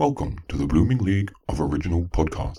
Welcome 0.00 0.38
to 0.48 0.56
the 0.56 0.66
Blooming 0.66 0.96
League 0.96 1.30
of 1.50 1.60
Original 1.60 2.04
Podcasts. 2.04 2.56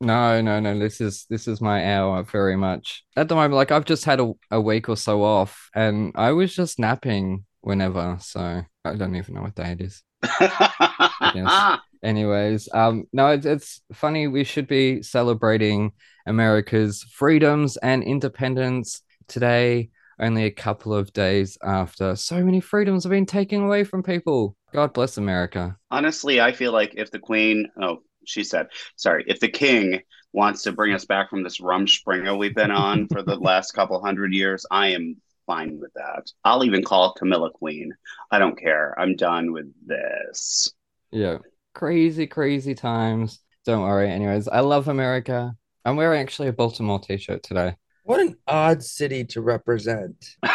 No, 0.00 0.40
no, 0.40 0.58
no. 0.58 0.76
This 0.78 1.00
is 1.00 1.26
this 1.30 1.46
is 1.46 1.60
my 1.60 1.94
hour 1.94 2.24
very 2.24 2.56
much. 2.56 3.04
At 3.16 3.28
the 3.28 3.36
moment, 3.36 3.54
like 3.54 3.70
I've 3.70 3.84
just 3.84 4.04
had 4.04 4.18
a, 4.18 4.32
a 4.50 4.60
week 4.60 4.88
or 4.88 4.96
so 4.96 5.22
off 5.22 5.70
and 5.76 6.12
I 6.16 6.32
was 6.32 6.52
just 6.52 6.80
napping 6.80 7.44
whenever, 7.60 8.18
so 8.20 8.64
I 8.84 8.94
don't 8.96 9.14
even 9.14 9.34
know 9.34 9.42
what 9.42 9.54
day 9.54 9.72
it 9.72 9.80
is. 9.80 10.02
Yes. 10.22 11.78
Anyways, 12.02 12.68
um, 12.74 13.04
no, 13.12 13.28
it's, 13.28 13.46
it's 13.46 13.80
funny. 13.92 14.26
We 14.26 14.42
should 14.42 14.66
be 14.66 15.02
celebrating 15.02 15.92
America's 16.26 17.02
freedoms 17.02 17.76
and 17.76 18.02
independence 18.02 19.02
today, 19.28 19.90
only 20.18 20.44
a 20.44 20.50
couple 20.50 20.94
of 20.94 21.12
days 21.12 21.56
after 21.62 22.16
so 22.16 22.42
many 22.42 22.60
freedoms 22.60 23.04
have 23.04 23.10
been 23.10 23.26
taken 23.26 23.62
away 23.62 23.84
from 23.84 24.02
people. 24.02 24.56
God 24.72 24.92
bless 24.92 25.16
America. 25.16 25.76
Honestly, 25.90 26.40
I 26.40 26.52
feel 26.52 26.72
like 26.72 26.94
if 26.96 27.10
the 27.10 27.18
queen, 27.18 27.68
oh, 27.80 28.02
she 28.24 28.42
said, 28.42 28.66
sorry, 28.96 29.24
if 29.26 29.40
the 29.40 29.48
king 29.48 30.00
wants 30.32 30.62
to 30.62 30.72
bring 30.72 30.94
us 30.94 31.04
back 31.04 31.28
from 31.30 31.42
this 31.42 31.60
rumspringa 31.60 32.36
we've 32.38 32.54
been 32.54 32.70
on 32.70 33.06
for 33.08 33.22
the 33.22 33.36
last 33.40 33.72
couple 33.72 34.02
hundred 34.02 34.32
years, 34.32 34.64
I 34.70 34.88
am 34.88 35.16
fine 35.46 35.78
with 35.80 35.92
that. 35.94 36.30
I'll 36.44 36.64
even 36.64 36.82
call 36.84 37.12
Camilla 37.14 37.50
queen. 37.50 37.92
I 38.30 38.38
don't 38.38 38.58
care. 38.58 38.94
I'm 38.98 39.16
done 39.16 39.52
with 39.52 39.72
this. 39.86 40.72
Yeah, 41.10 41.38
crazy, 41.74 42.26
crazy 42.26 42.74
times. 42.74 43.40
Don't 43.64 43.82
worry. 43.82 44.10
Anyways, 44.10 44.48
I 44.48 44.60
love 44.60 44.88
America. 44.88 45.54
I'm 45.84 45.96
wearing 45.96 46.20
actually 46.20 46.48
a 46.48 46.52
Baltimore 46.52 46.98
t-shirt 47.00 47.42
today. 47.42 47.76
What 48.04 48.20
an 48.20 48.36
odd 48.48 48.82
city 48.82 49.24
to 49.26 49.40
represent. 49.40 50.36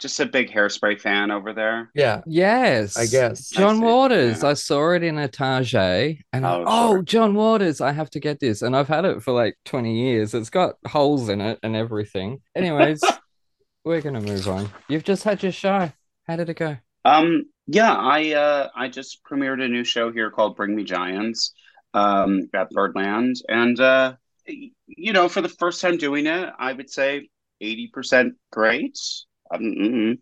Just 0.00 0.18
a 0.20 0.26
big 0.26 0.50
hairspray 0.50 1.00
fan 1.00 1.30
over 1.30 1.52
there. 1.54 1.90
Yeah, 1.94 2.20
Yes, 2.26 2.96
I 2.96 3.06
guess. 3.06 3.48
John 3.50 3.76
I 3.76 3.78
see. 3.78 3.84
Waters. 3.84 4.42
Yeah. 4.42 4.48
I 4.50 4.54
saw 4.54 4.90
it 4.92 5.02
in 5.04 5.16
a 5.18 5.28
Target, 5.28 6.18
and 6.32 6.44
I- 6.44 6.54
Oh, 6.56 6.64
oh, 6.66 6.92
sure. 6.94 7.02
John 7.02 7.34
Waters. 7.34 7.80
I 7.80 7.92
have 7.92 8.10
to 8.10 8.20
get 8.20 8.40
this, 8.40 8.62
and 8.62 8.76
I've 8.76 8.88
had 8.88 9.04
it 9.04 9.22
for 9.22 9.32
like 9.32 9.56
20 9.64 9.96
years. 9.98 10.34
It's 10.34 10.50
got 10.50 10.74
holes 10.86 11.28
in 11.28 11.40
it 11.40 11.58
and 11.62 11.74
everything. 11.76 12.40
Anyways, 12.56 13.02
we're 13.84 14.00
gonna 14.00 14.20
move 14.20 14.48
on. 14.48 14.70
You've 14.88 15.04
just 15.04 15.24
had 15.24 15.42
your 15.42 15.52
show. 15.52 15.92
How 16.26 16.36
did 16.36 16.48
it 16.48 16.56
go? 16.56 16.78
Um, 17.04 17.44
yeah, 17.66 17.94
I 17.94 18.32
uh 18.32 18.68
I 18.74 18.88
just 18.88 19.22
premiered 19.24 19.62
a 19.62 19.68
new 19.68 19.84
show 19.84 20.12
here 20.12 20.30
called 20.30 20.56
Bring 20.56 20.74
Me 20.74 20.84
Giants 20.84 21.52
um 21.92 22.48
at 22.54 22.70
Birdland 22.70 23.36
and 23.48 23.78
uh 23.78 24.14
you 24.46 25.12
know, 25.12 25.28
for 25.28 25.40
the 25.40 25.48
first 25.48 25.80
time 25.80 25.96
doing 25.96 26.26
it, 26.26 26.50
I 26.58 26.72
would 26.72 26.90
say 26.90 27.28
80% 27.60 28.32
great. 28.52 28.98
Um, 29.50 29.60
mm, 29.62 30.18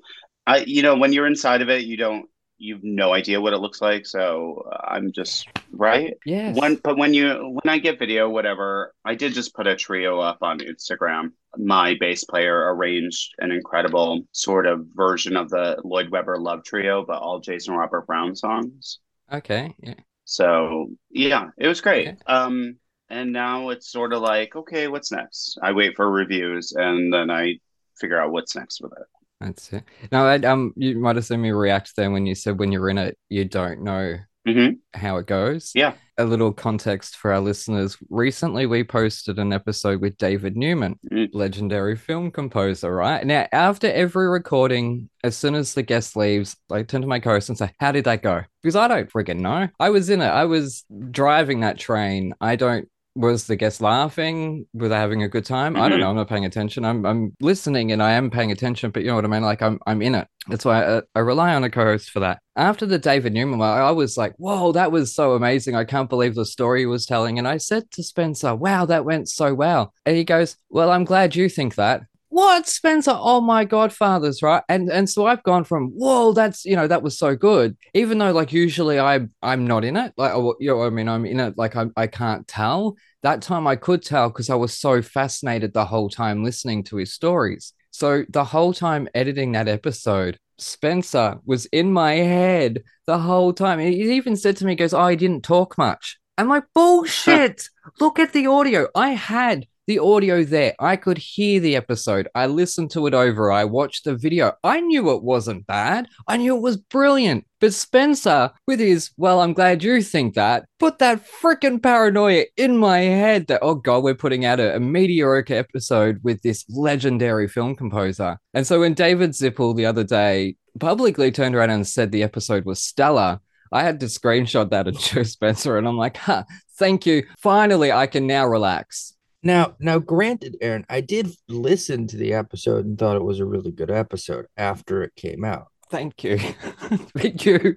I 0.46 0.58
you 0.58 0.82
know, 0.82 0.96
when 0.96 1.12
you're 1.12 1.26
inside 1.26 1.62
of 1.62 1.68
it, 1.70 1.82
you 1.84 1.96
don't 1.96 2.28
you've 2.62 2.84
no 2.84 3.12
idea 3.12 3.40
what 3.40 3.52
it 3.52 3.58
looks 3.58 3.82
like, 3.82 4.06
so 4.06 4.64
uh, 4.70 4.86
I'm 4.88 5.12
just 5.12 5.48
right. 5.72 6.14
Yeah. 6.24 6.52
When 6.52 6.76
but 6.76 6.96
when 6.96 7.12
you 7.12 7.58
when 7.60 7.72
I 7.72 7.78
get 7.78 7.98
video, 7.98 8.28
whatever, 8.28 8.94
I 9.04 9.14
did 9.14 9.34
just 9.34 9.54
put 9.54 9.66
a 9.66 9.74
trio 9.74 10.20
up 10.20 10.38
on 10.42 10.60
Instagram. 10.60 11.32
My 11.56 11.96
bass 11.98 12.24
player 12.24 12.72
arranged 12.74 13.34
an 13.38 13.50
incredible 13.50 14.22
sort 14.32 14.66
of 14.66 14.86
version 14.94 15.36
of 15.36 15.50
the 15.50 15.78
Lloyd 15.84 16.10
Webber 16.10 16.38
Love 16.38 16.64
Trio, 16.64 17.04
but 17.04 17.20
all 17.20 17.40
Jason 17.40 17.74
Robert 17.74 18.06
Brown 18.06 18.36
songs. 18.36 19.00
Okay. 19.32 19.74
Yeah. 19.80 19.94
So 20.24 20.90
yeah, 21.10 21.48
it 21.58 21.66
was 21.66 21.80
great. 21.80 22.08
Okay. 22.08 22.16
Um, 22.26 22.76
and 23.10 23.32
now 23.32 23.70
it's 23.70 23.90
sort 23.90 24.12
of 24.14 24.22
like, 24.22 24.56
okay, 24.56 24.88
what's 24.88 25.12
next? 25.12 25.58
I 25.62 25.72
wait 25.72 25.96
for 25.96 26.10
reviews 26.10 26.72
and 26.72 27.12
then 27.12 27.30
I 27.30 27.58
figure 28.00 28.18
out 28.18 28.32
what's 28.32 28.56
next 28.56 28.80
with 28.80 28.92
it. 28.92 29.06
That's 29.42 29.72
it. 29.72 29.84
Now, 30.10 30.26
I, 30.26 30.36
um, 30.38 30.72
you 30.76 30.98
might 30.98 31.16
have 31.16 31.24
seen 31.24 31.40
me 31.42 31.50
react 31.50 31.96
there 31.96 32.10
when 32.10 32.26
you 32.26 32.34
said 32.34 32.58
when 32.58 32.72
you're 32.72 32.90
in 32.90 32.98
it, 32.98 33.18
you 33.28 33.44
don't 33.44 33.82
know 33.82 34.16
hmm 34.46 34.70
how 34.94 35.16
it 35.18 35.26
goes. 35.26 35.72
Yeah. 35.74 35.94
A 36.18 36.24
little 36.24 36.52
context 36.52 37.16
for 37.16 37.32
our 37.32 37.40
listeners. 37.40 37.96
Recently, 38.10 38.66
we 38.66 38.84
posted 38.84 39.38
an 39.38 39.52
episode 39.52 40.00
with 40.02 40.18
David 40.18 40.56
Newman, 40.56 40.98
Mm. 41.10 41.30
legendary 41.32 41.96
film 41.96 42.30
composer, 42.30 42.94
right? 42.94 43.24
Now, 43.24 43.46
after 43.52 43.86
every 43.90 44.28
recording, 44.28 45.08
as 45.24 45.36
soon 45.36 45.54
as 45.54 45.72
the 45.74 45.82
guest 45.82 46.14
leaves, 46.16 46.56
I 46.70 46.82
turn 46.82 47.00
to 47.00 47.06
my 47.06 47.20
co 47.20 47.30
host 47.30 47.48
and 47.48 47.56
say, 47.58 47.70
How 47.80 47.92
did 47.92 48.04
that 48.04 48.22
go? 48.22 48.42
Because 48.62 48.76
I 48.76 48.88
don't 48.88 49.10
freaking 49.10 49.40
know. 49.40 49.68
I 49.80 49.88
was 49.90 50.10
in 50.10 50.20
it, 50.20 50.26
I 50.26 50.44
was 50.44 50.84
driving 51.10 51.60
that 51.60 51.78
train. 51.78 52.34
I 52.40 52.56
don't 52.56 52.88
Was 53.14 53.46
the 53.46 53.56
guest 53.56 53.82
laughing? 53.82 54.66
Were 54.72 54.88
they 54.88 54.96
having 54.96 55.22
a 55.22 55.28
good 55.28 55.44
time? 55.44 55.76
I 55.76 55.90
don't 55.90 55.98
Mhm. 55.98 56.00
know. 56.00 56.10
I'm 56.10 56.16
not 56.16 56.28
paying 56.30 56.46
attention. 56.46 56.82
I'm 56.84 57.04
I'm 57.04 57.34
listening 57.40 57.92
and 57.92 58.02
I 58.02 58.12
am 58.12 58.30
paying 58.30 58.50
attention, 58.50 58.90
but 58.90 59.02
you 59.02 59.08
know 59.08 59.16
what 59.16 59.26
I 59.26 59.28
mean. 59.28 59.42
Like 59.42 59.60
I'm 59.60 59.78
I'm 59.86 60.00
in 60.00 60.14
it. 60.14 60.26
That's 60.48 60.64
why 60.64 60.82
I, 60.98 61.02
I 61.14 61.18
rely 61.20 61.54
on 61.54 61.62
a 61.62 61.68
co-host 61.70 62.08
for 62.10 62.20
that. 62.20 62.38
After 62.56 62.86
the 62.86 62.98
David 62.98 63.34
Newman 63.34 63.58
one, 63.58 63.68
I 63.68 63.90
was 63.90 64.16
like, 64.16 64.32
"Whoa, 64.38 64.72
that 64.72 64.92
was 64.92 65.14
so 65.14 65.32
amazing! 65.34 65.76
I 65.76 65.84
can't 65.84 66.08
believe 66.08 66.34
the 66.34 66.46
story 66.46 66.80
he 66.80 66.86
was 66.86 67.04
telling." 67.04 67.38
And 67.38 67.46
I 67.46 67.58
said 67.58 67.90
to 67.92 68.02
Spencer, 68.02 68.54
"Wow, 68.54 68.86
that 68.86 69.04
went 69.04 69.28
so 69.28 69.52
well." 69.52 69.92
And 70.06 70.16
he 70.16 70.24
goes, 70.24 70.56
"Well, 70.70 70.90
I'm 70.90 71.04
glad 71.04 71.36
you 71.36 71.50
think 71.50 71.74
that." 71.74 72.02
What 72.32 72.66
Spencer? 72.66 73.12
Oh 73.14 73.42
my 73.42 73.66
Godfathers, 73.66 74.42
right? 74.42 74.62
And 74.66 74.90
and 74.90 75.08
so 75.08 75.26
I've 75.26 75.42
gone 75.42 75.64
from 75.64 75.90
whoa, 75.90 76.32
that's 76.32 76.64
you 76.64 76.74
know 76.74 76.86
that 76.86 77.02
was 77.02 77.18
so 77.18 77.36
good. 77.36 77.76
Even 77.92 78.16
though 78.16 78.32
like 78.32 78.54
usually 78.54 78.98
I 78.98 79.20
I'm 79.42 79.66
not 79.66 79.84
in 79.84 79.98
it, 79.98 80.14
like 80.16 80.32
oh, 80.32 80.56
you 80.58 80.68
know 80.70 80.82
I 80.82 80.88
mean 80.88 81.10
I'm 81.10 81.26
in 81.26 81.40
it 81.40 81.58
like 81.58 81.76
I 81.76 81.88
I 81.94 82.06
can't 82.06 82.48
tell. 82.48 82.96
That 83.22 83.42
time 83.42 83.66
I 83.66 83.76
could 83.76 84.02
tell 84.02 84.30
because 84.30 84.48
I 84.48 84.54
was 84.54 84.72
so 84.72 85.02
fascinated 85.02 85.74
the 85.74 85.84
whole 85.84 86.08
time 86.08 86.42
listening 86.42 86.84
to 86.84 86.96
his 86.96 87.12
stories. 87.12 87.74
So 87.90 88.24
the 88.30 88.44
whole 88.44 88.72
time 88.72 89.08
editing 89.14 89.52
that 89.52 89.68
episode, 89.68 90.38
Spencer 90.56 91.38
was 91.44 91.66
in 91.66 91.92
my 91.92 92.14
head 92.14 92.82
the 93.06 93.18
whole 93.18 93.52
time. 93.52 93.78
He 93.78 94.14
even 94.14 94.36
said 94.36 94.56
to 94.56 94.64
me, 94.64 94.72
he 94.72 94.76
goes, 94.76 94.94
Oh, 94.94 95.06
he 95.08 95.16
didn't 95.16 95.44
talk 95.44 95.76
much. 95.76 96.18
I'm 96.38 96.48
like, 96.48 96.64
bullshit. 96.74 97.68
Look 98.00 98.18
at 98.18 98.32
the 98.32 98.46
audio. 98.46 98.88
I 98.94 99.10
had 99.10 99.66
the 99.86 99.98
audio 99.98 100.44
there. 100.44 100.74
I 100.78 100.96
could 100.96 101.18
hear 101.18 101.60
the 101.60 101.76
episode. 101.76 102.28
I 102.34 102.46
listened 102.46 102.90
to 102.92 103.06
it 103.06 103.14
over. 103.14 103.50
I 103.50 103.64
watched 103.64 104.04
the 104.04 104.16
video. 104.16 104.52
I 104.62 104.80
knew 104.80 105.10
it 105.10 105.22
wasn't 105.22 105.66
bad. 105.66 106.08
I 106.28 106.36
knew 106.36 106.56
it 106.56 106.62
was 106.62 106.76
brilliant. 106.76 107.46
But 107.60 107.74
Spencer, 107.74 108.50
with 108.66 108.80
his, 108.80 109.10
well, 109.16 109.40
I'm 109.40 109.52
glad 109.52 109.82
you 109.82 110.02
think 110.02 110.34
that, 110.34 110.64
put 110.78 110.98
that 110.98 111.24
freaking 111.26 111.82
paranoia 111.82 112.44
in 112.56 112.76
my 112.76 113.00
head 113.00 113.46
that, 113.48 113.60
oh 113.62 113.76
God, 113.76 114.02
we're 114.02 114.14
putting 114.14 114.44
out 114.44 114.60
a, 114.60 114.76
a 114.76 114.80
mediocre 114.80 115.54
episode 115.54 116.20
with 116.22 116.42
this 116.42 116.64
legendary 116.68 117.48
film 117.48 117.76
composer. 117.76 118.38
And 118.54 118.66
so 118.66 118.80
when 118.80 118.94
David 118.94 119.30
Zippel 119.30 119.76
the 119.76 119.86
other 119.86 120.04
day 120.04 120.56
publicly 120.80 121.30
turned 121.30 121.54
around 121.54 121.70
and 121.70 121.86
said 121.86 122.10
the 122.10 122.22
episode 122.22 122.64
was 122.64 122.82
stellar, 122.82 123.40
I 123.72 123.82
had 123.82 124.00
to 124.00 124.06
screenshot 124.06 124.70
that 124.70 124.88
at 124.88 124.98
Joe 124.98 125.22
Spencer 125.22 125.78
and 125.78 125.88
I'm 125.88 125.96
like, 125.96 126.16
huh, 126.16 126.44
thank 126.78 127.06
you. 127.06 127.24
Finally, 127.38 127.90
I 127.90 128.06
can 128.06 128.26
now 128.26 128.46
relax. 128.46 129.14
Now, 129.42 129.74
now, 129.80 129.98
granted, 129.98 130.56
Aaron, 130.60 130.86
I 130.88 131.00
did 131.00 131.28
listen 131.48 132.06
to 132.08 132.16
the 132.16 132.34
episode 132.34 132.84
and 132.84 132.96
thought 132.98 133.16
it 133.16 133.24
was 133.24 133.40
a 133.40 133.44
really 133.44 133.72
good 133.72 133.90
episode 133.90 134.46
after 134.56 135.02
it 135.02 135.16
came 135.16 135.44
out, 135.44 135.66
Thank 135.92 136.24
you. 136.24 136.38
Thank 137.18 137.44
you. 137.44 137.76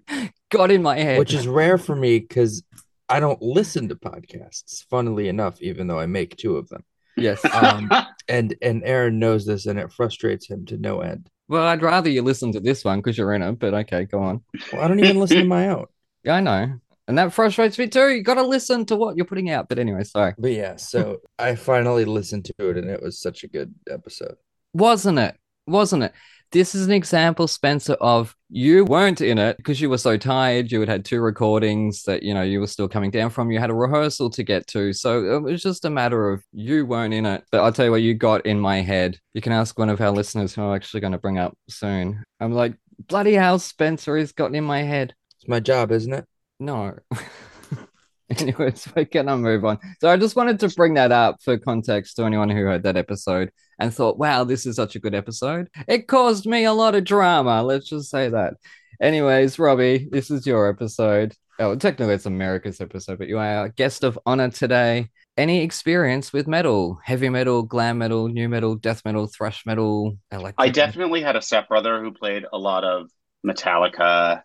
Got 0.49 0.71
in 0.71 0.81
my 0.81 0.97
head. 0.97 1.19
which 1.19 1.33
is 1.33 1.49
rare 1.49 1.77
for 1.77 1.97
me 1.97 2.19
because 2.19 2.63
I 3.09 3.19
don't 3.19 3.41
listen 3.41 3.89
to 3.89 3.95
podcasts. 3.95 4.85
Funnily 4.89 5.27
enough, 5.27 5.61
even 5.61 5.87
though 5.87 5.99
I 5.99 6.05
make 6.05 6.37
two 6.37 6.55
of 6.55 6.69
them, 6.69 6.85
yes. 7.17 7.43
um, 7.53 7.91
and 8.29 8.55
and 8.61 8.83
Aaron 8.85 9.19
knows 9.19 9.45
this, 9.45 9.65
and 9.65 9.77
it 9.77 9.91
frustrates 9.91 10.49
him 10.49 10.65
to 10.67 10.77
no 10.77 11.01
end. 11.01 11.29
Well, 11.49 11.67
I'd 11.67 11.81
rather 11.81 12.09
you 12.09 12.21
listen 12.21 12.53
to 12.53 12.61
this 12.61 12.85
one 12.85 12.99
because 12.99 13.17
you're 13.17 13.33
in 13.33 13.41
it, 13.41 13.59
but 13.59 13.73
okay, 13.73 14.05
go 14.05 14.19
on. 14.19 14.41
Well, 14.71 14.81
I 14.81 14.87
don't 14.87 14.99
even 14.99 15.19
listen 15.19 15.37
to 15.37 15.45
my 15.45 15.69
own. 15.69 15.85
Yeah, 16.23 16.37
I 16.37 16.39
know. 16.39 16.79
And 17.07 17.17
that 17.17 17.33
frustrates 17.33 17.77
me 17.77 17.87
too. 17.87 18.09
You 18.09 18.23
got 18.23 18.35
to 18.35 18.45
listen 18.45 18.85
to 18.87 18.95
what 18.95 19.15
you're 19.15 19.25
putting 19.25 19.49
out. 19.51 19.69
But 19.69 19.79
anyway, 19.79 20.03
sorry. 20.03 20.33
But 20.37 20.51
yeah, 20.51 20.75
so 20.75 21.17
I 21.39 21.55
finally 21.55 22.05
listened 22.05 22.45
to 22.45 22.69
it, 22.69 22.77
and 22.77 22.89
it 22.89 23.01
was 23.01 23.19
such 23.19 23.43
a 23.43 23.47
good 23.47 23.73
episode. 23.89 24.35
Wasn't 24.73 25.19
it? 25.19 25.35
Wasn't 25.67 26.03
it? 26.03 26.13
This 26.51 26.75
is 26.75 26.85
an 26.85 26.93
example, 26.93 27.47
Spencer, 27.47 27.93
of 27.93 28.35
you 28.49 28.85
weren't 28.85 29.19
in 29.19 29.37
it 29.37 29.57
because 29.57 29.81
you 29.81 29.89
were 29.89 29.97
so 29.97 30.15
tired. 30.15 30.71
You 30.71 30.79
had 30.79 30.89
had 30.89 31.03
two 31.03 31.19
recordings 31.19 32.03
that, 32.03 32.23
you 32.23 32.33
know, 32.33 32.43
you 32.43 32.59
were 32.59 32.67
still 32.67 32.87
coming 32.87 33.11
down 33.11 33.29
from. 33.29 33.51
You 33.51 33.59
had 33.59 33.71
a 33.71 33.75
rehearsal 33.75 34.29
to 34.29 34.43
get 34.43 34.65
to. 34.67 34.93
So 34.93 35.35
it 35.35 35.41
was 35.41 35.61
just 35.61 35.85
a 35.85 35.89
matter 35.89 36.31
of 36.31 36.43
you 36.53 36.85
weren't 36.85 37.13
in 37.13 37.25
it. 37.25 37.43
But 37.51 37.61
I'll 37.61 37.73
tell 37.73 37.85
you 37.85 37.91
what, 37.91 38.03
you 38.03 38.13
got 38.13 38.45
in 38.45 38.59
my 38.59 38.81
head. 38.81 39.19
You 39.33 39.41
can 39.41 39.51
ask 39.51 39.77
one 39.77 39.89
of 39.89 39.99
our 39.99 40.11
listeners 40.11 40.53
who 40.53 40.61
I'm 40.61 40.75
actually 40.75 41.01
going 41.01 41.13
to 41.13 41.19
bring 41.19 41.39
up 41.39 41.57
soon. 41.67 42.23
I'm 42.39 42.53
like, 42.53 42.75
bloody 43.07 43.33
hell, 43.33 43.59
Spencer 43.59 44.17
has 44.17 44.31
gotten 44.31 44.55
in 44.55 44.63
my 44.63 44.83
head. 44.83 45.13
It's 45.39 45.49
my 45.49 45.59
job, 45.59 45.91
isn't 45.91 46.13
it? 46.13 46.25
No. 46.59 46.95
Anyways, 48.29 48.87
we're 48.95 49.05
gonna 49.05 49.37
move 49.37 49.65
on. 49.65 49.79
So 50.01 50.09
I 50.09 50.17
just 50.17 50.35
wanted 50.35 50.59
to 50.61 50.69
bring 50.69 50.95
that 50.95 51.11
up 51.11 51.41
for 51.43 51.57
context 51.57 52.15
to 52.15 52.23
anyone 52.23 52.49
who 52.49 52.63
heard 52.63 52.83
that 52.83 52.97
episode 52.97 53.51
and 53.79 53.93
thought, 53.93 54.17
wow, 54.17 54.43
this 54.43 54.65
is 54.65 54.77
such 54.77 54.95
a 54.95 54.99
good 54.99 55.13
episode. 55.13 55.69
It 55.87 56.07
caused 56.07 56.45
me 56.45 56.65
a 56.65 56.73
lot 56.73 56.95
of 56.95 57.03
drama. 57.03 57.61
Let's 57.61 57.89
just 57.89 58.09
say 58.09 58.29
that. 58.29 58.55
Anyways, 59.01 59.59
Robbie, 59.59 60.07
this 60.11 60.31
is 60.31 60.47
your 60.47 60.69
episode. 60.69 61.33
Oh, 61.59 61.75
technically 61.75 62.15
it's 62.15 62.25
America's 62.25 62.81
episode, 62.81 63.17
but 63.17 63.27
you 63.27 63.37
are 63.37 63.45
our 63.45 63.69
guest 63.69 64.03
of 64.03 64.17
honor 64.25 64.49
today. 64.49 65.09
Any 65.37 65.61
experience 65.61 66.31
with 66.31 66.47
metal, 66.47 66.99
heavy 67.03 67.27
metal, 67.29 67.63
glam 67.63 67.97
metal, 67.97 68.29
new 68.29 68.47
metal, 68.47 68.75
death 68.75 69.01
metal, 69.03 69.27
thrash 69.27 69.65
metal, 69.65 70.17
electric? 70.31 70.55
I 70.57 70.69
definitely 70.69 71.21
had 71.21 71.35
a 71.35 71.41
stepbrother 71.41 72.01
who 72.01 72.13
played 72.13 72.45
a 72.51 72.57
lot 72.57 72.85
of 72.85 73.09
Metallica 73.45 74.43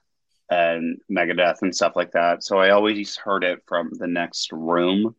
and 0.50 0.99
Megadeth 1.11 1.62
and 1.62 1.75
stuff 1.75 1.94
like 1.97 2.12
that. 2.12 2.43
So 2.43 2.58
I 2.58 2.70
always 2.70 3.17
heard 3.17 3.44
it 3.44 3.61
from 3.67 3.91
the 3.93 4.06
next 4.08 4.52
room. 4.52 5.14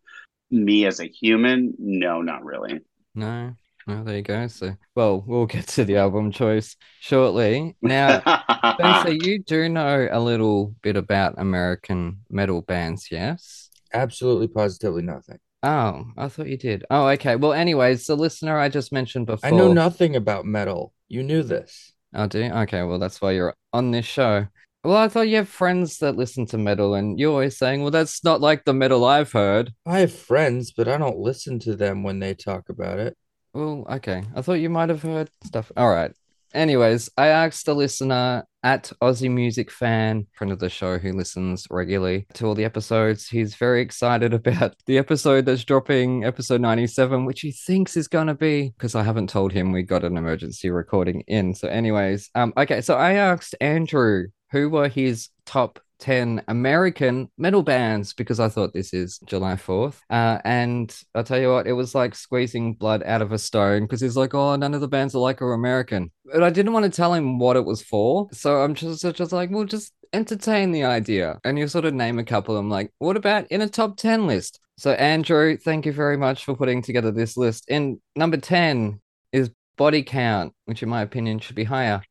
Me 0.52 0.86
as 0.86 1.00
a 1.00 1.08
human, 1.08 1.74
no, 1.80 2.22
not 2.22 2.44
really. 2.44 2.82
No. 3.16 3.54
Oh, 3.88 4.04
there 4.04 4.18
you 4.18 4.22
go. 4.22 4.48
So, 4.48 4.76
well, 4.96 5.24
we'll 5.26 5.46
get 5.46 5.68
to 5.70 5.86
the 5.86 5.98
album 5.98 6.32
choice 6.32 6.76
shortly. 7.00 7.76
Now, 7.82 8.20
Spencer, 8.74 9.14
you 9.14 9.40
do 9.40 9.70
know 9.70 10.08
a 10.12 10.20
little 10.20 10.76
bit 10.82 10.98
about 10.98 11.36
American 11.38 12.20
metal 12.30 12.62
bands, 12.62 13.08
yes? 13.10 13.70
Absolutely, 13.94 14.48
positively 14.48 15.02
nothing. 15.02 15.40
Oh, 15.64 16.06
I 16.18 16.28
thought 16.28 16.48
you 16.48 16.58
did. 16.58 16.86
Oh, 16.90 17.08
okay. 17.10 17.36
Well, 17.36 17.54
anyways, 17.54 18.06
the 18.06 18.16
listener 18.16 18.58
I 18.58 18.70
just 18.70 18.92
mentioned 18.92 19.28
before. 19.28 19.48
I 19.48 19.52
know 19.52 19.72
nothing 19.72 20.16
about 20.16 20.46
metal. 20.46 20.94
You 21.08 21.24
knew 21.24 21.44
this. 21.44 21.94
Oh, 22.14 22.28
do 22.28 22.40
you? 22.40 22.52
Okay, 22.52 22.84
well, 22.84 23.00
that's 23.00 23.22
why 23.22 23.32
you're 23.32 23.56
on 23.72 23.92
this 23.92 24.06
show. 24.06 24.48
Well, 24.84 24.98
I 24.98 25.10
thought 25.10 25.28
you 25.28 25.36
have 25.36 25.48
friends 25.48 26.00
that 26.00 26.16
listen 26.16 26.48
to 26.48 26.58
metal, 26.58 26.96
and 26.96 27.20
you're 27.20 27.32
always 27.32 27.58
saying, 27.58 27.82
well, 27.82 27.92
that's 27.92 28.24
not 28.24 28.42
like 28.42 28.66
the 28.66 28.74
metal 28.74 29.06
I've 29.06 29.32
heard. 29.32 29.72
I 29.86 30.00
have 30.00 30.14
friends, 30.14 30.72
but 30.72 30.88
I 30.88 30.98
don't 30.98 31.20
listen 31.20 31.60
to 31.60 31.76
them 31.76 32.02
when 32.02 32.20
they 32.20 32.34
talk 32.34 32.70
about 32.70 32.98
it. 32.98 33.16
Well, 33.54 33.86
okay. 33.92 34.24
I 34.36 34.42
thought 34.42 34.54
you 34.54 34.72
might 34.72 34.90
have 34.90 35.04
heard 35.04 35.30
stuff. 35.44 35.72
All 35.78 35.90
right. 35.90 36.12
Anyways, 36.54 37.10
I 37.16 37.28
asked 37.28 37.68
a 37.68 37.74
listener 37.74 38.44
at 38.64 38.92
Aussie 39.02 39.32
Music 39.32 39.72
Fan, 39.72 40.28
friend 40.34 40.52
of 40.52 40.60
the 40.60 40.70
show 40.70 40.98
who 40.98 41.14
listens 41.14 41.66
regularly 41.70 42.26
to 42.34 42.48
all 42.48 42.56
the 42.56 42.66
episodes. 42.66 43.28
He's 43.28 43.56
very 43.56 43.82
excited 43.82 44.34
about 44.34 44.76
the 44.88 44.98
episode 44.98 45.46
that's 45.46 45.64
dropping, 45.64 46.26
episode 46.26 46.60
97, 46.60 47.26
which 47.26 47.42
he 47.42 47.52
thinks 47.52 47.96
is 47.96 48.08
going 48.08 48.28
to 48.28 48.34
be 48.34 48.70
because 48.70 48.96
I 48.96 49.04
haven't 49.04 49.30
told 49.30 49.54
him 49.54 49.72
we 49.72 49.84
got 49.84 50.04
an 50.04 50.18
emergency 50.18 50.72
recording 50.72 51.22
in. 51.28 51.54
So, 51.54 51.68
anyways, 51.68 52.30
um, 52.34 52.52
okay. 52.58 52.82
So 52.82 52.96
I 52.96 53.14
asked 53.14 53.56
Andrew 53.62 54.28
who 54.52 54.70
were 54.70 54.88
his 54.88 55.30
top 55.46 55.80
10 56.00 56.44
American 56.48 57.30
metal 57.38 57.62
bands 57.64 58.14
because 58.14 58.40
I 58.40 58.50
thought 58.50 58.74
this 58.74 58.94
is 58.94 59.20
July 59.26 59.54
4th. 59.54 60.00
Uh, 60.10 60.40
and 60.44 60.94
I'll 61.16 61.24
tell 61.24 61.40
you 61.40 61.52
what, 61.52 61.68
it 61.68 61.74
was 61.74 61.96
like 61.96 62.16
squeezing 62.16 62.74
blood 62.74 63.04
out 63.04 63.22
of 63.22 63.32
a 63.32 63.38
stone 63.38 63.84
because 63.84 64.02
he's 64.02 64.18
like, 64.18 64.34
oh, 64.34 64.56
none 64.56 64.74
of 64.74 64.82
the 64.82 64.88
bands 64.88 65.16
are 65.16 65.20
like 65.20 65.42
are 65.42 65.54
American. 65.54 66.12
But 66.26 66.44
I 66.44 66.50
didn't 66.50 66.74
want 66.74 66.86
to 66.86 66.92
tell 66.92 67.14
him 67.14 67.40
what 67.40 67.56
it 67.56 67.66
was 67.66 67.82
for. 67.82 68.28
So 68.32 68.62
I'm 68.62 68.74
just, 68.74 69.04
just 69.16 69.32
like, 69.32 69.52
well, 69.52 69.64
just 69.64 69.94
entertain 70.12 70.72
the 70.72 70.84
idea. 70.84 71.40
And 71.46 71.58
you 71.58 71.68
sort 71.68 71.86
of 71.86 71.94
name 71.94 72.20
a 72.20 72.24
couple. 72.24 72.58
I'm 72.58 72.70
like, 72.70 72.92
what 72.98 73.16
about 73.16 73.48
in 73.48 73.62
a 73.62 73.70
top 73.70 73.98
10 73.98 74.28
list? 74.28 74.60
So, 74.78 74.94
Andrew, 74.94 75.58
thank 75.58 75.86
you 75.86 75.94
very 75.94 76.18
much 76.18 76.44
for 76.44 76.56
putting 76.56 76.82
together 76.82 77.12
this 77.12 77.38
list. 77.38 77.70
In 77.70 78.02
number 78.16 78.38
10 78.38 79.00
is 79.32 79.52
Body 79.78 80.02
Count, 80.02 80.54
which 80.66 80.82
in 80.82 80.90
my 80.90 81.02
opinion 81.02 81.40
should 81.40 81.56
be 81.56 81.64
higher. 81.64 82.02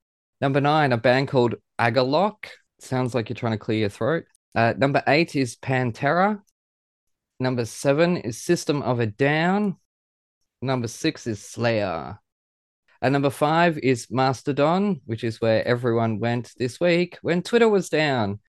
Number 0.41 0.61
nine, 0.61 0.93
a 0.93 0.97
band 0.97 1.29
called 1.29 1.57
Agalloch. 1.81 2.47
Sounds 2.79 3.15
like 3.15 3.29
you're 3.29 3.37
trying 3.37 3.53
to 3.53 3.59
clear 3.59 3.79
your 3.79 3.89
throat. 3.89 4.25
Uh, 4.55 4.75
number 4.77 5.03
eight 5.07 5.35
is 5.35 5.57
Pantera. 5.57 6.41
Number 7.39 7.65
seven 7.65 8.19
is 8.19 8.41
System 8.41 8.83
of 8.83 9.01
a 9.01 9.07
Down. 9.07 9.77
Number 10.61 10.89
six 10.89 11.27
is 11.27 11.43
Slayer. 11.43 12.19
And 13.03 13.13
number 13.15 13.31
five 13.31 13.79
is 13.79 14.09
Mastodon, 14.11 15.01
which 15.07 15.25
is 15.25 15.41
where 15.41 15.67
everyone 15.67 16.19
went 16.19 16.53
this 16.59 16.79
week 16.79 17.19
when 17.23 17.43
Twitter 17.43 17.69
was 17.69 17.89
down. 17.89 18.41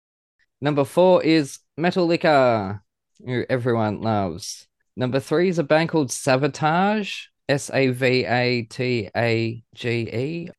Number 0.59 0.83
four 0.83 1.23
is 1.23 1.59
Metallica, 1.79 2.81
who 3.25 3.45
everyone 3.49 4.01
loves. 4.01 4.67
Number 4.97 5.21
three 5.21 5.47
is 5.47 5.57
a 5.57 5.63
band 5.63 5.89
called 5.89 6.09
Savatage, 6.09 7.27
S 7.47 7.71
A 7.73 7.87
V 7.89 8.25
A 8.25 8.63
T 8.63 9.09
A 9.15 9.63
G 9.73 9.89
E. 9.89 10.49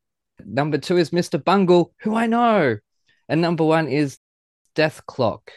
Number 0.45 0.77
two 0.77 0.97
is 0.97 1.11
Mr. 1.11 1.43
Bungle, 1.43 1.93
who 1.99 2.15
I 2.15 2.27
know. 2.27 2.77
And 3.29 3.41
number 3.41 3.63
one 3.63 3.87
is 3.87 4.19
Dethklok, 4.75 5.49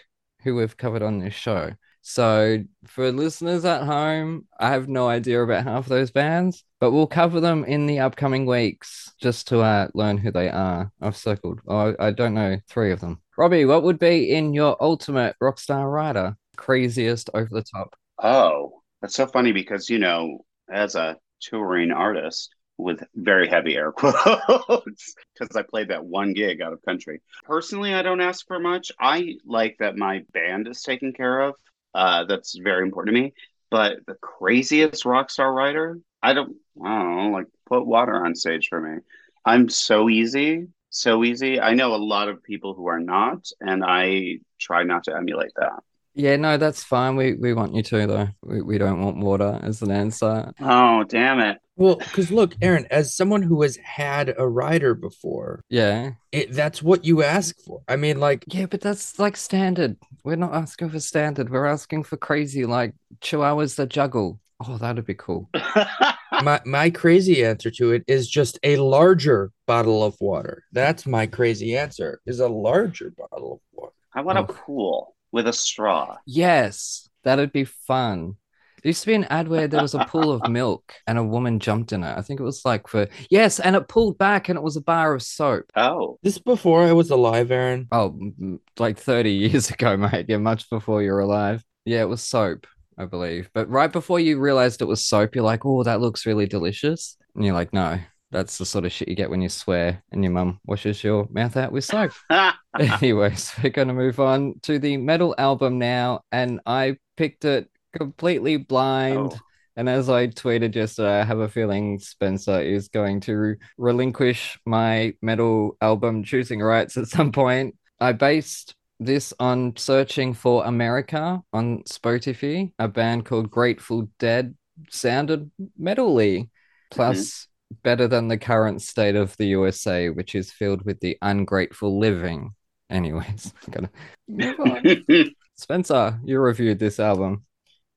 who 0.42 0.56
we've 0.56 0.76
covered 0.76 1.02
on 1.02 1.18
this 1.18 1.34
show. 1.34 1.72
So, 2.08 2.62
for 2.86 3.10
listeners 3.10 3.64
at 3.64 3.82
home, 3.82 4.46
I 4.60 4.68
have 4.70 4.88
no 4.88 5.08
idea 5.08 5.42
about 5.42 5.64
half 5.64 5.86
those 5.86 6.12
bands, 6.12 6.62
but 6.78 6.92
we'll 6.92 7.08
cover 7.08 7.40
them 7.40 7.64
in 7.64 7.86
the 7.86 7.98
upcoming 7.98 8.46
weeks 8.46 9.12
just 9.20 9.48
to 9.48 9.60
uh, 9.60 9.88
learn 9.92 10.16
who 10.16 10.30
they 10.30 10.48
are. 10.48 10.92
I've 11.00 11.16
circled, 11.16 11.60
oh, 11.66 11.96
I 11.98 12.12
don't 12.12 12.34
know, 12.34 12.58
three 12.68 12.92
of 12.92 13.00
them. 13.00 13.20
Robbie, 13.36 13.64
what 13.64 13.82
would 13.82 13.98
be 13.98 14.32
in 14.32 14.54
your 14.54 14.76
ultimate 14.80 15.34
rockstar 15.42 15.92
rider? 15.92 16.36
Craziest 16.56 17.28
over 17.34 17.48
the 17.50 17.64
top. 17.64 17.96
Oh, 18.22 18.82
That's 19.02 19.16
so 19.16 19.26
funny 19.26 19.50
because, 19.50 19.90
you 19.90 19.98
know, 19.98 20.44
as 20.72 20.94
a 20.94 21.16
touring 21.40 21.90
artist 21.90 22.54
with 22.78 23.02
very 23.14 23.48
heavy 23.48 23.76
air 23.76 23.92
quotes, 23.96 25.14
because 25.34 25.56
I 25.56 25.62
played 25.62 25.88
that 25.88 26.04
one 26.04 26.32
gig 26.32 26.60
out 26.60 26.72
of 26.72 26.82
country. 26.82 27.20
Personally, 27.44 27.94
I 27.94 28.02
don't 28.02 28.20
ask 28.20 28.46
for 28.46 28.58
much. 28.58 28.92
I 29.00 29.36
like 29.44 29.76
that 29.78 29.96
my 29.96 30.24
band 30.32 30.68
is 30.68 30.82
taken 30.82 31.12
care 31.12 31.40
of. 31.40 31.54
Uh, 31.94 32.24
that's 32.24 32.56
very 32.56 32.82
important 32.82 33.14
to 33.14 33.22
me. 33.22 33.32
But 33.70 33.98
the 34.06 34.14
craziest 34.14 35.04
rock 35.04 35.30
star 35.30 35.52
writer, 35.52 35.98
I 36.22 36.34
don't, 36.34 36.56
I 36.84 36.88
don't 36.88 37.16
know, 37.16 37.30
like 37.30 37.46
put 37.66 37.86
water 37.86 38.14
on 38.24 38.34
stage 38.34 38.68
for 38.68 38.80
me. 38.80 39.00
I'm 39.44 39.68
so 39.68 40.08
easy, 40.08 40.66
so 40.90 41.24
easy. 41.24 41.60
I 41.60 41.74
know 41.74 41.94
a 41.94 41.96
lot 41.96 42.28
of 42.28 42.42
people 42.42 42.74
who 42.74 42.86
are 42.86 43.00
not, 43.00 43.46
and 43.60 43.84
I 43.84 44.38
try 44.58 44.82
not 44.82 45.04
to 45.04 45.16
emulate 45.16 45.52
that. 45.56 45.82
Yeah, 46.18 46.36
no, 46.36 46.56
that's 46.56 46.82
fine. 46.82 47.14
We 47.16 47.34
we 47.34 47.52
want 47.52 47.74
you 47.74 47.82
to 47.82 48.06
though. 48.06 48.28
We 48.42 48.62
we 48.62 48.78
don't 48.78 49.02
want 49.02 49.18
water 49.18 49.60
as 49.62 49.82
an 49.82 49.90
answer. 49.90 50.50
Oh, 50.60 51.04
damn 51.04 51.40
it. 51.40 51.58
Well, 51.76 51.96
because 51.96 52.30
look, 52.30 52.54
Aaron, 52.62 52.86
as 52.90 53.14
someone 53.14 53.42
who 53.42 53.60
has 53.60 53.76
had 53.76 54.34
a 54.38 54.48
rider 54.48 54.94
before, 54.94 55.62
Yeah. 55.68 56.12
it 56.32 56.52
that's 56.52 56.82
what 56.82 57.04
you 57.04 57.22
ask 57.22 57.54
for. 57.66 57.82
I 57.86 57.96
mean, 57.96 58.18
like, 58.18 58.44
Yeah, 58.48 58.64
but 58.64 58.80
that's 58.80 59.18
like 59.18 59.36
standard. 59.36 59.98
We're 60.24 60.36
not 60.36 60.54
asking 60.54 60.88
for 60.88 61.00
standard. 61.00 61.50
We're 61.50 61.66
asking 61.66 62.04
for 62.04 62.16
crazy, 62.16 62.64
like 62.64 62.94
chihuahuas 63.20 63.76
that 63.76 63.90
juggle. 63.90 64.40
Oh, 64.66 64.78
that'd 64.78 65.04
be 65.04 65.12
cool. 65.14 65.50
my 66.42 66.60
my 66.64 66.88
crazy 66.88 67.44
answer 67.44 67.70
to 67.72 67.92
it 67.92 68.04
is 68.06 68.26
just 68.26 68.58
a 68.62 68.76
larger 68.78 69.50
bottle 69.66 70.02
of 70.02 70.16
water. 70.18 70.64
That's 70.72 71.04
my 71.04 71.26
crazy 71.26 71.76
answer. 71.76 72.20
Is 72.24 72.40
a 72.40 72.48
larger 72.48 73.12
bottle 73.18 73.52
of 73.54 73.60
water. 73.72 73.92
I 74.14 74.22
want 74.22 74.38
a 74.38 74.42
Oh. 74.42 74.44
pool 74.46 75.15
with 75.32 75.46
a 75.46 75.52
straw. 75.52 76.16
Yes, 76.26 77.08
that'd 77.24 77.52
be 77.52 77.64
fun. 77.64 78.36
There 78.82 78.90
used 78.90 79.02
to 79.02 79.06
be 79.08 79.14
an 79.14 79.24
ad 79.24 79.48
where 79.48 79.66
there 79.66 79.82
was 79.82 79.94
a 79.94 80.04
pool 80.04 80.30
of 80.32 80.48
milk 80.50 80.94
and 81.06 81.18
a 81.18 81.24
woman 81.24 81.58
jumped 81.58 81.92
in 81.92 82.04
it. 82.04 82.16
I 82.16 82.22
think 82.22 82.38
it 82.40 82.44
was 82.44 82.64
like 82.64 82.86
for 82.88 83.08
yes, 83.30 83.58
and 83.58 83.74
it 83.74 83.88
pulled 83.88 84.18
back 84.18 84.48
and 84.48 84.56
it 84.56 84.62
was 84.62 84.76
a 84.76 84.80
bar 84.82 85.14
of 85.14 85.22
soap. 85.22 85.72
Oh, 85.74 86.18
This 86.22 86.38
before 86.38 86.82
I 86.84 86.92
was 86.92 87.10
alive, 87.10 87.50
Aaron. 87.50 87.88
Oh, 87.90 88.08
m- 88.08 88.34
m- 88.40 88.60
like 88.78 88.98
30 88.98 89.30
years 89.46 89.70
ago, 89.70 89.96
mate. 89.96 90.26
Yeah, 90.28 90.36
much 90.38 90.70
before 90.70 91.02
you 91.02 91.12
were 91.12 91.20
alive. 91.20 91.64
Yeah, 91.84 92.02
it 92.02 92.08
was 92.08 92.22
soap, 92.22 92.66
I 92.98 93.06
believe. 93.06 93.50
But 93.54 93.68
right 93.68 93.90
before 93.92 94.20
you 94.20 94.38
realized 94.38 94.82
it 94.82 94.86
was 94.86 95.04
soap, 95.04 95.34
you're 95.34 95.44
like, 95.44 95.64
oh, 95.64 95.82
that 95.82 96.00
looks 96.00 96.26
really 96.26 96.46
delicious. 96.46 97.16
And 97.34 97.44
you're 97.44 97.54
like, 97.54 97.72
no, 97.72 97.98
that's 98.30 98.58
the 98.58 98.66
sort 98.66 98.84
of 98.84 98.92
shit 98.92 99.08
you 99.08 99.14
get 99.14 99.30
when 99.30 99.42
you 99.42 99.48
swear 99.48 100.02
and 100.10 100.22
your 100.24 100.32
mum 100.32 100.60
washes 100.66 101.02
your 101.04 101.28
mouth 101.30 101.56
out 101.56 101.72
with 101.72 101.84
soap. 101.84 102.12
Anyways, 102.78 103.52
we're 103.62 103.70
going 103.70 103.88
to 103.88 103.94
move 103.94 104.20
on 104.20 104.58
to 104.62 104.78
the 104.78 104.96
metal 104.96 105.34
album 105.38 105.78
now. 105.78 106.20
And 106.32 106.60
I 106.66 106.96
picked 107.16 107.44
it 107.44 107.70
completely 107.96 108.56
blind. 108.56 109.32
Oh. 109.32 109.38
And 109.76 109.88
as 109.88 110.08
I 110.08 110.28
tweeted 110.28 110.74
yesterday, 110.74 111.20
I 111.20 111.24
have 111.24 111.38
a 111.38 111.48
feeling 111.48 111.98
Spencer 111.98 112.60
is 112.60 112.88
going 112.88 113.20
to 113.20 113.56
relinquish 113.76 114.58
my 114.64 115.14
metal 115.20 115.76
album 115.80 116.24
choosing 116.24 116.60
rights 116.60 116.96
at 116.96 117.08
some 117.08 117.30
point. 117.30 117.76
I 118.00 118.12
based 118.12 118.74
this 118.98 119.34
on 119.38 119.76
searching 119.76 120.32
for 120.32 120.64
America 120.64 121.42
on 121.52 121.82
Spotify. 121.84 122.72
A 122.78 122.88
band 122.88 123.26
called 123.26 123.50
Grateful 123.50 124.08
Dead 124.18 124.54
sounded 124.90 125.50
metally, 125.80 126.48
plus 126.90 127.18
mm-hmm. 127.18 127.55
Better 127.82 128.08
than 128.08 128.28
the 128.28 128.38
current 128.38 128.82
state 128.82 129.16
of 129.16 129.36
the 129.36 129.46
USA, 129.46 130.10
which 130.10 130.34
is 130.34 130.52
filled 130.52 130.84
with 130.84 131.00
the 131.00 131.16
ungrateful 131.22 131.98
living. 131.98 132.54
Anyways, 132.90 133.52
I'm 133.66 133.72
gonna 133.72 133.90
move 134.28 134.60
on. 134.60 135.34
Spencer, 135.56 136.20
you 136.24 136.38
reviewed 136.38 136.78
this 136.78 137.00
album. 137.00 137.44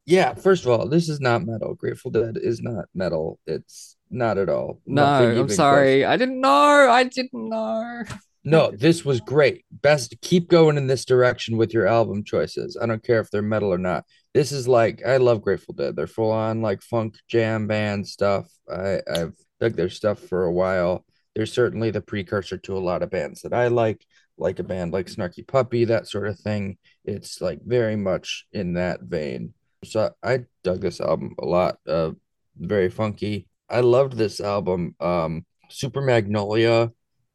Yeah, 0.06 0.34
first 0.34 0.66
of 0.66 0.72
all, 0.72 0.88
this 0.88 1.08
is 1.08 1.20
not 1.20 1.46
metal. 1.46 1.76
Grateful 1.76 2.10
Dead 2.10 2.38
is 2.42 2.62
not 2.62 2.86
metal. 2.96 3.38
It's 3.46 3.96
not 4.10 4.38
at 4.40 4.50
all. 4.50 4.82
No, 4.88 5.04
I'm 5.06 5.32
even 5.34 5.50
sorry. 5.50 6.04
I 6.04 6.18
didn't 6.18 6.42
know. 6.42 6.50
I 6.50 7.04
didn't 7.04 7.50
know. 7.50 8.04
No, 8.46 8.72
this 8.72 9.04
was 9.04 9.20
great. 9.20 9.66
Best 9.70 10.16
keep 10.22 10.48
going 10.48 10.78
in 10.78 10.88
this 10.88 11.04
direction 11.04 11.58
with 11.58 11.74
your 11.74 11.86
album 11.86 12.24
choices. 12.24 12.78
I 12.82 12.86
don't 12.86 13.04
care 13.04 13.20
if 13.20 13.30
they're 13.30 13.42
metal 13.42 13.72
or 13.72 13.78
not. 13.78 14.06
This 14.34 14.54
is 14.54 14.66
like 14.66 15.06
I 15.06 15.18
love 15.18 15.42
Grateful 15.42 15.74
Dead. 15.74 15.98
They're 15.98 16.08
full 16.08 16.32
on 16.32 16.62
like 16.62 16.82
funk 16.82 17.16
jam 17.28 17.68
band 17.68 18.08
stuff. 18.08 18.50
I 18.72 19.02
I've 19.14 19.36
dug 19.60 19.76
their 19.76 19.90
stuff 19.90 20.20
for 20.20 20.46
a 20.46 20.52
while. 20.52 21.06
They're 21.36 21.46
certainly 21.46 21.92
the 21.92 22.02
precursor 22.02 22.58
to 22.58 22.78
a 22.78 22.80
lot 22.80 23.04
of 23.04 23.12
bands 23.12 23.42
that 23.42 23.54
I 23.54 23.68
like, 23.68 24.06
like 24.38 24.60
a 24.60 24.64
band 24.64 24.94
like 24.94 25.08
Snarky 25.08 25.46
Puppy, 25.46 25.86
that 25.86 26.08
sort 26.08 26.28
of 26.28 26.40
thing. 26.40 26.78
It's 27.06 27.42
like 27.42 27.60
very 27.64 27.96
much 27.96 28.46
in 28.52 28.74
that 28.74 29.02
vein. 29.02 29.54
So 29.86 30.12
I 30.24 30.46
dug 30.64 30.82
this 30.82 31.00
album 31.00 31.36
a 31.40 31.46
lot. 31.46 31.78
Uh, 31.88 32.12
very 32.58 32.90
funky. 32.90 33.48
I 33.70 33.82
loved 33.82 34.14
this 34.14 34.42
album. 34.42 34.96
Um, 35.00 35.46
Super 35.70 36.02
Magnolia, 36.02 36.92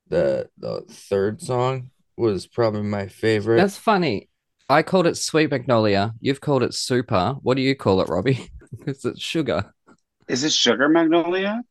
the 0.08 0.48
the 0.58 0.82
third 0.88 1.40
song 1.40 1.90
was 2.16 2.46
probably 2.46 2.82
my 2.82 3.06
favorite. 3.06 3.56
That's 3.56 3.78
funny. 3.78 4.28
I 4.68 4.82
called 4.82 5.06
it 5.06 5.16
Sweet 5.16 5.50
Magnolia. 5.50 6.14
You've 6.20 6.40
called 6.40 6.62
it 6.62 6.74
Super. 6.74 7.36
What 7.42 7.56
do 7.56 7.62
you 7.62 7.74
call 7.74 8.00
it, 8.00 8.08
Robbie? 8.08 8.50
Because 8.76 9.04
it's 9.04 9.22
sugar. 9.22 9.72
Is 10.26 10.42
it 10.42 10.52
Sugar 10.52 10.88
Magnolia? 10.88 11.62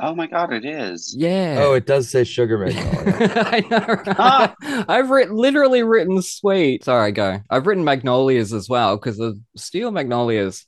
Oh 0.00 0.14
my 0.14 0.26
God, 0.26 0.52
it 0.52 0.64
is. 0.64 1.14
Yeah. 1.16 1.56
oh, 1.60 1.74
it 1.74 1.86
does 1.86 2.08
say 2.08 2.24
Sugar 2.24 2.58
Magnolia. 2.58 3.32
I 3.46 3.60
know. 3.70 4.14
Ah. 4.18 4.54
right? 4.62 4.84
I've 4.88 5.10
written 5.10 5.36
literally 5.36 5.82
written 5.82 6.22
sweet. 6.22 6.84
Sorry, 6.84 7.12
go. 7.12 7.40
I've 7.50 7.66
written 7.66 7.84
magnolias 7.84 8.52
as 8.52 8.68
well 8.68 8.96
because 8.96 9.18
the 9.18 9.40
steel 9.56 9.90
magnolias. 9.90 10.66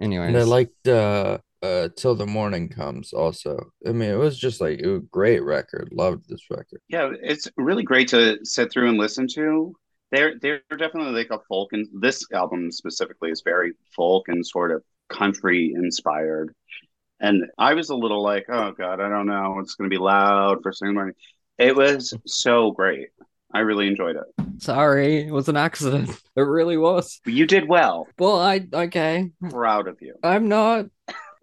Anyways, 0.00 0.28
and 0.28 0.36
I 0.36 0.42
liked 0.42 0.88
uh 0.88 1.38
uh 1.62 1.88
Till 1.96 2.14
the 2.14 2.26
Morning 2.26 2.68
Comes 2.68 3.14
also. 3.14 3.72
I 3.86 3.92
mean, 3.92 4.10
it 4.10 4.18
was 4.18 4.38
just 4.38 4.60
like 4.60 4.78
it 4.78 4.86
was 4.86 4.98
a 4.98 5.06
great 5.10 5.42
record. 5.42 5.88
Loved 5.92 6.28
this 6.28 6.50
record. 6.50 6.82
Yeah, 6.88 7.12
it's 7.22 7.48
really 7.56 7.82
great 7.82 8.08
to 8.08 8.38
sit 8.44 8.70
through 8.70 8.90
and 8.90 8.98
listen 8.98 9.26
to. 9.34 9.74
They're 10.12 10.34
they're 10.40 10.60
definitely 10.70 11.12
like 11.12 11.30
a 11.30 11.42
folk, 11.48 11.72
and 11.72 11.88
this 11.98 12.26
album 12.32 12.70
specifically 12.72 13.30
is 13.30 13.40
very 13.42 13.72
folk 13.96 14.28
and 14.28 14.46
sort 14.46 14.70
of 14.70 14.82
country 15.08 15.72
inspired. 15.74 16.54
And 17.20 17.44
I 17.58 17.74
was 17.74 17.90
a 17.90 17.94
little 17.94 18.22
like, 18.22 18.46
oh 18.48 18.72
God, 18.72 19.00
I 19.00 19.08
don't 19.08 19.26
know, 19.26 19.58
it's 19.60 19.74
going 19.74 19.90
to 19.90 19.94
be 19.94 20.00
loud 20.00 20.62
for 20.62 20.72
Sunday 20.72 20.94
morning. 20.94 21.14
It 21.58 21.76
was 21.76 22.14
so 22.26 22.70
great. 22.70 23.08
I 23.52 23.60
really 23.60 23.88
enjoyed 23.88 24.16
it. 24.16 24.62
sorry, 24.62 25.26
it 25.26 25.32
was 25.32 25.48
an 25.48 25.56
accident. 25.56 26.10
It 26.36 26.42
really 26.42 26.78
was. 26.78 27.20
You 27.26 27.44
did 27.44 27.68
well. 27.68 28.06
Well, 28.18 28.38
I 28.40 28.66
okay. 28.72 29.30
Proud 29.50 29.88
of 29.88 29.98
you. 30.00 30.14
I'm 30.22 30.48
not. 30.48 30.86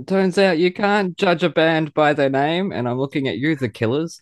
Turns 0.08 0.38
out 0.38 0.58
you 0.58 0.72
can't 0.74 1.16
judge 1.18 1.44
a 1.44 1.50
band 1.50 1.94
by 1.94 2.14
their 2.14 2.30
name, 2.30 2.72
and 2.72 2.88
I'm 2.88 2.98
looking 2.98 3.28
at 3.28 3.38
you, 3.38 3.56
the 3.56 3.70
Killers. 3.70 4.20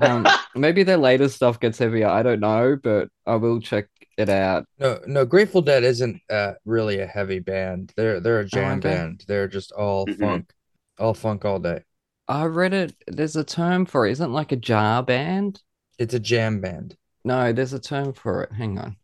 Um, 0.00 0.26
maybe 0.54 0.82
their 0.82 0.96
later 0.96 1.28
stuff 1.28 1.60
gets 1.60 1.78
heavier. 1.78 2.06
I 2.08 2.22
don't 2.22 2.40
know, 2.40 2.76
but 2.82 3.08
I 3.26 3.34
will 3.36 3.60
check 3.60 3.86
it 4.16 4.28
out. 4.30 4.64
No, 4.78 5.00
no, 5.06 5.26
Grateful 5.26 5.60
Dead 5.60 5.82
isn't 5.84 6.22
uh 6.30 6.52
really 6.64 7.00
a 7.00 7.06
heavy 7.06 7.40
band. 7.40 7.92
They're 7.96 8.20
they're 8.20 8.40
a 8.40 8.46
jam 8.46 8.78
okay. 8.78 8.88
band. 8.90 9.24
They're 9.26 9.48
just 9.48 9.72
all 9.72 10.06
Mhm. 10.06 10.20
funk, 10.20 10.52
all 10.98 11.14
funk 11.14 11.44
all 11.44 11.58
day. 11.58 11.82
I 12.28 12.44
read 12.44 12.72
it. 12.72 12.94
There's 13.06 13.36
a 13.36 13.44
term 13.44 13.86
for 13.86 14.06
it. 14.06 14.12
Isn't 14.12 14.30
it 14.30 14.34
like 14.34 14.52
a 14.52 14.56
jar 14.56 15.02
band? 15.02 15.60
It's 15.98 16.14
a 16.14 16.20
jam 16.20 16.60
band. 16.60 16.96
No, 17.24 17.52
there's 17.52 17.72
a 17.72 17.78
term 17.78 18.12
for 18.12 18.42
it. 18.44 18.52
Hang 18.52 18.78
on. 18.78 18.96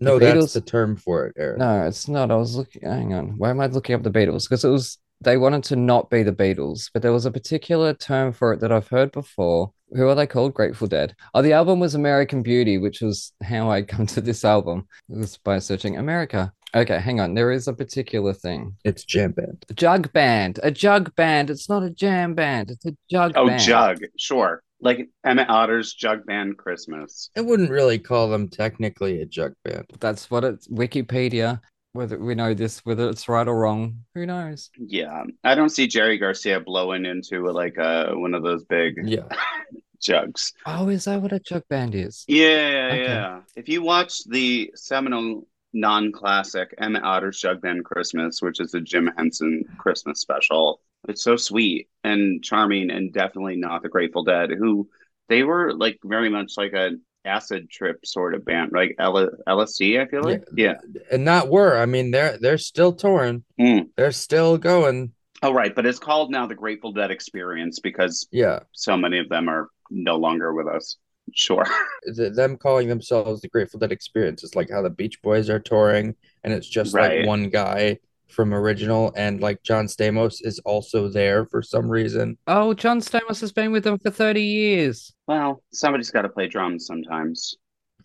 No, 0.00 0.18
Beatles- 0.18 0.40
that's 0.40 0.52
the 0.54 0.60
term 0.60 0.96
for 0.96 1.26
it, 1.26 1.36
Eric. 1.38 1.58
No, 1.58 1.86
it's 1.86 2.08
not. 2.08 2.30
I 2.30 2.36
was 2.36 2.56
looking. 2.56 2.82
Hang 2.82 3.14
on. 3.14 3.38
Why 3.38 3.50
am 3.50 3.60
I 3.60 3.66
looking 3.66 3.94
up 3.94 4.02
the 4.02 4.10
Beatles? 4.10 4.44
Because 4.44 4.64
it 4.64 4.70
was 4.70 4.98
they 5.20 5.36
wanted 5.36 5.62
to 5.64 5.76
not 5.76 6.10
be 6.10 6.24
the 6.24 6.32
Beatles, 6.32 6.90
but 6.92 7.02
there 7.02 7.12
was 7.12 7.26
a 7.26 7.30
particular 7.30 7.94
term 7.94 8.32
for 8.32 8.52
it 8.52 8.60
that 8.60 8.72
I've 8.72 8.88
heard 8.88 9.12
before. 9.12 9.72
Who 9.94 10.08
are 10.08 10.14
they 10.14 10.26
called? 10.26 10.54
Grateful 10.54 10.88
Dead. 10.88 11.14
Oh, 11.34 11.42
the 11.42 11.52
album 11.52 11.78
was 11.78 11.94
American 11.94 12.42
Beauty, 12.42 12.78
which 12.78 13.00
was 13.00 13.32
how 13.42 13.70
I 13.70 13.82
come 13.82 14.06
to 14.06 14.20
this 14.20 14.44
album. 14.44 14.88
It 15.08 15.18
was 15.18 15.36
by 15.38 15.58
searching 15.60 15.96
America. 15.96 16.52
Okay, 16.74 16.98
hang 17.00 17.20
on. 17.20 17.34
There 17.34 17.50
is 17.52 17.68
a 17.68 17.72
particular 17.74 18.32
thing. 18.32 18.74
It's 18.84 19.04
jam 19.04 19.32
band. 19.32 19.64
A 19.68 19.74
jug 19.74 20.12
band. 20.12 20.58
A 20.62 20.70
jug 20.70 21.14
band. 21.16 21.50
It's 21.50 21.68
not 21.68 21.82
a 21.82 21.90
jam 21.90 22.34
band. 22.34 22.70
It's 22.70 22.86
a 22.86 22.96
jug 23.10 23.34
band. 23.34 23.44
Oh, 23.44 23.48
band. 23.48 23.62
Jug, 23.62 23.98
sure. 24.18 24.62
Like 24.80 25.08
Emmett 25.24 25.48
Otter's 25.48 25.94
Jug 25.94 26.26
Band 26.26 26.56
Christmas. 26.58 27.30
I 27.36 27.40
wouldn't 27.40 27.70
really 27.70 27.98
call 28.00 28.28
them 28.28 28.48
technically 28.48 29.20
a 29.20 29.26
jug 29.26 29.52
band. 29.64 29.84
That's 30.00 30.28
what 30.30 30.42
it's 30.44 30.66
Wikipedia. 30.68 31.60
Whether 31.92 32.18
we 32.18 32.34
know 32.34 32.54
this, 32.54 32.80
whether 32.86 33.08
it's 33.10 33.28
right 33.28 33.46
or 33.46 33.54
wrong, 33.60 33.98
who 34.14 34.24
knows? 34.24 34.70
Yeah, 34.78 35.24
I 35.44 35.54
don't 35.54 35.68
see 35.68 35.86
Jerry 35.86 36.16
Garcia 36.16 36.58
blowing 36.58 37.04
into 37.04 37.46
like 37.50 37.78
uh 37.78 38.12
one 38.14 38.32
of 38.34 38.42
those 38.42 38.64
big 38.64 38.94
Yeah. 39.04 39.28
jugs. 40.00 40.52
Oh, 40.66 40.88
is 40.88 41.04
that 41.04 41.20
what 41.20 41.32
a 41.32 41.38
jug 41.38 41.62
band 41.68 41.94
is? 41.94 42.24
Yeah, 42.26 42.88
Okay. 42.92 43.02
yeah. 43.04 43.40
If 43.54 43.68
you 43.68 43.82
watch 43.82 44.24
the 44.24 44.72
seminal 44.74 45.46
non-classic 45.72 46.74
Emmett 46.78 47.02
Otter's 47.02 47.40
Jug 47.40 47.60
Band 47.60 47.84
Christmas, 47.84 48.42
which 48.42 48.60
is 48.60 48.72
the 48.72 48.80
Jim 48.80 49.10
Henson 49.16 49.64
Christmas 49.78 50.20
special, 50.20 50.80
it's 51.08 51.22
so 51.22 51.36
sweet 51.36 51.88
and 52.04 52.42
charming, 52.42 52.90
and 52.90 53.12
definitely 53.12 53.56
not 53.56 53.82
the 53.82 53.88
Grateful 53.88 54.24
Dead, 54.24 54.50
who 54.50 54.88
they 55.28 55.42
were 55.42 55.74
like 55.74 55.98
very 56.04 56.28
much 56.28 56.52
like 56.56 56.72
a 56.72 56.92
acid 57.24 57.70
trip 57.70 58.04
sort 58.04 58.34
of 58.34 58.44
band, 58.44 58.72
like 58.72 58.94
L- 58.98 59.30
LSD. 59.48 60.00
I 60.00 60.06
feel 60.06 60.22
like, 60.22 60.44
yeah. 60.56 60.74
and 61.10 61.24
not 61.24 61.48
were. 61.48 61.76
I 61.76 61.86
mean, 61.86 62.10
they're 62.10 62.38
they're 62.38 62.58
still 62.58 62.92
touring. 62.92 63.44
Mm. 63.60 63.88
They're 63.96 64.12
still 64.12 64.58
going. 64.58 65.12
Oh, 65.44 65.52
right, 65.52 65.74
but 65.74 65.86
it's 65.86 65.98
called 65.98 66.30
now 66.30 66.46
the 66.46 66.54
Grateful 66.54 66.92
Dead 66.92 67.10
Experience 67.10 67.80
because 67.80 68.28
Yeah, 68.30 68.60
so 68.72 68.96
many 68.96 69.18
of 69.18 69.28
them 69.28 69.48
are 69.48 69.68
no 69.90 70.16
longer 70.16 70.52
with 70.54 70.68
us. 70.68 70.96
Sure. 71.34 71.64
Th- 72.16 72.32
them 72.32 72.56
calling 72.56 72.88
themselves 72.88 73.40
the 73.40 73.48
Grateful 73.48 73.78
Dead 73.80 73.92
Experience 73.92 74.42
is 74.44 74.54
like 74.56 74.70
how 74.70 74.82
the 74.82 74.90
Beach 74.90 75.20
Boys 75.22 75.48
are 75.48 75.58
touring, 75.60 76.14
and 76.44 76.52
it's 76.52 76.68
just 76.68 76.94
Right. 76.94 77.18
like 77.20 77.26
one 77.26 77.48
guy 77.48 77.98
from 78.28 78.54
original, 78.54 79.12
and 79.16 79.40
like 79.40 79.62
John 79.62 79.86
Stamos 79.86 80.36
is 80.40 80.58
also 80.60 81.08
there 81.08 81.44
for 81.46 81.62
some 81.62 81.86
reason. 81.88 82.38
Oh, 82.46 82.72
John 82.74 83.00
Stamos 83.00 83.40
has 83.42 83.52
been 83.52 83.72
with 83.72 83.84
them 83.84 83.98
for 83.98 84.10
30 84.10 84.42
years. 84.42 85.12
Well, 85.26 85.62
somebody's 85.72 86.10
got 86.10 86.22
to 86.22 86.28
play 86.30 86.48
drums 86.48 86.86
sometimes 86.86 87.56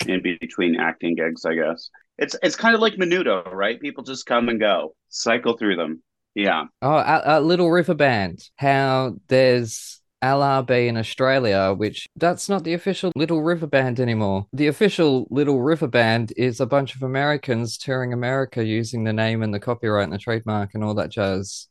in 0.08 0.22
between 0.22 0.80
acting 0.80 1.16
gigs, 1.16 1.46
I 1.46 1.56
guess. 1.56 1.90
It's 2.18 2.36
it's 2.44 2.56
kind 2.56 2.76
of 2.76 2.82
like 2.82 2.96
Menudo, 2.96 3.50
right? 3.52 3.80
People 3.80 4.04
just 4.04 4.26
come 4.26 4.50
and 4.50 4.60
go, 4.60 4.96
cycle 5.10 5.56
through 5.58 5.76
them. 5.78 6.04
Yeah. 6.36 6.66
Oh, 6.82 6.96
a, 6.98 7.22
a 7.26 7.42
Little 7.42 7.72
River 7.72 7.94
Band. 7.96 8.40
How 8.58 9.16
there's 9.28 9.97
LRB 10.24 10.88
in 10.88 10.98
Australia, 10.98 11.74
which 11.76 12.08
that's 12.16 12.50
not 12.50 12.64
the 12.64 12.74
official 12.74 13.12
Little 13.16 13.42
River 13.42 13.68
Band 13.68 14.00
anymore. 14.00 14.48
The 14.54 14.68
official 14.68 15.28
Little 15.30 15.62
River 15.62 15.88
Band 15.88 16.34
is 16.38 16.60
a 16.60 16.66
bunch 16.66 16.96
of 16.96 17.04
Americans 17.04 17.78
touring 17.78 18.14
America 18.14 18.64
using 18.64 19.04
the 19.04 19.14
name 19.14 19.44
and 19.44 19.54
the 19.54 19.60
copyright 19.60 20.06
and 20.06 20.14
the 20.14 20.18
trademark 20.18 20.74
and 20.74 20.84
all 20.84 20.96
that 20.96 21.10
jazz. 21.10 21.68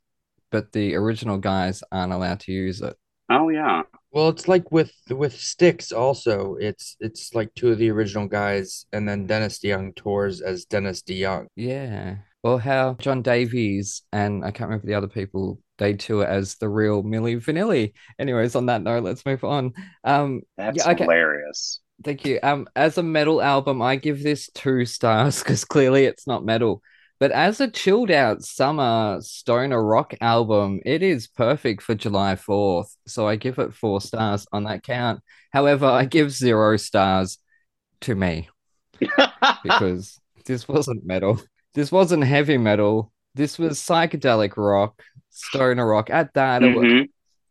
But 0.51 0.73
the 0.73 0.95
original 0.95 1.39
guys 1.39 1.83
aren't 1.91 2.13
allowed 2.13 2.41
to 2.41 2.53
use 2.53 2.81
it. 2.81 2.97
Oh 3.29 3.49
yeah. 3.49 3.83
Well, 4.13 4.29
it's 4.29 4.49
like 4.49 4.71
with 4.71 4.93
with 5.11 5.39
Styx 5.39 5.93
also. 5.93 6.55
It's 6.55 6.97
it's 7.01 7.35
like 7.35 7.53
two 7.55 7.73
of 7.73 7.79
the 7.79 7.91
original 7.91 8.29
guys, 8.29 8.87
and 8.93 9.09
then 9.09 9.27
Dennis 9.27 9.59
DeYoung 9.59 9.95
tours 9.97 10.41
as 10.41 10.65
Dennis 10.65 11.03
DeYoung. 11.03 11.49
Yeah. 11.57 12.17
Well, 12.47 12.59
how 12.59 12.95
John 13.01 13.23
Davis 13.23 14.03
and 14.13 14.45
I 14.45 14.53
can't 14.53 14.69
remember 14.71 14.87
the 14.87 14.95
other 14.95 15.09
people, 15.09 15.59
they 15.79 15.95
tour 15.95 16.25
as 16.25 16.55
the 16.55 16.69
real 16.69 17.03
Milli 17.03 17.45
Vanilli. 17.45 17.93
Anyways, 18.21 18.55
on 18.55 18.67
that 18.67 18.83
note, 18.83 19.03
let's 19.03 19.27
move 19.27 19.43
on. 19.43 19.73
Um, 20.05 20.43
That's 20.57 20.87
Yeah, 20.87 20.93
okay. 20.93 21.05
hilarious. 21.07 21.81
Thank 22.05 22.25
you. 22.25 22.39
Um, 22.45 22.69
as 22.77 22.99
a 22.99 23.03
metal 23.03 23.43
album, 23.43 23.83
I 23.83 23.97
give 23.97 24.23
this 24.23 24.49
two 24.55 24.85
stars 24.85 25.39
because 25.43 25.65
clearly 25.65 26.05
it's 26.05 26.29
not 26.29 26.45
metal. 26.45 26.83
But 27.19 27.33
as 27.33 27.61
a 27.61 27.69
chilled 27.69 28.13
out 28.13 28.45
summer 28.45 29.19
stoner 29.23 29.83
rock 29.83 30.15
album, 30.21 30.79
it 30.87 31.03
is 31.03 31.27
perfect 31.27 31.83
for 31.83 31.97
July 31.97 32.37
4th. 32.37 32.97
So 33.09 33.27
I 33.27 33.35
give 33.35 33.59
it 33.59 33.75
four 33.75 34.01
stars 34.01 34.47
on 34.53 34.65
that 34.65 34.85
count. 34.85 35.21
However, 35.53 35.87
I 35.87 36.05
give 36.05 36.31
zero 36.31 36.77
stars 36.77 37.39
to 38.03 38.15
me 38.15 38.49
because 39.63 40.21
this 40.45 40.69
wasn't 40.69 41.05
metal. 41.05 41.41
This 41.77 41.93
wasn't 41.93 42.25
heavy 42.25 42.57
metal. 42.59 43.13
This 43.35 43.59
was 43.59 43.79
psychedelic 43.79 44.57
rock, 44.57 45.03
stoner 45.29 45.87
rock. 45.87 46.09
At 46.11 46.33
that, 46.35 46.63
it 46.63 46.75
wa- 46.75 46.83
Mhm. 46.83 47.09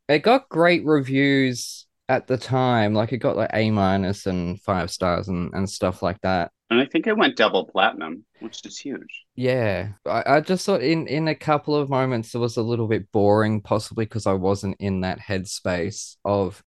it 0.10 0.20
got 0.24 0.50
great 0.50 0.84
reviews 0.84 1.86
at 2.10 2.26
the 2.26 2.38
time. 2.38 2.96
Like 2.96 3.14
it 3.14 3.18
got 3.20 3.38
like 3.38 3.52
A 3.54 3.70
minus 3.70 4.26
and 4.26 4.60
five 4.62 4.90
stars 4.90 5.28
and, 5.28 5.54
and 5.54 5.70
stuff 5.70 6.02
like 6.02 6.20
that. 6.22 6.52
And 6.72 6.82
I 6.82 6.88
think 6.88 7.06
it 7.06 7.16
went 7.16 7.38
double 7.38 7.66
platinum, 7.68 8.26
which 8.40 8.66
is 8.66 8.80
huge. 8.80 9.26
Yeah. 9.36 9.90
I, 10.08 10.24
I 10.38 10.42
just 10.42 10.66
thought 10.66 10.82
in 10.82 11.06
in 11.08 11.28
a 11.28 11.36
couple 11.36 11.76
of 11.76 11.92
moments 11.92 12.34
it 12.34 12.40
was 12.40 12.58
a 12.58 12.64
little 12.64 12.88
bit 12.88 13.12
boring, 13.12 13.62
possibly 13.62 14.06
because 14.06 14.26
I 14.26 14.34
wasn't 14.34 14.76
in 14.80 15.02
that 15.02 15.20
headspace 15.20 16.16
of 16.26 16.64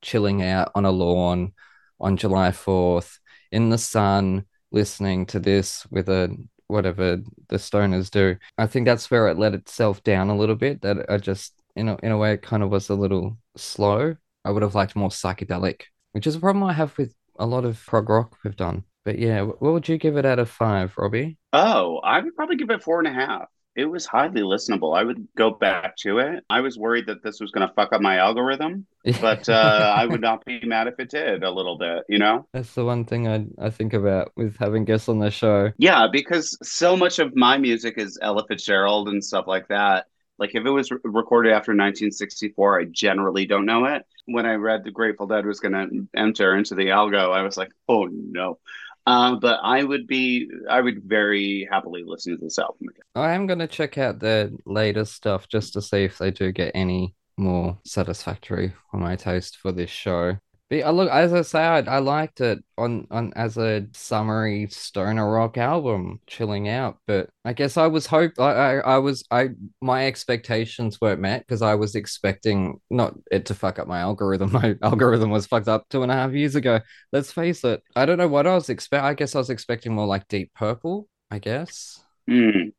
chilling 0.00 0.42
out 0.42 0.70
on 0.76 0.84
a 0.84 0.92
lawn 0.92 1.52
on 1.98 2.16
July 2.16 2.50
4th 2.52 3.18
in 3.50 3.68
the 3.70 3.78
sun, 3.78 4.44
listening 4.70 5.26
to 5.26 5.40
this 5.40 5.84
with 5.90 6.08
a 6.08 6.34
whatever 6.70 7.18
the 7.48 7.56
stoners 7.56 8.10
do. 8.10 8.36
I 8.58 8.66
think 8.66 8.86
that's 8.86 9.10
where 9.10 9.28
it 9.28 9.38
let 9.38 9.54
itself 9.54 10.02
down 10.02 10.30
a 10.30 10.36
little 10.36 10.56
bit. 10.56 10.82
That 10.82 11.10
I 11.10 11.18
just 11.18 11.54
in 11.76 11.88
a 11.88 11.96
in 12.02 12.12
a 12.12 12.18
way 12.18 12.32
it 12.32 12.42
kind 12.42 12.62
of 12.62 12.70
was 12.70 12.88
a 12.88 12.94
little 12.94 13.36
slow. 13.56 14.16
I 14.44 14.50
would 14.50 14.62
have 14.62 14.74
liked 14.74 14.96
more 14.96 15.10
psychedelic, 15.10 15.82
which 16.12 16.26
is 16.26 16.34
a 16.34 16.40
problem 16.40 16.64
I 16.64 16.72
have 16.72 16.96
with 16.96 17.14
a 17.38 17.46
lot 17.46 17.64
of 17.64 17.84
prog 17.86 18.08
rock 18.08 18.36
we've 18.44 18.56
done. 18.56 18.84
But 19.04 19.18
yeah, 19.18 19.42
what 19.42 19.60
would 19.60 19.88
you 19.88 19.98
give 19.98 20.16
it 20.16 20.26
out 20.26 20.38
of 20.38 20.50
five, 20.50 20.94
Robbie? 20.96 21.38
Oh, 21.52 21.98
I 21.98 22.20
would 22.20 22.36
probably 22.36 22.56
give 22.56 22.70
it 22.70 22.82
four 22.82 22.98
and 22.98 23.08
a 23.08 23.12
half. 23.12 23.48
It 23.76 23.84
was 23.84 24.04
highly 24.04 24.42
listenable. 24.42 24.98
I 24.98 25.04
would 25.04 25.28
go 25.36 25.50
back 25.52 25.96
to 25.98 26.18
it. 26.18 26.44
I 26.50 26.60
was 26.60 26.76
worried 26.76 27.06
that 27.06 27.22
this 27.22 27.40
was 27.40 27.50
going 27.52 27.66
to 27.66 27.74
fuck 27.74 27.92
up 27.92 28.02
my 28.02 28.16
algorithm, 28.18 28.86
but 29.20 29.48
uh, 29.48 29.94
I 29.96 30.06
would 30.06 30.20
not 30.20 30.44
be 30.44 30.60
mad 30.64 30.88
if 30.88 30.98
it 30.98 31.10
did 31.10 31.44
a 31.44 31.50
little 31.50 31.78
bit, 31.78 32.04
you 32.08 32.18
know? 32.18 32.46
That's 32.52 32.74
the 32.74 32.84
one 32.84 33.04
thing 33.04 33.28
I 33.28 33.46
I 33.58 33.70
think 33.70 33.92
about 33.94 34.32
with 34.36 34.56
having 34.58 34.84
guests 34.84 35.08
on 35.08 35.20
the 35.20 35.30
show. 35.30 35.70
Yeah, 35.78 36.08
because 36.10 36.58
so 36.62 36.96
much 36.96 37.18
of 37.20 37.34
my 37.36 37.58
music 37.58 37.94
is 37.96 38.18
Ella 38.20 38.44
Fitzgerald 38.48 39.08
and 39.08 39.24
stuff 39.24 39.46
like 39.46 39.68
that. 39.68 40.06
Like 40.38 40.54
if 40.54 40.64
it 40.64 40.70
was 40.70 40.90
re- 40.90 40.98
recorded 41.04 41.50
after 41.50 41.72
1964, 41.72 42.80
I 42.80 42.84
generally 42.86 43.46
don't 43.46 43.66
know 43.66 43.84
it. 43.84 44.04
When 44.24 44.46
I 44.46 44.54
read 44.54 44.84
The 44.84 44.90
Grateful 44.90 45.26
Dead 45.26 45.44
was 45.46 45.60
going 45.60 45.72
to 45.72 46.08
enter 46.18 46.56
into 46.56 46.74
the 46.74 46.86
algo, 46.86 47.30
I 47.32 47.42
was 47.42 47.56
like, 47.56 47.70
oh 47.88 48.08
no. 48.10 48.58
Uh, 49.06 49.36
but 49.36 49.60
I 49.62 49.82
would 49.82 50.06
be, 50.06 50.48
I 50.68 50.80
would 50.80 51.02
very 51.04 51.68
happily 51.70 52.04
listen 52.04 52.36
to 52.36 52.44
this 52.44 52.58
album 52.58 52.88
again. 52.88 53.02
I 53.14 53.32
am 53.32 53.46
gonna 53.46 53.66
check 53.66 53.98
out 53.98 54.20
their 54.20 54.50
latest 54.66 55.14
stuff 55.14 55.48
just 55.48 55.72
to 55.72 55.82
see 55.82 56.04
if 56.04 56.18
they 56.18 56.30
do 56.30 56.52
get 56.52 56.72
any 56.74 57.14
more 57.36 57.78
satisfactory 57.84 58.72
for 58.90 58.98
my 58.98 59.16
taste 59.16 59.56
for 59.56 59.72
this 59.72 59.90
show. 59.90 60.36
But 60.70 60.84
I 60.84 60.90
look, 60.90 61.10
as 61.10 61.32
I 61.32 61.42
say, 61.42 61.60
I, 61.60 61.78
I 61.80 61.98
liked 61.98 62.40
it 62.40 62.64
on 62.78 63.06
on 63.10 63.32
as 63.34 63.56
a 63.58 63.88
summery 63.92 64.68
stoner 64.68 65.28
rock 65.30 65.58
album, 65.58 66.20
chilling 66.28 66.68
out. 66.68 66.98
But 67.06 67.28
I 67.44 67.52
guess 67.54 67.76
I 67.76 67.88
was 67.88 68.06
hope 68.06 68.32
I, 68.38 68.52
I 68.52 68.76
I 68.78 68.98
was 68.98 69.24
I 69.32 69.50
my 69.82 70.06
expectations 70.06 71.00
weren't 71.00 71.20
met 71.20 71.40
because 71.46 71.60
I 71.62 71.74
was 71.74 71.96
expecting 71.96 72.80
not 72.88 73.14
it 73.32 73.46
to 73.46 73.54
fuck 73.54 73.80
up 73.80 73.88
my 73.88 73.98
algorithm. 74.00 74.52
My 74.54 74.76
algorithm 74.82 75.30
was 75.30 75.46
fucked 75.46 75.68
up 75.68 75.86
two 75.90 76.02
and 76.04 76.12
a 76.12 76.14
half 76.14 76.32
years 76.32 76.54
ago. 76.54 76.80
Let's 77.12 77.32
face 77.32 77.64
it. 77.64 77.82
I 77.96 78.06
don't 78.06 78.18
know 78.18 78.28
what 78.28 78.46
I 78.46 78.54
was 78.54 78.68
expect. 78.70 79.04
I 79.04 79.14
guess 79.14 79.34
I 79.34 79.38
was 79.38 79.50
expecting 79.50 79.94
more 79.94 80.06
like 80.06 80.28
Deep 80.28 80.52
Purple. 80.54 81.08
I 81.32 81.38
guess 81.40 82.00
Hmm. 82.28 82.70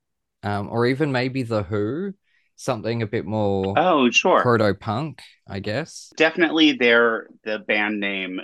um, 0.43 0.69
or 0.69 0.85
even 0.85 1.11
maybe 1.11 1.43
The 1.43 1.63
Who, 1.63 2.13
something 2.63 3.01
a 3.01 3.07
bit 3.07 3.25
more 3.25 3.73
Oh, 3.75 4.09
sure. 4.11 4.41
proto 4.41 4.73
punk, 4.73 5.21
I 5.47 5.59
guess. 5.59 6.13
Definitely 6.17 6.73
their 6.73 7.27
the 7.43 7.59
band 7.59 7.99
name 7.99 8.41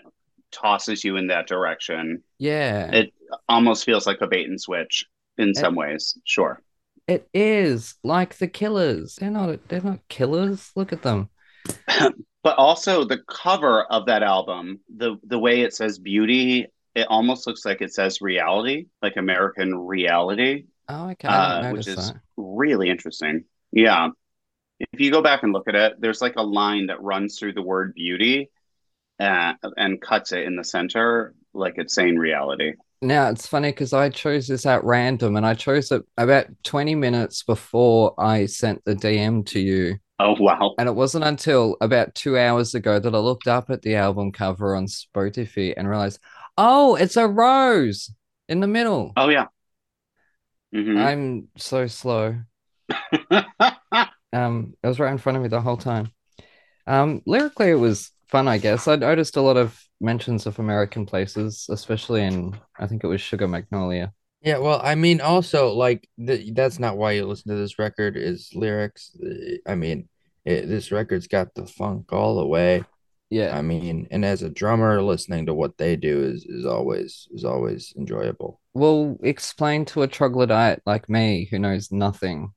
tosses 0.52 1.04
you 1.04 1.18
in 1.18 1.28
that 1.28 1.48
direction. 1.48 2.24
Yeah, 2.40 2.92
It 2.92 3.14
almost 3.50 3.84
feels 3.86 4.08
like 4.08 4.22
a 4.22 4.28
bait 4.28 4.48
and 4.48 4.60
switch 4.62 5.06
in 5.38 5.54
some 5.54 5.76
ways. 5.76 6.18
Sure. 6.24 6.62
it 7.08 7.30
is 7.34 7.96
like 8.04 8.38
the 8.38 8.48
Killers. 8.48 9.16
They're 9.16 9.32
not 9.32 9.68
they're 9.70 9.82
not 9.82 10.08
killers. 10.10 10.72
Look 10.76 10.92
at 10.94 11.02
them. 11.04 11.30
But 12.44 12.58
also 12.58 13.04
the 13.04 13.18
cover 13.28 13.84
of 13.84 14.06
that 14.06 14.24
album, 14.24 14.80
the 14.96 15.18
the 15.24 15.38
way 15.40 15.62
it 15.62 15.74
says 15.74 16.00
beauty, 16.00 16.68
it 16.96 17.08
almost 17.10 17.46
looks 17.46 17.66
like 17.66 17.82
it 17.82 17.94
says 17.94 18.22
reality, 18.22 18.88
like 19.02 19.18
American 19.18 19.76
reality, 19.76 20.66
Oh, 20.88 21.10
okay, 21.10 21.28
uh, 21.28 21.66
which 21.66 21.88
is 21.88 21.96
that. 21.98 22.22
really 22.38 22.90
interesting. 22.90 23.44
Yeah. 23.72 24.10
If 24.80 25.00
you 25.00 25.12
go 25.12 25.22
back 25.22 25.44
and 25.44 25.54
look 25.54 25.68
at 25.68 25.76
it, 25.76 26.00
there's 26.00 26.22
like 26.22 26.36
a 26.36 26.44
line 26.44 26.88
that 26.88 27.02
runs 27.02 27.40
through 27.40 27.54
the 27.54 27.62
word 27.62 27.94
beauty 27.96 28.52
uh, 29.20 29.54
and 29.76 30.00
cuts 30.00 30.32
it 30.32 30.44
in 30.44 30.56
the 30.56 30.64
center, 30.64 31.34
like 31.54 31.76
it's 31.78 31.96
saying 31.96 32.18
reality. 32.18 32.74
Now 33.02 33.30
it's 33.30 33.48
funny 33.48 33.70
because 33.72 33.94
I 33.94 34.10
chose 34.10 34.48
this 34.48 34.66
at 34.66 34.84
random 34.84 35.36
and 35.36 35.46
I 35.46 35.54
chose 35.54 35.92
it 35.92 36.04
about 36.18 36.48
20 36.64 36.96
minutes 36.96 37.44
before 37.44 38.14
I 38.20 38.48
sent 38.48 38.84
the 38.86 38.96
DM 38.96 39.44
to 39.48 39.60
you. 39.60 39.98
Oh, 40.20 40.36
wow. 40.40 40.74
And 40.80 40.90
it 40.90 40.96
wasn't 40.96 41.24
until 41.24 41.78
about 41.80 42.16
two 42.16 42.40
hours 42.40 42.74
ago 42.74 42.98
that 42.98 43.14
I 43.14 43.20
looked 43.20 43.48
up 43.48 43.70
at 43.70 43.84
the 43.84 43.96
album 43.96 44.32
cover 44.32 44.76
on 44.76 44.88
Spotify 44.88 45.76
and 45.78 45.88
realized, 45.88 46.20
oh, 46.58 46.96
it's 46.96 47.18
a 47.18 47.28
rose 47.28 48.12
in 48.50 48.60
the 48.62 48.68
middle. 48.68 49.14
Oh, 49.16 49.30
yeah. 49.30 49.46
Mhm. 50.74 50.98
I'm 50.98 51.48
so 51.58 51.86
slow. 51.86 52.38
Um, 54.34 54.74
it 54.84 54.88
was 54.88 55.00
right 55.00 55.12
in 55.12 55.18
front 55.18 55.38
of 55.38 55.42
me 55.42 55.50
the 55.50 55.62
whole 55.62 55.78
time. 55.78 56.12
Um, 56.86 57.22
lyrically, 57.26 57.70
it 57.70 57.76
was 57.76 58.12
fun, 58.28 58.48
I 58.48 58.58
guess. 58.58 58.88
I 58.88 58.96
noticed 58.96 59.38
a 59.38 59.42
lot 59.42 59.58
of 59.58 59.82
mentions 60.00 60.46
of 60.46 60.60
American 60.60 61.06
places, 61.06 61.66
especially 61.70 62.24
in, 62.24 62.58
I 62.80 62.88
think 62.88 63.04
it 63.04 63.08
was 63.08 63.22
Sugar 63.22 63.48
Magnolia. 63.48 64.14
Yeah, 64.42 64.60
well, 64.60 64.80
I 64.84 64.96
mean, 64.96 65.20
also 65.20 65.74
like 65.74 66.08
th 66.24 66.54
that's 66.54 66.78
not 66.78 66.98
why 66.98 67.14
you 67.14 67.26
listen 67.26 67.52
to 67.52 67.58
this 67.58 67.80
record 67.80 68.16
is 68.16 68.52
lyrics. 68.54 69.18
I 69.66 69.76
mean, 69.76 70.08
it, 70.46 70.68
this 70.68 70.92
record's 70.92 71.28
got 71.28 71.54
the 71.56 71.66
funk 71.66 72.14
all 72.14 72.36
the 72.36 72.46
way. 72.46 72.84
Yeah. 73.30 73.58
I 73.58 73.62
mean, 73.62 74.08
and 74.12 74.24
as 74.24 74.44
a 74.44 74.50
drummer, 74.50 75.02
listening 75.02 75.48
to 75.48 75.54
what 75.54 75.78
they 75.78 75.96
do 75.96 76.24
is 76.24 76.46
is 76.46 76.66
always 76.66 77.28
is 77.32 77.44
always 77.44 77.94
enjoyable. 77.98 78.62
Well, 78.74 79.18
explain 79.24 79.86
to 79.86 80.04
a 80.04 80.08
troglodyte 80.08 80.82
like 80.86 81.10
me 81.10 81.48
who 81.50 81.58
knows 81.60 81.92
nothing 81.92 82.54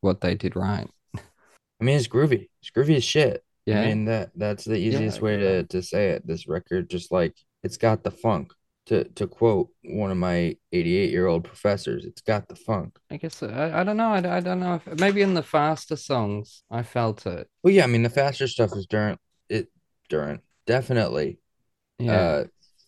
what 0.00 0.20
they 0.20 0.34
did 0.34 0.56
right. 0.56 0.88
I 1.16 1.84
mean, 1.84 1.96
it's 1.96 2.08
groovy. 2.08 2.48
It's 2.60 2.70
groovy 2.70 2.96
as 2.96 3.04
shit. 3.04 3.42
I 3.66 3.70
Yeah. 3.70 3.86
mean 3.86 4.04
that 4.06 4.30
that's 4.34 4.64
the 4.64 4.76
easiest 4.76 5.20
way 5.22 5.36
to 5.38 5.64
to 5.64 5.82
say 5.82 6.10
it. 6.10 6.26
This 6.26 6.46
record 6.48 6.90
just 6.90 7.10
like 7.12 7.34
it's 7.62 7.76
got 7.76 8.02
the 8.04 8.10
funk. 8.10 8.52
To 8.86 9.04
to 9.04 9.26
quote 9.28 9.68
one 9.84 10.10
of 10.10 10.16
my 10.16 10.56
88 10.72 11.10
year 11.10 11.26
old 11.26 11.44
professors, 11.44 12.04
it's 12.04 12.22
got 12.22 12.48
the 12.48 12.56
funk. 12.56 12.98
I 13.10 13.18
guess 13.18 13.42
I, 13.42 13.80
I 13.80 13.84
don't 13.84 13.96
know. 13.96 14.08
I, 14.10 14.36
I 14.38 14.40
don't 14.40 14.58
know 14.60 14.74
if 14.84 14.98
maybe 14.98 15.22
in 15.22 15.34
the 15.34 15.42
faster 15.42 15.96
songs 15.96 16.64
I 16.70 16.82
felt 16.82 17.24
it. 17.26 17.46
Well, 17.62 17.72
yeah, 17.72 17.84
I 17.84 17.86
mean 17.86 18.02
the 18.02 18.10
faster 18.10 18.48
stuff 18.48 18.72
is 18.72 18.86
during 18.86 19.16
it 19.48 19.68
during 20.08 20.40
definitely 20.66 21.38
Yeah. 21.98 22.12
uh 22.20 22.44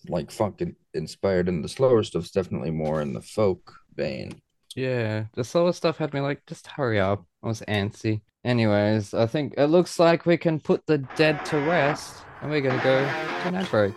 like 0.08 0.30
funk 0.32 0.60
inspired, 0.94 1.48
and 1.48 1.62
the 1.62 1.68
slower 1.68 2.02
stuff's 2.02 2.32
definitely 2.32 2.72
more 2.72 3.00
in 3.00 3.12
the 3.12 3.22
folk 3.22 3.72
vein. 3.94 4.42
Yeah, 4.74 5.24
the 5.34 5.44
slower 5.44 5.72
stuff 5.72 5.98
had 5.98 6.14
me 6.14 6.20
like, 6.20 6.46
just 6.46 6.66
hurry 6.66 6.98
up. 6.98 7.24
I 7.42 7.48
was 7.48 7.60
antsy. 7.68 8.22
Anyways, 8.44 9.14
I 9.14 9.26
think 9.26 9.54
it 9.56 9.66
looks 9.66 9.98
like 9.98 10.26
we 10.26 10.36
can 10.36 10.58
put 10.58 10.86
the 10.86 10.98
dead 11.16 11.44
to 11.46 11.58
rest, 11.58 12.24
and 12.40 12.50
we're 12.50 12.60
gonna 12.60 12.82
go 12.82 13.00
to 13.00 13.48
an 13.48 13.54
ad 13.54 13.70
break. 13.70 13.94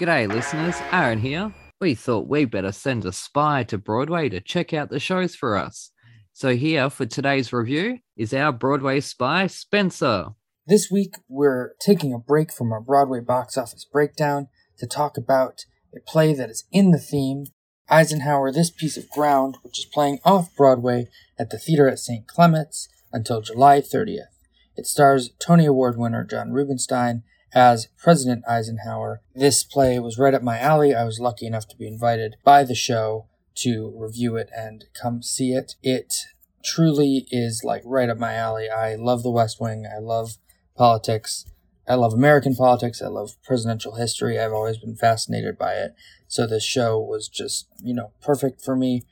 G'day, 0.00 0.26
listeners. 0.26 0.76
Aaron 0.90 1.20
here. 1.20 1.54
We 1.80 1.94
thought 1.94 2.26
we'd 2.26 2.50
better 2.50 2.72
send 2.72 3.04
a 3.04 3.12
spy 3.12 3.64
to 3.64 3.78
Broadway 3.78 4.28
to 4.30 4.40
check 4.40 4.72
out 4.72 4.88
the 4.88 4.98
shows 4.98 5.36
for 5.36 5.56
us. 5.56 5.90
So 6.32 6.56
here 6.56 6.88
for 6.90 7.06
today's 7.06 7.52
review 7.52 7.98
is 8.16 8.32
our 8.32 8.50
Broadway 8.50 9.00
spy, 9.00 9.46
Spencer. 9.46 10.28
This 10.64 10.92
week, 10.92 11.16
we're 11.28 11.74
taking 11.80 12.14
a 12.14 12.20
break 12.20 12.52
from 12.52 12.72
our 12.72 12.80
Broadway 12.80 13.18
box 13.18 13.58
office 13.58 13.84
breakdown 13.84 14.46
to 14.78 14.86
talk 14.86 15.16
about 15.16 15.64
a 15.92 15.98
play 15.98 16.34
that 16.34 16.50
is 16.50 16.62
in 16.70 16.92
the 16.92 17.00
theme 17.00 17.46
Eisenhower 17.90 18.52
This 18.52 18.70
Piece 18.70 18.96
of 18.96 19.10
Ground, 19.10 19.56
which 19.62 19.80
is 19.80 19.86
playing 19.92 20.20
off 20.24 20.54
Broadway 20.54 21.08
at 21.36 21.50
the 21.50 21.58
Theater 21.58 21.88
at 21.88 21.98
St. 21.98 22.28
Clement's 22.28 22.88
until 23.12 23.40
July 23.40 23.80
30th. 23.80 24.28
It 24.76 24.86
stars 24.86 25.30
Tony 25.40 25.66
Award 25.66 25.98
winner 25.98 26.22
John 26.22 26.52
Rubinstein 26.52 27.24
as 27.52 27.88
President 27.98 28.44
Eisenhower. 28.48 29.20
This 29.34 29.64
play 29.64 29.98
was 29.98 30.16
right 30.16 30.32
up 30.32 30.44
my 30.44 30.60
alley. 30.60 30.94
I 30.94 31.02
was 31.02 31.18
lucky 31.18 31.48
enough 31.48 31.66
to 31.70 31.76
be 31.76 31.88
invited 31.88 32.36
by 32.44 32.62
the 32.62 32.76
show 32.76 33.26
to 33.56 33.92
review 33.96 34.36
it 34.36 34.48
and 34.56 34.84
come 34.94 35.24
see 35.24 35.54
it. 35.54 35.74
It 35.82 36.14
truly 36.64 37.26
is 37.32 37.62
like 37.64 37.82
right 37.84 38.08
up 38.08 38.18
my 38.18 38.34
alley. 38.34 38.70
I 38.70 38.94
love 38.94 39.24
the 39.24 39.30
West 39.32 39.60
Wing. 39.60 39.86
I 39.92 39.98
love 39.98 40.36
politics. 40.76 41.46
I 41.86 41.94
love 41.94 42.12
American 42.12 42.54
politics. 42.54 43.02
I 43.02 43.08
love 43.08 43.36
presidential 43.42 43.96
history. 43.96 44.38
I've 44.38 44.52
always 44.52 44.78
been 44.78 44.96
fascinated 44.96 45.58
by 45.58 45.74
it. 45.74 45.94
So 46.28 46.46
this 46.46 46.64
show 46.64 46.98
was 46.98 47.28
just, 47.28 47.66
you 47.82 47.94
know, 47.94 48.12
perfect 48.22 48.62
for 48.62 48.76
me. 48.76 49.02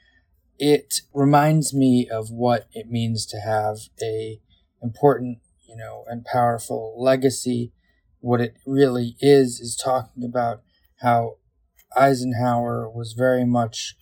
It 0.59 1.01
reminds 1.13 1.75
me 1.75 2.09
of 2.11 2.31
what 2.31 2.69
it 2.73 2.89
means 2.89 3.27
to 3.27 3.41
have 3.41 3.79
a 4.03 4.41
important, 4.83 5.39
you 5.69 5.77
know, 5.77 6.05
and 6.09 6.25
powerful 6.25 6.95
legacy. 6.99 7.73
What 8.21 8.41
it 8.41 8.55
really 8.67 9.17
is 9.21 9.61
is 9.61 9.77
talking 9.77 10.25
about 10.25 10.63
how 11.01 11.37
Eisenhower 11.97 12.89
was 12.89 13.15
very 13.15 13.45
much 13.45 13.97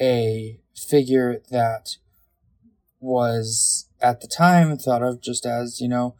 a 0.00 0.60
figure 0.74 1.40
that 1.50 1.96
was 2.98 3.88
at 4.00 4.20
the 4.20 4.28
time 4.28 4.76
thought 4.76 5.02
of 5.02 5.22
just 5.22 5.46
as, 5.46 5.80
you 5.80 5.88
know, 5.88 6.16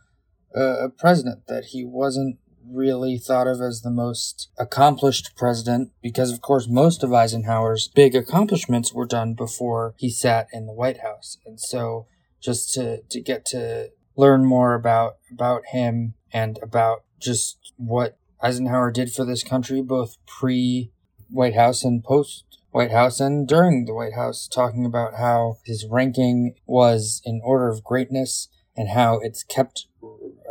a, 0.55 0.89
president, 0.89 1.47
that 1.49 1.67
he 1.67 1.85
wasn't 1.85 2.39
really 2.67 3.19
thought 3.19 3.47
of 3.47 3.61
as 3.61 3.81
the 3.81 3.91
most 3.91 4.49
accomplished 4.59 5.33
president 5.37 5.91
because 6.03 6.31
of 6.31 6.41
course 6.41 6.69
most 6.69 7.03
of 7.03 7.13
Eisenhower's 7.13 7.89
big 7.89 8.15
accomplishments 8.15 8.93
were 8.93 9.07
done 9.07 9.35
before 9.35 9.95
he 9.99 10.09
sat 10.09 10.47
in 10.53 10.67
the 10.67 10.73
White 10.73 11.01
House. 11.01 11.39
And 11.45 11.59
so 11.59 12.07
just 12.41 12.73
to 12.75 13.03
to 13.11 13.21
get 13.21 13.45
to 13.47 13.91
learn 14.17 14.45
more 14.45 14.75
about 14.75 15.15
about 15.33 15.63
him 15.73 16.15
and 16.33 16.59
about 16.63 17.05
just 17.19 17.73
what 17.77 18.19
Eisenhower 18.43 18.91
did 18.91 19.13
for 19.13 19.25
this 19.25 19.43
country 19.43 19.83
both 19.83 20.17
pre 20.27 20.93
White 21.29 21.55
House 21.55 21.85
and 21.85 22.03
post 22.03 22.45
White 22.71 22.93
House 22.93 23.21
and 23.21 23.49
during 23.49 23.85
the 23.85 23.95
White 23.95 24.15
House, 24.15 24.47
talking 24.47 24.85
about 24.85 25.15
how 25.15 25.59
his 25.65 25.87
ranking 25.91 26.55
was 26.67 27.21
in 27.25 27.41
order 27.43 27.69
of 27.69 27.83
greatness 27.83 28.49
and 28.77 28.91
how 28.91 29.19
it's 29.19 29.43
kept 29.43 29.87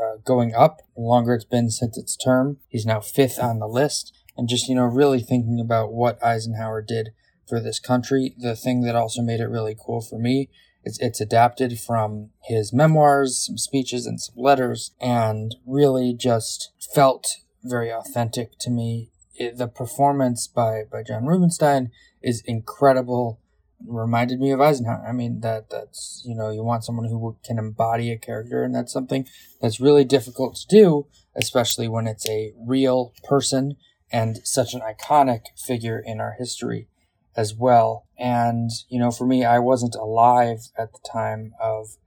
uh, 0.02 0.18
going 0.24 0.54
up 0.56 0.82
the 0.96 1.02
longer 1.02 1.34
it's 1.34 1.46
been 1.46 1.70
since 1.70 1.98
its 1.98 2.16
term. 2.16 2.58
He's 2.68 2.86
now 2.86 3.00
fifth 3.00 3.40
on 3.40 3.60
the 3.60 3.68
list. 3.68 4.16
And 4.38 4.48
just, 4.48 4.70
you 4.70 4.76
know, 4.76 4.86
really 4.86 5.20
thinking 5.20 5.60
about 5.60 5.92
what 5.92 6.24
Eisenhower 6.24 6.82
did 6.82 7.10
for 7.48 7.60
this 7.60 7.80
country. 7.80 8.36
The 8.38 8.56
thing 8.56 8.82
that 8.82 8.96
also 8.96 9.22
made 9.22 9.42
it 9.42 9.48
really 9.48 9.76
cool 9.78 10.02
for 10.02 10.18
me 10.18 10.50
is 10.86 10.98
it's 11.02 11.20
adapted 11.20 11.80
from 11.80 12.30
his 12.44 12.72
memoirs, 12.72 13.46
some 13.46 13.58
speeches, 13.58 14.06
and 14.06 14.20
some 14.22 14.36
letters, 14.38 14.92
and 15.02 15.56
really 15.66 16.14
just 16.14 16.72
felt 16.94 17.38
very 17.64 17.92
authentic 17.92 18.58
to 18.60 18.70
me. 18.70 19.12
It, 19.36 19.58
the 19.58 19.68
performance 19.68 20.48
by, 20.48 20.84
by 20.90 21.04
John 21.04 21.26
Rubinstein 21.26 21.92
is 22.22 22.42
incredible. 22.46 23.40
Reminded 23.86 24.40
me 24.40 24.52
of 24.52 24.60
Eisenhower. 24.60 25.06
I 25.08 25.14
mean, 25.14 25.40
that 25.42 25.70
that's 25.70 26.22
you 26.26 26.36
know 26.36 26.50
you 26.50 26.64
want 26.64 26.84
someone 26.84 27.08
who 27.08 27.38
can 27.44 27.58
embody 27.58 28.12
a 28.12 28.18
character, 28.18 28.64
and 28.64 28.76
that's 28.76 28.92
something 28.92 29.28
that's 29.62 29.80
really 29.80 30.04
difficult 30.04 30.56
to 30.58 30.68
do, 30.68 31.08
especially 31.36 31.88
when 31.88 32.06
it's 32.06 32.28
a 32.28 32.54
real 32.60 33.14
person 33.24 33.78
and 34.12 34.40
such 34.44 34.74
an 34.74 34.82
iconic 34.82 35.42
figure 35.58 36.02
in 36.04 36.20
our 36.20 36.36
history 36.38 36.88
as 37.36 37.56
well. 37.56 38.06
And 38.18 38.70
you 38.90 39.00
know, 39.00 39.12
for 39.12 39.26
me, 39.26 39.46
I 39.46 39.60
wasn't 39.60 39.96
alive 39.96 40.68
at 40.78 40.92
the 40.92 41.00
time 41.10 41.54
of 41.62 41.98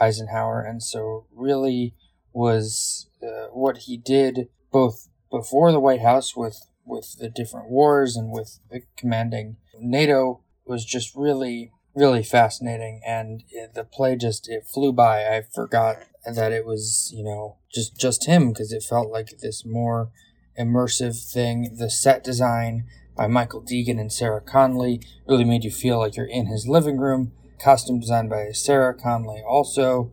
Eisenhower, 0.00 0.60
and 0.60 0.82
so 0.82 1.26
really 1.32 1.94
was 2.32 3.08
uh, 3.22 3.46
what 3.52 3.78
he 3.78 3.96
did 3.96 4.48
both 4.72 5.08
before 5.30 5.72
the 5.72 5.80
White 5.80 6.02
House 6.02 6.36
with 6.36 6.66
with 6.84 7.18
the 7.18 7.28
different 7.28 7.70
wars 7.70 8.16
and 8.16 8.32
with 8.32 8.58
the 8.70 8.82
commanding 8.96 9.56
NATO 9.78 10.42
was 10.70 10.84
just 10.84 11.14
really 11.14 11.72
really 11.94 12.22
fascinating. 12.22 13.00
And 13.04 13.42
it, 13.50 13.74
the 13.74 13.84
play 13.84 14.16
just 14.16 14.48
it 14.48 14.64
flew 14.64 14.92
by. 14.92 15.24
I 15.24 15.42
forgot 15.42 15.98
that 16.24 16.52
it 16.52 16.64
was 16.64 17.10
you 17.14 17.24
know 17.24 17.56
just 17.72 17.98
just 17.98 18.26
him 18.26 18.50
because 18.50 18.72
it 18.72 18.82
felt 18.82 19.10
like 19.10 19.38
this 19.40 19.64
more 19.64 20.10
immersive 20.58 21.30
thing. 21.30 21.76
The 21.76 21.90
set 21.90 22.24
design 22.24 22.84
by 23.16 23.26
michael 23.26 23.60
deegan 23.60 24.00
and 24.00 24.12
sarah 24.12 24.40
conley 24.40 25.02
really 25.26 25.44
made 25.44 25.64
you 25.64 25.70
feel 25.70 25.98
like 25.98 26.16
you're 26.16 26.26
in 26.26 26.46
his 26.46 26.66
living 26.66 26.98
room. 26.98 27.32
Costume 27.58 28.00
design 28.00 28.28
by 28.28 28.52
sarah 28.52 28.94
conley 28.94 29.42
also. 29.46 30.12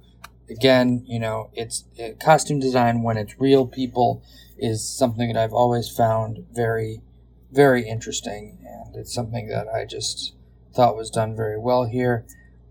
Again 0.49 1.03
you 1.05 1.19
know 1.19 1.49
it's 1.53 1.85
it, 1.95 2.19
costume 2.19 2.59
design 2.59 3.03
when 3.03 3.17
it's 3.17 3.39
real 3.39 3.67
people 3.67 4.23
is 4.57 4.87
something 4.87 5.31
that 5.31 5.41
I've 5.41 5.53
always 5.53 5.89
found 5.89 6.45
very, 6.51 7.01
very 7.51 7.87
interesting, 7.87 8.57
and 8.65 8.95
it's 8.95 9.13
something 9.13 9.47
that 9.49 9.67
I 9.67 9.85
just 9.85 10.33
thought 10.77 10.95
was 10.95 11.09
done 11.09 11.35
very 11.35 11.57
well 11.57 11.85
here. 11.85 12.23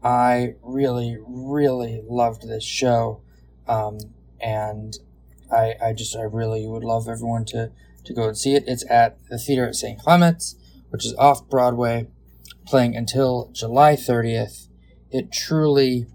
I 0.02 0.54
really, 0.62 1.18
really 1.26 2.00
loved 2.08 2.46
this 2.46 2.64
show, 2.64 3.20
um, 3.66 3.98
and 4.40 4.96
I, 5.50 5.74
I 5.82 5.92
just, 5.92 6.16
I 6.16 6.22
really 6.22 6.68
would 6.68 6.84
love 6.84 7.08
everyone 7.08 7.44
to, 7.46 7.72
to 8.04 8.14
go 8.14 8.28
and 8.28 8.38
see 8.38 8.54
it. 8.54 8.62
It's 8.68 8.88
at 8.88 9.18
the 9.28 9.38
theater 9.38 9.66
at 9.66 9.74
St. 9.74 9.98
Clement's, 9.98 10.54
which 10.90 11.04
is 11.04 11.14
off 11.14 11.48
Broadway, 11.48 12.06
playing 12.64 12.94
until 12.94 13.50
July 13.52 13.94
30th. 13.94 14.68
It 15.10 15.32
truly 15.32 16.06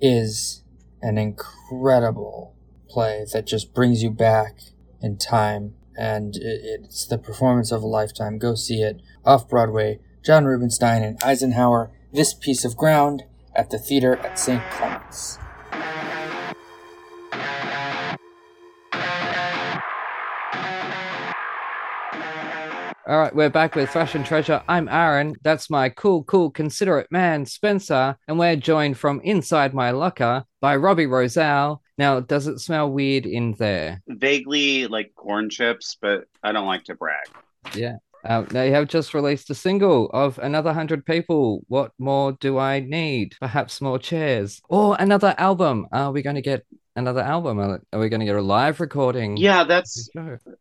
is 0.00 0.64
an 1.00 1.18
incredible 1.18 2.56
play 2.88 3.24
that 3.32 3.46
just 3.46 3.72
brings 3.72 4.02
you 4.02 4.10
back 4.10 4.58
in 5.00 5.18
time, 5.18 5.74
and 5.96 6.34
it, 6.34 6.60
it's 6.64 7.06
the 7.06 7.18
performance 7.18 7.70
of 7.70 7.84
a 7.84 7.86
lifetime. 7.86 8.38
Go 8.38 8.56
see 8.56 8.82
it 8.82 9.00
off 9.24 9.48
Broadway. 9.48 10.00
John 10.24 10.44
Rubinstein 10.44 11.02
and 11.02 11.22
Eisenhower. 11.22 11.90
This 12.12 12.34
piece 12.34 12.64
of 12.64 12.76
ground 12.76 13.24
at 13.54 13.70
the 13.70 13.78
theater 13.78 14.16
at 14.16 14.38
St. 14.38 14.62
Clement's. 14.70 15.38
All 23.08 23.18
right, 23.18 23.34
we're 23.34 23.48
back 23.48 23.74
with 23.74 23.88
Thrash 23.88 24.14
'n 24.14 24.22
Treasure. 24.22 24.62
I'm 24.68 24.86
Aaron. 24.86 25.34
That's 25.42 25.70
my 25.70 25.88
cool, 25.88 26.24
cool, 26.24 26.50
considerate 26.50 27.10
man, 27.10 27.46
Spencer. 27.46 28.18
And 28.28 28.38
we're 28.38 28.54
joined 28.56 28.98
from 28.98 29.22
inside 29.24 29.72
my 29.72 29.92
locker 29.92 30.44
by 30.60 30.76
Robbie 30.76 31.06
Rozelle. 31.06 31.80
Now, 31.96 32.20
does 32.20 32.46
it 32.46 32.58
smell 32.58 32.90
weird 32.90 33.24
in 33.24 33.54
there? 33.58 34.02
Vaguely 34.08 34.88
like 34.88 35.14
corn 35.16 35.48
chips, 35.48 35.96
but 35.98 36.24
I 36.42 36.52
don't 36.52 36.66
like 36.66 36.84
to 36.84 36.94
brag. 36.94 37.24
Yeah. 37.74 37.96
Uh, 38.24 38.42
they 38.42 38.70
have 38.70 38.88
just 38.88 39.14
released 39.14 39.50
a 39.50 39.54
single 39.54 40.10
of 40.10 40.38
Another 40.38 40.72
Hundred 40.72 41.06
People. 41.06 41.64
What 41.68 41.92
more 41.98 42.32
do 42.32 42.58
I 42.58 42.80
need? 42.80 43.36
Perhaps 43.40 43.80
more 43.80 43.98
chairs. 43.98 44.60
Or 44.68 44.96
another 44.98 45.34
album. 45.38 45.86
Are 45.92 46.12
we 46.12 46.22
going 46.22 46.36
to 46.36 46.42
get 46.42 46.64
another 46.96 47.20
album? 47.20 47.58
Are 47.60 47.80
are 47.92 48.00
we 48.00 48.08
going 48.08 48.20
to 48.20 48.26
get 48.26 48.36
a 48.36 48.42
live 48.42 48.80
recording? 48.80 49.36
Yeah, 49.36 49.64
that's 49.64 50.10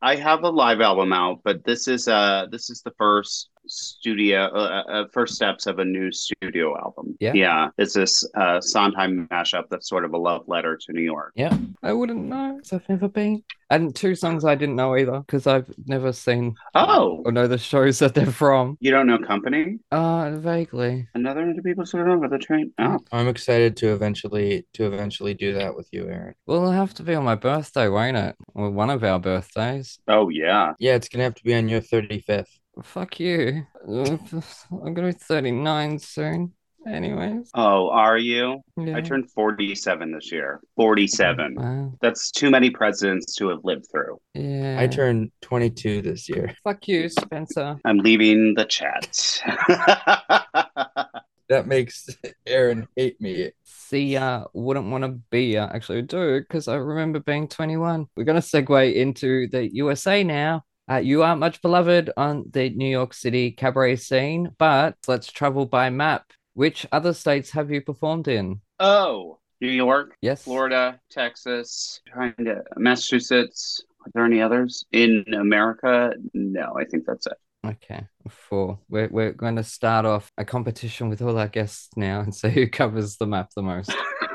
I 0.01 0.15
have 0.15 0.43
a 0.43 0.49
live 0.49 0.81
album 0.81 1.11
out, 1.11 1.41
but 1.43 1.65
this 1.65 1.87
is 1.87 2.07
uh 2.07 2.45
this 2.51 2.69
is 2.69 2.81
the 2.83 2.93
first 2.97 3.49
studio 3.67 4.45
uh, 4.53 4.84
uh, 4.89 5.06
first 5.13 5.36
steps 5.36 5.65
of 5.67 5.80
a 5.80 5.86
new 5.86 6.12
studio 6.12 6.77
album. 6.77 7.15
Yeah. 7.19 7.34
yeah. 7.34 7.69
It's 7.77 7.93
this 7.93 8.27
uh, 8.36 8.62
Sondheim 8.62 9.27
mashup 9.32 9.63
that's 9.69 9.89
sort 9.89 10.06
of 10.06 10.13
a 10.13 10.17
love 10.17 10.43
letter 10.47 10.77
to 10.77 10.93
New 10.93 11.01
York. 11.01 11.34
Yeah, 11.36 11.58
I 11.84 11.93
wouldn't 11.93 12.25
know 12.25 12.58
'cause 12.58 12.73
I've 12.73 12.89
never 12.89 13.08
been. 13.08 13.43
And 13.69 13.93
two 13.93 14.15
songs 14.15 14.45
I 14.45 14.56
didn't 14.56 14.77
know 14.77 14.95
either 14.95 15.19
because 15.19 15.45
I've 15.45 15.69
never 15.88 16.13
seen 16.13 16.56
Oh, 16.73 17.21
or 17.25 17.34
know 17.34 17.47
the 17.47 17.58
shows 17.58 17.99
that 17.99 18.13
they're 18.13 18.25
from. 18.32 18.77
you 18.80 18.91
don't 18.91 19.08
know 19.08 19.17
Company? 19.17 19.80
Uh, 19.91 20.32
vaguely. 20.38 21.06
Another 21.13 21.41
Hundred 21.45 21.63
People 21.65 21.86
sort 21.86 22.08
of 22.08 22.13
over 22.15 22.30
the 22.30 22.38
train. 22.38 22.71
Oh, 22.80 22.99
I'm 23.12 23.27
excited 23.27 23.75
to 23.77 23.91
eventually 23.91 24.65
to 24.73 24.86
eventually 24.86 25.34
do 25.34 25.53
that 25.56 25.75
with 25.75 25.89
you, 25.91 26.08
Aaron. 26.08 26.34
Well, 26.45 26.60
it'll 26.60 26.71
have 26.71 26.93
to 26.95 27.03
be 27.03 27.13
on 27.13 27.25
my 27.25 27.36
birthday, 27.36 27.89
won't 27.89 28.15
it? 28.15 28.36
Or 28.56 28.69
one 28.71 28.89
of 28.89 29.03
our 29.03 29.19
birthdays. 29.19 29.99
oh 30.08 30.30
yeah. 30.30 30.73
Yeah, 30.80 30.95
it's 30.95 31.10
gonna 31.10 31.25
have 31.25 31.36
to 31.36 31.43
be 31.43 31.53
on 31.53 31.67
your 31.67 31.82
35th. 31.82 32.45
Fuck 32.83 33.19
you. 33.19 33.65
Uh, 33.87 34.17
I'm 34.71 34.93
gonna 34.93 35.07
be 35.07 35.13
39 35.13 35.99
soon. 35.99 36.53
Anyways. 36.87 37.49
Oh, 37.53 37.89
are 37.89 38.17
you? 38.17 38.61
Yeah. 38.77 38.95
I 38.95 39.01
turned 39.01 39.29
47 39.31 40.13
this 40.13 40.31
year. 40.31 40.61
47. 40.77 41.55
Wow. 41.55 41.93
That's 42.01 42.31
too 42.31 42.49
many 42.49 42.69
presidents 42.69 43.35
to 43.35 43.49
have 43.49 43.59
lived 43.65 43.87
through. 43.91 44.19
Yeah. 44.33 44.77
I 44.79 44.87
turned 44.87 45.31
22 45.41 46.01
this 46.01 46.29
year. 46.29 46.55
Fuck 46.63 46.87
you, 46.87 47.09
Spencer. 47.09 47.77
I'm 47.83 47.97
leaving 47.97 48.53
the 48.53 48.65
chat. 48.65 49.41
That 51.49 51.65
makes 51.65 52.09
Aaron 52.45 52.87
hate 52.95 53.21
me. 53.21 53.51
See 53.63 54.13
ya. 54.13 54.45
Wouldn't 54.53 54.89
want 54.89 55.05
to 55.05 55.19
be 55.29 55.53
ya. 55.53 55.69
Actually, 55.71 55.99
I 55.99 56.01
do 56.01 56.41
because 56.41 56.67
I 56.67 56.75
remember 56.75 57.19
being 57.21 57.47
21. 57.47 58.07
We're 58.15 58.25
gonna 58.25 58.39
segue 58.39 58.93
into 58.93 59.47
the 59.47 59.73
USA 59.75 60.23
now. 60.23 60.63
Uh, 60.89 60.97
you 60.97 61.21
aren't 61.23 61.39
much 61.39 61.62
beloved 61.62 62.10
on 62.15 62.45
the 62.52 62.69
New 62.69 62.88
York 62.89 63.13
City 63.13 63.52
cabaret 63.52 63.97
scene, 63.97 64.52
but 64.58 64.95
let's 65.08 65.32
travel 65.32 65.65
by 65.65 65.89
map. 65.89 66.32
Which 66.54 66.88
other 66.91 67.13
states 67.13 67.52
have 67.52 67.69
you 67.71 67.82
performed 67.82 68.28
in? 68.28 68.62
oh, 68.80 69.39
New 69.60 69.69
York, 69.71 70.15
Yes. 70.21 70.43
Florida, 70.43 71.00
Texas, 71.10 72.02
trying 72.08 72.36
to 72.45 72.63
Massachusetts. 72.78 73.84
Are 74.06 74.12
there 74.13 74.23
any 74.26 74.39
others 74.39 74.86
in 74.91 75.26
America? 75.34 76.13
No, 76.36 76.76
I 76.80 76.86
think 76.86 77.06
that's 77.08 77.26
it. 77.26 77.34
Okay, 77.65 78.06
four. 78.30 78.78
We're 78.88 79.10
we're 79.10 79.32
going 79.34 79.56
to 79.56 79.63
start 79.63 80.06
off 80.06 80.32
a 80.38 80.45
competition 80.45 81.10
with 81.10 81.23
all 81.23 81.38
our 81.39 81.47
guests 81.47 81.89
now 81.97 82.19
and 82.21 82.34
see 82.36 82.50
who 82.50 82.67
covers 82.67 83.17
the 83.17 83.26
map 83.26 83.50
the 83.56 83.63
most. 83.63 83.91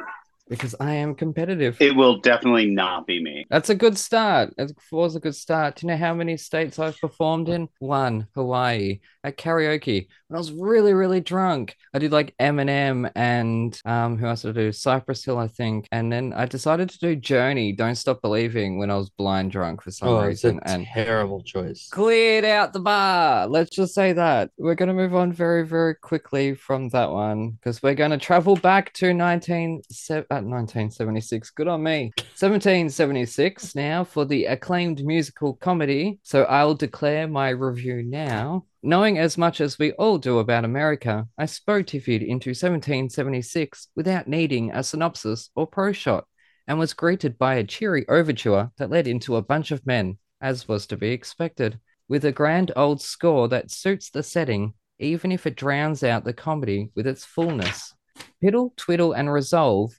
Because 0.52 0.74
I 0.78 0.92
am 0.92 1.14
competitive. 1.14 1.80
It 1.80 1.96
will 1.96 2.20
definitely 2.20 2.66
not 2.66 3.06
be 3.06 3.22
me. 3.22 3.46
That's 3.48 3.70
a 3.70 3.74
good 3.74 3.96
start. 3.96 4.52
It 4.58 4.70
was 4.90 5.16
a 5.16 5.20
good 5.20 5.34
start. 5.34 5.76
Do 5.76 5.86
you 5.86 5.90
know 5.90 5.96
how 5.96 6.12
many 6.12 6.36
states 6.36 6.78
I've 6.78 7.00
performed 7.00 7.48
in? 7.48 7.70
One, 7.78 8.26
Hawaii, 8.34 9.00
at 9.24 9.38
karaoke. 9.38 10.08
When 10.32 10.38
I 10.38 10.40
was 10.40 10.52
really, 10.52 10.94
really 10.94 11.20
drunk, 11.20 11.76
I 11.92 11.98
did 11.98 12.10
like 12.10 12.34
Eminem 12.40 13.12
and 13.14 13.78
um, 13.84 14.16
who 14.16 14.24
else 14.24 14.40
did 14.40 14.56
I 14.56 14.60
do? 14.62 14.72
Cypress 14.72 15.22
Hill, 15.22 15.36
I 15.36 15.46
think. 15.46 15.86
And 15.92 16.10
then 16.10 16.32
I 16.32 16.46
decided 16.46 16.88
to 16.88 16.98
do 16.98 17.16
Journey, 17.16 17.72
Don't 17.72 17.96
Stop 17.96 18.22
Believing, 18.22 18.78
when 18.78 18.90
I 18.90 18.96
was 18.96 19.10
blind 19.10 19.50
drunk 19.52 19.82
for 19.82 19.90
some 19.90 20.08
Oh, 20.08 20.24
reason. 20.26 20.58
And 20.64 20.86
terrible 20.86 21.42
choice. 21.42 21.86
cleared 21.90 22.46
out 22.46 22.72
the 22.72 22.80
bar. 22.80 23.46
Let's 23.46 23.68
just 23.76 23.92
say 23.92 24.14
that. 24.14 24.48
We're 24.56 24.74
going 24.74 24.88
to 24.88 24.94
move 24.94 25.14
on 25.14 25.34
very, 25.34 25.66
very 25.66 25.96
quickly 25.96 26.54
from 26.54 26.88
that 26.88 27.10
one 27.10 27.50
because 27.50 27.82
we're 27.82 27.92
going 27.92 28.12
to 28.12 28.16
travel 28.16 28.56
back 28.56 28.90
to 28.94 29.12
19, 29.12 29.82
se- 29.90 30.20
uh, 30.30 30.40
1976. 30.40 31.50
Good 31.50 31.68
on 31.68 31.82
me. 31.82 32.04
1776 32.38 33.74
now 33.74 34.02
for 34.02 34.24
the 34.24 34.46
acclaimed 34.46 35.04
musical 35.04 35.52
comedy. 35.56 36.20
So 36.22 36.44
I'll 36.44 36.72
declare 36.74 37.28
my 37.28 37.50
review 37.50 38.02
now. 38.02 38.64
Knowing 38.84 39.16
as 39.16 39.38
much 39.38 39.60
as 39.60 39.78
we 39.78 39.92
all 39.92 40.18
do 40.18 40.40
about 40.40 40.64
America, 40.64 41.28
I 41.38 41.44
spotified 41.44 42.20
into 42.20 42.50
1776 42.50 43.86
without 43.94 44.26
needing 44.26 44.72
a 44.72 44.82
synopsis 44.82 45.50
or 45.54 45.68
pro 45.68 45.92
shot 45.92 46.26
and 46.66 46.80
was 46.80 46.92
greeted 46.92 47.38
by 47.38 47.54
a 47.54 47.64
cheery 47.64 48.04
overture 48.08 48.72
that 48.78 48.90
led 48.90 49.06
into 49.06 49.36
a 49.36 49.42
bunch 49.42 49.70
of 49.70 49.86
men, 49.86 50.18
as 50.40 50.66
was 50.66 50.88
to 50.88 50.96
be 50.96 51.10
expected, 51.10 51.78
with 52.08 52.24
a 52.24 52.32
grand 52.32 52.72
old 52.74 53.00
score 53.00 53.46
that 53.46 53.70
suits 53.70 54.10
the 54.10 54.24
setting, 54.24 54.74
even 54.98 55.30
if 55.30 55.46
it 55.46 55.54
drowns 55.54 56.02
out 56.02 56.24
the 56.24 56.32
comedy 56.32 56.90
with 56.96 57.06
its 57.06 57.24
fullness. 57.24 57.94
Piddle, 58.42 58.74
twiddle, 58.76 59.12
and 59.12 59.32
resolve 59.32 59.92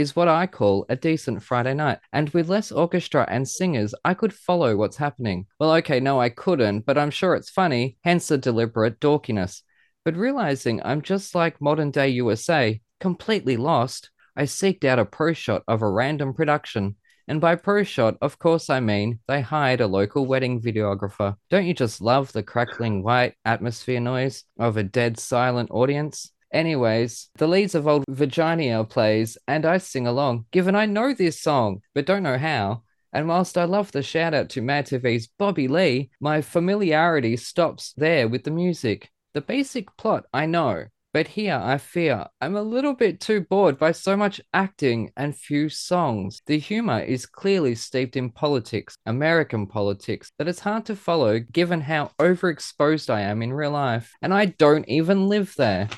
is 0.00 0.16
what 0.16 0.28
I 0.28 0.46
call 0.46 0.86
a 0.88 0.96
decent 0.96 1.42
Friday 1.42 1.74
night. 1.74 1.98
And 2.12 2.28
with 2.30 2.48
less 2.48 2.72
orchestra 2.72 3.26
and 3.28 3.48
singers, 3.48 3.94
I 4.04 4.14
could 4.14 4.32
follow 4.32 4.76
what's 4.76 4.96
happening. 4.96 5.46
Well, 5.58 5.72
okay, 5.74 6.00
no, 6.00 6.20
I 6.20 6.30
couldn't, 6.30 6.86
but 6.86 6.98
I'm 6.98 7.10
sure 7.10 7.34
it's 7.34 7.50
funny, 7.50 7.98
hence 8.02 8.28
the 8.28 8.38
deliberate 8.38 9.00
dorkiness. 9.00 9.62
But 10.04 10.16
realizing 10.16 10.80
I'm 10.82 11.02
just 11.02 11.34
like 11.34 11.60
modern 11.60 11.90
day 11.90 12.08
USA, 12.08 12.80
completely 12.98 13.56
lost, 13.56 14.10
I 14.36 14.44
seeked 14.44 14.84
out 14.84 14.98
a 14.98 15.04
pro 15.04 15.32
shot 15.32 15.62
of 15.68 15.82
a 15.82 15.90
random 15.90 16.34
production. 16.34 16.96
And 17.28 17.40
by 17.40 17.54
pro 17.54 17.84
shot, 17.84 18.16
of 18.22 18.38
course, 18.38 18.70
I 18.70 18.80
mean 18.80 19.20
they 19.28 19.40
hired 19.40 19.80
a 19.80 19.86
local 19.86 20.26
wedding 20.26 20.60
videographer. 20.60 21.36
Don't 21.50 21.66
you 21.66 21.74
just 21.74 22.00
love 22.00 22.32
the 22.32 22.42
crackling 22.42 23.02
white 23.02 23.34
atmosphere 23.44 24.00
noise 24.00 24.44
of 24.58 24.76
a 24.76 24.82
dead 24.82 25.18
silent 25.18 25.70
audience? 25.70 26.32
Anyways, 26.52 27.30
the 27.36 27.46
Lees 27.46 27.74
of 27.74 27.86
Old 27.86 28.04
Virginia 28.08 28.82
plays, 28.84 29.38
and 29.46 29.64
I 29.64 29.78
sing 29.78 30.06
along, 30.06 30.46
given 30.50 30.74
I 30.74 30.86
know 30.86 31.14
this 31.14 31.40
song, 31.40 31.82
but 31.94 32.06
don't 32.06 32.24
know 32.24 32.38
how. 32.38 32.82
And 33.12 33.28
whilst 33.28 33.58
I 33.58 33.64
love 33.64 33.92
the 33.92 34.02
shout 34.02 34.34
out 34.34 34.50
to 34.50 34.62
Mad 34.62 34.86
TV's 34.86 35.28
Bobby 35.38 35.68
Lee, 35.68 36.10
my 36.20 36.40
familiarity 36.40 37.36
stops 37.36 37.92
there 37.96 38.28
with 38.28 38.44
the 38.44 38.50
music. 38.50 39.10
The 39.34 39.40
basic 39.40 39.96
plot 39.96 40.24
I 40.32 40.46
know, 40.46 40.86
but 41.12 41.28
here 41.28 41.60
I 41.60 41.78
fear 41.78 42.26
I'm 42.40 42.56
a 42.56 42.62
little 42.62 42.94
bit 42.94 43.20
too 43.20 43.40
bored 43.40 43.78
by 43.78 43.92
so 43.92 44.16
much 44.16 44.40
acting 44.54 45.10
and 45.16 45.36
few 45.36 45.68
songs. 45.68 46.42
The 46.46 46.58
humor 46.58 47.00
is 47.00 47.26
clearly 47.26 47.74
steeped 47.74 48.16
in 48.16 48.30
politics, 48.30 48.96
American 49.06 49.66
politics, 49.66 50.30
that 50.38 50.48
it's 50.48 50.60
hard 50.60 50.86
to 50.86 50.96
follow 50.96 51.40
given 51.40 51.80
how 51.80 52.10
overexposed 52.20 53.10
I 53.10 53.22
am 53.22 53.42
in 53.42 53.52
real 53.52 53.72
life. 53.72 54.12
And 54.22 54.32
I 54.32 54.46
don't 54.46 54.88
even 54.88 55.28
live 55.28 55.54
there. 55.56 55.88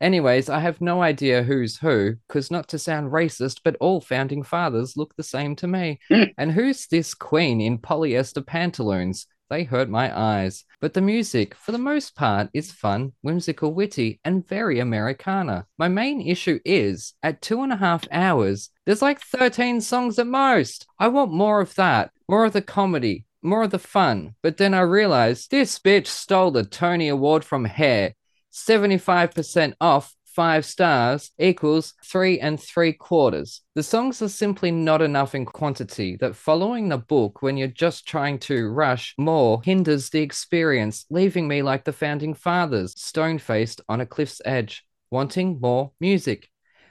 Anyways, 0.00 0.48
I 0.48 0.60
have 0.60 0.80
no 0.80 1.02
idea 1.02 1.42
who's 1.42 1.76
who, 1.76 2.16
because 2.26 2.50
not 2.50 2.68
to 2.68 2.78
sound 2.78 3.12
racist, 3.12 3.60
but 3.62 3.76
all 3.80 4.00
founding 4.00 4.42
fathers 4.42 4.96
look 4.96 5.14
the 5.16 5.22
same 5.22 5.56
to 5.56 5.66
me. 5.66 5.98
Hmm. 6.08 6.24
and 6.38 6.52
who's 6.52 6.86
this 6.86 7.14
queen 7.14 7.60
in 7.60 7.78
polyester 7.78 8.44
pantaloons? 8.44 9.26
They 9.50 9.64
hurt 9.64 9.90
my 9.90 10.16
eyes. 10.16 10.64
But 10.80 10.94
the 10.94 11.00
music, 11.00 11.56
for 11.56 11.72
the 11.72 11.78
most 11.78 12.14
part, 12.14 12.48
is 12.54 12.70
fun, 12.70 13.12
whimsical, 13.20 13.74
witty, 13.74 14.20
and 14.24 14.46
very 14.46 14.78
Americana. 14.78 15.66
My 15.76 15.88
main 15.88 16.20
issue 16.20 16.60
is, 16.64 17.14
at 17.22 17.42
two 17.42 17.62
and 17.62 17.72
a 17.72 17.76
half 17.76 18.06
hours, 18.12 18.70
there's 18.86 19.02
like 19.02 19.20
13 19.20 19.80
songs 19.80 20.18
at 20.20 20.28
most. 20.28 20.86
I 21.00 21.08
want 21.08 21.32
more 21.32 21.60
of 21.60 21.74
that, 21.74 22.12
more 22.28 22.44
of 22.44 22.52
the 22.52 22.62
comedy, 22.62 23.26
more 23.42 23.64
of 23.64 23.72
the 23.72 23.78
fun. 23.80 24.36
But 24.40 24.56
then 24.56 24.72
I 24.72 24.80
realized 24.82 25.50
this 25.50 25.80
bitch 25.80 26.06
stole 26.06 26.52
the 26.52 26.64
Tony 26.64 27.08
Award 27.08 27.44
from 27.44 27.64
Hair. 27.64 28.14
75% 28.52 29.74
off 29.80 30.14
five 30.30 30.64
stars 30.64 31.32
equals 31.38 31.94
three 32.04 32.38
and 32.38 32.60
three 32.60 32.92
quarters. 32.92 33.62
The 33.74 33.82
songs 33.82 34.22
are 34.22 34.28
simply 34.28 34.70
not 34.70 35.02
enough 35.02 35.34
in 35.34 35.44
quantity 35.44 36.16
that 36.20 36.36
following 36.36 36.88
the 36.88 36.98
book 36.98 37.42
when 37.42 37.56
you're 37.56 37.68
just 37.68 38.06
trying 38.06 38.38
to 38.40 38.68
rush 38.68 39.14
more 39.18 39.60
hinders 39.62 40.10
the 40.10 40.20
experience, 40.20 41.04
leaving 41.10 41.48
me 41.48 41.62
like 41.62 41.84
the 41.84 41.92
founding 41.92 42.34
fathers, 42.34 42.98
stone 43.00 43.38
faced 43.38 43.80
on 43.88 44.00
a 44.00 44.06
cliff's 44.06 44.40
edge, 44.44 44.84
wanting 45.10 45.58
more 45.60 45.92
music. 46.00 46.48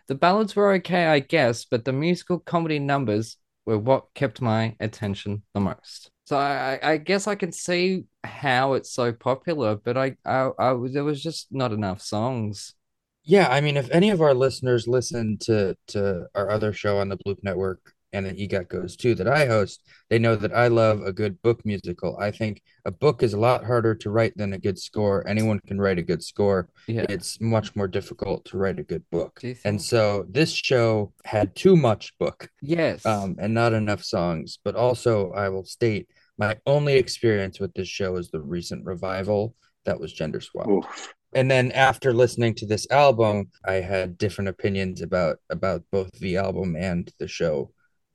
The 0.08 0.15
ballads 0.15 0.56
were 0.56 0.74
okay, 0.74 1.06
I 1.06 1.19
guess, 1.19 1.65
but 1.65 1.86
the 1.86 1.93
musical 1.93 2.39
comedy 2.39 2.80
numbers 2.80 3.38
were 3.65 3.78
what 3.78 4.13
kept 4.15 4.41
my 4.41 4.76
attention 4.80 5.43
the 5.54 5.60
most. 5.60 6.12
So 6.30 6.38
I, 6.38 6.78
I- 6.84 6.98
guess 6.98 7.26
I 7.26 7.34
can 7.34 7.52
see 7.52 8.04
how 8.24 8.74
it's 8.74 8.92
so 8.94 9.12
popular, 9.12 9.76
but 9.78 9.98
I, 9.98 10.15
I, 10.24 10.52
I 10.60 10.72
was- 10.74 10.94
there 10.94 11.04
was 11.04 11.24
just 11.24 11.48
not 11.50 11.72
enough 11.72 12.04
songs. 12.04 12.76
Yeah, 13.24 13.48
I 13.50 13.62
mean, 13.62 13.78
if 13.78 13.89
any 13.89 14.12
of 14.12 14.22
our 14.22 14.36
listeners 14.36 14.88
listen 14.88 15.39
to 15.42 15.76
to 15.88 16.28
our 16.36 16.52
other 16.52 16.72
show 16.72 17.00
on 17.00 17.10
the 17.10 17.18
Bloop 17.18 17.38
Network 17.42 17.80
and 18.13 18.26
the 18.28 18.34
EGOT 18.34 18.68
Goes 18.70 18.96
Too 18.96 19.15
that 19.15 19.28
I 19.28 19.48
host, 19.48 19.82
they 20.10 20.20
know 20.20 20.36
that 20.36 20.54
I 20.54 20.68
love 20.68 21.02
a 21.02 21.12
good 21.12 21.42
book 21.42 21.65
musical. 21.65 22.15
I 22.18 22.30
think 22.32 22.62
a 22.86 22.92
book 22.92 23.22
is 23.24 23.34
a 23.34 23.39
lot 23.39 23.65
harder 23.65 23.94
to 23.96 24.10
write 24.12 24.38
than 24.38 24.54
a 24.54 24.60
good 24.60 24.78
score. 24.80 25.28
Anyone 25.28 25.60
can 25.68 25.82
write 25.82 25.98
a 26.00 26.04
good 26.04 26.24
score. 26.24 26.70
Yeah. 26.88 27.06
It's 27.10 27.42
much 27.42 27.76
more 27.76 27.88
difficult 27.88 28.46
to 28.46 28.58
write 28.58 28.80
a 28.80 28.84
good 28.84 29.04
book. 29.12 29.42
And 29.65 29.82
so 29.82 30.26
this 30.30 30.52
show 30.52 31.13
had 31.26 31.56
too 31.56 31.76
much 31.76 32.18
book 32.20 32.50
Yes. 32.62 33.04
um, 33.06 33.36
and 33.39 33.54
not 33.54 33.74
enough 33.74 34.04
songs. 34.04 34.60
But 34.63 34.76
also, 34.76 35.32
I 35.34 35.50
will 35.50 35.65
state 35.65 36.08
my 36.39 36.58
only 36.65 36.95
experience 36.95 37.60
with 37.60 37.73
this 37.73 37.88
show 37.88 38.15
is 38.15 38.32
the 38.32 38.39
recent 38.39 38.86
revival 38.86 39.56
that 39.86 39.99
was 39.99 40.13
Gender 40.13 40.39
Swap. 40.39 40.67
Oof. 40.67 41.13
And 41.36 41.52
then 41.52 41.71
after 41.73 42.12
listening 42.13 42.56
to 42.56 42.65
this 42.65 42.89
album, 42.89 43.49
I 43.65 43.73
had 43.73 44.17
different 44.17 44.47
opinions 44.47 45.02
about 45.02 45.38
about 45.49 45.84
both 45.91 46.12
the 46.13 46.38
album 46.38 46.75
and 46.75 47.12
the 47.19 47.28
show 47.28 47.71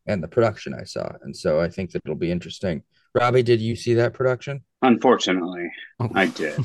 and 0.07 0.23
the 0.23 0.29
production 0.29 0.75
I 0.75 0.85
saw. 0.85 1.13
And 1.23 1.37
so 1.37 1.61
I 1.61 1.69
think 1.69 1.93
that 1.93 2.03
it'll 2.05 2.17
be 2.17 2.33
interesting 2.33 2.83
Robbie, 3.15 3.43
did 3.45 3.61
you 3.61 3.77
see 3.77 3.95
that 3.95 4.13
production? 4.13 4.63
Unfortunately, 4.83 5.71
I 6.15 6.27
did. 6.27 6.59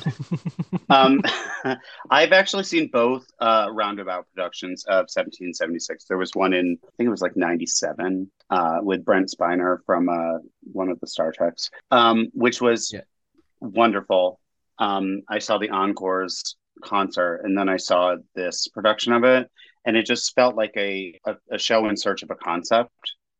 um, 0.89 1.21
I've 2.09 2.31
actually 2.33 2.63
seen 2.63 2.89
both 2.91 3.25
uh, 3.39 3.69
roundabout 3.71 4.25
productions 4.33 4.83
of 4.85 5.07
1776. 5.13 6.05
There 6.05 6.17
was 6.17 6.31
one 6.33 6.53
in, 6.53 6.77
I 6.83 6.89
think 6.97 7.07
it 7.07 7.11
was 7.11 7.21
like 7.21 7.37
97, 7.37 8.29
uh, 8.49 8.79
with 8.81 9.05
Brent 9.05 9.31
Spiner 9.31 9.77
from 9.85 10.09
uh, 10.09 10.39
one 10.73 10.89
of 10.89 10.99
the 10.99 11.07
Star 11.07 11.31
Treks, 11.31 11.69
um, 11.91 12.27
which 12.33 12.59
was 12.61 12.91
Yeah. 12.91 13.01
wonderful. 13.61 14.39
Um, 14.79 15.21
I 15.29 15.39
saw 15.39 15.57
the 15.59 15.69
Encores 15.69 16.55
concert 16.83 17.41
and 17.43 17.57
then 17.57 17.69
I 17.69 17.77
saw 17.77 18.15
this 18.35 18.67
production 18.69 19.13
of 19.13 19.23
it, 19.23 19.49
and 19.85 19.95
it 19.95 20.05
just 20.05 20.33
felt 20.35 20.55
like 20.55 20.73
a, 20.75 21.17
a, 21.25 21.35
a 21.51 21.57
show 21.59 21.87
in 21.87 21.95
search 21.95 22.23
of 22.23 22.31
a 22.31 22.35
concept. 22.35 22.91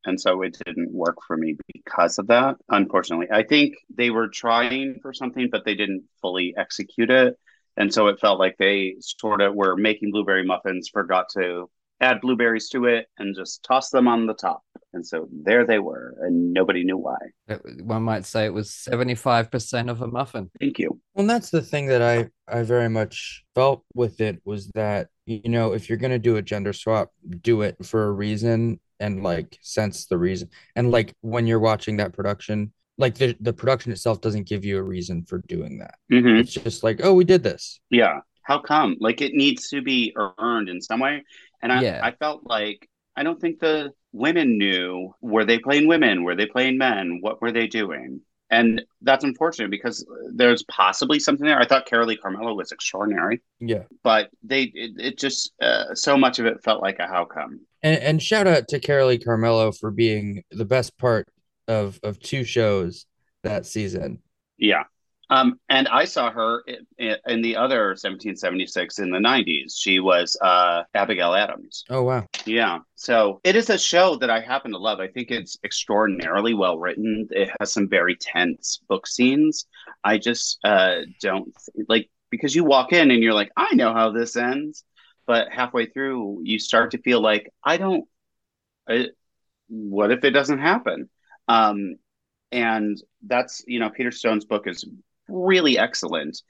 And 0.10 0.20
so 0.20 0.42
it 0.42 0.58
didn't 0.66 0.92
work 0.92 1.18
for 1.26 1.38
me 1.38 1.56
because 1.72 2.18
of 2.18 2.28
that, 2.28 2.56
unfortunately. 2.68 3.28
I 3.32 3.44
think 3.44 3.76
they 3.96 4.10
were 4.10 4.28
trying 4.28 4.96
for 5.04 5.14
something, 5.14 5.50
but 5.52 5.66
they 5.66 5.76
didn't 5.76 6.04
fully 6.20 6.56
execute 6.58 7.12
it. 7.12 7.36
And 7.78 7.94
so 7.94 8.08
it 8.08 8.20
felt 8.20 8.40
like 8.40 8.56
they 8.58 8.96
sort 9.00 9.40
of 9.40 9.54
were 9.54 9.78
making 9.78 10.12
blueberry 10.12 10.44
muffins, 10.44 10.90
forgot 10.90 11.28
to 11.38 11.70
add 12.02 12.22
blueberries 12.22 12.70
to 12.70 12.86
it, 12.86 13.06
and 13.20 13.36
just 13.36 13.64
tossed 13.64 13.92
them 13.92 14.08
on 14.08 14.26
the 14.26 14.34
top. 14.34 14.64
And 14.94 15.06
so 15.06 15.28
there 15.32 15.68
they 15.68 15.78
were, 15.78 16.16
and 16.22 16.54
nobody 16.54 16.84
knew 16.84 16.98
why. 16.98 17.20
Uh, 17.48 17.58
one 17.84 18.02
might 18.02 18.26
say 18.26 18.46
it 18.46 18.54
was 18.54 18.72
75% 18.72 19.92
of 19.92 20.02
a 20.02 20.08
muffin. 20.08 20.50
Thank 20.60 20.80
you. 20.80 21.00
Well, 21.14 21.28
that's 21.28 21.52
the 21.52 21.62
thing 21.62 21.86
that 21.86 22.02
I 22.02 22.30
I 22.52 22.64
very 22.64 22.90
much 22.90 23.44
felt 23.54 23.84
with 23.94 24.20
it 24.20 24.42
was 24.44 24.70
that 24.74 25.10
you 25.28 25.50
know 25.50 25.74
if 25.74 25.88
you're 25.88 26.00
gonna 26.00 26.18
do 26.18 26.38
a 26.38 26.42
gender 26.42 26.74
swap, 26.74 27.12
do 27.42 27.62
it 27.62 27.86
for 27.86 28.08
a 28.08 28.12
reason 28.12 28.80
and 29.00 29.24
like 29.24 29.58
sense 29.62 30.06
the 30.06 30.18
reason. 30.18 30.50
And 30.76 30.92
like 30.92 31.14
when 31.22 31.48
you're 31.48 31.60
watching 31.60 31.98
that 31.98 32.14
production, 32.14 32.74
like 32.98 33.16
the 33.16 33.36
the 33.40 33.54
production 33.54 33.92
itself 33.92 34.22
doesn't 34.22 34.48
give 34.48 34.66
you 34.66 34.78
a 34.78 34.84
reason 34.84 35.24
for 35.24 35.40
doing 35.48 35.80
that. 35.80 35.96
hmm 36.10 36.38
It's 36.40 36.54
just 36.54 36.84
like, 36.84 37.02
oh, 37.04 37.14
we 37.14 37.24
did 37.24 37.44
this. 37.44 37.80
Yeah. 37.90 38.20
How 38.44 38.60
come? 38.60 38.98
Like 39.00 39.22
it 39.22 39.34
needs 39.34 39.70
to 39.70 39.82
be 39.82 40.16
earned 40.40 40.70
in 40.70 40.82
some 40.82 41.00
way. 41.00 41.24
And 41.62 41.72
I, 41.72 41.82
Yeah. 41.82 42.00
I 42.04 42.12
felt 42.12 42.46
like 42.46 42.88
I 43.16 43.24
don't 43.24 43.40
think 43.40 43.60
the 43.60 43.92
women 44.12 44.58
knew 44.58 45.14
were 45.22 45.46
they 45.46 45.60
playing 45.60 45.88
women? 45.88 46.24
Were 46.24 46.36
they 46.36 46.46
playing 46.48 46.78
men? 46.78 47.20
What 47.22 47.42
were 47.42 47.52
they 47.52 47.68
doing? 47.68 48.22
And 48.52 48.82
that's 49.02 49.24
unfortunate 49.24 49.70
because 49.70 50.06
there's 50.34 50.64
possibly 50.64 51.20
something 51.20 51.46
there. 51.46 51.60
I 51.60 51.66
thought 51.66 51.88
Carolee 51.88 52.18
Carmello 52.20 52.56
was 52.56 52.72
extraordinary, 52.72 53.42
Yeah. 53.60 53.84
but 54.04 54.30
they 54.44 54.64
it, 54.64 54.92
it 55.00 55.18
just 55.20 55.54
uh, 55.62 55.94
so 55.94 56.18
much 56.18 56.40
of 56.40 56.46
it 56.48 56.64
felt 56.64 56.82
like 56.82 56.98
a 57.00 57.06
how 57.08 57.26
come. 57.26 57.60
And 57.84 58.00
and 58.02 58.22
shout 58.22 58.48
out 58.48 58.68
to 58.70 58.80
Carolee 58.80 59.24
Carmello 59.24 59.72
for 59.78 59.92
being 59.92 60.44
the 60.52 60.66
best 60.66 60.98
part 60.98 61.28
of 61.68 62.00
of 62.02 62.20
two 62.20 62.44
shows 62.44 63.06
that 63.44 63.66
season. 63.68 64.24
Yeah. 64.58 64.84
Um, 65.30 65.60
and 65.70 65.88
I 65.88 66.06
saw 66.06 66.32
her 66.32 66.64
in, 66.98 67.16
in 67.28 67.42
the 67.42 67.56
other 67.56 67.90
1776 67.90 69.00
in 69.00 69.12
the 69.12 69.20
90s. 69.20 69.74
She 69.78 70.00
was 70.00 70.36
uh, 70.42 70.84
Abigail 70.94 71.36
Adams. 71.36 71.86
Oh 71.90 72.04
wow. 72.04 72.26
Yeah. 72.46 72.80
So 72.96 73.40
it 73.44 73.56
is 73.56 73.70
a 73.70 73.78
show 73.78 74.16
that 74.18 74.30
I 74.30 74.40
happen 74.40 74.72
to 74.72 74.78
love. 74.78 75.00
I 75.00 75.08
think 75.08 75.30
it's 75.30 75.58
extraordinarily 75.64 76.54
well 76.54 76.80
written. 76.80 77.28
It 77.32 77.52
has 77.60 77.72
some 77.72 77.88
very 77.88 78.16
tense 78.16 78.80
book 78.88 79.06
scenes. 79.06 79.68
I 80.04 80.18
just 80.18 80.58
uh, 80.64 81.02
don't 81.22 81.54
like 81.88 82.10
because 82.30 82.56
you 82.56 82.64
walk 82.64 82.94
in 82.94 83.12
and 83.12 83.24
you're 83.24 83.34
like, 83.34 83.52
I 83.56 83.74
know 83.76 83.94
how 83.94 84.12
this 84.12 84.36
ends. 84.36 84.84
But 85.28 85.52
halfway 85.52 85.86
through, 85.86 86.42
you 86.44 86.58
start 86.58 86.92
to 86.92 86.98
feel 86.98 87.22
like, 87.22 87.54
I 87.64 87.78
don't, 87.78 88.06
I, 88.88 89.10
what 89.68 90.12
if 90.12 90.24
it 90.24 90.32
doesn't 90.32 90.58
happen? 90.58 91.08
Um, 91.48 91.98
and 92.52 93.00
that's, 93.26 93.64
you 93.68 93.80
know, 93.80 93.92
Peter 93.92 94.10
Stone's 94.10 94.46
book 94.46 94.66
is 94.66 94.86
really 95.30 95.78
excellent 95.78 96.42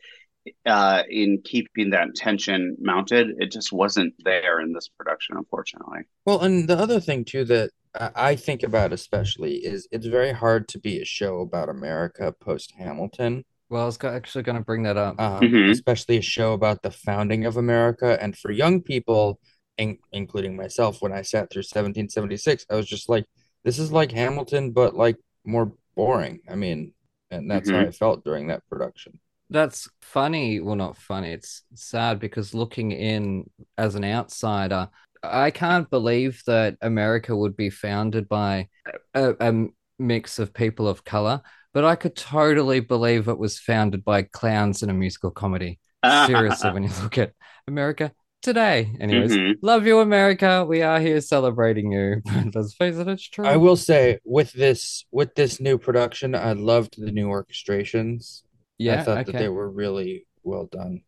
uh, 0.65 1.03
in 1.09 1.41
keeping 1.43 1.91
that 1.91 2.15
tension 2.15 2.75
mounted. 2.79 3.35
It 3.39 3.51
just 3.51 3.71
wasn't 3.71 4.13
there 4.23 4.59
in 4.61 4.73
this 4.73 4.87
production, 4.87 5.37
unfortunately. 5.37 5.99
Well, 6.25 6.41
and 6.41 6.67
the 6.67 6.77
other 6.77 6.99
thing 6.99 7.25
too 7.25 7.43
that 7.45 7.71
I 7.93 8.11
I 8.15 8.35
think 8.35 8.63
about 8.63 8.93
especially 8.93 9.55
is 9.55 9.87
it's 9.91 10.05
very 10.05 10.31
hard 10.31 10.67
to 10.69 10.79
be 10.79 11.01
a 11.01 11.05
show 11.05 11.39
about 11.41 11.69
America 11.69 12.33
post 12.39 12.73
Hamilton, 12.77 13.43
Well, 13.69 13.83
I 13.83 13.85
was 13.85 13.97
actually 14.03 14.43
going 14.43 14.57
to 14.57 14.63
bring 14.63 14.83
that 14.83 14.97
up. 14.97 15.19
um, 15.19 15.41
Mhm. 15.41 15.69
especially 15.71 16.17
a 16.17 16.21
show 16.21 16.53
about 16.53 16.81
the 16.81 16.91
founding 16.91 17.45
of 17.45 17.57
America. 17.57 18.17
And 18.21 18.37
for 18.37 18.51
young 18.51 18.81
people, 18.81 19.39
in, 19.77 19.97
including 20.11 20.55
myself, 20.55 21.01
when 21.01 21.13
I 21.13 21.21
sat 21.23 21.49
through 21.49 21.63
1776, 21.63 22.65
I 22.69 22.75
was 22.75 22.87
just 22.87 23.09
like, 23.09 23.25
this 23.63 23.77
is 23.79 23.91
like 23.91 24.11
Hamilton, 24.11 24.71
but 24.71 24.95
like 24.95 25.17
more 25.45 25.73
boring. 25.95 26.39
I 26.49 26.55
mean, 26.55 26.93
and 27.31 27.49
that's 27.49 27.69
how 27.69 27.77
mm-hmm. 27.77 27.89
I 27.89 27.91
felt 27.91 28.23
during 28.23 28.47
that 28.47 28.67
production. 28.69 29.19
That's 29.49 29.89
funny. 30.01 30.59
Well, 30.59 30.75
not 30.75 30.97
funny. 30.97 31.31
It's 31.31 31.63
sad 31.73 32.19
because 32.19 32.53
looking 32.53 32.91
in 32.91 33.49
as 33.77 33.95
an 33.95 34.03
outsider, 34.03 34.89
I 35.23 35.51
can't 35.51 35.89
believe 35.89 36.43
that 36.45 36.77
America 36.81 37.35
would 37.35 37.57
be 37.57 37.69
founded 37.69 38.29
by 38.29 38.69
a, 39.13 39.35
a 39.39 39.65
mix 39.97 40.39
of 40.39 40.53
people 40.53 40.87
of 40.87 41.03
color, 41.03 41.41
but 41.73 41.83
I 41.83 41.95
could 41.95 42.15
totally 42.15 42.79
believe 42.79 43.27
it 43.27 43.37
was 43.37 43.59
founded 43.59 44.05
by 44.05 44.23
clowns 44.23 44.83
in 44.83 44.89
a 44.89 44.93
musical 44.93 45.31
comedy. 45.31 45.79
Seriously, 46.25 46.71
when 46.71 46.83
you 46.83 46.91
look 47.01 47.17
at 47.17 47.33
America 47.67 48.13
today. 48.49 48.91
Anyways, 48.99 49.31
Mhm. 49.31 49.55
love 49.61 49.85
you, 49.85 49.99
America. 49.99 50.65
We 50.67 50.81
are 50.81 50.99
here 50.99 51.21
celebrating 51.21 51.91
you. 51.91 52.21
Let's 52.55 52.73
face 52.73 52.97
it, 52.97 53.07
it's 53.07 53.29
true. 53.29 53.45
I 53.45 53.57
will 53.57 53.75
say 53.75 54.17
with 54.25 54.51
this 54.53 55.05
with 55.11 55.35
this 55.35 55.59
new 55.61 55.77
production, 55.77 56.33
I 56.33 56.53
loved 56.53 56.95
the 56.97 57.11
new 57.11 57.27
orchestrations. 57.27 58.41
Yeah, 58.79 58.93
I 58.93 58.95
Yeah, 58.95 59.03
thought 59.03 59.25
that 59.27 59.37
they 59.37 59.49
were 59.49 59.69
really 59.69 60.25
well 60.43 60.65
done. 60.65 61.01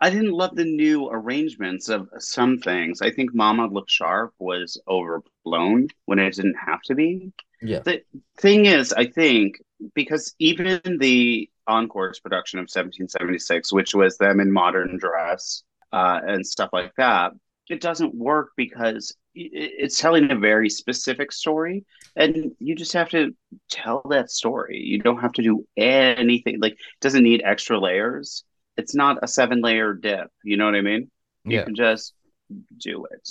I 0.00 0.10
didn't 0.10 0.30
love 0.42 0.54
the 0.54 0.64
new 0.64 1.08
arrangements 1.10 1.88
of 1.88 2.08
some 2.18 2.58
things. 2.58 3.02
I 3.02 3.10
think 3.10 3.34
Mama 3.34 3.66
Look 3.66 3.88
Sharp 3.88 4.32
was 4.38 4.80
overblown 4.86 5.88
when 6.06 6.18
it 6.20 6.34
didn't 6.34 6.58
have 6.64 6.82
to 6.82 6.94
be. 6.94 7.32
Yeah. 7.60 7.80
The 7.80 8.02
thing 8.38 8.66
is, 8.66 8.92
I 8.92 9.06
think, 9.06 9.60
because 9.94 10.34
even 10.38 10.80
the 10.98 11.48
Encore's 11.68 12.18
production 12.20 12.58
of 12.58 12.68
1776, 12.70 13.72
which 13.72 13.94
was 13.94 14.16
them 14.18 14.40
in 14.40 14.50
modern 14.50 14.96
dress 14.98 15.62
uh, 15.92 16.20
and 16.26 16.46
stuff 16.46 16.70
like 16.72 16.92
that, 16.96 17.32
it 17.68 17.80
doesn't 17.80 18.14
work 18.14 18.50
because 18.56 19.14
it's 19.34 19.98
telling 19.98 20.30
a 20.30 20.36
very 20.36 20.68
specific 20.68 21.32
story, 21.32 21.84
and 22.16 22.52
you 22.58 22.74
just 22.74 22.92
have 22.92 23.08
to 23.10 23.34
tell 23.70 24.02
that 24.10 24.30
story. 24.30 24.78
You 24.78 24.98
don't 24.98 25.20
have 25.20 25.32
to 25.32 25.42
do 25.42 25.66
anything. 25.76 26.60
Like, 26.60 26.72
it 26.74 26.78
doesn't 27.00 27.22
need 27.22 27.42
extra 27.44 27.78
layers. 27.78 28.44
It's 28.76 28.94
not 28.94 29.18
a 29.22 29.28
seven 29.28 29.60
layer 29.62 29.94
dip. 29.94 30.28
You 30.44 30.56
know 30.56 30.66
what 30.66 30.74
I 30.74 30.82
mean? 30.82 31.10
You 31.44 31.52
Yeah. 31.58 31.64
can 31.64 31.74
just 31.74 32.14
do 32.76 33.06
it. 33.10 33.28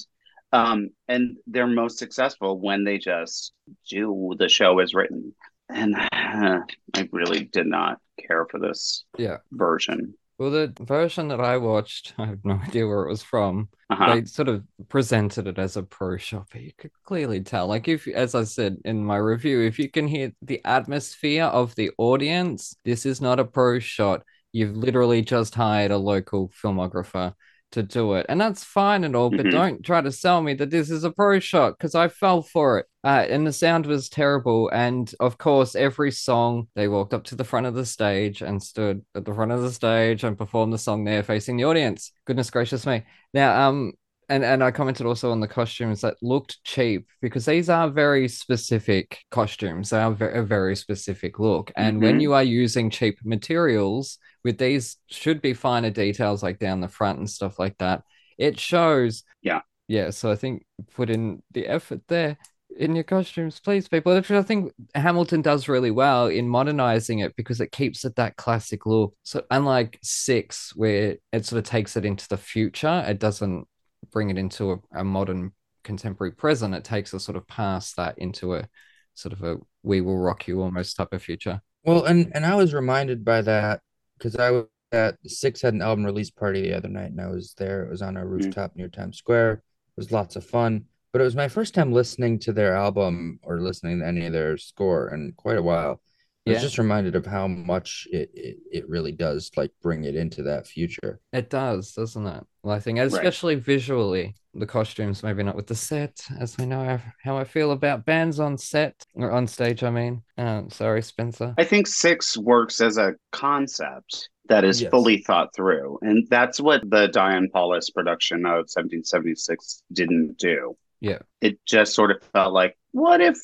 Um, 0.51 0.89
and 1.07 1.37
they're 1.47 1.67
most 1.67 1.97
successful 1.99 2.59
when 2.59 2.83
they 2.83 2.97
just 2.97 3.53
do 3.89 4.33
the 4.37 4.49
show 4.49 4.79
as 4.79 4.93
written. 4.93 5.33
And 5.69 5.95
I 6.11 6.63
really 7.11 7.45
did 7.45 7.67
not 7.67 7.99
care 8.27 8.45
for 8.49 8.59
this 8.59 9.05
Yeah. 9.17 9.37
version. 9.51 10.15
Well, 10.41 10.49
the 10.49 10.73
version 10.79 11.27
that 11.27 11.39
I 11.39 11.57
watched, 11.57 12.15
I 12.17 12.25
have 12.25 12.43
no 12.43 12.55
idea 12.55 12.87
where 12.87 13.03
it 13.03 13.09
was 13.09 13.21
from. 13.21 13.69
Uh-huh. 13.91 14.15
They 14.15 14.25
sort 14.25 14.47
of 14.47 14.63
presented 14.89 15.45
it 15.45 15.59
as 15.59 15.77
a 15.77 15.83
pro 15.83 16.17
shot, 16.17 16.47
but 16.51 16.61
you 16.63 16.71
could 16.75 16.89
clearly 17.03 17.41
tell. 17.41 17.67
Like 17.67 17.87
if, 17.87 18.07
as 18.07 18.33
I 18.33 18.45
said 18.45 18.77
in 18.83 19.05
my 19.05 19.17
review, 19.17 19.61
if 19.61 19.77
you 19.77 19.87
can 19.87 20.07
hear 20.07 20.31
the 20.41 20.59
atmosphere 20.65 21.43
of 21.43 21.75
the 21.75 21.91
audience, 21.99 22.75
this 22.83 23.05
is 23.05 23.21
not 23.21 23.39
a 23.39 23.45
pro 23.45 23.77
shot. 23.77 24.23
You've 24.51 24.75
literally 24.75 25.21
just 25.21 25.53
hired 25.53 25.91
a 25.91 25.97
local 25.99 26.49
filmographer 26.49 27.35
to 27.71 27.83
do 27.83 28.13
it, 28.13 28.25
and 28.29 28.39
that's 28.39 28.63
fine 28.63 29.03
and 29.03 29.15
all. 29.15 29.29
But 29.29 29.45
Mhm. 29.47 29.51
don't 29.51 29.83
try 29.83 30.01
to 30.01 30.11
sell 30.11 30.41
me 30.41 30.53
that 30.55 30.69
this 30.69 30.89
is 30.89 31.03
a 31.03 31.11
pro 31.11 31.39
shot 31.39 31.77
because 31.77 31.95
I 31.95 32.07
fell 32.07 32.41
for 32.41 32.79
it. 32.79 32.85
Uh, 33.03 33.25
and 33.29 33.47
the 33.47 33.53
sound 33.53 33.85
was 33.87 34.09
terrible. 34.09 34.69
And 34.69 35.11
of 35.19 35.37
course, 35.37 35.75
every 35.75 36.11
song 36.11 36.67
they 36.75 36.87
walked 36.87 37.13
up 37.13 37.23
to 37.25 37.35
the 37.35 37.43
front 37.43 37.65
of 37.65 37.73
the 37.73 37.85
stage 37.85 38.41
and 38.41 38.61
stood 38.61 39.03
at 39.15 39.25
the 39.25 39.33
front 39.33 39.51
of 39.51 39.61
the 39.61 39.71
stage 39.71 40.23
and 40.23 40.37
performed 40.37 40.71
the 40.73 40.77
song 40.77 41.03
there 41.03 41.23
facing 41.23 41.57
the 41.57 41.63
audience. 41.65 42.11
Goodness 42.25 42.51
gracious 42.51 42.85
me. 42.85 43.03
Now, 43.33 43.69
um, 43.69 43.93
and 44.31 44.43
and 44.45 44.63
I 44.63 44.71
commented 44.71 45.05
also 45.05 45.31
on 45.31 45.39
the 45.41 45.47
costumes 45.47 46.01
that 46.01 46.15
looked 46.21 46.63
cheap 46.63 47.07
because 47.21 47.45
these 47.45 47.69
are 47.69 47.89
very 47.89 48.27
specific 48.27 49.19
costumes. 49.29 49.89
They 49.89 49.99
are 49.99 50.11
a 50.13 50.43
very 50.43 50.75
specific 50.75 51.37
look. 51.39 51.71
And 51.75 52.01
when 52.01 52.17
Mhm. 52.17 52.21
you 52.21 52.33
are 52.33 52.43
using 52.43 52.89
cheap 52.89 53.19
materials 53.23 54.17
with 54.43 54.57
these 54.57 54.97
should 55.07 55.41
be 55.41 55.53
finer 55.53 55.91
details 55.91 56.41
like 56.41 56.59
down 56.59 56.81
the 56.81 56.87
front 56.87 57.19
and 57.19 57.29
stuff 57.29 57.59
like 57.59 57.77
that, 57.79 58.03
it 58.37 58.59
shows. 58.59 59.23
Yeah. 59.41 59.61
Yeah. 59.87 60.09
So 60.11 60.31
I 60.31 60.35
think 60.35 60.65
put 60.95 61.09
in 61.09 61.43
the 61.51 61.67
effort 61.67 62.01
there 62.07 62.37
in 62.77 62.95
your 62.95 63.03
costumes, 63.03 63.59
please, 63.59 63.89
people. 63.89 64.13
Which 64.13 64.31
I 64.31 64.41
think 64.43 64.71
Hamilton 64.95 65.41
does 65.41 65.67
really 65.67 65.91
well 65.91 66.27
in 66.27 66.47
modernizing 66.47 67.19
it 67.19 67.35
because 67.35 67.59
it 67.59 67.71
keeps 67.73 68.05
it 68.05 68.15
that 68.15 68.37
classic 68.37 68.85
look. 68.85 69.13
So 69.23 69.43
unlike 69.51 69.99
Six, 70.01 70.73
where 70.75 71.17
it 71.33 71.45
sort 71.45 71.59
of 71.59 71.65
takes 71.65 71.97
it 71.97 72.05
into 72.05 72.27
the 72.29 72.37
future, 72.37 73.03
it 73.05 73.19
doesn't 73.19 73.67
bring 74.11 74.29
it 74.29 74.37
into 74.37 74.71
a, 74.71 74.77
a 74.99 75.03
modern 75.03 75.51
contemporary 75.83 76.31
present. 76.31 76.75
It 76.75 76.83
takes 76.83 77.13
us 77.13 77.23
sort 77.23 77.37
of 77.37 77.47
past 77.47 77.95
that 77.97 78.17
into 78.17 78.55
a 78.55 78.67
sort 79.13 79.33
of 79.33 79.43
a 79.43 79.57
"We 79.83 80.01
Will 80.01 80.17
Rock 80.17 80.47
You" 80.47 80.61
almost 80.61 80.95
type 80.95 81.13
of 81.13 81.23
future. 81.23 81.61
Well, 81.83 82.05
and 82.05 82.31
and 82.33 82.45
I 82.45 82.55
was 82.55 82.73
reminded 82.73 83.25
by 83.25 83.41
that 83.41 83.81
because 84.17 84.35
I 84.35 84.51
was 84.51 84.65
at 84.91 85.17
Six 85.25 85.61
had 85.61 85.73
an 85.73 85.81
album 85.81 86.05
release 86.05 86.29
party 86.29 86.61
the 86.61 86.75
other 86.75 86.89
night, 86.89 87.11
and 87.11 87.21
I 87.21 87.27
was 87.27 87.53
there. 87.57 87.83
It 87.83 87.89
was 87.89 88.01
on 88.01 88.17
a 88.17 88.21
mm. 88.21 88.29
rooftop 88.29 88.75
near 88.75 88.89
Times 88.89 89.17
Square. 89.17 89.53
It 89.53 89.61
was 89.97 90.11
lots 90.11 90.35
of 90.35 90.45
fun, 90.45 90.85
but 91.11 91.21
it 91.21 91.25
was 91.25 91.35
my 91.35 91.47
first 91.47 91.73
time 91.73 91.91
listening 91.91 92.39
to 92.39 92.53
their 92.53 92.75
album 92.75 93.39
or 93.43 93.61
listening 93.61 93.99
to 93.99 94.07
any 94.07 94.25
of 94.25 94.33
their 94.33 94.57
score 94.57 95.13
in 95.13 95.33
quite 95.35 95.57
a 95.57 95.63
while. 95.63 96.01
I 96.47 96.49
Yeah. 96.51 96.53
was 96.55 96.63
just 96.63 96.77
reminded 96.79 97.15
of 97.15 97.25
how 97.25 97.47
much 97.47 98.07
it, 98.11 98.31
it 98.33 98.57
it 98.71 98.89
really 98.89 99.11
does 99.11 99.51
like 99.55 99.71
bring 99.81 100.05
it 100.05 100.15
into 100.15 100.41
that 100.43 100.65
future. 100.65 101.19
It 101.33 101.49
does, 101.51 101.91
doesn't 101.93 102.25
it? 102.25 102.43
Well, 102.63 102.75
I 102.75 102.79
think, 102.79 102.97
especially 102.99 103.55
visually, 103.55 104.35
the 104.55 104.65
costumes, 104.65 105.21
maybe 105.23 105.43
not 105.43 105.55
with 105.55 105.67
the 105.67 105.75
set, 105.75 106.25
as 106.39 106.57
we 106.57 106.65
know 106.65 106.99
how 107.23 107.37
I 107.37 107.43
feel 107.43 107.71
about 107.71 108.05
bands 108.05 108.39
on 108.39 108.57
set 108.57 109.05
or 109.13 109.31
on 109.31 109.45
stage. 109.47 109.83
I 109.83 109.91
mean, 109.91 110.23
uh, 110.37 110.63
sorry, 110.69 111.01
Spencer. 111.03 111.53
I 111.59 111.63
think 111.63 111.85
six 111.87 112.35
works 112.37 112.81
as 112.81 112.97
a 112.97 113.13
concept 113.31 114.29
that 114.49 114.63
is 114.63 114.81
Yes. 114.81 114.89
fully 114.91 115.17
thought 115.19 115.55
through. 115.55 115.99
And 116.01 116.27
that's 116.29 116.59
what 116.59 116.81
the 116.89 117.07
Diane 117.07 117.49
Paulus 117.53 117.89
production 117.91 118.45
of 118.45 118.67
1776 118.69 119.83
didn't 119.93 120.37
do. 120.37 120.75
Yeah. 120.99 121.19
It 121.39 121.59
just 121.65 121.93
sort 121.93 122.11
of 122.11 122.17
felt 122.33 122.51
like, 122.53 122.77
what 122.91 123.21
if 123.21 123.37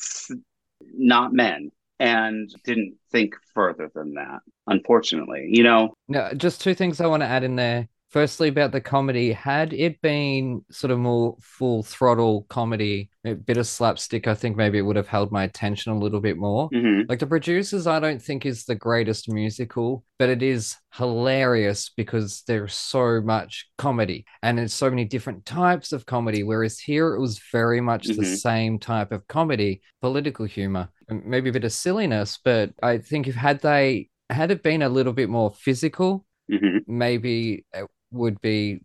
not 0.94 1.34
men? 1.34 1.72
And 2.00 2.54
didn't 2.64 2.96
think 3.12 3.36
further 3.56 3.90
than 3.96 4.14
that, 4.16 4.40
unfortunately. 4.68 5.50
You 5.52 5.64
know, 5.64 5.94
Now, 6.08 6.32
just 6.34 6.62
two 6.62 6.76
things 6.76 7.02
I 7.02 7.08
want 7.08 7.22
to 7.22 7.28
add 7.28 7.44
in 7.44 7.56
there. 7.56 7.88
Firstly, 8.10 8.48
about 8.48 8.72
the 8.72 8.80
comedy, 8.80 9.34
had 9.34 9.74
it 9.74 10.02
been 10.02 10.64
sort 10.72 10.92
of 10.92 10.98
more 11.00 11.36
full 11.42 11.84
throttle 11.84 12.46
comedy, 12.50 13.10
a 13.26 13.36
bit 13.36 13.58
of 13.58 13.68
slapstick, 13.68 14.28
I 14.30 14.34
think 14.34 14.56
maybe 14.56 14.78
it 14.78 14.82
would 14.84 14.96
have 14.96 15.10
held 15.10 15.30
my 15.30 15.44
attention 15.44 15.92
a 15.92 16.00
little 16.00 16.22
bit 16.22 16.38
more. 16.38 16.70
mhm. 16.70 17.04
Like 17.10 17.20
the 17.20 17.28
producers, 17.28 17.86
I 17.86 18.00
don't 18.00 18.22
think 18.22 18.46
is 18.46 18.64
the 18.64 18.76
greatest 18.76 19.30
musical, 19.30 20.06
but 20.20 20.30
it 20.30 20.42
is 20.42 20.78
hilarious 20.94 21.92
because 21.98 22.44
there's 22.48 22.74
so 22.74 23.20
much 23.22 23.68
comedy 23.78 24.26
and 24.42 24.58
there's 24.58 24.74
so 24.74 24.90
many 24.90 25.04
different 25.04 25.46
types 25.46 25.92
of 25.92 26.06
comedy. 26.06 26.44
Whereas 26.44 26.80
here 26.80 27.14
it 27.14 27.20
was 27.20 27.42
very 27.52 27.82
much 27.82 28.08
the 28.08 28.14
Mhm. 28.24 28.38
same 28.38 28.80
type 28.80 29.12
of 29.12 29.28
comedy, 29.28 29.82
political 30.02 30.46
humor, 30.46 30.88
maybe 31.10 31.50
a 31.50 31.54
bit 31.54 31.66
of 31.66 31.74
silliness. 31.74 32.40
But 32.44 32.72
I 32.82 33.00
think 33.00 33.28
if 33.28 33.36
had 33.36 33.60
they 33.62 34.10
had 34.30 34.50
it 34.52 34.64
been 34.64 34.82
a 34.82 34.90
little 34.90 35.14
bit 35.14 35.30
more 35.30 35.52
physical, 35.54 36.26
Mhm. 36.50 36.84
maybe 36.88 37.66
would 38.12 38.42
be, 38.42 38.82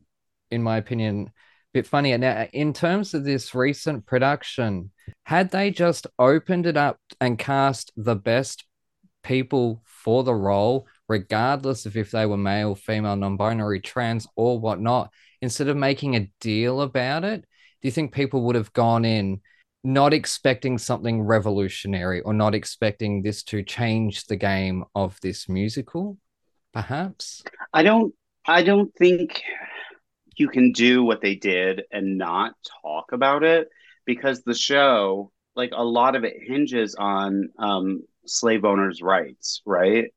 in 0.51 0.62
my 0.62 0.77
opinion, 0.77 1.29
a 1.29 1.31
bit 1.73 1.87
funnier. 1.87 2.18
Now, 2.18 2.47
in 2.53 2.73
terms 2.73 3.14
of 3.14 3.25
this 3.25 3.55
recent 3.55 4.07
production, 4.07 4.91
had 5.25 5.51
they 5.51 5.70
just 5.70 6.07
opened 6.18 6.66
it 6.66 6.77
up 6.77 6.99
and 7.20 7.39
cast 7.39 7.93
the 7.97 8.16
best 8.16 8.64
people 9.23 9.83
for 9.85 10.25
the 10.25 10.35
role, 10.35 10.87
regardless 11.09 11.87
of 11.87 11.97
if 11.97 12.11
they 12.11 12.27
were 12.27 12.37
male, 12.37 12.75
female, 12.75 13.16
non 13.16 13.37
binary, 13.37 13.81
trans, 13.81 14.27
or 14.37 14.59
whatnot, 14.59 15.11
instead 15.41 15.68
of 15.68 15.77
making 15.77 16.16
a 16.16 16.31
deal 16.41 16.81
about 16.81 17.25
it, 17.25 17.41
do 17.41 17.89
you 17.89 17.93
think 17.93 18.12
people 18.12 18.43
would 18.43 18.57
have 18.57 18.73
gone 18.73 19.05
in 19.05 19.41
not 19.85 20.12
expecting 20.14 20.79
something 20.79 21.23
revolutionary 21.23 22.20
or 22.20 22.33
not 22.33 22.55
expecting 22.55 23.23
this 23.23 23.43
to 23.43 23.62
change 23.62 24.27
the 24.27 24.37
game 24.37 24.85
of 24.95 25.18
this 25.20 25.49
musical? 25.49 26.16
Perhaps. 26.73 27.43
I 27.73 27.83
don't 27.83 28.14
I 28.47 28.62
don't 28.62 28.93
think 28.95 29.43
you 30.36 30.49
can 30.49 30.72
do 30.72 31.05
what 31.05 31.20
they 31.20 31.34
did 31.34 31.82
and 31.90 32.18
not 32.18 32.55
talk 32.82 33.12
about 33.12 33.45
it 33.45 33.68
because 34.05 34.43
the 34.43 34.55
show, 34.55 35.30
like 35.55 35.70
a 35.74 35.84
lot 35.84 36.16
of 36.16 36.24
it 36.24 36.34
hinges 36.40 36.95
on 36.95 37.51
um, 37.59 38.03
slave 38.26 38.64
owners' 38.64 39.03
rights, 39.03 39.62
right? 39.64 40.12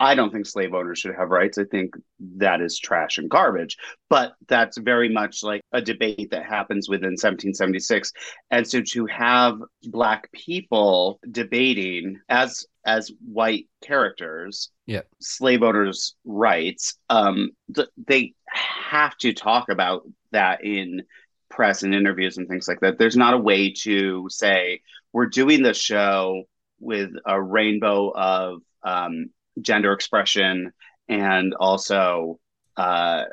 I 0.00 0.14
don't 0.14 0.32
think 0.32 0.46
slave 0.46 0.74
owners 0.74 0.98
should 0.98 1.14
have 1.14 1.28
rights. 1.30 1.56
I 1.56 1.64
think 1.64 1.94
that 2.36 2.60
is 2.60 2.78
trash 2.78 3.18
and 3.18 3.30
garbage. 3.30 3.76
But 4.10 4.34
that's 4.48 4.76
very 4.76 5.08
much 5.08 5.42
like 5.42 5.62
a 5.72 5.80
debate 5.80 6.30
that 6.32 6.44
happens 6.44 6.88
within 6.88 7.12
1776. 7.12 8.12
And 8.50 8.66
so 8.66 8.80
to 8.92 9.06
have 9.06 9.58
black 9.84 10.30
people 10.32 11.20
debating 11.30 12.18
as 12.28 12.66
as 12.86 13.10
white 13.24 13.66
characters 13.82 14.70
Yeah. 14.86 15.02
slave 15.20 15.62
owners' 15.62 16.16
rights, 16.26 16.98
um, 17.08 17.52
th- 17.74 17.88
they 18.06 18.34
have 18.46 19.16
to 19.18 19.32
talk 19.32 19.70
about 19.70 20.02
that 20.32 20.64
in 20.64 21.02
press 21.48 21.82
and 21.82 21.94
interviews 21.94 22.36
and 22.36 22.46
things 22.46 22.68
like 22.68 22.80
that. 22.80 22.98
There's 22.98 23.16
not 23.16 23.32
a 23.32 23.38
way 23.38 23.72
to 23.84 24.26
say 24.28 24.80
we're 25.12 25.26
doing 25.26 25.62
the 25.62 25.72
show 25.72 26.44
with 26.78 27.12
a 27.24 27.40
rainbow 27.40 28.10
of 28.14 28.60
um, 28.82 29.30
gender 29.60 29.92
expression 29.92 30.72
and 31.08 31.54
also 31.54 32.38
uh, 32.76 33.24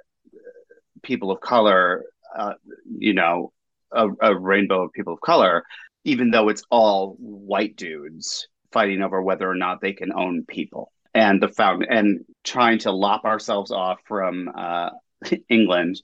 people 1.02 1.32
of 1.32 1.42
color. 1.42 2.06
Uh, 2.36 2.54
you 2.98 3.14
know, 3.14 3.52
a, 3.92 4.08
a 4.22 4.38
rainbow 4.38 4.84
of 4.86 4.94
people 4.94 5.14
of 5.14 5.22
color, 5.22 5.64
even 6.06 6.32
though 6.32 6.50
it's 6.50 6.64
all 6.70 7.16
white 7.20 7.76
dudes 7.76 8.48
fighting 8.72 9.02
over 9.02 9.22
whether 9.22 9.50
or 9.50 9.56
not 9.56 9.82
they 9.82 9.94
can 9.94 10.14
own 10.14 10.46
people 10.46 10.92
and 11.14 11.42
the 11.42 11.50
found 11.50 11.86
and 11.90 12.24
trying 12.44 12.80
to 12.80 12.92
lop 12.92 13.26
ourselves 13.26 13.72
off 13.72 14.00
from 14.06 14.50
uh, 14.56 14.90
England 15.50 16.02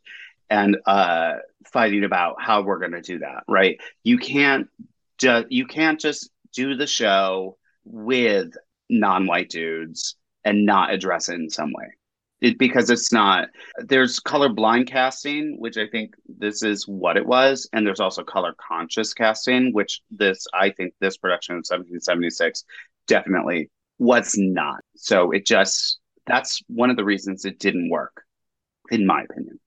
and 0.50 0.78
uh, 0.86 1.36
fighting 1.66 2.04
about 2.04 2.42
how 2.42 2.62
we're 2.62 2.80
going 2.80 2.92
to 2.92 3.02
do 3.02 3.20
that. 3.20 3.44
Right? 3.48 3.80
You 4.04 4.18
can't 4.18 4.68
just 5.18 5.48
you 5.50 5.66
can't 5.66 6.00
just 6.00 6.30
do 6.54 6.76
the 6.76 6.88
show 6.88 7.58
with 7.86 8.54
non-white 8.90 9.50
dudes 9.50 10.16
and 10.46 10.66
not 10.66 10.92
address 10.94 11.30
it 11.30 11.36
in 11.36 11.50
some 11.50 11.72
way. 11.74 11.88
It, 12.40 12.60
because 12.60 12.92
it's 12.92 13.12
not 13.12 13.48
there's 13.80 14.20
color 14.20 14.50
blind 14.50 14.86
casting 14.86 15.56
which 15.60 15.76
i 15.76 15.88
think 15.88 16.14
this 16.28 16.62
is 16.62 16.88
what 16.88 17.18
it 17.18 17.26
was 17.26 17.68
and 17.74 17.86
there's 17.86 18.00
also 18.00 18.24
color 18.24 18.54
conscious 18.60 19.12
casting 19.12 19.74
which 19.74 20.02
this 20.12 20.46
i 20.54 20.70
think 20.70 20.94
this 21.00 21.18
production 21.18 21.54
of 21.54 21.66
1776 21.68 22.64
definitely 23.08 23.72
was 23.98 24.36
not 24.38 24.82
so 24.96 25.32
it 25.32 25.48
just 25.48 25.98
that's 26.28 26.62
one 26.68 26.92
of 26.92 26.96
the 26.96 27.04
reasons 27.04 27.44
it 27.44 27.58
didn't 27.58 27.90
work 27.90 28.22
in 28.92 29.08
my 29.08 29.24
opinion 29.24 29.60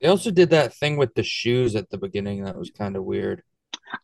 They 0.00 0.08
also 0.08 0.30
did 0.30 0.50
that 0.50 0.74
thing 0.74 0.96
with 0.96 1.14
the 1.14 1.22
shoes 1.22 1.76
at 1.76 1.90
the 1.90 1.98
beginning 1.98 2.44
that 2.44 2.56
was 2.56 2.70
kind 2.70 2.96
of 2.96 3.04
weird. 3.04 3.42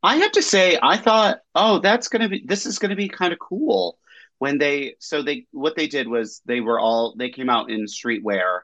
I 0.03 0.17
have 0.17 0.33
to 0.33 0.43
say, 0.43 0.79
I 0.83 0.97
thought, 0.97 1.39
oh, 1.55 1.79
that's 1.81 2.09
gonna 2.09 2.29
be 2.29 2.45
this 2.47 2.67
is 2.67 2.79
gonna 2.79 2.97
be 2.97 3.09
kind 3.09 3.33
of 3.33 3.39
cool 3.39 3.99
when 4.43 4.59
they 4.59 4.97
so 4.99 5.23
they 5.23 5.47
what 5.53 5.77
they 5.77 5.87
did 5.87 6.09
was 6.09 6.43
they 6.47 6.61
were 6.61 6.81
all 6.81 7.15
they 7.17 7.31
came 7.31 7.49
out 7.49 7.71
in 7.71 7.85
streetwear 7.85 8.63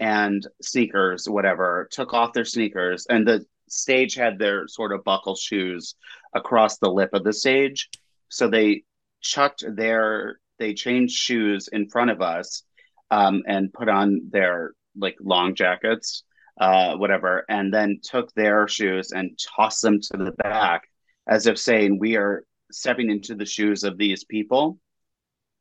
and 0.00 0.44
sneakers, 0.60 1.28
whatever, 1.28 1.88
took 1.92 2.12
off 2.12 2.32
their 2.32 2.44
sneakers, 2.44 3.06
and 3.08 3.24
the 3.24 3.46
stage 3.68 4.16
had 4.16 4.40
their 4.40 4.66
sort 4.66 4.92
of 4.92 5.04
buckle 5.04 5.36
shoes 5.36 5.94
across 6.34 6.78
the 6.78 6.90
lip 6.90 7.10
of 7.12 7.22
the 7.22 7.32
stage. 7.32 7.88
So 8.28 8.48
they 8.48 8.82
chucked 9.20 9.62
their 9.76 10.40
they 10.58 10.74
changed 10.74 11.14
shoes 11.14 11.68
in 11.72 11.88
front 11.88 12.10
of 12.10 12.20
us 12.20 12.64
um, 13.12 13.44
and 13.46 13.72
put 13.72 13.88
on 13.88 14.30
their 14.32 14.72
like 14.96 15.14
long 15.20 15.54
jackets 15.54 16.24
uh, 16.60 16.96
whatever, 16.96 17.44
and 17.48 17.72
then 17.72 18.00
took 18.02 18.34
their 18.34 18.66
shoes 18.66 19.12
and 19.12 19.38
tossed 19.38 19.82
them 19.82 20.00
to 20.00 20.16
the 20.16 20.32
back 20.32 20.88
as 21.28 21.46
if 21.46 21.56
saying, 21.56 22.00
We 22.00 22.16
are 22.16 22.42
stepping 22.72 23.10
into 23.10 23.36
the 23.36 23.46
shoes 23.46 23.84
of 23.84 23.96
these 23.96 24.24
people 24.24 24.80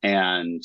and 0.04 0.64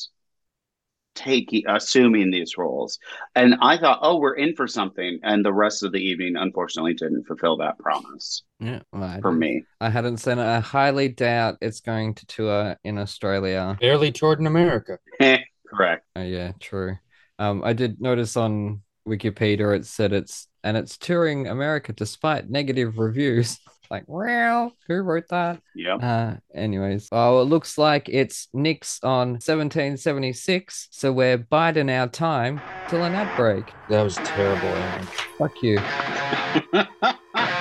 taking 1.15 1.63
assuming 1.69 2.31
these 2.31 2.59
roles. 2.59 2.99
And 3.35 3.57
I 3.61 3.79
thought, 3.79 4.01
oh, 4.03 4.19
we're 4.19 4.35
in 4.35 4.55
for 4.55 4.67
something. 4.67 5.21
And 5.23 5.45
the 5.45 5.53
rest 5.53 5.83
of 5.83 5.93
the 5.93 5.99
evening 5.99 6.37
unfortunately 6.37 6.95
didn't 6.95 7.25
fulfill 7.25 7.57
that 7.59 7.79
promise 7.79 8.43
Yeah, 8.59 8.81
well, 8.93 9.21
for 9.21 9.33
me. 9.33 9.65
I 9.81 9.91
hadn't 9.91 10.19
seen 10.19 10.39
it. 10.39 10.45
I 10.45 10.61
highly 10.61 11.09
doubt 11.09 11.59
it's 11.61 11.81
going 11.81 12.15
to 12.15 12.27
tour 12.27 12.77
in 12.85 12.99
Australia. 12.99 13.77
Barely 13.81 14.13
toured 14.13 14.41
in 14.41 14.47
America. 14.47 14.99
Correct. 15.21 16.05
Oh, 16.17 16.23
yeah, 16.23 16.53
true. 16.61 16.99
Um, 17.39 17.63
I 17.65 17.73
did 17.73 18.01
notice 18.01 18.37
on 18.37 18.83
Wikipedia 19.07 19.77
it 19.77 19.87
said 19.87 20.13
it's 20.13 20.49
and 20.63 20.77
it's 20.77 20.97
touring 20.97 21.47
America 21.47 21.93
despite 21.93 22.51
negative 22.51 22.99
reviews. 22.99 23.59
Like, 23.91 24.05
well, 24.07 24.73
who 24.89 25.03
wrote 25.03 25.29
that? 25.29 25.61
Yep. 25.75 26.03
Uh, 26.03 26.35
anyways, 26.55 27.11
oh, 27.13 27.43
it 27.43 27.45
looks 27.45 27.77
like 27.77 28.09
it's 28.09 28.49
Nick's 28.55 28.99
on 29.05 29.33
1776, 29.33 30.89
so 30.91 31.13
we're 31.13 31.37
biding 31.37 31.91
our 31.91 32.09
time 32.09 32.63
till 32.89 33.05
an 33.05 33.15
ad 33.15 33.37
break. 33.37 33.73
That 33.91 34.03
was 34.03 34.17
terrible. 34.17 34.69
Aaron. 34.69 35.07
Fuck 35.39 35.63
you. 35.63 35.77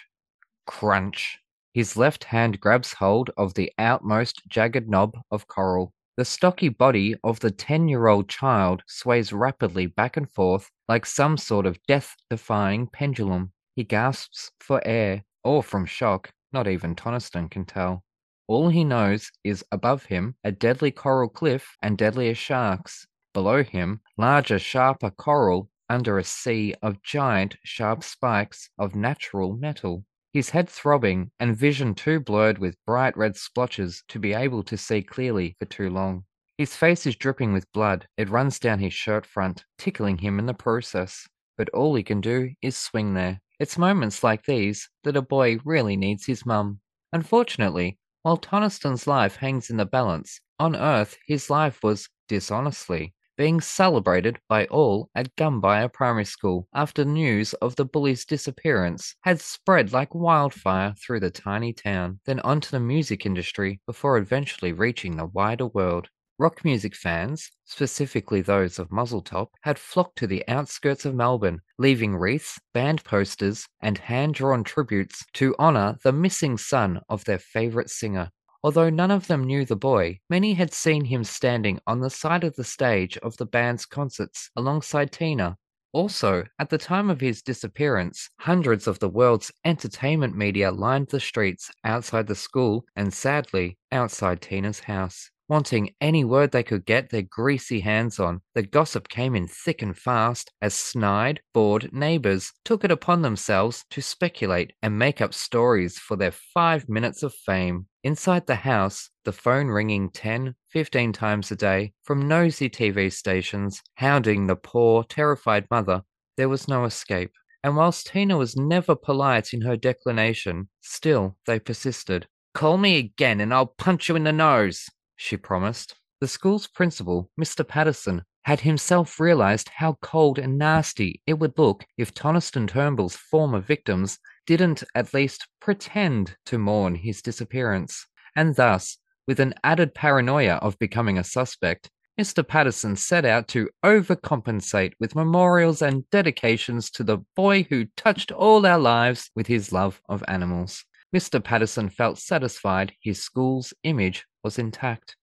Crunch. 0.66 1.36
His 1.74 1.98
left 1.98 2.24
hand 2.24 2.60
grabs 2.60 2.94
hold 2.94 3.28
of 3.36 3.52
the 3.52 3.70
outmost 3.76 4.40
jagged 4.48 4.88
knob 4.88 5.18
of 5.30 5.46
coral. 5.46 5.92
The 6.16 6.24
stocky 6.24 6.68
body 6.68 7.16
of 7.24 7.40
the 7.40 7.50
10 7.50 7.88
year 7.88 8.06
old 8.06 8.28
child 8.28 8.84
sways 8.86 9.32
rapidly 9.32 9.86
back 9.86 10.16
and 10.16 10.30
forth 10.30 10.70
like 10.88 11.04
some 11.04 11.36
sort 11.36 11.66
of 11.66 11.82
death 11.88 12.14
defying 12.28 12.86
pendulum. 12.86 13.52
He 13.74 13.82
gasps 13.82 14.52
for 14.60 14.80
air, 14.86 15.24
or 15.42 15.64
from 15.64 15.86
shock, 15.86 16.32
not 16.52 16.68
even 16.68 16.94
Tonaston 16.94 17.50
can 17.50 17.64
tell. 17.64 18.04
All 18.46 18.68
he 18.68 18.84
knows 18.84 19.32
is 19.42 19.64
above 19.72 20.04
him 20.04 20.36
a 20.44 20.52
deadly 20.52 20.92
coral 20.92 21.28
cliff 21.28 21.76
and 21.82 21.98
deadlier 21.98 22.34
sharks. 22.36 23.06
Below 23.34 23.64
him, 23.64 24.00
larger, 24.16 24.60
sharper 24.60 25.10
coral 25.10 25.70
under 25.88 26.18
a 26.18 26.24
sea 26.24 26.74
of 26.82 27.02
giant, 27.02 27.56
sharp 27.64 28.04
spikes 28.04 28.70
of 28.78 28.94
natural 28.94 29.56
metal 29.56 30.04
his 30.32 30.50
head 30.50 30.68
throbbing 30.68 31.30
and 31.40 31.56
vision 31.56 31.94
too 31.94 32.20
blurred 32.20 32.58
with 32.58 32.76
bright 32.86 33.16
red 33.16 33.36
splotches 33.36 34.02
to 34.08 34.18
be 34.18 34.32
able 34.32 34.62
to 34.62 34.76
see 34.76 35.02
clearly 35.02 35.56
for 35.58 35.64
too 35.66 35.90
long. 35.90 36.24
His 36.58 36.76
face 36.76 37.06
is 37.06 37.16
dripping 37.16 37.52
with 37.52 37.72
blood. 37.72 38.06
It 38.16 38.28
runs 38.28 38.58
down 38.58 38.78
his 38.80 38.92
shirt 38.92 39.24
front, 39.24 39.64
tickling 39.78 40.18
him 40.18 40.38
in 40.38 40.46
the 40.46 40.54
process. 40.54 41.26
But 41.56 41.70
all 41.70 41.94
he 41.94 42.02
can 42.02 42.20
do 42.20 42.50
is 42.62 42.76
swing 42.76 43.14
there. 43.14 43.40
It's 43.58 43.78
moments 43.78 44.22
like 44.22 44.44
these 44.44 44.88
that 45.04 45.16
a 45.16 45.22
boy 45.22 45.58
really 45.64 45.96
needs 45.96 46.26
his 46.26 46.46
mum. 46.46 46.80
Unfortunately, 47.12 47.98
while 48.22 48.36
Tonaston's 48.36 49.06
life 49.06 49.36
hangs 49.36 49.70
in 49.70 49.78
the 49.78 49.86
balance, 49.86 50.40
on 50.58 50.76
Earth 50.76 51.16
his 51.26 51.48
life 51.48 51.82
was, 51.82 52.08
dishonestly, 52.28 53.14
being 53.40 53.58
celebrated 53.58 54.38
by 54.50 54.66
all 54.66 55.08
at 55.14 55.34
Gumbaya 55.34 55.90
Primary 55.90 56.26
School 56.26 56.68
after 56.74 57.06
news 57.06 57.54
of 57.54 57.74
the 57.74 57.86
bully's 57.86 58.26
disappearance 58.26 59.14
had 59.22 59.40
spread 59.40 59.94
like 59.94 60.14
wildfire 60.14 60.92
through 61.00 61.20
the 61.20 61.30
tiny 61.30 61.72
town, 61.72 62.20
then 62.26 62.38
onto 62.40 62.68
the 62.68 62.78
music 62.78 63.24
industry 63.24 63.80
before 63.86 64.18
eventually 64.18 64.74
reaching 64.74 65.16
the 65.16 65.24
wider 65.24 65.64
world. 65.68 66.08
Rock 66.38 66.66
music 66.66 66.94
fans, 66.94 67.50
specifically 67.64 68.42
those 68.42 68.78
of 68.78 68.90
Muzzletop, 68.90 69.46
had 69.62 69.78
flocked 69.78 70.18
to 70.18 70.26
the 70.26 70.46
outskirts 70.46 71.06
of 71.06 71.14
Melbourne, 71.14 71.60
leaving 71.78 72.16
wreaths, 72.16 72.60
band 72.74 73.02
posters, 73.04 73.66
and 73.80 73.96
hand 73.96 74.34
drawn 74.34 74.64
tributes 74.64 75.24
to 75.32 75.56
honour 75.58 75.96
the 76.04 76.12
missing 76.12 76.58
son 76.58 77.00
of 77.08 77.24
their 77.24 77.38
favourite 77.38 77.88
singer. 77.88 78.28
Although 78.62 78.90
none 78.90 79.10
of 79.10 79.26
them 79.26 79.44
knew 79.44 79.64
the 79.64 79.76
boy, 79.76 80.20
many 80.28 80.54
had 80.54 80.72
seen 80.72 81.06
him 81.06 81.24
standing 81.24 81.80
on 81.86 82.00
the 82.00 82.10
side 82.10 82.44
of 82.44 82.56
the 82.56 82.64
stage 82.64 83.16
of 83.18 83.36
the 83.38 83.46
band's 83.46 83.86
concerts 83.86 84.50
alongside 84.54 85.12
Tina. 85.12 85.56
Also, 85.92 86.44
at 86.58 86.70
the 86.70 86.78
time 86.78 87.10
of 87.10 87.20
his 87.20 87.42
disappearance, 87.42 88.30
hundreds 88.38 88.86
of 88.86 89.00
the 89.00 89.08
world's 89.08 89.50
entertainment 89.64 90.36
media 90.36 90.70
lined 90.70 91.08
the 91.08 91.18
streets 91.18 91.70
outside 91.84 92.26
the 92.28 92.34
school 92.34 92.84
and 92.94 93.12
sadly, 93.12 93.76
outside 93.90 94.40
Tina's 94.40 94.80
house. 94.80 95.30
Wanting 95.48 95.96
any 96.00 96.22
word 96.22 96.52
they 96.52 96.62
could 96.62 96.86
get 96.86 97.10
their 97.10 97.22
greasy 97.22 97.80
hands 97.80 98.20
on, 98.20 98.40
the 98.54 98.62
gossip 98.62 99.08
came 99.08 99.34
in 99.34 99.48
thick 99.48 99.82
and 99.82 99.98
fast 99.98 100.52
as 100.62 100.74
snide, 100.74 101.40
bored 101.52 101.92
neighbours 101.92 102.52
took 102.64 102.84
it 102.84 102.92
upon 102.92 103.22
themselves 103.22 103.84
to 103.90 104.00
speculate 104.00 104.74
and 104.80 104.96
make 104.96 105.20
up 105.20 105.34
stories 105.34 105.98
for 105.98 106.16
their 106.16 106.30
five 106.30 106.88
minutes 106.88 107.24
of 107.24 107.34
fame. 107.34 107.86
Inside 108.02 108.46
the 108.46 108.54
house, 108.54 109.10
the 109.24 109.32
phone 109.32 109.66
ringing 109.66 110.08
10, 110.08 110.54
15 110.70 111.12
times 111.12 111.50
a 111.50 111.56
day 111.56 111.92
from 112.02 112.26
nosy 112.26 112.70
TV 112.70 113.12
stations, 113.12 113.82
hounding 113.96 114.46
the 114.46 114.56
poor, 114.56 115.04
terrified 115.04 115.66
mother, 115.70 116.02
there 116.38 116.48
was 116.48 116.66
no 116.66 116.84
escape. 116.84 117.32
And 117.62 117.76
whilst 117.76 118.06
Tina 118.06 118.38
was 118.38 118.56
never 118.56 118.96
polite 118.96 119.52
in 119.52 119.60
her 119.62 119.76
declination, 119.76 120.70
still 120.80 121.36
they 121.44 121.60
persisted. 121.60 122.26
Call 122.54 122.78
me 122.78 122.96
again 122.96 123.38
and 123.38 123.52
I'll 123.52 123.74
punch 123.78 124.08
you 124.08 124.16
in 124.16 124.24
the 124.24 124.32
nose 124.32 124.86
she 125.16 125.36
promised. 125.36 125.94
The 126.22 126.28
school's 126.28 126.66
principal, 126.66 127.30
Mr. 127.38 127.68
Patterson, 127.68 128.22
had 128.44 128.60
himself 128.60 129.20
realized 129.20 129.68
how 129.68 129.96
cold 130.00 130.38
and 130.38 130.58
nasty 130.58 131.20
it 131.26 131.38
would 131.38 131.58
look 131.58 131.84
if 131.98 132.14
Tonaston 132.14 132.66
Turnbull's 132.66 133.16
former 133.16 133.60
victims 133.60 134.18
didn't 134.46 134.82
at 134.94 135.14
least 135.14 135.46
pretend 135.60 136.36
to 136.46 136.58
mourn 136.58 136.94
his 136.94 137.22
disappearance. 137.22 138.06
And 138.34 138.54
thus, 138.54 138.98
with 139.26 139.40
an 139.40 139.54
added 139.62 139.94
paranoia 139.94 140.54
of 140.54 140.78
becoming 140.78 141.18
a 141.18 141.24
suspect, 141.24 141.90
Mr. 142.20 142.46
Patterson 142.46 142.96
set 142.96 143.24
out 143.24 143.48
to 143.48 143.70
overcompensate 143.84 144.92
with 145.00 145.14
memorials 145.14 145.80
and 145.80 146.08
dedications 146.10 146.90
to 146.90 147.04
the 147.04 147.18
boy 147.36 147.62
who 147.70 147.86
touched 147.96 148.32
all 148.32 148.66
our 148.66 148.78
lives 148.78 149.30
with 149.34 149.46
his 149.46 149.72
love 149.72 150.02
of 150.08 150.24
animals. 150.28 150.84
Mr. 151.14 151.42
Patterson 151.42 151.88
felt 151.88 152.18
satisfied 152.18 152.92
his 153.00 153.22
school's 153.22 153.72
image 153.84 154.26
was 154.44 154.58
intact. 154.58 155.16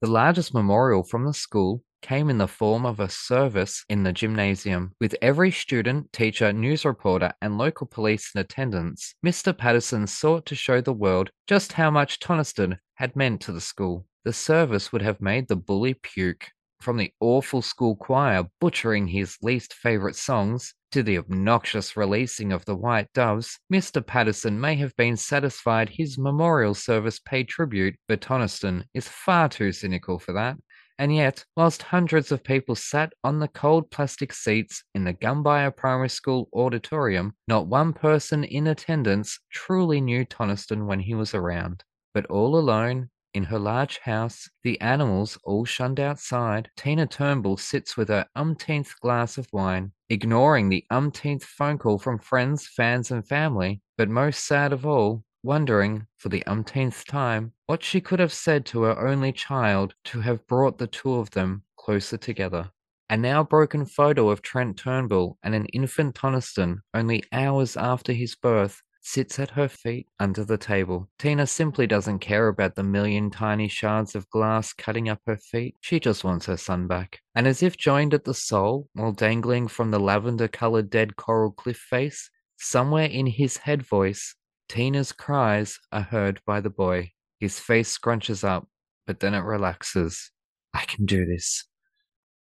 The 0.00 0.10
largest 0.10 0.54
memorial 0.54 1.02
from 1.02 1.24
the 1.24 1.34
school 1.34 1.82
came 2.04 2.28
in 2.28 2.36
the 2.36 2.46
form 2.46 2.84
of 2.84 3.00
a 3.00 3.08
service 3.08 3.82
in 3.88 4.02
the 4.02 4.12
gymnasium. 4.12 4.92
With 5.00 5.16
every 5.22 5.50
student, 5.50 6.12
teacher, 6.12 6.52
news 6.52 6.84
reporter, 6.84 7.32
and 7.40 7.56
local 7.56 7.86
police 7.86 8.30
in 8.34 8.42
attendance, 8.42 9.14
Mr. 9.24 9.56
Patterson 9.56 10.06
sought 10.06 10.44
to 10.46 10.54
show 10.54 10.82
the 10.82 10.92
world 10.92 11.30
just 11.46 11.72
how 11.72 11.90
much 11.90 12.20
Tonaston 12.20 12.76
had 12.96 13.16
meant 13.16 13.40
to 13.40 13.52
the 13.52 13.60
school. 13.60 14.04
The 14.22 14.34
service 14.34 14.92
would 14.92 15.00
have 15.00 15.22
made 15.22 15.48
the 15.48 15.56
bully 15.56 15.94
puke. 15.94 16.48
From 16.78 16.98
the 16.98 17.10
awful 17.20 17.62
school 17.62 17.96
choir 17.96 18.44
butchering 18.60 19.08
his 19.08 19.38
least 19.40 19.72
favourite 19.72 20.16
songs 20.16 20.74
to 20.92 21.02
the 21.02 21.16
obnoxious 21.16 21.96
releasing 21.96 22.52
of 22.52 22.66
the 22.66 22.76
White 22.76 23.08
Doves, 23.14 23.58
Mr. 23.72 24.06
Patterson 24.06 24.60
may 24.60 24.74
have 24.74 24.94
been 24.96 25.16
satisfied 25.16 25.88
his 25.88 26.18
memorial 26.18 26.74
service 26.74 27.18
paid 27.18 27.48
tribute, 27.48 27.96
but 28.08 28.20
Tonaston 28.20 28.84
is 28.92 29.08
far 29.08 29.48
too 29.48 29.72
cynical 29.72 30.18
for 30.18 30.34
that. 30.34 30.58
And 30.98 31.14
yet, 31.14 31.44
whilst 31.56 31.82
hundreds 31.82 32.30
of 32.30 32.44
people 32.44 32.76
sat 32.76 33.12
on 33.24 33.40
the 33.40 33.48
cold 33.48 33.90
plastic 33.90 34.32
seats 34.32 34.84
in 34.94 35.04
the 35.04 35.12
Gumbaya 35.14 35.76
Primary 35.76 36.08
School 36.08 36.48
auditorium, 36.54 37.34
not 37.48 37.66
one 37.66 37.92
person 37.92 38.44
in 38.44 38.68
attendance 38.68 39.40
truly 39.50 40.00
knew 40.00 40.24
Tonaston 40.24 40.86
when 40.86 41.00
he 41.00 41.14
was 41.14 41.34
around. 41.34 41.82
But 42.12 42.26
all 42.26 42.56
alone, 42.56 43.10
in 43.34 43.42
her 43.42 43.58
large 43.58 43.98
house, 43.98 44.48
the 44.62 44.80
animals 44.80 45.36
all 45.42 45.64
shunned 45.64 45.98
outside, 45.98 46.70
Tina 46.76 47.08
Turnbull 47.08 47.56
sits 47.56 47.96
with 47.96 48.08
her 48.08 48.26
umpteenth 48.36 48.94
glass 49.00 49.36
of 49.36 49.48
wine, 49.52 49.90
ignoring 50.08 50.68
the 50.68 50.84
umpteenth 50.88 51.42
phone 51.42 51.76
call 51.76 51.98
from 51.98 52.20
friends, 52.20 52.68
fans, 52.68 53.10
and 53.10 53.26
family, 53.26 53.80
but 53.98 54.08
most 54.08 54.44
sad 54.44 54.72
of 54.72 54.86
all, 54.86 55.24
wondering, 55.44 56.06
for 56.16 56.30
the 56.30 56.44
umpteenth 56.46 57.04
time, 57.04 57.52
what 57.66 57.84
she 57.84 58.00
could 58.00 58.18
have 58.18 58.32
said 58.32 58.64
to 58.66 58.82
her 58.82 59.06
only 59.06 59.30
child 59.30 59.94
to 60.04 60.20
have 60.20 60.46
brought 60.46 60.78
the 60.78 60.86
two 60.86 61.14
of 61.14 61.30
them 61.30 61.62
closer 61.76 62.16
together. 62.16 62.70
A 63.10 63.16
now 63.16 63.44
broken 63.44 63.84
photo 63.84 64.30
of 64.30 64.40
Trent 64.40 64.78
Turnbull 64.78 65.38
and 65.42 65.54
an 65.54 65.66
infant 65.66 66.14
Tonaston 66.14 66.78
only 66.94 67.22
hours 67.30 67.76
after 67.76 68.12
his 68.12 68.34
birth 68.34 68.82
sits 69.02 69.38
at 69.38 69.50
her 69.50 69.68
feet 69.68 70.08
under 70.18 70.42
the 70.44 70.56
table. 70.56 71.10
Tina 71.18 71.46
simply 71.46 71.86
doesn't 71.86 72.20
care 72.20 72.48
about 72.48 72.74
the 72.74 72.82
million 72.82 73.30
tiny 73.30 73.68
shards 73.68 74.14
of 74.14 74.28
glass 74.30 74.72
cutting 74.72 75.10
up 75.10 75.20
her 75.26 75.36
feet. 75.36 75.76
She 75.82 76.00
just 76.00 76.24
wants 76.24 76.46
her 76.46 76.56
son 76.56 76.86
back. 76.86 77.20
And 77.34 77.46
as 77.46 77.62
if 77.62 77.76
joined 77.76 78.14
at 78.14 78.24
the 78.24 78.32
soul, 78.32 78.88
while 78.94 79.12
dangling 79.12 79.68
from 79.68 79.90
the 79.90 80.00
lavender 80.00 80.48
colored 80.48 80.88
dead 80.88 81.16
coral 81.16 81.52
cliff 81.52 81.76
face, 81.76 82.30
somewhere 82.56 83.06
in 83.06 83.26
his 83.26 83.58
head 83.58 83.82
voice, 83.82 84.34
Tina's 84.68 85.12
cries 85.12 85.78
are 85.92 86.02
heard 86.02 86.40
by 86.46 86.60
the 86.60 86.70
boy. 86.70 87.12
His 87.38 87.58
face 87.58 87.96
scrunches 87.96 88.42
up, 88.42 88.66
but 89.06 89.20
then 89.20 89.34
it 89.34 89.40
relaxes. 89.40 90.30
I 90.72 90.84
can 90.86 91.04
do 91.04 91.26
this. 91.26 91.64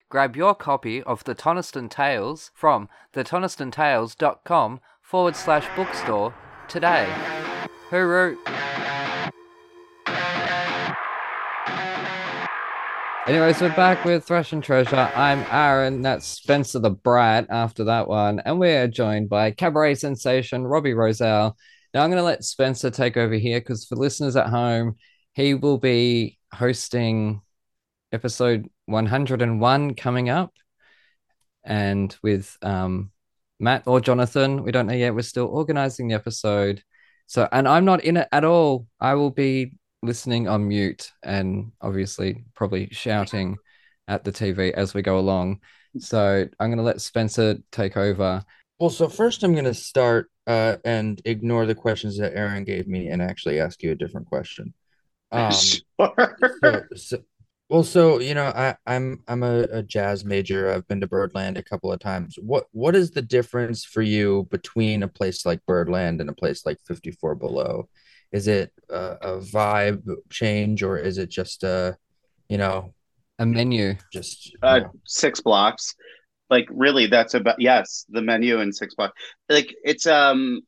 Grab 0.09 0.35
your 0.35 0.53
copy 0.53 1.01
of 1.03 1.23
The 1.23 1.35
Tonaston 1.35 1.89
Tales 1.89 2.51
from 2.53 2.89
thetonastonTales.com 3.13 4.79
forward 5.01 5.35
slash 5.35 5.65
bookstore 5.75 6.33
today. 6.67 7.11
Hooroo! 7.89 8.37
Anyways, 13.27 13.61
we're 13.61 13.75
back 13.75 14.03
with 14.03 14.25
Thrash 14.25 14.51
and 14.51 14.63
Treasure. 14.63 15.11
I'm 15.15 15.45
Aaron. 15.49 16.01
That's 16.01 16.27
Spencer 16.27 16.79
the 16.79 16.89
Brat 16.89 17.47
after 17.49 17.85
that 17.85 18.07
one. 18.07 18.39
And 18.39 18.59
we're 18.59 18.87
joined 18.87 19.29
by 19.29 19.51
cabaret 19.51 19.95
sensation 19.95 20.65
Robbie 20.65 20.93
Rozelle. 20.93 21.55
Now, 21.93 22.03
I'm 22.03 22.09
going 22.09 22.21
to 22.21 22.23
let 22.23 22.43
Spencer 22.43 22.89
take 22.89 23.17
over 23.17 23.35
here 23.35 23.59
because 23.59 23.85
for 23.85 23.95
listeners 23.95 24.35
at 24.35 24.47
home, 24.47 24.95
he 25.33 25.53
will 25.53 25.77
be 25.77 26.39
hosting 26.53 27.41
episode 28.11 28.69
101 28.85 29.95
coming 29.95 30.29
up. 30.29 30.53
And 31.63 32.15
with 32.23 32.57
um, 32.61 33.11
Matt 33.61 33.83
or 33.85 34.01
Jonathan. 34.01 34.63
We 34.63 34.71
don't 34.71 34.87
know 34.87 34.93
yet. 34.93 35.13
We're 35.13 35.21
still 35.21 35.45
organizing 35.45 36.07
the 36.07 36.15
episode. 36.15 36.83
So, 37.27 37.47
and 37.51 37.67
I'm 37.67 37.85
not 37.85 38.03
in 38.03 38.17
it 38.17 38.27
at 38.31 38.43
all. 38.43 38.87
I 38.99 39.13
will 39.13 39.29
be 39.29 39.77
listening 40.01 40.47
on 40.47 40.67
mute 40.67 41.11
and 41.23 41.71
obviously 41.79 42.43
probably 42.55 42.89
shouting 42.91 43.57
at 44.07 44.23
the 44.23 44.31
TV 44.31 44.71
as 44.71 44.93
we 44.93 45.03
go 45.03 45.19
along. 45.19 45.59
So, 45.99 46.47
I'm 46.59 46.69
going 46.69 46.77
to 46.77 46.83
let 46.83 47.01
Spencer 47.01 47.57
take 47.71 47.95
over. 47.95 48.43
Well, 48.81 48.89
so 48.89 49.07
first 49.07 49.43
I'm 49.43 49.53
going 49.53 49.65
to 49.65 49.75
start 49.75 50.31
uh, 50.47 50.77
and 50.83 51.21
ignore 51.23 51.67
the 51.67 51.75
questions 51.75 52.17
that 52.17 52.35
Aaron 52.35 52.63
gave 52.63 52.87
me 52.87 53.09
and 53.09 53.21
actually 53.21 53.59
ask 53.59 53.83
you 53.83 53.91
a 53.91 53.95
different 53.95 54.27
question. 54.27 54.73
Um, 55.33 55.53
sure. 55.53 55.81
so, 56.59 56.83
so, 56.93 57.17
well, 57.69 57.83
so 57.83 58.19
you 58.19 58.33
know, 58.33 58.47
I, 58.47 58.75
I'm 58.85 59.23
I'm 59.29 59.43
a, 59.43 59.61
a 59.71 59.81
jazz 59.81 60.25
major. 60.25 60.69
I've 60.69 60.85
been 60.89 60.99
to 60.99 61.07
Birdland 61.07 61.57
a 61.57 61.63
couple 61.63 61.89
of 61.89 62.01
times. 62.01 62.35
What 62.37 62.65
what 62.73 62.97
is 62.97 63.11
the 63.11 63.21
difference 63.21 63.85
for 63.85 64.01
you 64.01 64.45
between 64.51 65.03
a 65.03 65.07
place 65.07 65.45
like 65.45 65.65
Birdland 65.65 66.19
and 66.19 66.29
a 66.29 66.33
place 66.33 66.65
like 66.65 66.79
54 66.85 67.35
Below? 67.35 67.87
Is 68.33 68.49
it 68.49 68.73
a, 68.89 69.15
a 69.21 69.37
vibe 69.39 70.03
change 70.29 70.83
or 70.83 70.97
is 70.97 71.17
it 71.17 71.29
just 71.29 71.63
a, 71.63 71.95
you 72.49 72.57
know, 72.57 72.93
A 73.39 73.45
menu. 73.45 73.95
just 74.11 74.53
uh, 74.61 74.79
know, 74.79 74.91
six 75.05 75.39
blocks. 75.39 75.95
Like 76.51 76.67
really, 76.69 77.07
that's 77.07 77.33
about 77.33 77.59
yes, 77.59 78.05
the 78.09 78.21
menu 78.21 78.59
in 78.59 78.73
six 78.73 78.93
blocks. 78.93 79.19
Like 79.49 79.73
it's 79.83 80.05
um, 80.05 80.61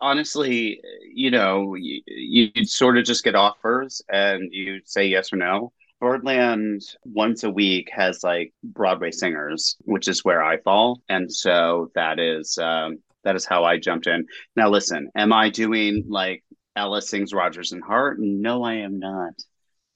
honestly, 0.00 0.80
you 1.12 1.30
know, 1.30 1.74
you, 1.74 2.02
you 2.06 2.64
sort 2.64 2.98
of 2.98 3.04
just 3.04 3.24
get 3.24 3.34
offers 3.34 4.02
and 4.10 4.52
you 4.52 4.80
say 4.84 5.06
yes 5.06 5.32
or 5.32 5.36
no. 5.36 5.72
Birdland 6.00 6.82
once 7.04 7.42
a 7.44 7.50
week 7.50 7.88
has 7.92 8.22
like 8.22 8.52
Broadway 8.62 9.10
singers, 9.10 9.76
which 9.80 10.06
is 10.08 10.24
where 10.24 10.42
I 10.42 10.58
fall, 10.58 11.00
and 11.08 11.32
so 11.32 11.90
that 11.94 12.20
is 12.20 12.56
um, 12.58 12.98
that 13.24 13.36
is 13.36 13.44
how 13.44 13.64
I 13.64 13.78
jumped 13.78 14.06
in. 14.06 14.26
Now, 14.54 14.70
listen, 14.70 15.10
am 15.16 15.32
I 15.32 15.50
doing 15.50 16.04
like 16.08 16.44
Ella 16.76 17.02
sings 17.02 17.32
Rodgers 17.32 17.72
and 17.72 17.82
Hart? 17.82 18.18
No, 18.20 18.62
I 18.62 18.74
am 18.74 18.98
not. 19.00 19.34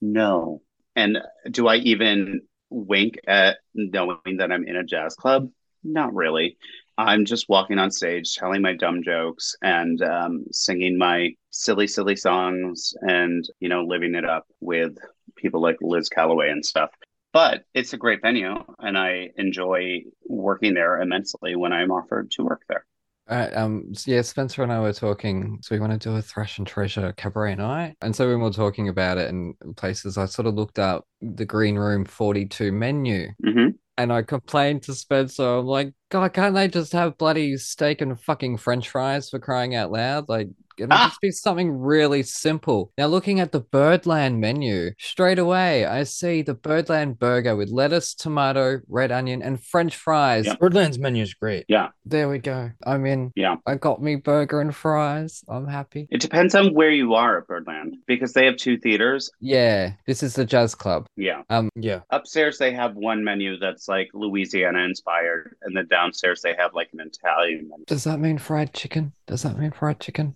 No. 0.00 0.62
And 0.96 1.18
do 1.50 1.68
I 1.68 1.76
even 1.76 2.42
wink 2.72 3.18
at 3.26 3.58
knowing 3.74 4.38
that 4.38 4.50
I'm 4.52 4.66
in 4.66 4.76
a 4.76 4.84
jazz 4.84 5.14
club? 5.14 5.50
Not 5.84 6.14
really. 6.14 6.56
I'm 6.98 7.24
just 7.24 7.48
walking 7.48 7.78
on 7.78 7.90
stage, 7.90 8.34
telling 8.34 8.62
my 8.62 8.74
dumb 8.74 9.02
jokes 9.02 9.56
and 9.62 10.00
um, 10.02 10.44
singing 10.52 10.98
my 10.98 11.34
silly, 11.50 11.86
silly 11.86 12.16
songs 12.16 12.94
and, 13.00 13.44
you 13.60 13.68
know, 13.68 13.84
living 13.84 14.14
it 14.14 14.24
up 14.24 14.46
with 14.60 14.96
people 15.36 15.60
like 15.60 15.78
Liz 15.80 16.08
Callaway 16.08 16.50
and 16.50 16.64
stuff. 16.64 16.90
But 17.32 17.64
it's 17.72 17.94
a 17.94 17.96
great 17.96 18.20
venue 18.20 18.56
and 18.78 18.96
I 18.96 19.30
enjoy 19.36 20.02
working 20.26 20.74
there 20.74 21.00
immensely 21.00 21.56
when 21.56 21.72
I'm 21.72 21.90
offered 21.90 22.30
to 22.32 22.44
work 22.44 22.62
there. 22.68 22.84
Right, 23.32 23.56
um, 23.56 23.94
so 23.94 24.10
yeah, 24.10 24.20
Spencer 24.20 24.62
and 24.62 24.70
I 24.70 24.78
were 24.80 24.92
talking. 24.92 25.58
So 25.62 25.74
we 25.74 25.80
want 25.80 25.92
to 25.92 25.98
do 25.98 26.14
a 26.14 26.20
Thrash 26.20 26.58
and 26.58 26.66
Treasure 26.66 27.14
cabaret 27.16 27.54
night, 27.54 27.96
and 28.02 28.14
so 28.14 28.28
when 28.28 28.40
we 28.40 28.44
were 28.44 28.50
talking 28.50 28.90
about 28.90 29.16
it 29.16 29.30
in 29.30 29.54
places, 29.74 30.18
I 30.18 30.26
sort 30.26 30.46
of 30.46 30.54
looked 30.54 30.78
up 30.78 31.06
the 31.22 31.46
Green 31.46 31.76
Room 31.76 32.04
Forty 32.04 32.44
Two 32.44 32.72
menu, 32.72 33.28
hmm 33.42 33.68
and 33.96 34.12
I 34.12 34.20
complained 34.20 34.82
to 34.82 34.94
Spencer. 34.94 35.46
I'm 35.58 35.64
like, 35.64 35.94
God, 36.10 36.34
can't 36.34 36.54
they 36.54 36.68
just 36.68 36.92
have 36.92 37.16
bloody 37.16 37.56
steak 37.56 38.02
and 38.02 38.20
fucking 38.20 38.58
French 38.58 38.90
fries 38.90 39.30
for 39.30 39.38
crying 39.38 39.74
out 39.74 39.90
loud? 39.90 40.28
Like, 40.28 40.48
it 40.82 40.86
would 40.86 40.92
Ah. 40.92 41.08
just 41.08 41.20
be 41.20 41.30
something 41.30 41.70
really 41.78 42.22
simple. 42.22 42.92
Now, 42.98 43.06
looking 43.06 43.40
at 43.40 43.52
the 43.52 43.60
Birdland 43.60 44.40
menu, 44.40 44.90
straight 44.98 45.38
away, 45.38 45.86
I 45.86 46.02
see 46.04 46.42
the 46.42 46.54
Birdland 46.54 47.18
burger 47.18 47.56
with 47.56 47.70
lettuce, 47.70 48.14
tomato, 48.14 48.80
red 48.88 49.10
onion, 49.12 49.42
and 49.42 49.62
French 49.62 49.96
fries. 49.96 50.46
Yep. 50.46 50.58
Birdland's 50.58 50.98
menu 50.98 51.22
is 51.22 51.34
great. 51.34 51.64
Yeah. 51.68 51.88
There 52.04 52.28
we 52.28 52.38
go. 52.38 52.70
i 52.84 52.98
mean. 52.98 53.32
Yeah. 53.36 53.56
I 53.66 53.76
got 53.76 54.02
me 54.02 54.16
burger 54.16 54.60
and 54.60 54.74
fries. 54.74 55.42
I'm 55.48 55.66
happy. 55.66 56.08
It 56.10 56.20
depends 56.20 56.54
on 56.54 56.74
where 56.74 56.90
you 56.90 57.14
are 57.14 57.38
at 57.38 57.46
Birdland 57.46 57.96
because 58.06 58.32
they 58.32 58.44
have 58.46 58.56
two 58.56 58.76
theaters. 58.76 59.30
Yeah, 59.40 59.92
this 60.06 60.22
is 60.22 60.34
the 60.34 60.44
jazz 60.44 60.74
club. 60.74 61.06
Yeah. 61.16 61.42
Um, 61.48 61.68
Yeah. 61.76 62.00
Upstairs, 62.10 62.58
they 62.58 62.72
have 62.72 62.94
one 62.96 63.24
menu 63.24 63.58
that's 63.58 63.88
like 63.88 64.08
Louisiana 64.14 64.80
inspired, 64.80 65.56
and 65.62 65.76
then 65.76 65.86
downstairs, 65.88 66.42
they 66.42 66.54
have 66.58 66.74
like 66.74 66.88
an 66.92 67.00
Italian 67.00 67.68
menu. 67.68 67.84
Does 67.86 68.04
that 68.04 68.18
mean 68.20 68.38
fried 68.38 68.72
chicken? 68.72 69.12
Does 69.26 69.42
that 69.42 69.58
mean 69.58 69.70
fried 69.70 70.00
chicken? 70.00 70.34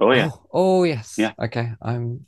Oh, 0.00 0.12
yeah. 0.12 0.30
Oh, 0.32 0.42
oh, 0.52 0.82
yes. 0.84 1.14
Yeah. 1.18 1.32
Okay, 1.38 1.72
I'm 1.82 2.26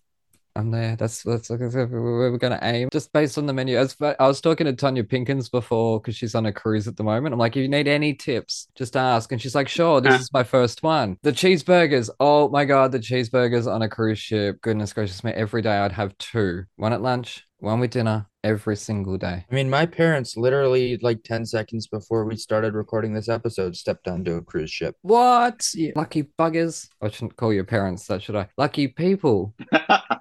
I'm 0.54 0.70
there. 0.70 0.96
That's 0.96 1.22
that's 1.22 1.50
like 1.50 1.60
where 1.60 1.86
we're 1.86 2.36
gonna 2.38 2.58
aim. 2.62 2.88
Just 2.92 3.12
based 3.12 3.38
on 3.38 3.46
the 3.46 3.52
menu. 3.52 3.76
As 3.78 3.96
I 4.00 4.26
was 4.26 4.40
talking 4.40 4.66
to 4.66 4.72
Tonya 4.72 5.02
Pinkins 5.02 5.50
before 5.50 6.00
because 6.00 6.16
she's 6.16 6.34
on 6.34 6.46
a 6.46 6.52
cruise 6.52 6.86
at 6.86 6.96
the 6.96 7.04
moment. 7.04 7.32
I'm 7.32 7.38
like, 7.38 7.56
if 7.56 7.62
you 7.62 7.68
need 7.68 7.88
any 7.88 8.14
tips, 8.14 8.68
just 8.74 8.96
ask. 8.96 9.32
And 9.32 9.40
she's 9.40 9.54
like, 9.54 9.68
sure. 9.68 10.00
This 10.00 10.12
uh-huh. 10.12 10.20
is 10.20 10.32
my 10.32 10.42
first 10.42 10.82
one. 10.82 11.16
The 11.22 11.32
cheeseburgers. 11.32 12.10
Oh 12.20 12.48
my 12.48 12.64
god, 12.64 12.92
the 12.92 12.98
cheeseburgers 12.98 13.72
on 13.72 13.82
a 13.82 13.88
cruise 13.88 14.18
ship. 14.18 14.60
Goodness 14.60 14.92
gracious 14.92 15.24
me! 15.24 15.32
Every 15.32 15.62
day 15.62 15.78
I'd 15.78 15.92
have 15.92 16.16
two. 16.18 16.64
One 16.76 16.92
at 16.92 17.02
lunch, 17.02 17.46
one 17.58 17.80
with 17.80 17.92
dinner. 17.92 18.26
Every 18.44 18.74
single 18.74 19.16
day. 19.18 19.46
I 19.48 19.54
mean, 19.54 19.70
my 19.70 19.86
parents 19.86 20.36
literally 20.36 20.98
like 21.00 21.22
10 21.22 21.46
seconds 21.46 21.86
before 21.86 22.24
we 22.24 22.34
started 22.34 22.74
recording 22.74 23.14
this 23.14 23.28
episode 23.28 23.76
stepped 23.76 24.08
onto 24.08 24.34
a 24.34 24.42
cruise 24.42 24.72
ship. 24.72 24.96
What? 25.02 25.64
You 25.72 25.92
lucky 25.94 26.24
buggers. 26.36 26.88
I 27.00 27.08
shouldn't 27.08 27.36
call 27.36 27.52
your 27.52 27.62
parents 27.62 28.04
that, 28.08 28.20
should 28.20 28.34
I? 28.34 28.48
Lucky 28.58 28.88
people. 28.88 29.54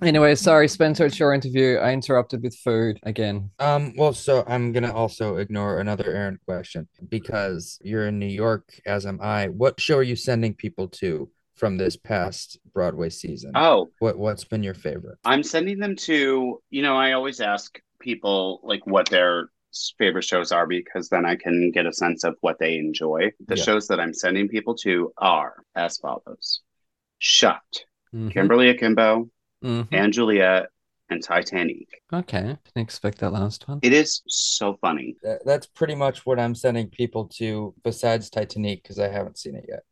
Anyway, 0.00 0.34
sorry, 0.36 0.68
Spencer, 0.68 1.06
it's 1.06 1.18
your 1.18 1.32
interview. 1.34 1.76
I 1.76 1.92
interrupted 1.92 2.42
with 2.42 2.54
food 2.56 3.00
again. 3.02 3.50
Um, 3.58 3.94
well, 3.96 4.12
so 4.12 4.44
I'm 4.46 4.70
gonna 4.70 4.92
also 4.92 5.36
ignore 5.38 5.80
another 5.80 6.12
Aaron 6.12 6.38
question 6.46 6.86
because 7.08 7.80
you're 7.82 8.06
in 8.06 8.18
New 8.18 8.26
York, 8.26 8.80
as 8.86 9.06
am 9.06 9.20
I. 9.20 9.48
What 9.48 9.80
show 9.80 9.98
are 9.98 10.02
you 10.04 10.14
sending 10.14 10.54
people 10.54 10.86
to 10.88 11.28
from 11.56 11.76
this 11.78 11.96
past 11.96 12.58
Broadway 12.72 13.08
season? 13.10 13.52
Oh, 13.56 13.88
What 13.98 14.16
what's 14.18 14.44
been 14.44 14.62
your 14.62 14.74
favorite? 14.74 15.18
I'm 15.24 15.42
sending 15.42 15.80
them 15.80 15.96
to, 15.96 16.62
you 16.70 16.82
know, 16.82 16.96
I 16.96 17.12
always 17.12 17.40
ask 17.40 17.80
people 18.00 18.60
like 18.62 18.86
what 18.86 19.08
their 19.08 19.48
favorite 19.98 20.22
shows 20.24 20.52
are 20.52 20.68
because 20.68 21.08
then 21.08 21.26
I 21.26 21.34
can 21.34 21.72
get 21.72 21.86
a 21.86 21.92
sense 21.92 22.22
of 22.22 22.36
what 22.40 22.60
they 22.60 22.76
enjoy. 22.78 23.32
The 23.48 23.56
Yeah. 23.56 23.64
shows 23.64 23.88
that 23.88 23.98
I'm 23.98 24.14
sending 24.14 24.46
people 24.46 24.76
to 24.76 25.12
are 25.18 25.54
as 25.74 25.98
follows 25.98 26.60
Shut, 27.18 27.84
Mhm, 28.14 28.30
Kimberly 28.30 28.68
Akimbo, 28.68 29.28
mhm. 29.62 29.88
and 29.92 30.12
Juliet, 30.12 30.68
and 31.10 31.22
Titanic. 31.22 31.88
Okay, 32.12 32.42
didn't 32.42 32.58
expect 32.76 33.18
that 33.18 33.32
last 33.32 33.66
one. 33.66 33.78
It 33.82 33.92
is 33.92 34.22
so 34.28 34.76
funny. 34.80 35.16
That- 35.22 35.44
That's 35.44 35.66
pretty 35.66 35.94
much 35.94 36.26
what 36.26 36.38
I'm 36.38 36.54
sending 36.54 36.88
people 36.88 37.28
to 37.38 37.74
besides 37.82 38.30
Titanic 38.30 38.82
because 38.82 38.98
I 38.98 39.08
haven't 39.08 39.38
seen 39.38 39.54
it 39.54 39.66
yet. 39.68 39.84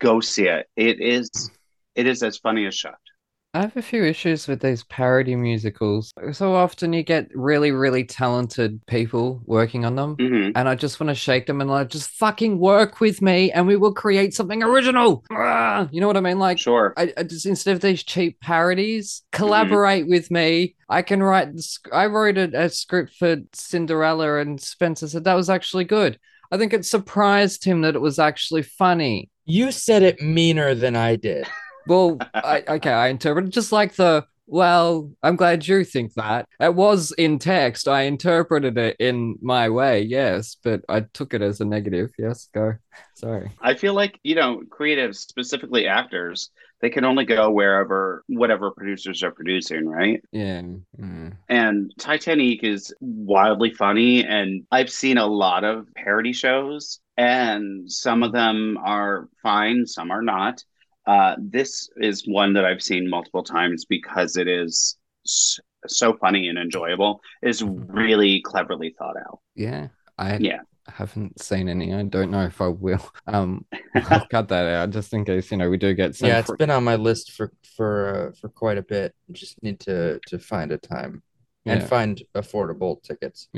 Go 0.00 0.20
see 0.20 0.48
it. 0.48 0.68
It 0.76 1.00
is 1.00 1.50
it 1.94 2.06
is 2.06 2.22
as 2.22 2.38
funny 2.38 2.66
as 2.66 2.74
Shucked. 2.74 3.10
I 3.54 3.62
have 3.62 3.76
a 3.78 3.82
few 3.82 4.04
issues 4.04 4.46
with 4.46 4.60
these 4.60 4.84
parody 4.84 5.34
musicals. 5.34 6.12
So 6.32 6.54
often 6.54 6.92
you 6.92 7.02
get 7.02 7.28
really, 7.34 7.72
really 7.72 8.04
talented 8.04 8.84
people 8.86 9.40
working 9.46 9.86
on 9.86 9.96
them. 9.96 10.16
hmm 10.18 10.50
And 10.54 10.68
I 10.68 10.74
just 10.74 11.00
want 11.00 11.08
to 11.08 11.14
shake 11.14 11.46
them 11.46 11.62
and 11.62 11.70
like, 11.70 11.88
just 11.88 12.10
fucking 12.10 12.58
work 12.58 13.00
with 13.00 13.22
me 13.22 13.50
and 13.50 13.66
we 13.66 13.76
will 13.76 13.94
create 13.94 14.34
something 14.34 14.62
original. 14.62 15.24
Ah, 15.30 15.88
you 15.90 16.00
know 16.00 16.06
what 16.06 16.18
I 16.18 16.20
mean? 16.20 16.38
Like, 16.38 16.58
Sure. 16.58 16.92
I, 16.98 17.12
I 17.16 17.22
just 17.22 17.46
instead 17.46 17.74
of 17.74 17.80
these 17.80 18.02
cheap 18.02 18.38
parodies, 18.40 19.22
collaborate 19.32 20.06
with 20.08 20.30
me. 20.30 20.76
I 20.90 21.00
can 21.02 21.22
write. 21.22 21.48
I 21.92 22.06
wrote 22.06 22.36
a, 22.38 22.64
a 22.64 22.68
script 22.68 23.14
for 23.18 23.36
Cinderella, 23.52 24.38
and 24.38 24.60
Spencer 24.60 25.08
said 25.08 25.24
that 25.24 25.34
was 25.34 25.50
actually 25.50 25.84
good. 25.84 26.18
I 26.50 26.56
think 26.58 26.72
it 26.72 26.84
surprised 26.86 27.64
him 27.64 27.82
that 27.82 27.94
it 27.94 28.00
was 28.00 28.18
actually 28.18 28.62
funny. 28.62 29.30
You 29.44 29.70
said 29.70 30.02
it 30.02 30.20
meaner 30.20 30.74
than 30.74 30.96
I 30.96 31.16
did. 31.16 31.46
Well, 31.88 32.18
I, 32.34 32.62
okay, 32.68 32.92
I 32.92 33.08
interpreted 33.08 33.52
just 33.52 33.72
like 33.72 33.94
the. 33.94 34.26
Well, 34.50 35.12
I'm 35.22 35.36
glad 35.36 35.68
you 35.68 35.84
think 35.84 36.14
that. 36.14 36.46
It 36.58 36.74
was 36.74 37.12
in 37.18 37.38
text. 37.38 37.86
I 37.86 38.04
interpreted 38.04 38.78
it 38.78 38.96
in 38.98 39.36
my 39.42 39.68
way, 39.68 40.00
yes, 40.00 40.56
but 40.64 40.80
I 40.88 41.00
took 41.00 41.34
it 41.34 41.42
as 41.42 41.60
a 41.60 41.66
negative. 41.66 42.12
Yes, 42.18 42.48
go. 42.54 42.72
Sorry. 43.14 43.50
I 43.60 43.74
feel 43.74 43.92
like, 43.92 44.18
you 44.24 44.34
know, 44.34 44.62
creatives, 44.70 45.16
specifically 45.16 45.86
actors, 45.86 46.48
they 46.80 46.88
can 46.88 47.04
only 47.04 47.26
go 47.26 47.50
wherever 47.50 48.24
whatever 48.26 48.70
producers 48.70 49.22
are 49.22 49.32
producing, 49.32 49.86
right? 49.86 50.22
Yeah. 50.32 50.62
mm. 50.98 51.36
And 51.50 51.92
Titanic 51.98 52.64
is 52.64 52.94
wildly 53.00 53.74
funny, 53.74 54.24
and 54.24 54.64
I've 54.70 54.90
seen 54.90 55.18
a 55.18 55.26
lot 55.26 55.64
of 55.64 55.92
parody 55.94 56.32
shows, 56.32 57.00
and 57.18 57.90
some 57.90 58.22
of 58.22 58.32
them 58.32 58.78
are 58.82 59.28
fine, 59.42 59.86
some 59.86 60.10
are 60.10 60.22
not. 60.22 60.64
Uh, 61.08 61.34
this 61.38 61.88
is 61.96 62.24
one 62.28 62.52
that 62.52 62.64
I've 62.64 62.82
seen 62.82 63.08
multiple 63.08 63.42
times 63.42 63.84
because 63.86 64.36
it 64.36 64.46
is 64.46 64.96
so 65.24 66.12
funny 66.20 66.48
and 66.48 66.58
enjoyable. 66.58 67.20
It 67.42 67.48
is 67.48 67.62
really 67.62 68.40
cleverly 68.42 68.94
thought 68.98 69.16
out. 69.16 69.40
Yeah. 69.54 69.88
I 70.18 70.36
Yeah. 70.36 70.60
haven't 70.86 71.40
seen 71.40 71.68
any. 71.68 71.94
I 71.94 72.02
don't 72.02 72.30
know 72.30 72.44
if 72.44 72.60
I 72.60 72.68
will. 72.68 73.04
Um, 73.26 73.64
I'll 73.94 74.26
cut 74.26 74.48
that 74.48 74.66
out 74.66 74.90
just 74.90 75.12
in 75.12 75.24
case 75.24 75.50
you 75.50 75.56
know 75.58 75.68
we 75.70 75.76
do 75.76 75.92
get 75.94 76.14
some. 76.16 76.28
yeah, 76.28 76.38
it's 76.40 76.46
fr- 76.48 76.56
been 76.56 76.70
on 76.70 76.84
my 76.84 76.96
list 76.96 77.32
for 77.32 77.52
for 77.76 77.90
uh, 78.28 78.32
for 78.40 78.48
quite 78.48 78.78
a 78.78 78.82
bit. 78.82 79.14
Just 79.32 79.62
need 79.62 79.80
to 79.80 80.18
to 80.28 80.38
find 80.38 80.72
a 80.72 80.78
time 80.78 81.22
and 81.66 81.82
find 81.84 82.22
affordable 82.34 83.02
tickets. 83.02 83.48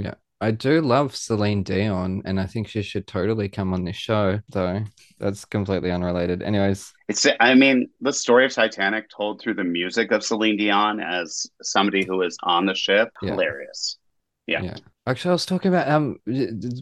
I 0.40 0.52
do 0.52 0.80
love 0.80 1.14
Celine 1.14 1.62
Dion, 1.62 2.22
and 2.24 2.40
I 2.40 2.46
think 2.46 2.66
she 2.68 2.80
should 2.82 3.06
totally 3.06 3.48
come 3.48 3.74
on 3.74 3.84
this 3.84 3.96
show. 3.96 4.40
Though 4.48 4.82
that's 5.18 5.44
completely 5.44 5.90
unrelated. 5.90 6.42
Anyways, 6.42 6.92
It's, 7.08 7.26
I 7.40 7.54
mean, 7.54 7.90
the 8.00 8.12
story 8.12 8.46
of 8.46 8.52
Titanic 8.52 9.10
told 9.14 9.40
through 9.42 9.54
the 9.54 9.64
music 9.64 10.12
of 10.12 10.24
Celine 10.24 10.56
Dion 10.56 10.98
as 11.00 11.46
somebody 11.62 12.06
who 12.06 12.22
is 12.22 12.38
on 12.42 12.64
the 12.64 12.74
ship, 12.74 13.10
Yeah. 13.20 13.32
hilarious. 13.32 13.98
Yeah. 14.46 14.62
Yeah. 14.62 14.76
actually, 15.06 15.30
I 15.30 15.32
was 15.32 15.46
talking 15.46 15.68
about 15.74 15.88
um 15.88 16.16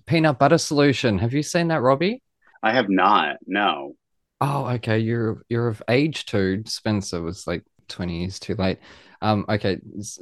peanut 0.07 0.39
butter 0.39 0.59
solution. 0.59 1.19
Have 1.19 1.33
you 1.35 1.43
seen 1.43 1.69
that, 1.69 1.83
Robbie? 1.83 2.23
I 2.63 2.73
have 2.73 2.89
not, 2.89 3.37
no. 3.47 3.95
Oh, 4.41 4.67
okay. 4.75 5.01
You're 5.01 5.43
you're 5.49 5.67
of 5.69 5.83
age 5.91 6.27
too. 6.27 6.63
Spencer 6.67 7.21
was 7.23 7.47
like 7.47 7.65
20 7.89 8.21
years 8.21 8.39
too 8.39 8.55
late. 8.55 8.79
Um, 9.21 9.45
okay. 9.49 9.79
It's, 9.97 10.19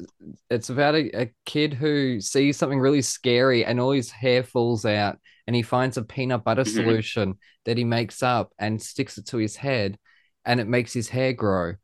it's 0.48 0.70
about 0.70 0.94
a, 0.94 1.22
a 1.22 1.30
kid 1.44 1.74
who 1.74 2.20
sees 2.20 2.56
something 2.56 2.78
really 2.80 3.02
scary 3.02 3.64
and 3.64 3.78
all 3.78 3.90
his 3.90 4.10
hair 4.10 4.42
falls 4.42 4.84
out 4.86 5.18
and 5.46 5.54
he 5.54 5.62
finds 5.62 5.96
a 5.96 6.02
peanut 6.02 6.44
butter 6.44 6.64
Mhm. 6.64 6.74
solution 6.74 7.34
that 7.66 7.76
he 7.76 7.84
makes 7.84 8.22
up 8.22 8.52
and 8.58 8.80
sticks 8.80 9.18
it 9.18 9.26
to 9.26 9.36
his 9.36 9.56
head 9.56 9.98
and 10.44 10.60
it 10.60 10.66
makes 10.66 10.92
his 10.92 11.08
hair 11.08 11.32
grow. 11.32 11.74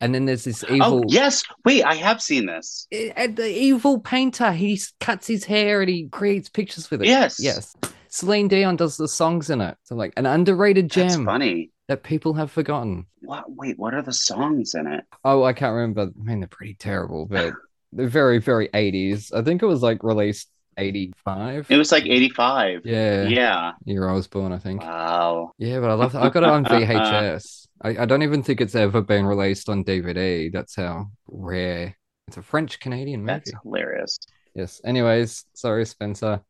And 0.00 0.14
then 0.14 0.24
there's 0.24 0.44
this 0.44 0.64
evil 0.64 1.00
Oh, 1.00 1.04
yes. 1.08 1.42
Wait, 1.64 1.82
I 1.82 1.94
have 1.94 2.22
seen 2.22 2.46
this. 2.46 2.86
And 3.16 3.36
the 3.36 3.50
evil 3.50 3.98
painter, 4.00 4.52
he 4.52 4.80
cuts 4.98 5.26
his 5.26 5.44
hair 5.44 5.82
and 5.82 5.90
he 5.90 6.08
creates 6.08 6.48
pictures 6.48 6.90
with 6.90 7.02
it. 7.02 7.08
Yes. 7.08 7.38
Yes. 7.38 7.74
Celine 8.08 8.48
Dion 8.48 8.76
does 8.76 8.96
the 8.96 9.08
songs 9.08 9.50
in 9.50 9.60
it. 9.60 9.76
So 9.84 9.96
like 9.96 10.14
an 10.16 10.24
underrated 10.26 10.90
gem. 10.90 11.06
That's 11.08 11.22
funny. 11.22 11.70
That 11.90 12.04
people 12.04 12.32
have 12.34 12.52
forgotten. 12.52 13.04
What? 13.22 13.50
Wait, 13.50 13.76
what 13.76 13.94
are 13.94 14.00
the 14.02 14.12
songs 14.12 14.76
in 14.76 14.86
it? 14.86 15.04
Oh, 15.24 15.42
I 15.42 15.52
can't 15.52 15.74
remember. 15.74 16.02
I 16.02 16.22
mean, 16.22 16.38
they're 16.38 16.46
pretty 16.48 16.74
terrible, 16.74 17.26
but 17.26 17.52
they're 17.92 18.06
very, 18.06 18.38
very 18.38 18.68
80s. 18.68 19.34
I 19.34 19.42
think 19.42 19.60
it 19.60 19.66
was 19.66 19.82
like 19.82 20.04
released 20.04 20.48
85. 20.76 21.66
It 21.68 21.76
was 21.76 21.90
like 21.90 22.06
85. 22.06 22.82
Yeah, 22.84 23.24
Yeah. 23.24 23.72
year 23.86 24.08
I 24.08 24.12
was 24.12 24.28
born, 24.28 24.52
I 24.52 24.58
think. 24.58 24.82
Wow. 24.82 25.50
Yeah, 25.58 25.80
but 25.80 25.90
I 25.90 25.94
love 25.94 26.12
that. 26.12 26.22
I 26.22 26.28
got 26.30 26.44
it 26.44 26.48
on 26.48 26.64
VHS. 26.66 27.66
I, 27.82 27.88
I 28.02 28.04
don't 28.06 28.22
even 28.22 28.44
think 28.44 28.60
it's 28.60 28.76
ever 28.76 29.02
been 29.02 29.26
released 29.26 29.68
on 29.68 29.82
DVD. 29.82 30.52
That's 30.52 30.76
how 30.76 31.10
rare. 31.26 31.96
It's 32.28 32.36
a 32.36 32.42
French 32.42 32.78
Canadian 32.78 33.22
movie. 33.22 33.32
That's 33.32 33.52
hilarious. 33.64 34.16
Yes. 34.54 34.80
Anyways, 34.84 35.44
sorry, 35.54 35.84
Spencer. 35.86 36.40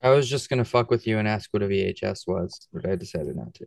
I 0.00 0.10
was 0.10 0.30
just 0.30 0.48
gonna 0.48 0.64
fuck 0.64 0.90
with 0.92 1.08
you 1.08 1.18
and 1.18 1.26
ask 1.26 1.52
what 1.52 1.62
a 1.64 1.66
VHS 1.66 2.28
was, 2.28 2.68
but 2.72 2.88
I 2.88 2.94
decided 2.94 3.34
not 3.34 3.52
to. 3.54 3.64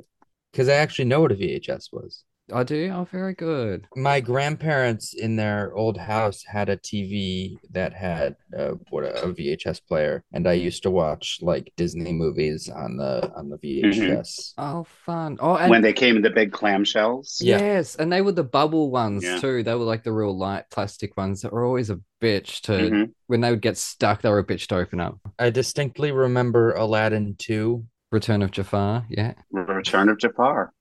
Because 0.58 0.70
I 0.70 0.74
actually 0.78 1.06
know 1.06 1.22
what 1.22 1.32
a 1.32 1.36
VHS 1.36 1.94
was. 1.94 2.24
I 2.52 2.64
do. 2.64 2.90
Oh, 2.92 3.04
very 3.12 3.36
good. 3.36 3.86
My 3.96 4.20
grandparents 4.22 5.14
in 5.14 5.36
their 5.36 5.72
old 5.76 6.00
house 6.00 6.44
had 6.48 6.68
a 6.68 6.78
TV 6.78 7.58
that 7.70 7.94
had 7.94 8.38
uh, 8.58 8.72
what 8.90 9.04
a, 9.04 9.22
a 9.24 9.32
VHS 9.32 9.82
player, 9.88 10.24
and 10.34 10.48
I 10.48 10.54
used 10.54 10.82
to 10.84 10.90
watch 10.90 11.38
like 11.44 11.72
Disney 11.78 12.12
movies 12.12 12.70
on 12.70 12.98
the 12.98 13.32
on 13.36 13.50
the 13.50 13.58
VHS. 13.60 14.54
Oh, 14.58 14.88
fun. 15.06 15.38
Oh, 15.40 15.58
and 15.58 15.70
when 15.70 15.84
they 15.84 15.94
came 15.94 16.16
in 16.16 16.24
the 16.24 16.32
big 16.32 16.52
clamshells. 16.52 17.38
Yeah. 17.40 17.60
yes, 17.60 17.96
and 17.98 18.12
they 18.12 18.22
were 18.22 18.32
the 18.32 18.44
bubble 18.44 18.90
ones 18.90 19.24
Yeah. 19.24 19.40
too. 19.40 19.62
They 19.62 19.76
were 19.76 19.84
like 19.84 20.04
the 20.04 20.14
real 20.14 20.36
light 20.36 20.64
plastic 20.72 21.16
ones 21.18 21.42
that 21.42 21.54
were 21.54 21.66
always 21.66 21.92
a 21.92 22.00
bitch 22.20 22.62
to 22.62 22.72
Mhm. 22.72 23.12
when 23.28 23.42
they 23.42 23.52
would 23.52 23.62
get 23.62 23.78
stuck. 23.78 24.24
They 24.24 24.30
were 24.30 24.40
a 24.40 24.44
bitch 24.44 24.66
to 24.70 24.78
open 24.78 25.00
up. 25.00 25.20
I 25.38 25.52
distinctly 25.52 26.12
remember 26.12 26.72
Aladdin 26.72 27.36
2. 27.38 27.86
Return 28.18 28.42
of 28.42 28.50
Jafar. 28.50 29.06
Yeah. 29.10 29.34
Return 29.52 30.10
of 30.10 30.18
Jafar. 30.18 30.74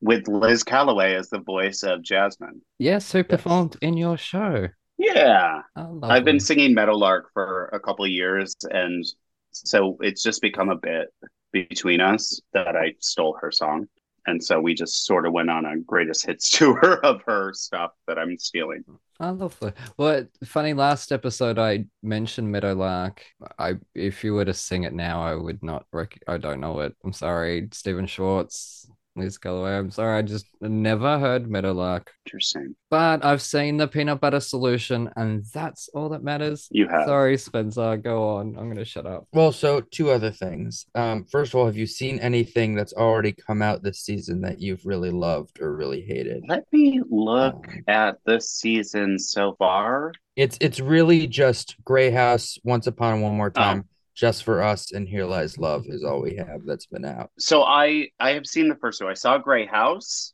With 0.00 0.28
Liz 0.28 0.62
Callaway 0.62 1.14
as 1.14 1.28
the 1.30 1.40
voice 1.40 1.82
of 1.82 2.00
Jasmine. 2.00 2.62
Yes, 2.78 3.10
who 3.10 3.24
performed 3.24 3.76
in 3.82 3.96
your 3.96 4.16
show? 4.16 4.68
Yeah. 4.96 5.62
Oh, 5.74 5.98
I've 6.04 6.24
been 6.24 6.38
singing 6.38 6.74
Meadowlark 6.74 7.30
for 7.32 7.70
a 7.72 7.80
couple 7.80 8.04
of 8.04 8.12
years, 8.12 8.54
and 8.70 9.04
so 9.50 9.98
it's 10.00 10.22
just 10.22 10.40
become 10.40 10.68
a 10.68 10.76
bit 10.76 11.08
between 11.50 12.00
us 12.00 12.40
that 12.52 12.76
I 12.76 12.94
stole 13.00 13.36
her 13.40 13.50
song. 13.50 13.88
And 14.28 14.42
so 14.42 14.60
we 14.60 14.74
just 14.74 15.06
sort 15.06 15.26
of 15.26 15.32
went 15.32 15.50
on 15.50 15.64
a 15.64 15.78
greatest 15.78 16.24
hits 16.24 16.50
tour 16.56 17.00
of 17.04 17.20
her 17.26 17.52
stuff 17.52 17.90
that 18.06 18.16
I'm 18.16 18.38
stealing. 18.38 18.84
Oh, 19.18 19.32
lovely. 19.32 19.72
Well, 19.96 20.26
funny. 20.44 20.74
Last 20.74 21.10
episode, 21.10 21.58
I 21.58 21.86
mentioned 22.02 22.52
Meadowlark. 22.52 23.24
I, 23.58 23.74
if 23.94 24.22
you 24.22 24.34
were 24.34 24.44
to 24.44 24.52
sing 24.52 24.84
it 24.84 24.92
now, 24.92 25.22
I 25.22 25.34
would 25.34 25.62
not. 25.62 25.86
Rec- 25.92 26.22
I 26.28 26.36
don't 26.36 26.60
know 26.60 26.80
it. 26.80 26.94
I'm 27.02 27.14
sorry, 27.14 27.68
Stephen 27.72 28.06
Schwartz, 28.06 28.90
Liz 29.16 29.38
Callaway. 29.38 29.76
I'm 29.76 29.90
sorry. 29.90 30.18
I 30.18 30.22
just 30.22 30.46
never 30.60 31.18
heard 31.18 31.50
Meadowlark. 31.50 32.12
Interesting. 32.26 32.74
But 32.90 33.24
I've 33.24 33.42
seen 33.42 33.76
the 33.76 33.88
peanut 33.88 34.20
butter 34.20 34.40
solution, 34.40 35.10
and 35.16 35.44
that's 35.52 35.88
all 35.94 36.08
that 36.10 36.22
matters. 36.22 36.68
You 36.70 36.88
have. 36.88 37.06
Sorry, 37.06 37.36
Spencer. 37.38 37.96
Go 37.96 38.28
on. 38.36 38.56
I'm 38.58 38.68
gonna 38.68 38.84
shut 38.84 39.06
up. 39.06 39.26
Well, 39.32 39.52
so 39.52 39.80
two 39.80 40.10
other 40.10 40.30
things. 40.30 40.86
Um, 40.94 41.24
first 41.24 41.52
of 41.52 41.58
all, 41.60 41.66
have 41.66 41.76
you 41.76 41.86
seen 41.86 42.18
anything 42.20 42.74
that's 42.74 42.92
already 42.92 43.32
come 43.32 43.62
out 43.62 43.82
this 43.82 44.00
season 44.00 44.40
that 44.42 44.60
you've 44.60 44.84
really 44.84 45.10
loved 45.10 45.60
or 45.60 45.74
really 45.74 46.02
hated? 46.02 46.44
Let 46.48 46.64
me 46.72 47.00
look 47.10 47.66
Um, 47.68 47.84
at 47.88 48.18
this 48.26 48.50
season 48.50 49.18
so 49.18 49.54
far. 49.58 50.12
It's 50.36 50.58
it's 50.60 50.80
really 50.80 51.26
just 51.26 51.76
Grey 51.84 52.10
House, 52.10 52.58
Once 52.62 52.86
Upon 52.86 53.22
One 53.22 53.36
More 53.36 53.52
Oh. 53.56 53.82
Just 54.16 54.44
for 54.44 54.62
Us, 54.62 54.92
and 54.92 55.06
Here 55.06 55.26
Lies 55.26 55.58
Love 55.58 55.84
is 55.88 56.02
all 56.02 56.22
we 56.22 56.36
have 56.36 56.64
that's 56.64 56.86
been 56.86 57.04
out. 57.04 57.30
So 57.38 57.62
I 57.62 58.08
I 58.18 58.30
have 58.30 58.46
seen 58.46 58.68
the 58.68 58.74
first 58.76 58.98
two. 58.98 59.06
I 59.06 59.14
saw 59.14 59.36
Grey 59.36 59.66
House, 59.66 60.32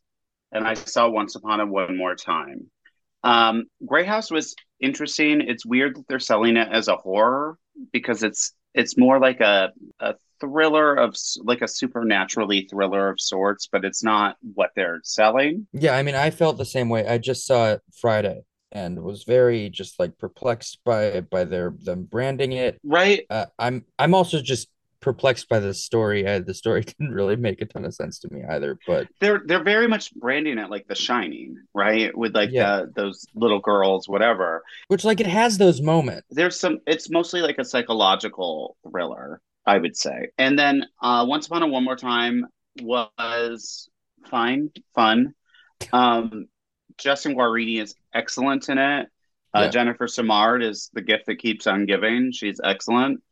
and 0.52 0.66
I 0.66 0.74
saw 0.74 1.08
Once 1.08 1.34
Upon 1.34 1.60
a 1.60 1.66
One 1.66 1.96
More 1.96 2.14
Time. 2.14 2.70
Um, 3.24 3.64
Grey 3.84 4.04
House 4.04 4.30
was 4.30 4.54
interesting. 4.80 5.40
It's 5.40 5.66
weird 5.66 5.96
that 5.96 6.06
they're 6.08 6.20
selling 6.20 6.56
it 6.56 6.68
as 6.70 6.86
a 6.86 6.96
horror 6.96 7.58
because 7.92 8.22
it's 8.22 8.52
it's 8.72 8.96
more 8.96 9.18
like 9.18 9.40
a 9.40 9.72
a 9.98 10.14
thriller 10.40 10.94
of 10.94 11.16
like 11.38 11.62
a 11.62 11.68
supernaturally 11.68 12.68
thriller 12.70 13.08
of 13.08 13.20
sorts, 13.20 13.68
but 13.70 13.84
it's 13.84 14.04
not 14.04 14.36
what 14.54 14.70
they're 14.76 15.00
selling. 15.02 15.66
Yeah, 15.72 15.96
I 15.96 16.04
mean, 16.04 16.14
I 16.14 16.30
felt 16.30 16.56
the 16.56 16.64
same 16.64 16.88
way. 16.88 17.04
I 17.06 17.18
just 17.18 17.46
saw 17.46 17.72
it 17.72 17.80
Friday 18.00 18.42
and 18.72 19.00
was 19.02 19.24
very 19.24 19.70
just 19.70 19.98
like 20.00 20.18
perplexed 20.18 20.78
by 20.84 21.20
by 21.20 21.44
their 21.44 21.74
them 21.82 22.04
branding 22.04 22.52
it. 22.52 22.78
Right? 22.84 23.24
Uh, 23.30 23.46
I'm 23.58 23.84
I'm 23.98 24.14
also 24.14 24.40
just 24.40 24.68
perplexed 25.00 25.48
by 25.48 25.58
the 25.58 25.74
story. 25.74 26.28
I, 26.28 26.38
the 26.38 26.54
story 26.54 26.82
didn't 26.84 27.10
really 27.12 27.34
make 27.36 27.60
a 27.60 27.66
ton 27.66 27.84
of 27.84 27.92
sense 27.94 28.20
to 28.20 28.32
me 28.32 28.42
either. 28.48 28.78
But 28.86 29.08
they're 29.20 29.42
they're 29.44 29.64
very 29.64 29.88
much 29.88 30.14
branding 30.14 30.58
it 30.58 30.70
like 30.70 30.86
The 30.88 30.94
Shining, 30.94 31.56
right? 31.74 32.16
With 32.16 32.34
like 32.34 32.50
Yeah. 32.52 32.82
the, 32.82 32.92
those 33.02 33.26
little 33.34 33.58
girls, 33.60 34.08
whatever. 34.08 34.62
which 34.88 35.04
like 35.04 35.20
it 35.20 35.26
has 35.26 35.58
those 35.58 35.80
moments. 35.82 36.26
There's 36.30 36.58
some. 36.58 36.78
It's 36.86 37.10
mostly 37.10 37.40
like 37.42 37.58
a 37.58 37.64
psychological 37.64 38.76
thriller, 38.88 39.40
I 39.66 39.78
would 39.78 39.96
say. 39.96 40.28
And 40.38 40.58
then 40.58 40.86
uh, 41.02 41.24
Once 41.28 41.46
Upon 41.48 41.62
a 41.62 41.66
One 41.66 41.84
More 41.84 41.96
Time 41.96 42.46
was 42.80 43.88
fine, 44.30 44.70
fun. 44.94 45.34
Um, 45.92 46.46
Justin 46.98 47.34
Guarini 47.34 47.80
is 47.80 47.94
excellent 48.14 48.68
in 48.68 48.78
it. 48.78 49.08
Uh, 49.54 49.62
Yeah. 49.62 49.68
Jennifer 49.68 50.06
Simard 50.08 50.62
is 50.62 50.90
the 50.94 51.02
gift 51.02 51.26
that 51.26 51.36
keeps 51.36 51.66
on 51.66 51.86
giving. 51.86 52.32
She's 52.32 52.60
excellent. 52.62 53.22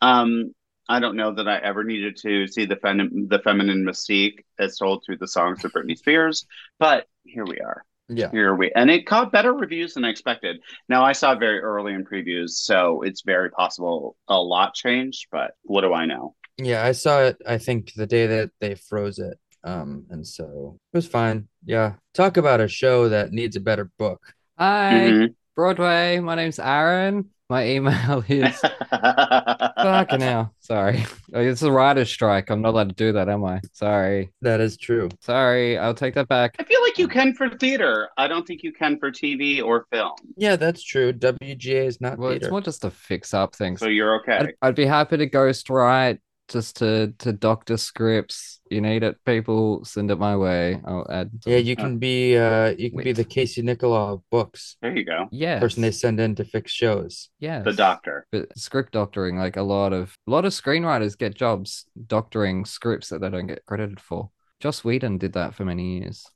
Um, 0.00 0.54
I 0.88 0.98
don't 1.00 1.16
know 1.16 1.32
that 1.34 1.48
I 1.48 1.58
ever 1.58 1.84
needed 1.84 2.16
to 2.22 2.46
see 2.48 2.64
the 2.66 2.76
fem- 2.76 3.28
the 3.28 3.38
feminine 3.38 3.84
mystique 3.84 4.44
as 4.58 4.76
told 4.76 5.04
through 5.04 5.18
the 5.18 5.28
songs 5.28 5.64
of 5.64 5.72
Britney 5.72 5.96
Spears, 5.96 6.46
but 6.78 7.06
here 7.24 7.44
we 7.44 7.60
are. 7.60 7.84
Yeah. 8.08 8.30
Here 8.32 8.56
we 8.56 8.72
and 8.72 8.90
it 8.90 9.06
caught 9.06 9.30
better 9.30 9.52
reviews 9.52 9.94
than 9.94 10.04
I 10.04 10.08
expected. 10.10 10.60
Now 10.88 11.04
I 11.04 11.12
saw 11.12 11.32
it 11.32 11.38
very 11.38 11.60
early 11.60 11.94
in 11.94 12.04
previews, 12.04 12.50
so 12.50 13.02
it's 13.02 13.22
very 13.22 13.50
possible 13.52 14.16
a 14.26 14.36
lot 14.40 14.74
changed, 14.74 15.28
but 15.30 15.52
what 15.62 15.82
do 15.82 15.94
I 15.94 16.06
know? 16.06 16.34
Yeah, 16.58 16.84
I 16.84 16.92
saw 16.92 17.22
it, 17.22 17.40
I 17.46 17.56
think, 17.58 17.94
the 17.94 18.06
day 18.06 18.26
that 18.26 18.50
they 18.60 18.74
froze 18.74 19.18
it. 19.18 19.38
Um, 19.64 20.06
and 20.10 20.26
so 20.26 20.78
it 20.92 20.96
was 20.96 21.06
fine. 21.06 21.48
Yeah. 21.64 21.94
Talk 22.14 22.36
about 22.36 22.60
a 22.60 22.68
show 22.68 23.08
that 23.08 23.32
needs 23.32 23.56
a 23.56 23.60
better 23.60 23.90
book. 23.98 24.20
Hi, 24.58 24.92
Mhm. 25.10 25.34
Broadway. 25.56 26.18
My 26.20 26.34
name's 26.34 26.58
Aaron. 26.58 27.30
My 27.50 27.66
email 27.66 28.24
is 28.28 28.60
fucking 28.90 30.20
hell. 30.20 30.54
Sorry. 30.60 31.04
Oh, 31.34 31.40
It's 31.40 31.62
a 31.62 31.70
writer's 31.72 32.08
strike. 32.10 32.48
I'm 32.50 32.62
not 32.62 32.70
allowed 32.70 32.90
to 32.90 32.94
do 32.94 33.12
that, 33.12 33.28
am 33.28 33.44
I? 33.44 33.60
Sorry. 33.72 34.30
That 34.42 34.60
is 34.60 34.76
true. 34.76 35.08
Sorry. 35.20 35.76
I'll 35.76 35.94
take 35.94 36.14
that 36.14 36.28
back. 36.28 36.54
I 36.58 36.64
feel 36.64 36.80
like 36.82 36.96
you 36.98 37.08
can 37.08 37.34
for 37.34 37.48
theater. 37.50 38.08
I 38.16 38.28
don't 38.28 38.46
think 38.46 38.62
you 38.62 38.72
can 38.72 38.98
for 38.98 39.10
TV 39.10 39.62
or 39.62 39.86
film. 39.92 40.12
Yeah, 40.36 40.56
that's 40.56 40.82
true. 40.82 41.12
WGA 41.12 41.86
is 41.86 42.00
not 42.00 42.18
Well, 42.18 42.30
it's 42.30 42.40
theater. 42.42 42.50
more 42.52 42.60
just 42.60 42.82
to 42.82 42.90
fix 42.90 43.34
up 43.34 43.54
things. 43.56 43.80
So 43.80 43.88
you're 43.88 44.20
okay. 44.20 44.36
I'd, 44.38 44.54
I'd 44.62 44.74
be 44.76 44.86
happy 44.86 45.16
to 45.16 45.28
ghostwrite 45.28 46.18
just 46.50 46.76
to 46.76 47.14
to 47.18 47.32
doctor 47.32 47.76
scripts. 47.76 48.60
You 48.70 48.80
need 48.80 49.02
it, 49.02 49.16
people. 49.24 49.84
Send 49.84 50.10
it 50.10 50.18
my 50.18 50.36
way. 50.36 50.80
I'll 50.84 51.06
add. 51.10 51.30
Yeah, 51.46 51.56
you 51.56 51.76
can 51.76 51.98
be 51.98 52.36
uh 52.36 52.74
you 52.78 52.90
can 52.90 53.02
be 53.02 53.12
the 53.12 53.24
Casey 53.24 53.62
Nicholaw 53.62 54.14
of 54.14 54.22
books. 54.30 54.76
There 54.82 54.96
you 54.96 55.04
go. 55.04 55.28
Yeah. 55.32 55.58
Person 55.58 55.82
they 55.82 55.90
send 55.90 56.20
in 56.20 56.34
to 56.36 56.44
fix 56.44 56.72
shows. 56.72 57.30
Yeah, 57.38 57.62
The 57.62 57.72
doctor. 57.72 58.26
But 58.30 58.56
script 58.58 58.92
doctoring, 58.92 59.38
like 59.38 59.56
a 59.56 59.62
lot 59.62 59.92
of 59.92 60.14
a 60.26 60.30
lot 60.30 60.44
of 60.44 60.52
screenwriters 60.52 61.16
get 61.16 61.34
jobs 61.34 61.86
doctoring 62.06 62.64
scripts 62.64 63.08
that 63.08 63.20
they 63.20 63.30
don't 63.30 63.46
get 63.46 63.64
credited 63.66 64.00
for. 64.00 64.30
Joss 64.60 64.84
Whedon 64.84 65.18
did 65.18 65.32
that 65.32 65.54
for 65.54 65.64
many 65.64 65.98
years, 65.98 66.26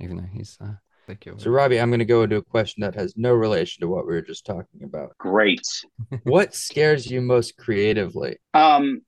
even 0.00 0.16
though 0.16 0.28
he's 0.32 0.58
uh, 0.60 0.72
thank 1.06 1.24
you. 1.26 1.36
So 1.38 1.50
Robbie, 1.50 1.80
I'm 1.80 1.90
gonna 1.90 2.04
go 2.04 2.22
into 2.22 2.36
a 2.36 2.42
question 2.42 2.82
that 2.82 2.94
has 2.96 3.14
no 3.16 3.32
relation 3.32 3.80
to 3.82 3.88
what 3.88 4.06
we 4.06 4.14
were 4.14 4.22
just 4.22 4.44
talking 4.44 4.82
about. 4.82 5.16
Great. 5.18 5.66
What 6.24 6.54
scares 6.54 7.10
you 7.10 7.20
most 7.20 7.56
creatively? 7.56 8.38
Um, 8.54 9.02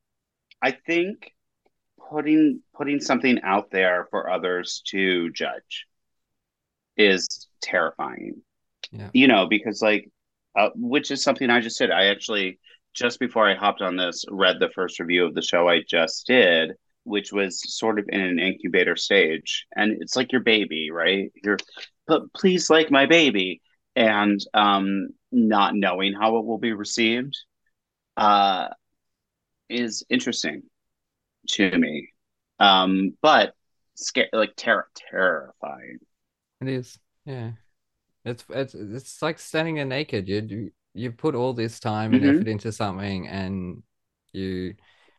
I 0.62 0.72
think 0.72 1.32
putting 2.10 2.60
putting 2.74 3.00
something 3.00 3.40
out 3.42 3.70
there 3.70 4.06
for 4.10 4.30
others 4.30 4.82
to 4.88 5.30
judge 5.30 5.86
is 6.96 7.48
terrifying. 7.62 8.42
Yeah. 8.90 9.10
You 9.12 9.28
know, 9.28 9.46
because 9.46 9.80
like, 9.80 10.10
uh, 10.56 10.70
which 10.74 11.10
is 11.10 11.22
something 11.22 11.48
I 11.48 11.60
just 11.60 11.78
did. 11.78 11.90
I 11.90 12.06
actually 12.06 12.58
just 12.94 13.20
before 13.20 13.48
I 13.48 13.54
hopped 13.54 13.82
on 13.82 13.96
this 13.96 14.24
read 14.30 14.58
the 14.58 14.70
first 14.70 14.98
review 14.98 15.24
of 15.24 15.34
the 15.34 15.42
show 15.42 15.68
I 15.68 15.82
just 15.88 16.26
did, 16.26 16.72
which 17.04 17.32
was 17.32 17.62
sort 17.76 17.98
of 17.98 18.06
in 18.08 18.20
an 18.20 18.38
incubator 18.38 18.96
stage, 18.96 19.66
and 19.76 20.02
it's 20.02 20.16
like 20.16 20.32
your 20.32 20.42
baby, 20.42 20.90
right? 20.90 21.30
You're, 21.42 21.58
but 22.06 22.32
please 22.32 22.68
like 22.68 22.90
my 22.90 23.06
baby, 23.06 23.60
and 23.94 24.40
um, 24.54 25.08
not 25.30 25.74
knowing 25.74 26.12
how 26.12 26.38
it 26.38 26.44
will 26.44 26.58
be 26.58 26.72
received. 26.72 27.36
Uh, 28.16 28.68
is 29.70 30.04
interesting 30.10 30.62
to 31.50 31.76
me. 31.78 32.08
Um, 32.58 33.14
but 33.22 33.54
scare 33.94 34.28
like 34.32 34.56
ter- 34.56 34.86
terrifying. 35.10 35.98
It 36.60 36.68
is. 36.68 36.98
Yeah. 37.24 37.52
It's 38.24 38.44
it's 38.50 38.74
it's 38.74 39.22
like 39.22 39.38
standing 39.38 39.76
there 39.76 39.84
naked. 39.84 40.28
You 40.28 40.40
do 40.42 40.70
you 40.94 41.12
put 41.12 41.34
all 41.34 41.52
this 41.54 41.80
time 41.80 42.12
and 42.14 42.22
Mhm. 42.22 42.34
effort 42.34 42.48
into 42.48 42.72
something 42.72 43.28
and 43.28 43.82
you 44.32 44.74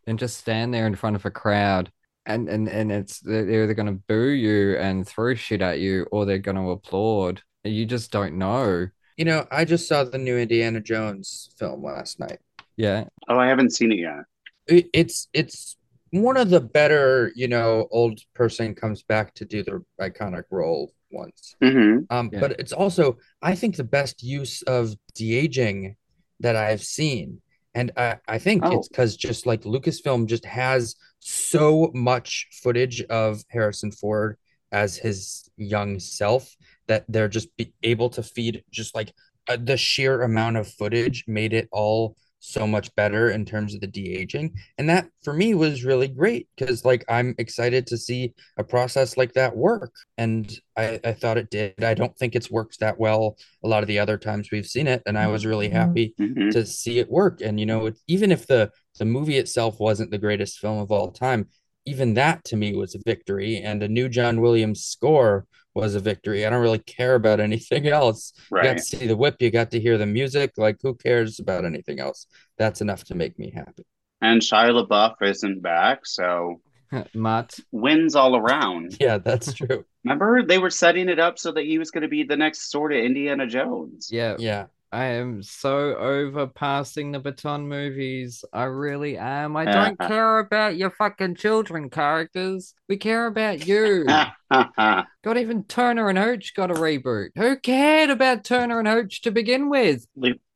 then 0.05 0.17
just 0.17 0.37
stand 0.37 0.73
there 0.73 0.85
in 0.85 0.95
front 0.95 1.15
of 1.15 1.25
a 1.25 1.31
crowd 1.31 1.91
and 2.25 2.47
and 2.49 2.67
and 2.67 2.91
it's 2.91 3.19
they're 3.19 3.45
they're 3.45 3.63
either 3.63 3.73
gonna 3.73 3.93
boo 3.93 4.29
you 4.29 4.77
and 4.77 5.07
throw 5.07 5.33
shit 5.33 5.61
at 5.61 5.79
you 5.79 6.05
or 6.11 6.25
they're 6.25 6.37
gonna 6.37 6.69
applaud. 6.69 7.41
You 7.63 7.85
just 7.85 8.11
don't 8.11 8.37
know. 8.37 8.87
You 9.17 9.25
know, 9.25 9.47
I 9.51 9.65
just 9.65 9.87
saw 9.87 10.03
the 10.03 10.17
new 10.17 10.37
Indiana 10.37 10.79
Jones 10.79 11.49
film 11.57 11.83
last 11.83 12.19
night. 12.19 12.39
Yeah. 12.75 13.05
Oh, 13.27 13.37
I 13.37 13.47
haven't 13.47 13.71
seen 13.71 13.91
it 13.91 13.99
yet. 13.99 14.23
It, 14.67 14.89
it's 14.93 15.27
it's 15.33 15.77
one 16.11 16.37
of 16.37 16.49
the 16.49 16.59
better, 16.59 17.31
you 17.35 17.47
know, 17.47 17.87
old 17.91 18.19
person 18.35 18.75
comes 18.75 19.03
back 19.03 19.33
to 19.35 19.45
do 19.45 19.63
the 19.63 19.83
iconic 19.99 20.43
role 20.51 20.93
once. 21.11 21.55
hmm 21.61 21.99
Um, 22.09 22.29
Yeah. 22.31 22.41
but 22.41 22.59
it's 22.59 22.73
also, 22.73 23.17
I 23.41 23.55
think, 23.55 23.75
the 23.75 23.83
best 23.85 24.21
use 24.21 24.61
of 24.63 24.93
de-aging 25.15 25.95
that 26.41 26.55
I've 26.55 26.83
seen. 26.83 27.41
And 27.73 27.91
I, 27.95 28.17
I 28.27 28.37
think 28.39 28.65
Oh. 28.65 28.77
it's 28.77 28.89
because 28.89 29.15
just 29.15 29.45
like 29.45 29.61
Lucasfilm 29.63 30.27
just 30.27 30.45
has 30.45 30.95
so 31.19 31.89
much 31.93 32.47
footage 32.61 33.01
of 33.03 33.43
Harrison 33.49 33.91
Ford 33.91 34.37
as 34.73 34.97
his 34.97 35.49
young 35.57 35.99
self 35.99 36.53
that 36.87 37.05
they're 37.07 37.29
just 37.29 37.55
be 37.55 37.73
able 37.83 38.09
to 38.09 38.23
feed 38.23 38.63
just 38.71 38.93
like 38.95 39.13
uh, 39.47 39.57
the 39.61 39.77
sheer 39.77 40.21
amount 40.23 40.57
of 40.57 40.67
footage 40.67 41.23
made 41.27 41.53
it 41.53 41.69
all 41.71 42.15
so 42.41 42.67
much 42.67 42.93
better 42.95 43.29
in 43.29 43.45
terms 43.45 43.73
of 43.73 43.81
the 43.81 43.87
de-aging. 43.87 44.53
And 44.77 44.89
that 44.89 45.07
for 45.23 45.33
me 45.33 45.53
was 45.53 45.85
really 45.85 46.07
great 46.07 46.47
because 46.57 46.83
like 46.83 47.05
I'm 47.07 47.35
excited 47.37 47.87
to 47.87 47.97
see 47.97 48.33
a 48.57 48.63
process 48.63 49.15
like 49.15 49.33
that 49.33 49.55
work. 49.55 49.93
And 50.17 50.51
I, 50.75 50.99
I 51.03 51.13
thought 51.13 51.37
it 51.37 51.49
did. 51.51 51.83
I 51.83 51.93
don't 51.93 52.17
think 52.17 52.35
it's 52.35 52.51
worked 52.51 52.79
that 52.79 52.99
well 52.99 53.37
a 53.63 53.67
lot 53.67 53.83
of 53.83 53.87
the 53.87 53.99
other 53.99 54.17
times 54.17 54.49
we've 54.51 54.65
seen 54.65 54.87
it. 54.87 55.03
And 55.05 55.17
I 55.17 55.27
was 55.27 55.45
really 55.45 55.69
happy 55.69 56.15
hmm 56.17 56.49
to 56.49 56.65
see 56.65 56.99
it 56.99 57.09
work. 57.09 57.41
And 57.41 57.59
you 57.59 57.65
know, 57.65 57.85
it, 57.87 57.99
even 58.07 58.31
if 58.31 58.47
the 58.47 58.71
the 58.99 59.05
movie 59.05 59.37
itself 59.37 59.79
wasn't 59.79 60.11
the 60.11 60.17
greatest 60.17 60.59
film 60.59 60.79
of 60.79 60.91
all 60.91 61.11
time, 61.11 61.47
even 61.85 62.13
that 62.15 62.43
to 62.45 62.55
me 62.55 62.75
was 62.75 62.95
a 62.95 62.99
victory. 63.05 63.57
And 63.57 63.81
a 63.83 63.87
new 63.87 64.09
John 64.09 64.41
Williams 64.41 64.83
score 64.85 65.45
was 65.73 65.95
a 65.95 65.99
victory. 65.99 66.45
I 66.45 66.49
don't 66.49 66.61
really 66.61 66.79
care 66.79 67.15
about 67.15 67.39
anything 67.49 67.87
else. 67.87 68.33
You 68.51 68.61
got 68.63 68.77
to 68.77 68.83
see 68.83 69.07
the 69.07 69.15
whip, 69.17 69.37
you 69.39 69.51
got 69.51 69.71
to 69.71 69.79
hear 69.79 69.97
the 69.97 70.05
music. 70.05 70.53
Like, 70.57 70.77
who 70.81 70.95
cares 70.95 71.39
about 71.39 71.65
anything 71.65 71.99
else? 71.99 72.27
That's 72.57 72.81
enough 72.81 73.03
to 73.05 73.15
make 73.15 73.37
me 73.39 73.51
happy. 73.51 73.83
And 74.21 74.41
Shia 74.41 74.85
LaBeouf 74.87 75.15
isn't 75.21 75.61
back, 75.63 76.05
so 76.05 76.61
Matt. 77.13 77.57
wins 77.71 78.15
all 78.15 78.35
around. 78.35 78.97
Yeah, 79.01 79.17
that's 79.17 79.53
true. 79.53 79.85
Remember, 80.03 80.43
they 80.43 80.57
were 80.57 80.69
setting 80.69 81.09
it 81.09 81.19
up 81.19 81.39
so 81.39 81.51
that 81.53 81.63
he 81.63 81.77
was 81.79 81.89
going 81.91 82.01
to 82.03 82.07
be 82.07 82.23
the 82.23 82.37
next 82.37 82.69
sort 82.69 82.91
of 82.91 82.99
Indiana 82.99 83.47
Jones. 83.47 84.09
Yeah. 84.11 84.35
Yeah. 84.39 84.65
I 84.93 85.05
am 85.05 85.41
so 85.41 85.95
over 85.95 86.47
passing 86.47 87.13
the 87.13 87.19
baton 87.19 87.69
movies. 87.69 88.43
I 88.51 88.63
really 88.63 89.17
am. 89.17 89.55
I 89.55 89.63
don't 89.63 89.97
care 90.07 90.39
about 90.39 90.75
your 90.75 90.89
fucking 90.89 91.35
children 91.35 91.89
characters. 91.89 92.73
We 92.89 92.97
care 92.97 93.27
about 93.27 93.65
you. 93.65 94.05
God, 94.51 95.37
even 95.37 95.63
Turner 95.63 96.09
and 96.09 96.17
Hooch 96.17 96.53
got 96.55 96.71
a 96.71 96.73
reboot. 96.73 97.29
Who 97.37 97.57
cared 97.57 98.09
about 98.09 98.43
Turner 98.43 98.79
and 98.79 98.87
Hooch 98.87 99.21
to 99.21 99.31
begin 99.31 99.69
with? 99.69 100.05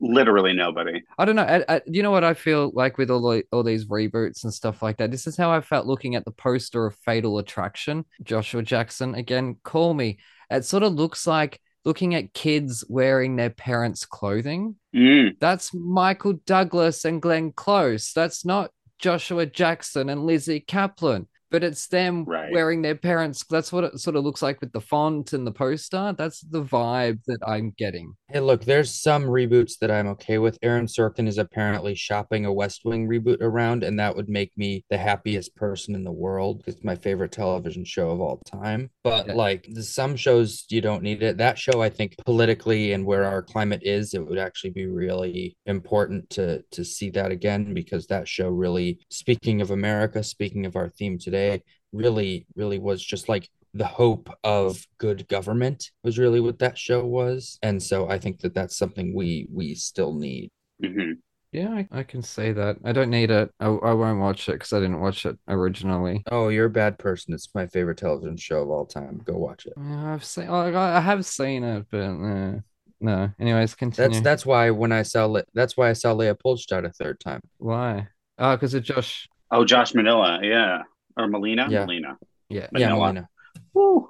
Literally 0.02 0.52
nobody. 0.52 1.02
I 1.18 1.24
don't 1.24 1.38
know. 1.38 1.44
I, 1.44 1.64
I, 1.76 1.82
you 1.88 2.04
know 2.04 2.12
what 2.12 2.26
I 2.26 2.34
feel 2.34 2.72
like 2.74 2.98
with 2.98 3.10
all 3.10 3.22
the, 3.22 3.44
all 3.54 3.64
these 3.64 3.86
reboots 3.86 4.44
and 4.44 4.54
stuff 4.54 4.82
like 4.82 4.98
that. 4.98 5.12
This 5.12 5.28
is 5.28 5.38
how 5.38 5.50
I 5.50 5.62
felt 5.62 5.88
looking 5.88 6.16
at 6.16 6.26
the 6.26 6.32
poster 6.32 6.86
of 6.86 6.98
Fatal 7.06 7.38
Attraction. 7.38 8.04
Joshua 8.22 8.64
Jackson 8.64 9.16
again. 9.16 9.56
Call 9.64 9.94
me. 9.94 10.18
It 10.52 10.66
sort 10.66 10.84
of 10.84 10.94
looks 10.94 11.26
like 11.26 11.62
looking 11.86 12.16
at 12.16 12.34
kids 12.34 12.84
wearing 12.90 13.36
their 13.36 13.52
parents' 13.52 14.06
clothing. 14.06 14.76
Mm. 14.94 15.38
That's 15.40 15.74
Michael 15.74 16.34
Douglas 16.46 17.06
and 17.06 17.22
Glenn 17.22 17.52
Close. 17.52 18.12
That's 18.14 18.44
not 18.44 18.72
Joshua 19.00 19.46
Jackson 19.46 20.10
and 20.10 20.26
Lizzy 20.26 20.60
Caplan. 20.60 21.28
But 21.56 21.64
it's 21.64 21.88
them 21.88 22.26
Right. 22.26 22.52
wearing 22.52 22.82
their 22.82 22.96
parents. 22.96 23.46
That's 23.50 23.72
what 23.72 23.86
it 23.86 23.98
sort 23.98 24.18
of 24.18 24.26
looks 24.26 24.42
like 24.42 24.60
with 24.60 24.74
the 24.74 24.82
font 24.82 25.32
and 25.32 25.48
the 25.48 25.54
poster. 25.54 26.14
That's 26.18 26.42
the 26.42 26.62
vibe 26.62 27.20
that 27.28 27.38
I'm 27.48 27.72
getting. 27.78 28.14
Hey, 28.28 28.42
look, 28.42 28.66
there's 28.66 28.94
some 28.94 29.24
reboots 29.24 29.80
that 29.80 29.90
I'm 29.90 30.08
okay 30.08 30.38
with. 30.38 30.58
Aaron 30.62 30.88
Sorkin 30.88 31.28
is 31.30 31.38
apparently 31.38 31.96
shopping 31.96 32.46
a 32.46 32.52
West 32.52 32.82
Wing 32.84 33.08
reboot 33.08 33.38
around, 33.40 33.84
and 33.86 33.98
that 34.00 34.18
would 34.18 34.28
make 34.28 34.52
me 34.58 34.84
the 34.90 34.98
happiest 34.98 35.56
person 35.56 35.96
in 35.96 36.04
the 36.04 36.12
world. 36.12 36.62
It's 36.68 36.84
my 36.84 36.96
favorite 36.96 37.32
television 37.32 37.86
show 37.86 38.10
of 38.10 38.20
all 38.20 38.42
time. 38.46 38.90
But 39.02 39.28
Yeah. 39.28 39.36
like 39.36 39.70
some 39.80 40.18
shows, 40.18 40.66
you 40.70 40.82
don't 40.82 41.04
need 41.04 41.24
it. 41.24 41.38
That 41.38 41.58
show, 41.58 41.82
I 41.82 41.88
think, 41.90 42.16
politically 42.26 42.92
and 42.92 43.06
where 43.06 43.24
our 43.24 43.42
climate 43.42 43.84
is, 43.84 44.14
it 44.14 44.28
would 44.28 44.40
actually 44.40 44.72
be 44.72 44.88
really 44.88 45.56
important 45.68 46.30
to 46.32 46.64
to 46.72 46.84
see 46.84 47.10
that 47.12 47.32
again 47.32 47.74
because 47.74 48.08
that 48.08 48.28
show 48.28 48.50
really, 48.50 49.00
speaking 49.10 49.62
of 49.62 49.72
America, 49.72 50.22
speaking 50.22 50.66
of 50.66 50.76
our 50.76 50.90
theme 50.90 51.18
today, 51.18 51.45
really, 51.94 52.46
really 52.56 52.80
was 52.80 53.04
just 53.04 53.30
like 53.30 53.50
the 53.74 53.86
hope 53.86 54.30
of 54.44 54.86
good 54.98 55.28
government 55.28 55.92
was 56.04 56.18
really 56.18 56.40
what 56.40 56.60
that 56.60 56.78
show 56.78 57.06
was 57.06 57.60
and 57.62 57.82
so 57.84 58.10
i 58.10 58.18
think 58.18 58.40
that 58.40 58.54
that's 58.54 58.78
something 58.78 59.14
we 59.14 59.48
we 59.52 59.76
still 59.76 60.14
need 60.14 60.50
hmm 60.82 61.12
Yeah, 61.52 61.70
I, 61.70 61.88
I 62.00 62.04
can 62.04 62.22
say 62.22 62.52
that. 62.52 62.78
I 62.84 62.92
don't 62.92 63.10
need 63.10 63.32
it. 63.32 63.50
I, 63.60 63.68
I 63.68 63.94
won't 63.94 64.20
watch 64.20 64.50
it 64.50 64.54
because 64.54 64.74
I 64.74 64.80
didn't 64.80 65.00
watch 65.00 65.26
it 65.26 65.38
originally. 65.48 66.24
oh 66.32 66.50
you're 66.50 66.66
a 66.66 66.70
bad 66.70 66.98
person 67.00 67.34
it's 67.34 67.54
my 67.56 67.68
favorite 67.68 67.98
television 67.98 68.38
show 68.38 68.62
of 68.64 68.70
all 68.70 68.86
time 68.86 69.22
go 69.26 69.34
watch 69.38 69.66
it 69.66 69.74
Yeah, 69.78 70.14
I've 70.14 70.24
seen. 70.26 70.50
I 70.50 70.98
I 70.98 71.00
have 71.00 71.26
seen 71.26 71.64
it, 71.64 71.86
but 71.92 72.00
uh, 72.00 72.60
no. 73.00 73.32
Anyways, 73.40 73.76
continue. 73.76 74.10
that's 74.10 74.22
that's 74.22 74.46
why 74.46 74.70
when 74.72 74.92
i 74.92 75.02
saw 75.04 75.26
Le- 75.26 75.44
that's 75.54 75.78
why 75.78 75.90
i 75.90 75.94
saw 75.94 76.14
leopoldstadt 76.14 76.86
a 76.86 76.92
third 76.92 77.20
time 77.20 77.42
Why? 77.58 78.08
Oh, 78.38 78.56
because 78.56 78.74
of 78.74 78.84
Josh. 78.84 79.30
Oh, 79.52 79.64
Josh 79.66 79.94
Manila, 79.94 80.40
yeah, 80.44 80.84
or 81.18 81.28
Melina, 81.28 81.68
Yeah. 81.70 81.86
Melina. 81.86 82.18
Yeah. 82.50 82.62
yeah 82.62 82.68
Manila. 82.90 83.00
Melina. 83.14 83.30
Woo. 83.74 84.10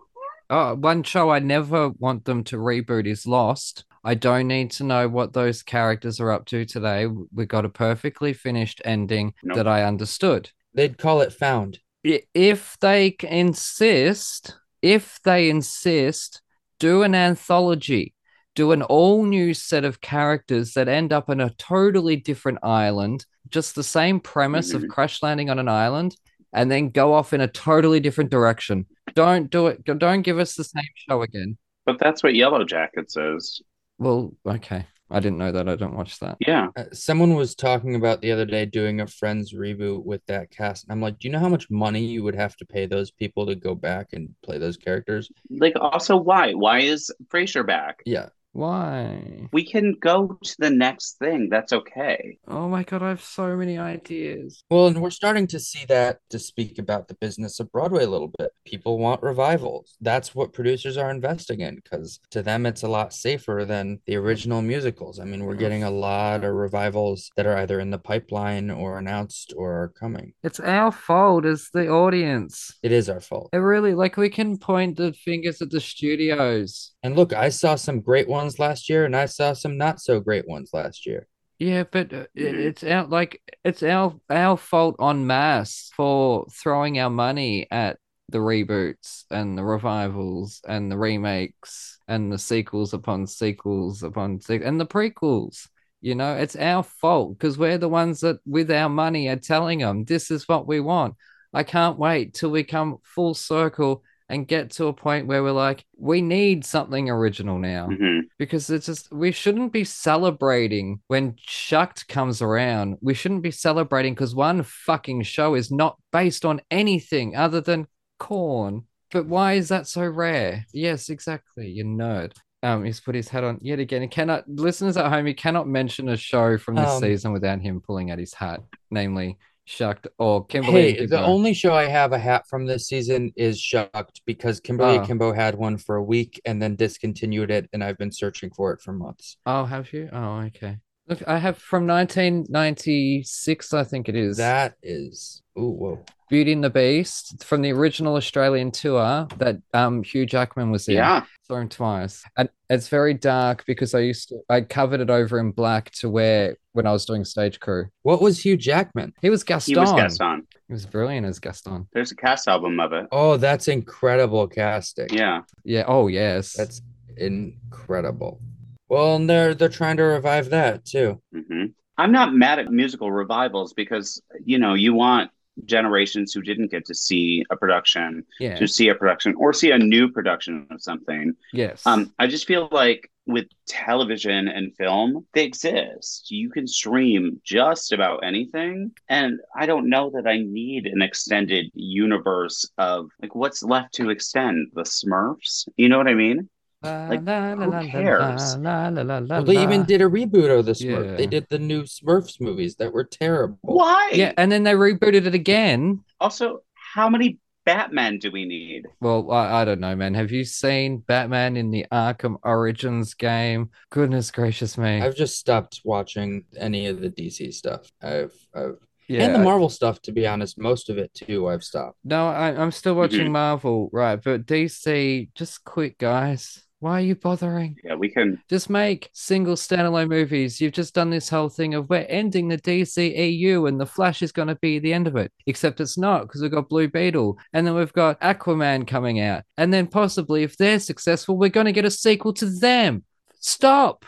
Oh, 0.49 0.75
one 0.75 1.03
show 1.03 1.31
I 1.31 1.39
never 1.39 1.89
want 1.89 2.25
them 2.25 2.43
to 2.45 2.57
reboot 2.57 3.07
is 3.07 3.25
Lost. 3.25 3.85
I 4.03 4.13
don't 4.13 4.47
need 4.47 4.69
to 4.71 4.83
know 4.83 5.07
what 5.09 5.33
those 5.33 5.63
characters 5.63 6.19
are 6.19 6.31
up 6.31 6.45
to 6.47 6.65
today. 6.65 7.07
We 7.33 7.45
got 7.47 7.65
a 7.65 7.69
perfectly 7.69 8.33
finished 8.33 8.79
ending 8.85 9.33
Nope. 9.43 9.57
that 9.57 9.67
I 9.67 9.83
understood. 9.83 10.51
they'd 10.75 10.97
call 10.97 11.21
it 11.21 11.31
found 11.33 11.79
If 12.03 12.77
they 12.81 13.15
insist, 13.23 14.55
if 14.81 15.19
they 15.23 15.49
insist, 15.49 16.41
do 16.79 17.01
an 17.03 17.15
anthology, 17.15 18.13
do 18.53 18.71
an 18.73 18.81
all 18.83 19.23
new 19.25 19.53
set 19.53 19.85
of 19.85 20.01
characters 20.01 20.73
that 20.73 20.87
end 20.87 21.11
up 21.13 21.29
in 21.29 21.39
a 21.41 21.49
totally 21.51 22.17
different 22.17 22.59
island, 22.61 23.25
just 23.49 23.73
the 23.73 23.83
same 23.83 24.19
premise 24.19 24.73
of 24.73 24.83
Mhm. 24.83 24.89
crash 24.89 25.23
landing 25.23 25.49
on 25.49 25.57
an 25.59 25.69
island, 25.69 26.15
and 26.55 26.71
then 26.71 26.89
go 26.89 27.13
off 27.13 27.33
in 27.33 27.41
a 27.41 27.47
totally 27.47 27.99
different 27.99 28.31
direction. 28.31 28.87
Don't 29.13 29.49
do 29.51 29.67
it. 29.67 29.83
Don't 29.85 30.23
give 30.23 30.39
us 30.39 30.55
the 30.55 30.63
same 30.63 30.83
show 30.95 31.21
again. 31.21 31.57
But 31.85 31.99
that's 31.99 32.23
what 32.23 32.33
Yellow 32.33 32.63
Jacket 32.63 33.11
says. 33.11 33.61
Well, 33.99 34.33
okay. 34.45 34.87
I 35.11 35.19
didn't 35.19 35.37
know 35.37 35.51
that. 35.51 35.69
I 35.69 35.75
don't 35.75 35.95
watch 35.95 36.17
that. 36.19 36.37
Yeah. 36.39 36.69
Uh, 36.75 36.85
someone 36.91 37.35
was 37.35 37.53
talking 37.53 37.93
about 37.93 38.21
the 38.21 38.31
other 38.31 38.45
day 38.45 38.65
doing 38.65 39.01
a 39.01 39.07
friends 39.07 39.53
reboot 39.53 40.03
with 40.03 40.25
that 40.25 40.49
cast 40.49 40.83
and 40.83 40.91
i'm 40.91 40.99
like 40.99 41.19
do 41.19 41.27
you 41.27 41.31
know 41.31 41.39
how 41.39 41.47
much 41.47 41.69
money 41.69 42.03
you 42.03 42.23
would 42.23 42.33
have 42.33 42.55
to 42.57 42.65
pay 42.65 42.87
those 42.87 43.11
people 43.11 43.45
to 43.45 43.53
go 43.53 43.75
back 43.75 44.13
and 44.13 44.33
play 44.43 44.57
those 44.57 44.77
characters 44.77 45.29
Like, 45.51 45.73
also, 45.79 46.17
why? 46.17 46.53
Why 46.53 46.79
is 46.79 47.11
Frasier 47.31 47.65
back? 47.65 48.01
yeah 48.07 48.29
Why? 48.55 49.49
We 49.51 49.65
can 49.65 49.97
go 49.99 50.39
to 50.41 50.55
the 50.59 50.69
next 50.69 51.17
thing. 51.19 51.49
That's 51.49 51.73
okay. 51.73 52.37
Oh 52.47 52.69
my 52.69 52.83
God, 52.83 53.03
I 53.03 53.09
have 53.09 53.21
so 53.21 53.53
many 53.57 53.77
ideas. 53.77 54.63
Well, 54.69 54.87
and 54.87 55.01
we're 55.01 55.09
starting 55.09 55.45
to 55.47 55.59
see 55.59 55.83
that 55.89 56.19
to 56.29 56.39
speak 56.39 56.79
about 56.79 57.09
the 57.09 57.15
business 57.15 57.59
of 57.59 57.69
Broadway 57.69 58.05
a 58.05 58.09
little 58.09 58.31
bit. 58.39 58.51
People 58.65 58.97
want 58.97 59.21
revivals. 59.21 59.97
That's 59.99 60.33
what 60.33 60.53
producers 60.53 60.95
are 60.95 61.11
investing 61.11 61.59
in 61.59 61.75
because 61.75 62.21
to 62.31 62.41
them 62.41 62.65
it's 62.65 62.83
a 62.83 62.87
lot 62.87 63.11
safer 63.11 63.65
than 63.67 63.99
the 64.07 64.15
original 64.15 64.61
musicals. 64.61 65.19
I 65.19 65.25
mean, 65.25 65.43
we're 65.43 65.55
getting 65.55 65.83
a 65.83 65.91
lot 65.91 66.45
of 66.45 66.53
revivals 66.55 67.31
that 67.35 67.45
are 67.45 67.57
either 67.57 67.81
in 67.81 67.89
the 67.89 67.99
pipeline 67.99 68.71
or 68.71 68.97
announced 68.97 69.53
or 69.57 69.73
are 69.83 69.89
coming. 69.89 70.31
It's 70.43 70.61
our 70.61 70.93
fault 70.93 71.45
as 71.45 71.69
the 71.73 71.89
audience. 71.89 72.71
It 72.81 72.93
is 72.93 73.09
our 73.09 73.19
fault. 73.19 73.49
It 73.51 73.57
really, 73.57 73.93
like, 73.93 74.15
we 74.15 74.29
can 74.29 74.57
point 74.57 74.95
the 74.95 75.11
fingers 75.11 75.61
at 75.61 75.71
the 75.71 75.81
studios. 75.81 76.93
And 77.05 77.15
look, 77.15 77.33
I 77.33 77.49
saw 77.49 77.75
some 77.75 78.01
great 78.01 78.27
ones 78.27 78.57
last 78.57 78.89
year 78.89 79.05
and 79.05 79.15
I 79.15 79.27
saw 79.27 79.53
some 79.53 79.77
not 79.77 80.01
so 80.01 80.19
great 80.19 80.47
ones 80.47 80.71
last 80.73 81.05
year. 81.05 81.27
Yeah, 81.59 81.83
but 81.83 82.11
uh, 82.11 82.25
it, 82.33 82.55
Mhm. 82.55 82.65
it's 82.65 82.83
our 82.83 83.05
like 83.05 83.43
it's 83.63 83.83
our 83.83 84.19
our 84.27 84.57
fault 84.57 84.95
on 84.97 85.27
mass 85.27 85.91
for 85.95 86.47
throwing 86.51 86.97
our 86.99 87.11
money 87.11 87.67
at 87.69 87.99
the 88.29 88.39
reboots 88.39 89.25
and 89.29 89.55
the 89.55 89.63
revivals 89.63 90.61
and 90.67 90.91
the 90.91 90.97
remakes 90.97 91.99
and 92.07 92.31
the 92.31 92.39
sequels 92.39 92.91
upon 92.95 93.27
sequels 93.27 94.01
upon 94.01 94.41
se- 94.41 94.63
and 94.63 94.79
the 94.79 94.87
prequels. 94.87 95.67
You 96.01 96.15
know, 96.15 96.35
it's 96.35 96.55
our 96.55 96.81
fault 96.81 97.37
because 97.37 97.55
we're 97.55 97.77
the 97.77 97.87
ones 97.87 98.21
that, 98.21 98.39
with 98.47 98.71
our 98.71 98.89
money, 98.89 99.27
are 99.29 99.35
telling 99.35 99.77
them 99.79 100.05
this 100.05 100.31
is 100.31 100.47
what 100.47 100.65
we 100.67 100.79
want. 100.79 101.13
I 101.53 101.61
can't 101.61 101.99
wait 101.99 102.33
till 102.33 102.49
we 102.49 102.63
come 102.63 102.97
full 103.03 103.35
circle 103.35 104.01
and 104.29 104.47
get 104.47 104.71
to 104.71 104.87
a 104.87 104.93
point 104.93 105.27
where 105.27 105.43
we're 105.43 105.51
like, 105.51 105.85
we 105.97 106.21
need 106.21 106.65
something 106.65 107.09
original 107.09 107.59
now 107.59 107.87
hmm 107.87 108.19
because 108.37 108.69
it's 108.69 108.87
just 108.87 109.11
we 109.13 109.31
shouldn't 109.31 109.71
be 109.71 109.85
celebrating 109.85 110.99
when 111.07 111.35
Shucked 111.37 112.07
comes 112.07 112.41
around. 112.41 112.97
We 113.01 113.13
shouldn't 113.13 113.43
be 113.43 113.51
celebrating 113.51 114.13
because 114.13 114.35
one 114.35 114.63
fucking 114.63 115.23
show 115.23 115.55
is 115.55 115.71
not 115.71 115.97
based 116.11 116.43
on 116.43 116.59
anything 116.69 117.35
other 117.35 117.61
than 117.61 117.87
corn. 118.19 118.83
But 119.11 119.27
why 119.27 119.53
is 119.53 119.69
that 119.69 119.87
so 119.87 120.05
rare? 120.05 120.65
Yes, 120.73 121.09
exactly, 121.09 121.69
you 121.69 121.85
nerd. 121.85 122.33
Um, 122.63 122.83
he's 122.83 122.99
put 122.99 123.15
his 123.15 123.29
hat 123.29 123.43
on 123.43 123.59
yet 123.61 123.79
again. 123.79 124.01
He 124.01 124.07
cannot 124.07 124.49
listeners 124.49 124.97
at 124.97 125.09
home. 125.11 125.27
He 125.27 125.33
cannot 125.33 125.67
mention 125.67 126.09
a 126.09 126.17
show 126.17 126.57
from 126.57 126.75
this 126.75 126.89
Um, 126.89 127.01
season 127.01 127.31
without 127.31 127.61
him 127.61 127.79
pulling 127.79 128.11
out 128.11 128.19
his 128.19 128.33
hat, 128.33 128.61
namely 128.89 129.37
Shucked 129.67 130.07
Oh, 130.19 130.41
Kimberly. 130.41 130.93
Hey, 130.93 131.05
the 131.07 131.23
only 131.23 131.53
show 131.53 131.73
I 131.73 131.85
have 131.85 132.13
a 132.13 132.19
hat 132.19 132.45
from 132.47 132.65
this 132.65 132.87
season 132.87 133.33
is 133.35 133.59
Shucked 133.59 134.21
because 134.25 134.59
Kimberly 134.59 134.99
Oh. 134.99 135.05
Kimbo 135.05 135.33
had 135.33 135.55
one 135.55 135.77
for 135.77 135.95
a 135.95 136.03
week 136.03 136.39
and 136.45 136.61
then 136.61 136.75
discontinued 136.75 137.49
it, 137.49 137.67
and 137.73 137.83
I've 137.83 137.97
been 137.97 138.11
searching 138.11 138.51
for 138.51 138.73
it 138.73 138.81
for 138.81 138.93
months. 138.93 139.37
Oh, 139.45 139.65
have 139.65 139.91
you? 139.91 140.09
Oh, 140.13 140.41
okay. 140.47 140.77
Look, 141.07 141.27
I 141.27 141.37
have 141.37 141.57
from 141.57 141.85
1996, 141.87 143.73
I 143.73 143.83
think 143.83 144.09
it 144.09 144.15
is. 144.15 144.37
That 144.37 144.75
is, 144.81 145.41
ooh, 145.57 145.69
whoa. 145.69 146.05
Beauty 146.29 146.53
and 146.53 146.63
the 146.63 146.71
Beast 146.71 147.43
from 147.43 147.61
the 147.61 147.71
original 147.71 148.15
Australian 148.15 148.71
tour 148.71 149.27
that 149.37 149.57
um 149.75 150.01
Hugh 150.01 150.25
Jackman 150.25 150.71
was 150.71 150.87
in. 150.87 150.95
Yeah. 150.95 151.23
Saw 151.43 151.57
him 151.57 151.69
twice. 151.69 152.23
And 152.35 152.49
it's 152.67 152.87
very 152.87 153.13
dark 153.13 153.63
because 153.67 153.93
I 153.93 153.99
used 153.99 154.29
to 154.29 154.39
I 154.49 154.61
covered 154.61 155.01
it 155.01 155.11
over 155.11 155.37
in 155.37 155.51
black 155.51 155.91
to 155.99 156.09
wear 156.09 156.57
when 156.75 156.85
I 156.85 156.91
was 156.91 157.05
doing 157.05 157.23
stage 157.25 157.59
crew. 157.59 157.87
What 158.03 158.21
was 158.21 158.43
Hugh 158.43 158.57
Jackman? 158.57 159.13
He 159.21 159.29
was 159.29 159.43
Gaston. 159.43 159.73
He 159.75 159.79
was 159.79 159.91
Gaston. 159.93 160.47
He 160.67 160.73
was 160.73 160.85
brilliant 160.85 161.25
as 161.25 161.39
Gaston. 161.39 161.87
There's 161.93 162.11
a 162.11 162.15
cast 162.15 162.47
album 162.47 162.79
of 162.79 162.91
it. 162.93 163.07
Oh, 163.11 163.37
that's 163.37 163.67
incredible 163.67 164.47
casting. 164.47 165.07
Yeah. 165.11 165.41
Yeah. 165.63 165.85
Oh 165.87 166.07
yes. 166.07 166.53
That's 166.53 166.81
incredible. 167.17 168.41
Well, 168.89 169.15
and 169.15 169.29
they're 169.29 169.53
they're 169.55 169.69
trying 169.69 169.97
to 169.97 170.03
revive 170.03 170.49
that 170.49 170.85
too. 170.85 171.21
hmm 171.33 171.65
I'm 171.97 172.11
not 172.11 172.33
mad 172.33 172.59
at 172.59 172.69
musical 172.69 173.09
revivals 173.09 173.71
because, 173.71 174.21
you 174.43 174.59
know, 174.59 174.73
you 174.73 174.93
want 174.93 175.31
generations 175.63 176.33
who 176.33 176.41
didn't 176.41 176.71
get 176.71 176.85
to 176.85 176.93
see 176.93 177.43
a 177.49 177.55
production 177.55 178.25
yeah. 178.39 178.55
to 178.55 178.67
see 178.67 178.89
a 178.89 178.95
production 178.95 179.33
or 179.37 179.53
see 179.53 179.71
a 179.71 179.77
new 179.77 180.09
production 180.09 180.67
of 180.71 180.81
something. 180.81 181.33
yes. 181.53 181.85
Um, 181.85 182.13
I 182.19 182.27
just 182.27 182.45
feel 182.45 182.67
like 182.71 183.09
with 183.27 183.47
television 183.67 184.47
and 184.47 184.75
film, 184.75 185.25
they 185.33 185.43
exist. 185.43 186.29
You 186.29 186.49
can 186.49 186.67
stream 186.67 187.41
just 187.43 187.91
about 187.91 188.23
anything. 188.23 188.91
And 189.09 189.39
I 189.55 189.65
don't 189.65 189.89
know 189.89 190.11
that 190.11 190.27
I 190.27 190.37
need 190.37 190.85
an 190.85 191.01
extended 191.01 191.71
universe 191.73 192.69
of 192.77 193.09
like 193.21 193.33
what's 193.33 193.63
left 193.63 193.93
to 193.95 194.09
extend? 194.09 194.71
The 194.73 194.83
Smurfs? 194.83 195.67
You 195.77 195.89
know 195.89 195.97
what 195.97 196.07
I 196.07 196.13
mean? 196.13 196.49
La, 196.85 197.07
like, 197.07 197.25
la, 197.25 197.39
la, 197.39 197.55
who 197.55 197.71
la, 197.71 197.79
la, 197.79 197.85
cares? 197.85 198.57
Well, 198.57 199.43
they 199.43 199.61
even 199.61 199.83
did 199.83 200.01
a 200.01 200.05
reboot 200.05 200.57
of 200.57 200.65
the 200.65 200.73
Smurf. 200.73 201.17
They 201.17 201.27
did 201.27 201.47
the 201.49 201.59
new 201.59 201.83
Smurfs 201.83 202.39
movies 202.39 202.75
that 202.75 202.93
were 202.93 203.03
terrible. 203.03 203.57
Why? 203.61 204.11
Yeah, 204.13 204.33
and 204.37 204.51
then 204.51 204.63
they 204.63 204.73
rebooted 204.73 205.25
it 205.25 205.35
again. 205.35 206.03
Also, 206.19 206.61
how 206.73 207.09
many 207.09 207.39
Batman 207.65 208.19
do 208.19 208.31
we 208.31 208.45
need? 208.45 208.85
Well, 209.01 209.31
I, 209.31 209.61
I 209.61 209.65
don't 209.65 209.79
know, 209.79 209.95
man. 209.95 210.13
Have 210.13 210.31
you 210.31 210.45
seen 210.45 210.99
Batman 210.99 211.57
in 211.57 211.71
the 211.71 211.85
Arkham 211.91 212.37
Origins 212.43 213.15
game? 213.15 213.71
Goodness 213.89 214.31
gracious 214.31 214.77
me. 214.77 215.01
I've 215.01 215.15
just 215.15 215.37
stopped 215.37 215.81
watching 215.83 216.45
any 216.57 216.87
of 216.87 217.01
the 217.01 217.09
DC 217.09 217.53
stuff. 217.53 217.91
I've, 218.01 218.33
I've 218.53 218.77
yeah. 219.07 219.23
and 219.23 219.35
the 219.35 219.39
Marvel 219.39 219.69
stuff, 219.69 220.01
to 220.03 220.11
be 220.11 220.27
honest, 220.27 220.57
most 220.57 220.89
of 220.89 220.97
it 220.97 221.13
too. 221.13 221.47
I've 221.47 221.63
stopped. 221.63 221.97
No, 222.03 222.27
I, 222.27 222.55
I'm 222.55 222.71
still 222.71 222.95
watching. 222.95 223.31
Marvel, 223.31 223.89
right? 223.91 224.21
But 224.21 224.45
DC, 224.45 225.29
just 225.33 225.63
quit, 225.63 225.97
guys. 225.97 226.63
Why 226.79 226.99
are 226.99 227.03
you 227.03 227.15
bothering? 227.15 227.77
Yeah, 227.83 227.95
we 227.95 228.09
can. 228.09 228.41
Just 228.49 228.69
make 228.69 229.09
single 229.13 229.55
standalone 229.55 230.09
movies. 230.09 230.59
You've 230.59 230.73
just 230.73 230.93
done 230.93 231.09
this 231.09 231.29
whole 231.29 231.49
thing 231.49 231.73
of 231.73 231.89
we're 231.89 232.05
ending 232.09 232.47
the 232.47 232.57
DCEU 232.57 233.67
and 233.67 233.79
the 233.79 233.85
Flash 233.85 234.21
is 234.21 234.31
going 234.31 234.49
to 234.49 234.55
be 234.55 234.79
the 234.79 234.93
end 234.93 235.07
of 235.07 235.15
it. 235.15 235.31
Except 235.47 235.79
it's 235.79 235.97
not 235.97 236.23
because 236.23 236.41
we've 236.41 236.51
got 236.51 236.69
Blue 236.69 236.89
Beetle 236.89 237.37
and 237.53 237.65
then 237.65 237.75
we've 237.75 237.93
got 237.93 238.19
Aquaman 238.19 238.85
coming 238.85 239.19
out. 239.21 239.43
And 239.57 239.73
then 239.73 239.87
possibly, 239.87 240.43
if 240.43 240.57
they're 240.57 240.79
successful, 240.79 241.37
we're 241.37 241.49
going 241.49 241.65
to 241.65 241.71
get 241.71 241.85
a 241.85 241.91
sequel 241.91 242.33
to 242.33 242.45
them. 242.45 243.03
Stop. 243.39 244.05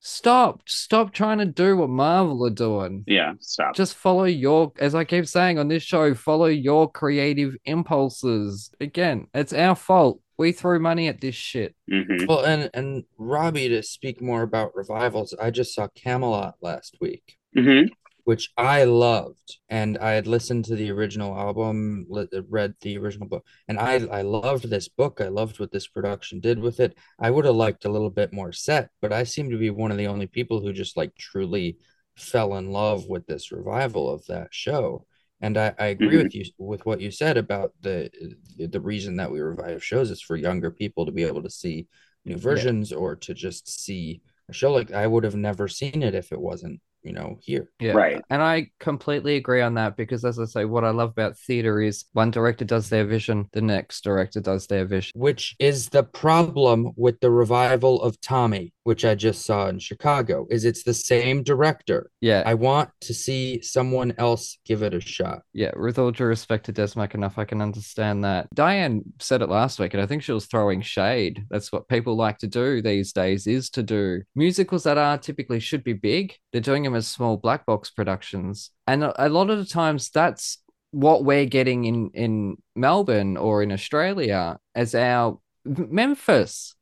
Stop. 0.00 0.62
Stop 0.66 1.12
trying 1.12 1.38
to 1.38 1.44
do 1.44 1.76
what 1.76 1.90
Marvel 1.90 2.46
are 2.46 2.50
doing. 2.50 3.04
Yeah, 3.06 3.34
stop. 3.40 3.74
Just 3.74 3.94
follow 3.94 4.24
your, 4.24 4.72
as 4.78 4.94
I 4.94 5.04
keep 5.04 5.26
saying 5.26 5.58
on 5.58 5.68
this 5.68 5.82
show, 5.82 6.14
follow 6.14 6.46
your 6.46 6.90
creative 6.90 7.54
impulses. 7.64 8.70
Again, 8.80 9.26
it's 9.34 9.52
our 9.52 9.74
fault. 9.74 10.20
We 10.38 10.52
throw 10.52 10.78
money 10.78 11.08
at 11.08 11.20
this 11.20 11.34
shit. 11.34 11.74
hmm 11.90 12.26
Well, 12.26 12.44
and 12.44 12.70
and 12.72 13.04
Robbie 13.18 13.68
to 13.68 13.82
speak 13.82 14.22
more 14.22 14.42
about 14.42 14.76
revivals. 14.76 15.34
I 15.40 15.50
just 15.50 15.74
saw 15.74 15.88
Camelot 15.88 16.54
last 16.62 16.96
week. 17.00 17.36
hmm 17.54 17.86
which 18.24 18.50
I 18.58 18.84
loved, 18.84 19.56
and 19.70 19.96
I 19.96 20.10
had 20.10 20.26
listened 20.26 20.66
to 20.66 20.76
the 20.76 20.90
original 20.90 21.34
album, 21.34 22.06
read 22.50 22.74
the 22.82 22.98
original 22.98 23.26
book, 23.26 23.46
and 23.68 23.78
I 23.78 23.94
I 24.18 24.20
loved 24.20 24.68
this 24.68 24.86
book. 24.86 25.22
I 25.22 25.28
loved 25.28 25.58
what 25.58 25.72
this 25.72 25.86
production 25.88 26.38
did 26.38 26.58
with 26.58 26.78
it. 26.78 26.94
I 27.18 27.30
would 27.30 27.46
have 27.46 27.54
liked 27.54 27.86
a 27.86 27.90
little 27.90 28.10
bit 28.10 28.30
more 28.34 28.52
set, 28.52 28.90
but 29.00 29.14
I 29.14 29.22
seem 29.24 29.48
to 29.50 29.56
be 29.56 29.70
one 29.70 29.90
of 29.90 29.96
the 29.96 30.08
only 30.08 30.26
people 30.26 30.60
who 30.60 30.74
just 30.74 30.94
like 30.94 31.14
truly 31.16 31.78
fell 32.16 32.54
in 32.56 32.70
love 32.70 33.08
with 33.08 33.26
this 33.26 33.50
revival 33.50 34.10
of 34.10 34.26
that 34.26 34.48
show. 34.52 35.06
And 35.40 35.56
I, 35.56 35.74
I 35.78 35.86
agree 35.86 36.16
Mhm. 36.16 36.22
with 36.22 36.34
you 36.34 36.44
with 36.58 36.84
what 36.84 37.00
you 37.00 37.10
said 37.10 37.36
about 37.36 37.72
the 37.80 38.10
the 38.58 38.80
reason 38.80 39.16
that 39.16 39.30
we 39.30 39.40
revive 39.40 39.84
shows 39.84 40.10
is 40.10 40.20
for 40.20 40.36
younger 40.36 40.70
people 40.70 41.06
to 41.06 41.12
be 41.12 41.24
able 41.24 41.42
to 41.42 41.50
see 41.50 41.86
new 42.24 42.36
versions 42.36 42.92
or 42.92 43.14
to 43.16 43.34
just 43.34 43.68
see 43.68 44.20
a 44.48 44.52
show 44.52 44.72
like 44.72 44.92
I 44.92 45.06
would 45.06 45.24
have 45.24 45.36
never 45.36 45.68
seen 45.68 46.02
it 46.02 46.14
if 46.14 46.32
it 46.32 46.40
wasn't, 46.40 46.80
you 47.02 47.12
know, 47.12 47.38
here. 47.42 47.70
Yeah. 47.80 47.92
Right. 47.92 48.22
And 48.30 48.42
I 48.42 48.70
completely 48.80 49.36
agree 49.36 49.60
on 49.60 49.74
that 49.74 49.96
because, 49.96 50.24
as 50.24 50.38
I 50.38 50.44
say, 50.44 50.64
what 50.64 50.84
I 50.84 50.90
love 50.90 51.10
about 51.10 51.38
theater 51.38 51.80
is 51.80 52.04
one 52.12 52.30
director 52.30 52.64
does 52.64 52.88
their 52.88 53.04
vision, 53.04 53.48
the 53.52 53.62
next 53.62 54.02
director 54.04 54.40
does 54.40 54.66
their 54.66 54.84
vision. 54.84 55.12
which 55.14 55.56
is 55.58 55.88
the 55.88 56.02
problem 56.02 56.92
with 56.96 57.20
the 57.20 57.30
revival 57.30 58.02
of 58.02 58.20
Tommy, 58.20 58.72
which 58.84 59.04
I 59.04 59.14
just 59.14 59.44
saw 59.44 59.68
in 59.68 59.78
Chicago, 59.78 60.46
is 60.50 60.64
it's 60.64 60.84
the 60.84 60.94
same 60.94 61.42
director. 61.42 62.10
Yeah. 62.20 62.42
I 62.46 62.54
want 62.54 62.90
to 63.02 63.14
see 63.14 63.60
someone 63.62 64.14
else 64.18 64.58
give 64.64 64.82
it 64.82 64.94
a 64.94 65.00
shot. 65.00 65.42
Yeah, 65.52 65.72
with 65.76 65.98
all 65.98 66.10
due 66.10 66.24
respect 66.24 66.66
to 66.66 66.72
Des 66.72 66.88
McAnuff 66.88 67.38
I 67.38 67.44
can 67.44 67.60
understand 67.60 68.24
that. 68.24 68.48
Diane 68.54 69.02
said 69.18 69.42
it 69.42 69.48
last 69.48 69.78
week, 69.78 69.94
and 69.94 70.02
I 70.02 70.06
think 70.06 70.22
she 70.22 70.32
was 70.32 70.46
throwing 70.46 70.82
shade. 70.82 71.44
That's 71.50 71.72
what 71.72 71.88
people 71.88 72.16
like 72.16 72.38
to 72.38 72.46
do 72.46 72.80
these 72.82 73.12
days, 73.12 73.46
is 73.46 73.70
to 73.70 73.82
do 73.82 74.22
musicals 74.34 74.84
that 74.84 74.98
are 74.98 75.18
typically 75.18 75.60
should 75.60 75.84
be 75.84 75.92
big. 75.92 76.34
They're 76.52 76.60
doing 76.60 76.86
them 76.88 76.96
as 76.96 77.06
small 77.06 77.36
black 77.36 77.66
box 77.66 77.90
productions, 77.90 78.70
and 78.86 79.04
a 79.04 79.28
lot 79.28 79.50
of 79.50 79.58
the 79.58 79.64
times 79.64 80.10
that's 80.10 80.58
what 80.90 81.24
we're 81.24 81.46
getting 81.46 81.84
in 81.84 82.10
in 82.14 82.56
Melbourne 82.74 83.36
or 83.36 83.62
in 83.62 83.72
Australia 83.72 84.58
as 84.74 84.94
our 84.94 85.38
Memphis. 85.64 86.74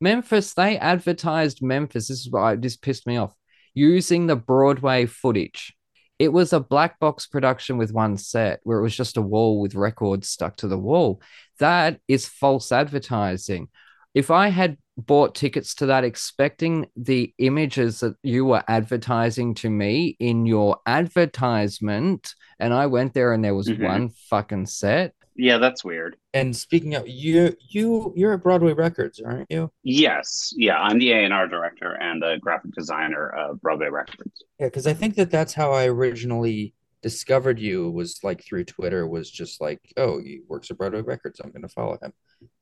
Memphis, 0.00 0.54
they 0.54 0.78
advertised 0.78 1.62
Memphis. 1.62 2.08
This 2.08 2.20
is 2.20 2.30
why 2.30 2.56
this 2.56 2.76
pissed 2.76 3.06
me 3.06 3.16
off. 3.16 3.34
Using 3.74 4.26
the 4.26 4.36
Broadway 4.36 5.06
footage 5.06 5.74
it 6.22 6.32
was 6.32 6.52
a 6.52 6.60
black 6.60 7.00
box 7.00 7.26
production 7.26 7.78
with 7.78 7.92
one 7.92 8.16
set 8.16 8.60
where 8.62 8.78
it 8.78 8.82
was 8.82 8.94
just 8.94 9.16
a 9.16 9.20
wall 9.20 9.60
with 9.60 9.74
records 9.74 10.28
stuck 10.28 10.54
to 10.56 10.68
the 10.68 10.78
wall. 10.78 11.20
That 11.58 11.98
is 12.06 12.28
false 12.28 12.70
advertising. 12.70 13.66
If 14.14 14.30
I 14.30 14.46
had 14.46 14.76
bought 14.96 15.34
tickets 15.34 15.74
to 15.76 15.86
that 15.86 16.04
expecting 16.04 16.86
the 16.96 17.32
images 17.38 18.00
that 18.00 18.14
you 18.22 18.44
were 18.44 18.62
advertising 18.68 19.54
to 19.54 19.70
me 19.70 20.16
in 20.20 20.46
your 20.46 20.78
advertisement, 20.86 22.34
and 22.58 22.72
I 22.74 22.86
went 22.86 23.14
there 23.14 23.32
and 23.32 23.44
there 23.44 23.54
was 23.54 23.68
Mhm. 23.68 23.84
one 23.84 24.08
fucking 24.10 24.66
set, 24.66 25.14
Yeah, 25.34 25.56
that's 25.56 25.82
weird. 25.82 26.16
And 26.34 26.54
speaking 26.54 26.94
of 26.94 27.08
you, 27.08 27.56
you 27.70 28.12
you're 28.14 28.34
at 28.34 28.42
Broadway 28.42 28.74
Records, 28.74 29.18
aren't 29.18 29.50
you? 29.50 29.72
Yes, 29.82 30.52
yeah, 30.54 30.76
I'm 30.78 30.98
the 30.98 31.12
A 31.12 31.24
and 31.24 31.32
R 31.32 31.48
director 31.48 31.94
and 31.94 32.20
the 32.20 32.36
graphic 32.38 32.72
designer 32.72 33.30
of 33.30 33.58
Broadway 33.62 33.88
Records. 33.88 34.44
Yeah, 34.60 34.66
because 34.66 34.86
I 34.86 34.92
think 34.92 35.14
that 35.14 35.30
that's 35.30 35.54
how 35.54 35.72
I 35.72 35.86
originally 35.88 36.74
discovered 37.02 37.58
you 37.58 37.90
was 37.90 38.20
like 38.22 38.44
through 38.44 38.64
Twitter 38.64 39.06
was 39.06 39.30
just 39.30 39.60
like, 39.60 39.80
oh, 39.96 40.18
he 40.20 40.42
works 40.48 40.70
at 40.70 40.78
Broadway 40.78 41.02
Records. 41.02 41.40
I'm 41.40 41.50
going 41.50 41.62
to 41.62 41.68
follow 41.68 41.98
him. 42.02 42.12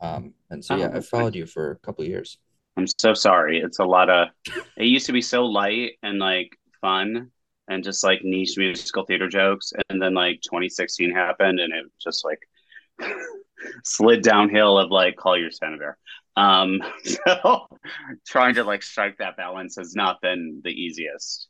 Um, 0.00 0.34
and 0.50 0.64
so 0.64 0.74
Oh, 0.74 0.76
yeah, 0.76 0.90
I 0.92 0.98
okay. 0.98 1.00
followed 1.00 1.34
you 1.34 1.46
for 1.46 1.72
a 1.72 1.76
couple 1.78 2.02
of 2.02 2.08
years. 2.08 2.38
I'm 2.76 2.86
so 2.98 3.14
sorry. 3.14 3.60
It's 3.60 3.78
a 3.78 3.84
lot 3.84 4.08
of. 4.10 4.28
It 4.76 4.84
used 4.86 5.06
to 5.06 5.12
be 5.12 5.22
so 5.22 5.44
light 5.46 5.92
and 6.02 6.18
like 6.18 6.56
fun 6.80 7.30
and 7.68 7.84
just 7.84 8.02
like 8.02 8.20
niche 8.24 8.56
musical 8.56 9.04
theater 9.04 9.28
jokes, 9.28 9.72
and 9.88 10.00
then 10.00 10.14
like 10.14 10.40
2016 10.42 11.12
happened, 11.12 11.60
and 11.60 11.72
it 11.72 11.86
just 12.02 12.24
like 12.24 12.40
slid 13.84 14.22
downhill 14.22 14.78
of 14.78 14.90
like 14.90 15.16
call 15.16 15.36
your 15.38 15.50
senator. 15.50 15.98
Um, 16.36 16.80
so 17.04 17.66
trying 18.26 18.54
to 18.54 18.64
like 18.64 18.82
strike 18.82 19.18
that 19.18 19.36
balance 19.36 19.76
has 19.76 19.94
not 19.94 20.20
been 20.20 20.60
the 20.64 20.70
easiest. 20.70 21.48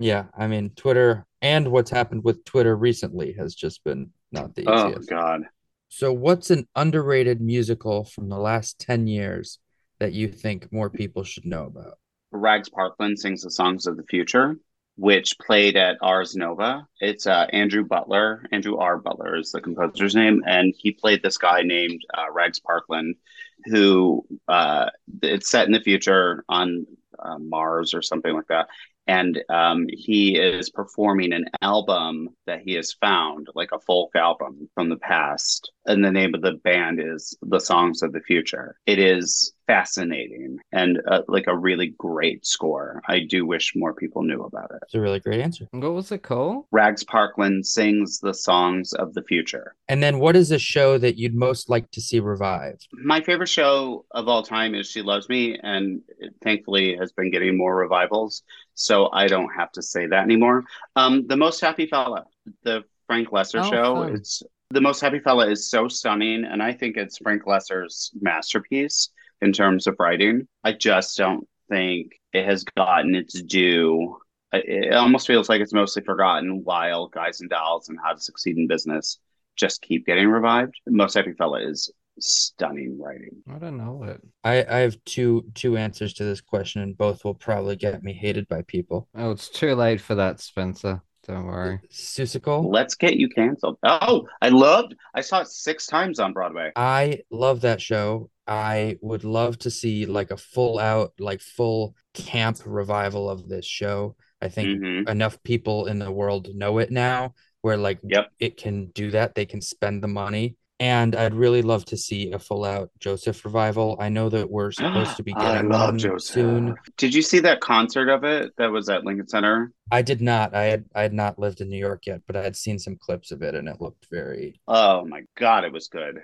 Yeah, 0.00 0.24
I 0.36 0.48
mean 0.48 0.70
Twitter 0.70 1.26
and 1.42 1.70
what's 1.70 1.90
happened 1.90 2.24
with 2.24 2.44
Twitter 2.44 2.76
recently 2.76 3.32
has 3.34 3.54
just 3.54 3.84
been 3.84 4.10
not 4.32 4.54
the 4.54 4.62
easiest. 4.62 5.10
Oh. 5.12 5.16
God. 5.16 5.42
So, 5.88 6.12
what's 6.12 6.50
an 6.50 6.68
underrated 6.76 7.40
musical 7.40 8.04
from 8.04 8.28
the 8.28 8.38
last 8.38 8.78
10 8.80 9.06
years 9.06 9.58
that 9.98 10.12
you 10.12 10.28
think 10.28 10.72
more 10.72 10.88
people 10.88 11.24
should 11.24 11.44
know 11.44 11.64
about? 11.64 11.98
Rags 12.30 12.68
Parkland 12.68 13.18
sings 13.18 13.42
the 13.42 13.50
songs 13.50 13.86
of 13.86 13.96
the 13.96 14.04
future, 14.04 14.56
which 14.96 15.36
played 15.38 15.76
at 15.76 15.98
Ars 16.00 16.36
Nova. 16.36 16.86
It's 17.00 17.26
uh, 17.26 17.46
Andrew 17.52 17.84
Butler. 17.84 18.46
Andrew 18.52 18.76
R. 18.76 18.98
Butler 18.98 19.36
is 19.36 19.50
the 19.50 19.60
composer's 19.60 20.14
name, 20.14 20.42
and 20.46 20.72
he 20.78 20.92
played 20.92 21.22
this 21.22 21.38
guy 21.38 21.62
named 21.62 22.02
uh, 22.16 22.30
Rags 22.32 22.60
Parkland, 22.60 23.16
who 23.64 24.24
uh, 24.46 24.90
it's 25.22 25.50
set 25.50 25.66
in 25.66 25.72
the 25.72 25.80
future 25.80 26.44
on 26.48 26.86
uh, 27.18 27.38
Mars 27.38 27.94
or 27.94 28.02
something 28.02 28.32
like 28.32 28.46
that. 28.48 28.68
And 29.10 29.42
um, 29.48 29.86
he 29.88 30.38
is 30.38 30.70
performing 30.70 31.32
an 31.32 31.46
album 31.62 32.28
that 32.46 32.60
he 32.64 32.74
has 32.74 32.92
found, 32.92 33.48
like 33.56 33.70
a 33.72 33.80
folk 33.80 34.10
album 34.14 34.70
from 34.76 34.88
the 34.88 34.98
past. 34.98 35.72
And 35.86 36.04
the 36.04 36.12
name 36.12 36.32
of 36.32 36.42
the 36.42 36.60
band 36.62 37.00
is 37.02 37.36
The 37.42 37.58
Songs 37.58 38.02
of 38.02 38.12
the 38.12 38.20
Future. 38.20 38.76
It 38.86 39.00
is 39.00 39.52
fascinating 39.66 40.58
and 40.72 41.00
uh, 41.08 41.22
like 41.28 41.46
a 41.46 41.56
really 41.56 41.94
great 41.96 42.44
score. 42.44 43.00
I 43.06 43.20
do 43.20 43.46
wish 43.46 43.72
more 43.76 43.94
people 43.94 44.22
knew 44.22 44.42
about 44.42 44.70
it. 44.72 44.78
It's 44.82 44.94
a 44.94 45.00
really 45.00 45.20
great 45.20 45.40
answer. 45.40 45.68
what 45.70 45.92
was 45.92 46.10
it 46.10 46.22
called? 46.22 46.64
Rags 46.72 47.04
Parkland 47.04 47.64
sings 47.64 48.18
the 48.18 48.34
songs 48.34 48.92
of 48.92 49.14
the 49.14 49.22
future. 49.22 49.76
And 49.88 50.02
then, 50.02 50.18
what 50.18 50.34
is 50.34 50.50
a 50.50 50.58
show 50.58 50.98
that 50.98 51.18
you'd 51.18 51.36
most 51.36 51.68
like 51.68 51.88
to 51.92 52.00
see 52.00 52.18
revived? 52.18 52.88
My 52.92 53.20
favorite 53.20 53.48
show 53.48 54.04
of 54.10 54.26
all 54.26 54.42
time 54.42 54.74
is 54.74 54.90
She 54.90 55.02
Loves 55.02 55.28
Me, 55.28 55.58
and 55.62 56.00
it 56.18 56.34
thankfully 56.42 56.96
has 56.96 57.12
been 57.12 57.30
getting 57.30 57.56
more 57.56 57.76
revivals. 57.76 58.42
So 58.80 59.10
I 59.12 59.26
don't 59.26 59.50
have 59.54 59.70
to 59.72 59.82
say 59.82 60.06
that 60.06 60.22
anymore. 60.22 60.64
Um, 60.96 61.26
the 61.26 61.36
Most 61.36 61.60
Happy 61.60 61.86
Fella, 61.86 62.24
the 62.62 62.82
Frank 63.06 63.28
Loesser 63.28 63.60
Oh, 63.62 63.70
show. 63.70 63.94
fun. 64.06 64.14
It's 64.16 64.42
The 64.70 64.80
Most 64.80 65.00
Happy 65.00 65.18
Fella 65.18 65.50
is 65.50 65.68
so 65.68 65.86
stunning, 65.86 66.44
and 66.44 66.62
I 66.62 66.72
think 66.72 66.96
it's 66.96 67.18
Frank 67.18 67.42
Loesser's 67.44 68.10
masterpiece 68.20 69.10
in 69.42 69.52
terms 69.52 69.86
of 69.86 69.96
writing. 69.98 70.48
I 70.64 70.72
just 70.72 71.18
don't 71.18 71.46
think 71.68 72.12
it 72.32 72.46
has 72.46 72.64
gotten 72.64 73.14
its 73.14 73.42
due. 73.42 74.16
It 74.52 74.64
it 74.66 74.94
almost 74.94 75.26
feels 75.26 75.50
like 75.50 75.60
it's 75.60 75.74
mostly 75.74 76.02
forgotten 76.02 76.64
while 76.64 77.08
Guys 77.08 77.42
and 77.42 77.50
Dolls 77.50 77.90
and 77.90 77.98
How 78.02 78.14
to 78.14 78.20
Succeed 78.20 78.56
in 78.56 78.66
Business 78.66 79.18
just 79.56 79.82
keep 79.82 80.06
getting 80.06 80.28
revived. 80.28 80.74
Most 80.86 81.12
Happy 81.14 81.34
Fella 81.34 81.60
is 81.60 81.90
stunning 82.20 82.98
writing. 83.00 83.42
I 83.52 83.58
don't 83.58 83.76
know 83.76 84.02
it. 84.04 84.20
I, 84.44 84.64
I 84.64 84.78
have 84.78 84.96
two 85.04 85.44
two 85.54 85.76
answers 85.76 86.12
to 86.14 86.24
this 86.24 86.40
question, 86.40 86.82
and 86.82 86.96
both 86.96 87.24
will 87.24 87.34
probably 87.34 87.76
get 87.76 88.02
me 88.02 88.12
hated 88.12 88.48
by 88.48 88.62
people. 88.62 89.08
Oh, 89.14 89.30
it's 89.30 89.48
too 89.48 89.74
late 89.74 90.00
for 90.00 90.14
that, 90.16 90.40
Spencer. 90.40 91.02
Don't 91.26 91.46
worry. 91.46 91.78
Seussical. 91.92 92.64
Let's 92.72 92.94
get 92.94 93.16
you 93.16 93.28
canceled. 93.28 93.76
Oh, 93.84 94.26
I 94.40 94.48
loved. 94.48 94.94
I 95.14 95.20
saw 95.20 95.40
it 95.40 95.48
six 95.48 95.86
times 95.86 96.18
on 96.18 96.32
Broadway. 96.32 96.72
I 96.74 97.20
love 97.30 97.60
that 97.60 97.80
show. 97.80 98.30
I 98.46 98.96
would 99.00 99.22
love 99.22 99.58
to 99.58 99.70
see 99.70 100.06
like 100.06 100.30
a 100.30 100.36
full 100.36 100.78
out, 100.78 101.12
like 101.18 101.40
full 101.40 101.94
camp 102.14 102.58
revival 102.64 103.28
of 103.30 103.48
this 103.48 103.66
show. 103.66 104.16
I 104.40 104.48
think 104.48 104.80
Mhm. 104.80 105.08
enough 105.08 105.40
people 105.42 105.86
in 105.86 105.98
the 105.98 106.10
world 106.10 106.48
know 106.54 106.78
it 106.78 106.90
now 106.90 107.34
where 107.60 107.76
like 107.76 108.00
Yep. 108.02 108.28
it 108.40 108.56
can 108.56 108.86
do 108.86 109.10
that. 109.10 109.34
They 109.34 109.44
can 109.46 109.60
spend 109.60 110.02
the 110.02 110.08
money. 110.08 110.56
And 110.80 111.14
I'd 111.14 111.34
really 111.34 111.60
love 111.60 111.84
to 111.86 111.96
see 111.98 112.32
a 112.32 112.38
full 112.38 112.64
out 112.64 112.90
Joseph 112.98 113.44
revival. 113.44 113.98
I 114.00 114.08
know 114.08 114.30
that 114.30 114.50
we're 114.50 114.72
supposed 114.72 115.14
to 115.18 115.22
be 115.22 115.32
getting 115.38 115.68
one 115.68 115.98
Joseph. 115.98 116.32
soon. 116.32 116.74
Did 116.96 117.14
you 117.14 117.20
see 117.20 117.38
that 117.40 117.60
concert 117.60 118.08
of 118.08 118.24
it 118.24 118.52
that 118.56 118.72
was 118.72 118.88
at 118.88 119.04
Lincoln 119.04 119.28
Center? 119.28 119.72
I 119.90 120.00
did 120.00 120.22
not. 120.22 120.54
I 120.54 120.64
had 120.64 120.86
I 120.94 121.02
had 121.02 121.12
not 121.12 121.38
lived 121.38 121.60
in 121.60 121.68
New 121.68 121.76
York 121.78 122.06
yet, 122.06 122.22
but 122.26 122.34
I 122.34 122.42
had 122.42 122.56
seen 122.56 122.78
some 122.78 122.96
clips 122.96 123.30
of 123.30 123.42
it 123.42 123.54
and 123.54 123.68
it 123.68 123.78
looked 123.78 124.06
very 124.10 124.58
Oh 124.66 125.04
my 125.04 125.24
God, 125.36 125.64
it 125.64 125.72
was 125.72 125.88
good. 125.88 126.22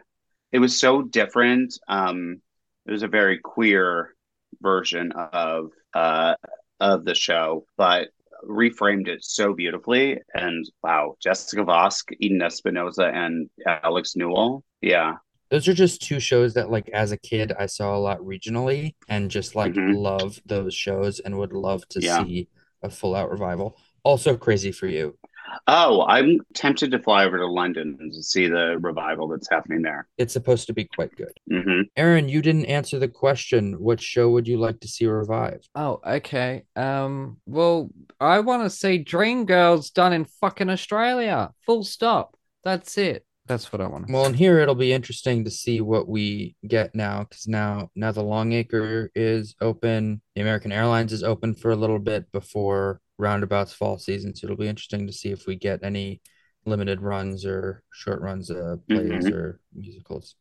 It 0.52 0.58
was 0.58 0.78
so 0.78 1.02
different. 1.02 1.78
Um, 1.86 2.40
it 2.86 2.92
was 2.92 3.02
a 3.02 3.08
very 3.08 3.38
queer 3.38 4.14
version 4.62 5.12
of 5.12 5.70
uh 5.92 6.34
of 6.80 7.04
the 7.04 7.14
show, 7.14 7.66
but 7.76 8.08
reframed 8.44 9.08
it 9.08 9.24
so 9.24 9.54
beautifully. 9.54 10.18
And 10.34 10.64
wow, 10.82 11.16
Jessica 11.22 11.64
Vosk, 11.64 12.04
Eden 12.20 12.42
Espinosa, 12.42 13.06
and 13.14 13.48
Alex 13.66 14.16
Newell. 14.16 14.64
Yeah, 14.82 15.14
those 15.50 15.68
are 15.68 15.74
just 15.74 16.02
two 16.02 16.20
shows 16.20 16.54
that 16.54 16.70
like 16.70 16.88
as 16.90 17.12
a 17.12 17.16
kid 17.16 17.52
I 17.58 17.66
saw 17.66 17.96
a 17.96 17.98
lot 17.98 18.18
regionally 18.20 18.94
and 19.08 19.30
just 19.30 19.54
like 19.54 19.72
Mhm. 19.74 19.94
love 19.96 20.40
those 20.46 20.74
shows 20.74 21.20
and 21.20 21.38
would 21.38 21.52
love 21.52 21.86
to 21.90 22.00
Yeah. 22.00 22.24
see 22.24 22.48
a 22.82 22.90
full 22.90 23.14
out 23.14 23.30
revival. 23.30 23.78
Also 24.02 24.36
crazy 24.36 24.70
for 24.72 24.86
you. 24.86 25.16
Oh, 25.66 26.04
I'm 26.06 26.40
tempted 26.54 26.90
to 26.92 26.98
fly 26.98 27.24
over 27.24 27.38
to 27.38 27.46
London 27.46 27.98
to 28.12 28.22
see 28.22 28.48
the 28.48 28.78
revival 28.80 29.28
that's 29.28 29.50
happening 29.50 29.82
there. 29.82 30.06
It's 30.18 30.32
supposed 30.32 30.66
to 30.68 30.72
be 30.72 30.84
quite 30.84 31.14
good. 31.16 31.32
hmm 31.50 31.82
Aaron, 31.96 32.28
you 32.28 32.42
didn't 32.42 32.66
answer 32.66 32.98
the 32.98 33.08
question. 33.08 33.74
What 33.74 34.00
show 34.00 34.30
would 34.30 34.46
you 34.48 34.58
like 34.58 34.80
to 34.80 34.88
see 34.88 35.06
revived? 35.06 35.68
Oh, 35.74 36.00
okay. 36.06 36.64
Um, 36.74 37.38
well, 37.46 37.90
I 38.20 38.40
want 38.40 38.64
to 38.64 38.70
see 38.70 39.04
Dreamgirls 39.04 39.92
done 39.92 40.12
in 40.12 40.24
fucking 40.40 40.70
Australia. 40.70 41.50
Full 41.64 41.84
stop. 41.84 42.36
That's 42.64 42.98
it. 42.98 43.24
That's 43.46 43.72
what 43.72 43.80
I 43.80 43.86
want. 43.86 44.10
Well, 44.10 44.26
and 44.26 44.34
here 44.34 44.58
it'll 44.58 44.74
be 44.74 44.92
interesting 44.92 45.44
to 45.44 45.50
see 45.50 45.80
what 45.80 46.08
we 46.08 46.56
get 46.66 46.94
now 46.96 47.20
because 47.22 47.46
now 47.46 47.90
now 47.94 48.10
the 48.10 48.24
Longacre 48.24 49.10
is 49.14 49.54
open, 49.60 50.20
the 50.34 50.40
American 50.40 50.72
Airlines 50.72 51.12
is 51.12 51.22
open 51.22 51.54
for 51.54 51.70
a 51.70 51.76
little 51.76 52.00
bit 52.00 52.30
before 52.32 53.00
Roundabout's 53.18 53.72
fall 53.72 53.98
season. 53.98 54.34
So 54.34 54.46
it'll 54.46 54.56
be 54.56 54.68
interesting 54.68 55.06
to 55.06 55.12
see 55.12 55.30
if 55.30 55.46
we 55.46 55.56
get 55.56 55.82
any 55.82 56.20
limited 56.64 57.00
runs 57.00 57.46
or 57.46 57.82
short 57.92 58.20
runs 58.20 58.50
of 58.50 58.86
plays 58.88 59.24
Mhm. 59.24 59.32
or 59.32 59.60
musicals. 59.74 60.34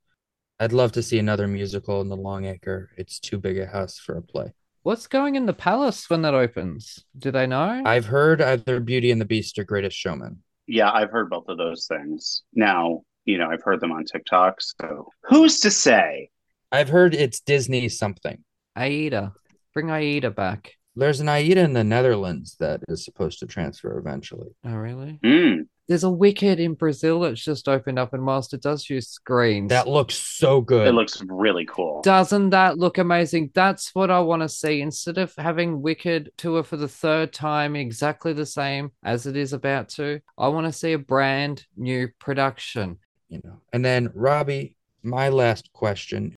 I'd 0.60 0.74
love 0.74 0.92
to 0.94 1.04
see 1.04 1.20
another 1.20 1.48
musical 1.48 2.02
in 2.02 2.10
the 2.10 2.16
Longacre. 2.18 2.90
It's 2.98 3.20
too 3.20 3.38
big 3.38 3.58
a 3.58 3.66
house 3.66 3.98
for 4.00 4.18
a 4.18 4.22
play. 4.22 4.54
What's 4.84 5.08
going 5.08 5.36
in 5.36 5.46
the 5.46 5.54
palace 5.54 6.10
when 6.10 6.22
that 6.22 6.34
opens? 6.34 7.04
Do 7.18 7.32
they 7.32 7.48
know? 7.48 7.82
I've 7.86 8.06
heard 8.06 8.42
either 8.42 8.80
Beauty 8.80 9.12
and 9.12 9.20
the 9.20 9.26
Beast 9.26 9.58
or 9.60 9.64
Greatest 9.64 9.98
Showman. 9.98 10.44
Yeah, 10.68 10.92
I've 10.92 11.12
heard 11.12 11.30
both 11.30 11.48
of 11.48 11.58
those 11.58 11.88
things. 11.88 12.44
Now, 12.54 13.04
you 13.26 13.38
know, 13.38 13.50
I've 13.50 13.64
heard 13.64 13.82
them 13.82 13.92
on 13.92 14.06
TikTok. 14.06 14.62
So 14.62 15.10
who's 15.24 15.60
to 15.62 15.72
say? 15.72 16.30
I've 16.72 16.90
heard 16.90 17.14
it's 17.14 17.40
Disney 17.40 17.90
something. 17.90 18.44
Aida. 18.76 19.34
Bring 19.74 19.92
Aida 19.92 20.32
back. 20.32 20.74
There's 20.96 21.20
an 21.20 21.28
Aida 21.30 21.62
in 21.62 21.74
the 21.74 21.84
Netherlands 21.84 22.56
that 22.60 22.82
is 22.88 23.04
supposed 23.04 23.40
to 23.40 23.46
transfer 23.46 23.98
eventually. 23.98 24.50
Oh, 24.66 24.76
really? 24.76 25.20
Hmm. 25.24 25.62
There's 25.88 26.04
a 26.04 26.10
Wicked 26.10 26.60
in 26.60 26.74
Brazil 26.74 27.20
that's 27.20 27.44
just 27.44 27.68
opened 27.70 28.00
up, 28.00 28.14
and 28.14 28.26
whilst 28.26 28.54
it 28.56 28.62
does 28.64 28.90
use 28.90 29.08
screens, 29.08 29.70
That 29.70 29.88
looks 29.88 30.16
so 30.16 30.60
good. 30.62 30.88
It 30.88 30.94
looks 30.94 31.22
really 31.28 31.66
cool. 31.66 32.02
doesn't 32.02 32.50
that 32.52 32.80
look 32.80 32.98
amazing? 32.98 33.52
That's 33.54 33.94
what 33.94 34.10
I 34.10 34.20
want 34.22 34.42
to 34.42 34.50
see. 34.50 34.82
Instead 34.82 35.20
of 35.20 35.34
having 35.38 35.84
Wicked 35.84 36.32
tour 36.38 36.64
for 36.64 36.78
the 36.78 36.88
third 36.88 37.34
time, 37.34 37.76
exactly 37.76 38.34
the 38.34 38.48
same 38.48 38.92
as 39.04 39.28
it 39.28 39.36
is 39.36 39.54
about 39.54 39.90
to, 39.90 40.22
I 40.40 40.48
want 40.48 40.66
to 40.66 40.74
see 40.74 40.94
a 40.94 40.98
brand 40.98 41.66
new 41.78 42.08
production. 42.20 42.98
you 43.30 43.42
know. 43.44 43.62
And 43.74 43.84
then 43.86 44.10
Robbie, 44.16 44.76
my 45.04 45.30
last 45.30 45.72
question. 45.74 46.36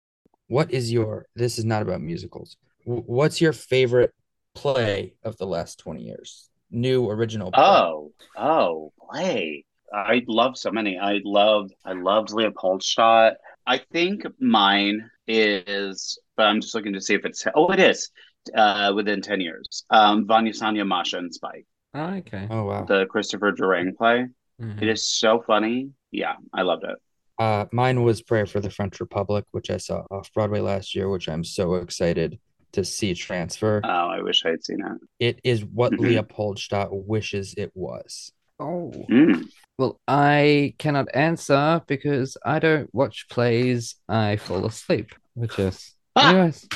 What 0.48 0.72
is 0.72 0.92
your 0.92 1.26
this 1.36 1.58
is 1.58 1.64
not 1.64 1.82
about 1.82 2.00
musicals. 2.00 2.56
What's 2.84 3.40
your 3.40 3.52
favorite 3.52 4.12
play 4.56 5.14
of 5.22 5.36
the 5.36 5.46
last 5.46 5.78
20 5.78 6.02
years? 6.02 6.48
New 6.70 7.08
original 7.10 7.52
play. 7.52 7.62
Oh, 7.64 8.12
oh, 8.36 8.92
play. 9.10 9.64
I 9.92 10.22
love 10.26 10.58
so 10.58 10.70
many. 10.70 10.98
I 10.98 11.20
love, 11.24 11.70
I 11.84 11.92
loved 11.92 12.30
Leopoldstadt. 12.32 13.36
I 13.66 13.78
think 13.92 14.24
mine 14.40 15.08
is, 15.28 16.18
but 16.36 16.46
I'm 16.46 16.60
just 16.60 16.74
looking 16.74 16.92
to 16.94 17.00
see 17.00 17.14
if 17.14 17.24
it's, 17.24 17.46
oh, 17.54 17.70
it 17.70 17.78
is, 17.80 18.10
uh, 18.54 18.92
within 18.94 19.22
10 19.22 19.40
years. 19.40 19.84
Um, 19.90 20.26
Vanya 20.26 20.54
Sonia, 20.54 20.84
Masha, 20.84 21.18
and 21.18 21.32
Spike, 21.32 21.66
Oh, 21.94 22.14
okay. 22.16 22.46
Oh 22.50 22.64
wow. 22.64 22.84
the 22.84 23.06
Christopher 23.06 23.52
Durang 23.52 23.96
play. 23.96 24.26
Mhm. 24.60 24.82
It 24.82 24.88
is 24.88 25.06
so 25.08 25.42
funny. 25.46 25.90
Yeah, 26.10 26.34
I 26.52 26.62
loved 26.62 26.84
it. 26.84 26.96
Uh 27.38 27.66
mine 27.72 28.02
was 28.02 28.22
Prayer 28.22 28.46
for 28.46 28.60
the 28.60 28.70
French 28.70 29.00
Republic, 29.00 29.44
which 29.52 29.70
I 29.70 29.76
saw 29.76 30.04
off 30.10 30.32
Broadway 30.32 30.60
last 30.60 30.94
year, 30.94 31.08
which 31.08 31.28
I'm 31.28 31.44
so 31.44 31.74
excited 31.74 32.38
to 32.72 32.84
see 32.84 33.14
transfer. 33.14 33.80
Oh, 33.84 33.88
I 33.88 34.20
wish 34.22 34.44
I 34.44 34.50
had 34.50 34.64
seen 34.64 34.80
it. 34.84 35.00
It 35.18 35.40
is 35.44 35.64
what 35.64 35.92
Mhm. 35.92 36.00
Leopoldstadt 36.00 36.88
wishes 36.92 37.54
it 37.56 37.72
was. 37.74 38.32
Oh. 38.58 38.92
Mm. 39.10 39.48
Well, 39.78 40.00
I 40.08 40.74
cannot 40.78 41.14
answer 41.14 41.82
because 41.86 42.36
I 42.44 42.58
don't 42.58 42.92
watch 42.94 43.28
plays. 43.28 43.96
I 44.08 44.36
fall 44.36 44.64
asleep, 44.66 45.14
which 45.34 45.58
is. 45.58 45.94
Ah! 46.16 46.30
Anyways, 46.30 46.66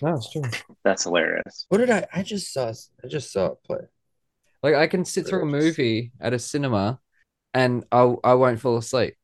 that's 0.00 0.30
true. 0.32 0.42
That's 0.82 1.04
hilarious. 1.04 1.66
What 1.68 1.78
did 1.78 1.90
I 1.90 2.06
I 2.12 2.22
just 2.22 2.52
saw 2.52 2.72
I 3.04 3.08
just 3.08 3.30
saw 3.32 3.52
a 3.52 3.54
play. 3.56 3.86
Like 4.62 4.74
I 4.74 4.86
can 4.86 5.04
sit 5.04 5.26
through 5.26 5.42
a 5.42 5.46
movie 5.46 6.12
at 6.20 6.32
a 6.32 6.38
cinema, 6.38 7.00
and 7.52 7.84
I 7.92 8.14
I 8.24 8.34
won't 8.34 8.60
fall 8.60 8.78
asleep. 8.78 9.16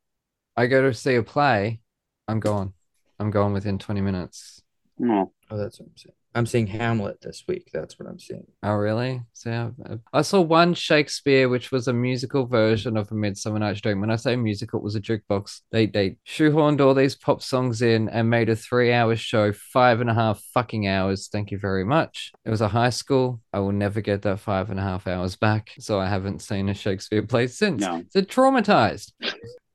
I 0.57 0.67
go 0.67 0.83
to 0.83 0.95
see 0.95 1.15
a 1.15 1.23
play, 1.23 1.81
I'm 2.29 2.41
gone. 2.41 2.75
I'm 3.19 3.31
gone 3.31 3.53
within 3.55 3.79
20 3.79 4.03
minutes. 4.03 4.56
Oh, 5.03 5.33
Oh, 5.51 5.57
that's 5.57 5.79
what 5.79 5.87
I'm 5.91 5.97
saying. 5.97 6.15
I'm 6.35 6.45
seeing 6.45 6.67
Hamlet 6.67 7.21
this 7.23 7.45
week. 7.49 7.71
That's 7.73 7.99
what 7.99 8.07
I'm 8.09 8.19
seeing. 8.19 8.47
Oh, 8.63 8.75
really? 8.75 9.23
So 9.33 9.49
yeah, 9.49 9.71
I 10.13 10.21
saw 10.21 10.43
one 10.43 10.75
Shakespeare, 10.75 11.49
which 11.49 11.73
was 11.73 11.89
a 11.89 11.95
musical 11.95 12.45
version 12.47 12.99
of 12.99 13.11
A 13.11 13.15
Midsummer 13.15 13.59
Night's 13.59 13.81
Dream. 13.81 14.01
When 14.03 14.11
I 14.11 14.17
say 14.17 14.37
musical, 14.37 14.81
it 14.81 14.83
was 14.83 14.97
a 14.97 15.01
jukebox. 15.01 15.63
They 15.73 15.87
they 15.87 16.17
shoehorned 16.29 16.81
all 16.83 16.93
these 16.93 17.15
pop 17.15 17.43
songs 17.43 17.81
in 17.81 18.11
and 18.11 18.29
made 18.29 18.51
a 18.51 18.57
three-hour 18.57 19.17
show, 19.17 19.53
five 19.53 20.03
and 20.03 20.11
a 20.11 20.15
half 20.15 20.43
fucking 20.53 20.87
hours. 20.87 21.29
Thank 21.29 21.53
you 21.53 21.59
very 21.59 21.85
much. 21.85 22.33
It 22.45 22.51
was 22.51 22.61
a 22.61 22.69
high 22.69 22.91
school. 22.91 23.41
I 23.55 23.61
will 23.61 23.73
never 23.73 24.03
get 24.03 24.21
that 24.23 24.41
five 24.41 24.69
and 24.69 24.79
a 24.79 24.83
half 24.83 25.07
hours 25.07 25.37
back. 25.37 25.71
So 25.79 25.99
I 25.99 26.07
haven't 26.09 26.43
seen 26.43 26.69
a 26.69 26.75
Shakespeare 26.75 27.23
play 27.23 27.47
since. 27.47 27.81
no. 27.81 28.03
So 28.11 28.21
traumatized. 28.21 29.13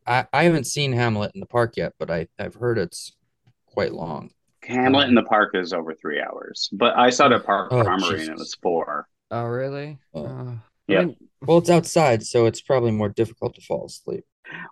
I, 0.05 0.27
I 0.31 0.43
haven't 0.43 0.65
seen 0.67 0.93
Hamlet 0.93 1.31
in 1.33 1.39
the 1.39 1.47
park 1.47 1.75
yet, 1.77 1.93
but 1.97 2.11
I, 2.11 2.27
I've 2.37 2.55
heard 2.55 2.77
it's 2.77 3.13
quite 3.65 3.93
long. 3.93 4.29
Hamlet 4.63 5.09
in 5.09 5.15
the 5.15 5.23
Park 5.23 5.51
is 5.55 5.73
over 5.73 5.93
three 5.95 6.21
hours, 6.21 6.69
but 6.71 6.95
I 6.97 7.09
saw 7.09 7.27
it 7.27 7.31
at 7.33 7.45
Park 7.45 7.71
Oh, 7.71 7.79
Armory 7.79 8.21
and 8.21 8.29
it 8.31 8.37
was 8.37 8.55
four. 8.55 9.07
Oh, 9.31 9.45
really? 9.45 9.97
Oh. 10.13 10.25
Uh, 10.25 10.55
Yep. 10.87 11.01
I 11.01 11.05
mean, 11.05 11.15
Well, 11.41 11.57
it's 11.59 11.69
outside, 11.69 12.23
so 12.23 12.45
it's 12.45 12.61
probably 12.61 12.91
more 12.91 13.09
difficult 13.09 13.55
to 13.55 13.61
fall 13.61 13.85
asleep. 13.85 14.25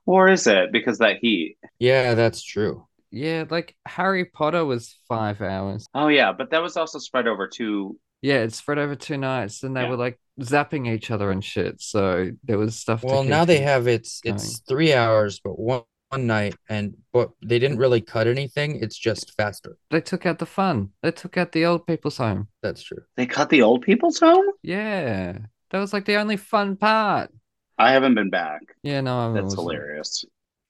Or 0.06 0.28
is 0.30 0.48
it 0.48 0.72
because 0.72 0.98
that 1.00 1.18
heat? 1.22 1.58
Yeah, 1.80 2.14
that's 2.14 2.44
true. 2.44 2.86
yeah, 3.12 3.46
like 3.50 3.76
Harry 3.86 4.26
Potter 4.26 4.66
was 4.66 4.96
five 5.08 5.42
hours. 5.42 5.88
Oh 5.94 6.08
yeah, 6.10 6.32
but 6.34 6.52
that 6.52 6.62
was 6.62 6.78
also 6.78 7.00
spread 7.00 7.28
over 7.28 7.48
two. 7.48 7.98
Yeah, 8.22 8.40
it's 8.44 8.58
spread 8.58 8.78
over 8.78 8.96
two 8.96 9.18
nights, 9.18 9.64
and 9.64 9.76
they 9.76 9.82
Yeah. 9.84 9.90
were 9.90 9.96
like 9.98 10.20
zapping 10.42 10.88
each 10.94 11.10
other 11.10 11.32
and 11.32 11.44
shit. 11.44 11.82
So 11.82 12.32
there 12.44 12.58
was 12.58 12.76
stuff. 12.76 13.04
Well, 13.04 13.24
keep 13.24 13.30
now 13.32 13.46
they 13.46 13.62
have 13.62 13.88
it's 13.88 14.22
it's 14.26 14.60
three 14.68 14.94
hours, 14.94 15.40
but 15.40 15.58
one, 15.58 15.84
one 16.10 16.28
night, 16.28 16.56
and 16.70 16.96
but 17.14 17.32
they 17.44 17.60
didn't 17.60 17.78
really 17.78 18.02
cut 18.02 18.28
anything. 18.28 18.80
It's 18.82 18.98
just 18.98 19.36
faster. 19.38 19.78
They 19.92 20.02
took 20.02 20.26
out 20.26 20.40
the 20.40 20.46
fun. 20.46 20.90
They 21.02 21.12
took 21.12 21.38
out 21.38 21.52
the 21.52 21.66
old 21.66 21.88
people's 21.88 22.18
home. 22.18 22.48
That's 22.62 22.82
true. 22.84 23.04
They 23.16 23.26
cut 23.26 23.50
the 23.50 23.62
old 23.62 23.84
people's 23.84 24.20
home. 24.20 24.46
Yeah, 24.64 25.38
that 25.72 25.80
was 25.80 25.94
like 25.94 26.06
the 26.06 26.16
only 26.18 26.38
fun 26.38 26.76
part. 26.76 27.32
I 27.78 27.92
haven't 27.94 28.16
been 28.16 28.30
back. 28.30 28.62
Yeah, 28.84 29.02
no, 29.02 29.30
I 29.30 29.34
That's 29.34 29.56
wasn't. 29.56 29.62
hilarious. 29.62 30.26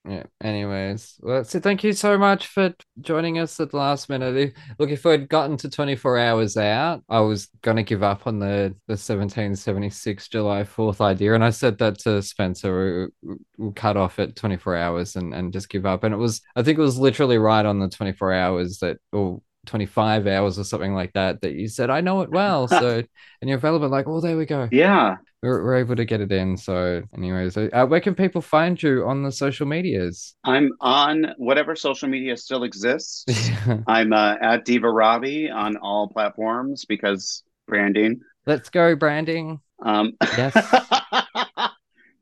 Yeah. 0.08 0.22
Anyways, 0.42 1.16
well, 1.20 1.44
so 1.44 1.60
thank 1.60 1.84
you 1.84 1.92
so 1.92 2.16
much 2.16 2.46
for 2.46 2.72
joining 3.02 3.38
us 3.38 3.60
at 3.60 3.70
the 3.70 3.76
last 3.76 4.08
minute. 4.08 4.54
Look, 4.78 4.88
if 4.88 5.04
we'd 5.04 5.28
gotten 5.28 5.58
to 5.58 5.68
24 5.68 6.18
hours 6.18 6.56
out, 6.56 7.04
I 7.10 7.20
was 7.20 7.48
gonna 7.60 7.82
give 7.82 8.02
up 8.02 8.26
on 8.26 8.38
the 8.38 8.74
the 8.86 8.96
1776 8.96 10.28
July 10.28 10.64
4th 10.64 11.02
idea, 11.02 11.34
and 11.34 11.44
I 11.44 11.50
said 11.50 11.76
that 11.78 11.98
to 12.00 12.22
Spencer. 12.22 13.10
we- 13.22 13.36
cut 13.76 13.98
off 13.98 14.18
at 14.18 14.36
24 14.36 14.74
hours 14.76 15.16
and 15.16 15.34
and 15.34 15.52
just 15.52 15.68
give 15.68 15.84
up. 15.84 16.02
And 16.02 16.14
it 16.14 16.18
was, 16.18 16.40
I 16.56 16.62
think 16.62 16.78
it 16.78 16.82
was 16.82 16.98
literally 16.98 17.36
right 17.36 17.64
on 17.66 17.78
the 17.78 17.88
24 17.88 18.32
hours 18.32 18.78
that, 18.78 18.96
or 19.12 19.42
25 19.66 20.26
hours 20.26 20.58
or 20.58 20.64
something 20.64 20.94
like 20.94 21.12
that, 21.12 21.40
that 21.42 21.52
you 21.52 21.68
said 21.68 21.90
I 21.90 22.00
know 22.00 22.22
it 22.22 22.30
well. 22.30 22.66
So, 22.68 23.02
and 23.40 23.48
you're 23.48 23.58
available. 23.58 23.88
Like, 23.88 24.06
oh, 24.08 24.20
there 24.20 24.36
we 24.36 24.46
go 24.46 24.68
Yeah. 24.70 25.16
we're, 25.42 25.62
we're 25.64 25.76
able 25.76 25.96
to 25.96 26.04
get 26.04 26.20
it 26.20 26.32
in. 26.32 26.56
So, 26.56 27.02
anyways, 27.16 27.56
uh, 27.56 27.86
where 27.86 28.00
can 28.00 28.14
people 28.14 28.40
find 28.40 28.82
you 28.82 29.06
on 29.06 29.22
the 29.22 29.32
social 29.32 29.66
medias? 29.66 30.34
I'm 30.44 30.70
on 30.80 31.34
whatever 31.38 31.76
social 31.76 32.08
media 32.08 32.36
still 32.36 32.64
exists. 32.64 33.24
I'm 33.86 34.12
uh, 34.12 34.36
at 34.40 34.64
Diva 34.64 34.90
Robbie 34.90 35.50
on 35.50 35.76
all 35.76 36.08
platforms 36.08 36.84
because 36.84 37.42
branding. 37.66 38.20
Let's 38.46 38.70
go, 38.70 38.96
branding. 38.96 39.60
Um, 39.82 40.12
Yes. 40.36 40.54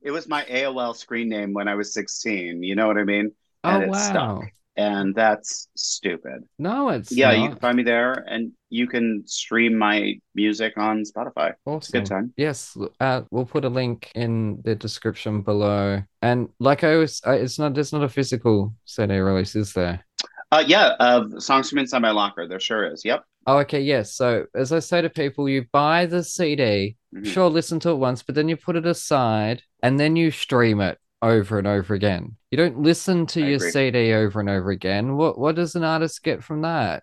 it 0.03 0.11
was 0.11 0.29
my 0.29 0.45
AOL 0.45 0.97
screen 0.97 1.29
name 1.29 1.53
when 1.53 1.69
I 1.69 1.75
was 1.75 1.93
16. 1.95 2.63
You 2.63 2.75
know 2.75 2.87
what 2.87 2.99
I 2.99 3.05
mean? 3.05 3.33
And 3.65 3.85
oh, 3.85 3.89
wow. 3.89 3.99
stuck. 3.99 4.45
And 4.79 5.13
that's 5.13 5.69
stupid. 5.77 6.45
No, 6.57 6.91
it's 6.91 7.11
yeah, 7.11 7.33
you 7.33 7.49
can 7.49 7.59
find 7.59 7.77
me 7.77 7.83
there 7.83 8.13
and 8.13 8.53
you 8.71 8.87
can 8.87 9.25
stream 9.27 9.77
my 9.77 10.15
music 10.37 10.79
on 10.79 11.03
Spotify. 11.03 11.55
It's 11.67 11.89
a 11.89 11.93
good 11.93 12.07
time. 12.07 12.33
Yes, 12.37 12.77
uh, 13.01 13.23
we'll 13.33 13.45
put 13.45 13.65
a 13.65 13.69
link 13.69 14.13
in 14.15 14.61
the 14.63 14.77
description 14.77 15.43
below. 15.43 16.01
And 16.23 16.49
like 16.61 16.85
I 16.85 16.95
was, 16.95 17.21
uh, 17.27 17.33
it's 17.33 17.59
not, 17.59 17.75
there's 17.75 17.93
not 17.93 18.05
a 18.05 18.09
physical 18.09 18.73
CD 18.85 19.19
release, 19.19 19.57
is 19.57 19.73
there? 19.73 20.07
Uh, 20.53 20.63
yeah, 20.65 20.95
uh, 21.01 21.25
songs 21.41 21.69
from 21.71 21.79
inside 21.81 22.03
my 22.03 22.13
locker. 22.13 22.47
There 22.47 22.61
sure 22.61 22.87
is. 22.93 23.05
Yep. 23.05 23.25
Oh, 23.49 23.59
okay, 23.59 23.81
yes. 23.81 24.15
So 24.15 24.47
as 24.55 24.71
I 24.71 24.79
say 24.79 25.03
to 25.03 25.11
people, 25.11 25.49
you 25.49 25.67
buy 25.73 26.07
the 26.07 26.23
CD, 26.23 26.97
Mhm. 27.13 27.27
sure, 27.27 27.49
listen 27.51 27.81
to 27.81 27.91
it 27.91 27.97
once, 27.97 28.23
but 28.23 28.37
then 28.37 28.49
you 28.49 28.57
put 28.57 28.77
it 28.77 28.87
aside 28.87 29.63
and 29.83 29.99
then 29.99 30.15
you 30.15 30.31
stream 30.31 30.81
it 30.81 30.99
over 31.23 31.59
and 31.59 31.67
over 31.67 31.95
again. 31.95 32.37
You 32.51 32.59
don't 32.59 32.81
listen 32.83 33.27
to 33.29 33.43
I 33.43 33.47
your 33.47 33.57
agree. 33.57 33.71
CD 33.71 34.13
over 34.15 34.41
and 34.41 34.49
over 34.49 34.71
again. 34.71 35.17
What 35.17 35.39
what 35.39 35.57
does 35.57 35.75
an 35.75 35.85
artist 35.85 36.23
get 36.23 36.43
from 36.45 36.63
that? 36.63 37.03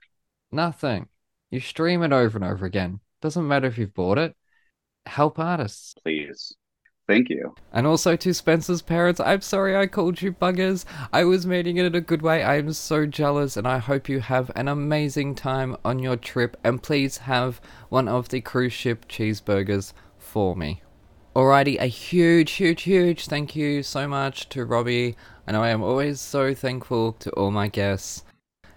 Nothing. 0.51 1.07
You 1.51 1.59
stream 1.59 2.03
it 2.03 2.11
over 2.13 2.37
and 2.37 2.45
over 2.45 2.65
again. 2.65 2.99
Doesn't 3.21 3.47
matter 3.47 3.67
if 3.67 3.77
you've 3.77 3.93
bought 3.93 4.17
it. 4.17 4.35
Help 5.05 5.39
artists. 5.39 5.95
Please. 6.03 6.55
Thank 7.07 7.29
you. 7.29 7.53
And 7.71 7.85
also 7.85 8.15
to 8.15 8.33
Spencer's 8.33 8.81
parents, 8.81 9.19
I'm 9.19 9.41
sorry 9.41 9.77
I 9.77 9.85
called 9.85 10.21
you 10.23 10.31
buggers. 10.33 10.85
I 11.13 11.23
was 11.23 11.45
meaning 11.45 11.77
it 11.77 11.85
in 11.85 11.93
a 11.93 12.01
good 12.01 12.23
way. 12.23 12.43
I 12.43 12.57
am 12.57 12.73
so 12.73 13.05
jealous, 13.05 13.57
and 13.57 13.67
I 13.67 13.77
hope 13.77 14.09
you 14.09 14.21
have 14.21 14.49
an 14.55 14.67
amazing 14.67 15.35
time 15.35 15.77
on 15.85 15.99
your 15.99 16.17
trip. 16.17 16.57
And 16.63 16.81
please 16.81 17.19
have 17.19 17.61
one 17.89 18.07
of 18.07 18.29
the 18.29 18.41
cruise 18.41 18.73
ship 18.73 19.07
cheeseburgers 19.07 19.93
for 20.17 20.55
me. 20.55 20.81
Alrighty, 21.35 21.77
a 21.81 21.87
huge, 21.87 22.53
huge, 22.53 22.83
huge 22.83 23.27
thank 23.27 23.57
you 23.57 23.83
so 23.83 24.07
much 24.07 24.47
to 24.47 24.63
Robbie. 24.63 25.17
I 25.45 25.51
know 25.51 25.63
I 25.63 25.67
am 25.67 25.83
always 25.83 26.21
so 26.21 26.53
thankful 26.53 27.11
to 27.11 27.29
all 27.31 27.51
my 27.51 27.67
guests. 27.67 28.23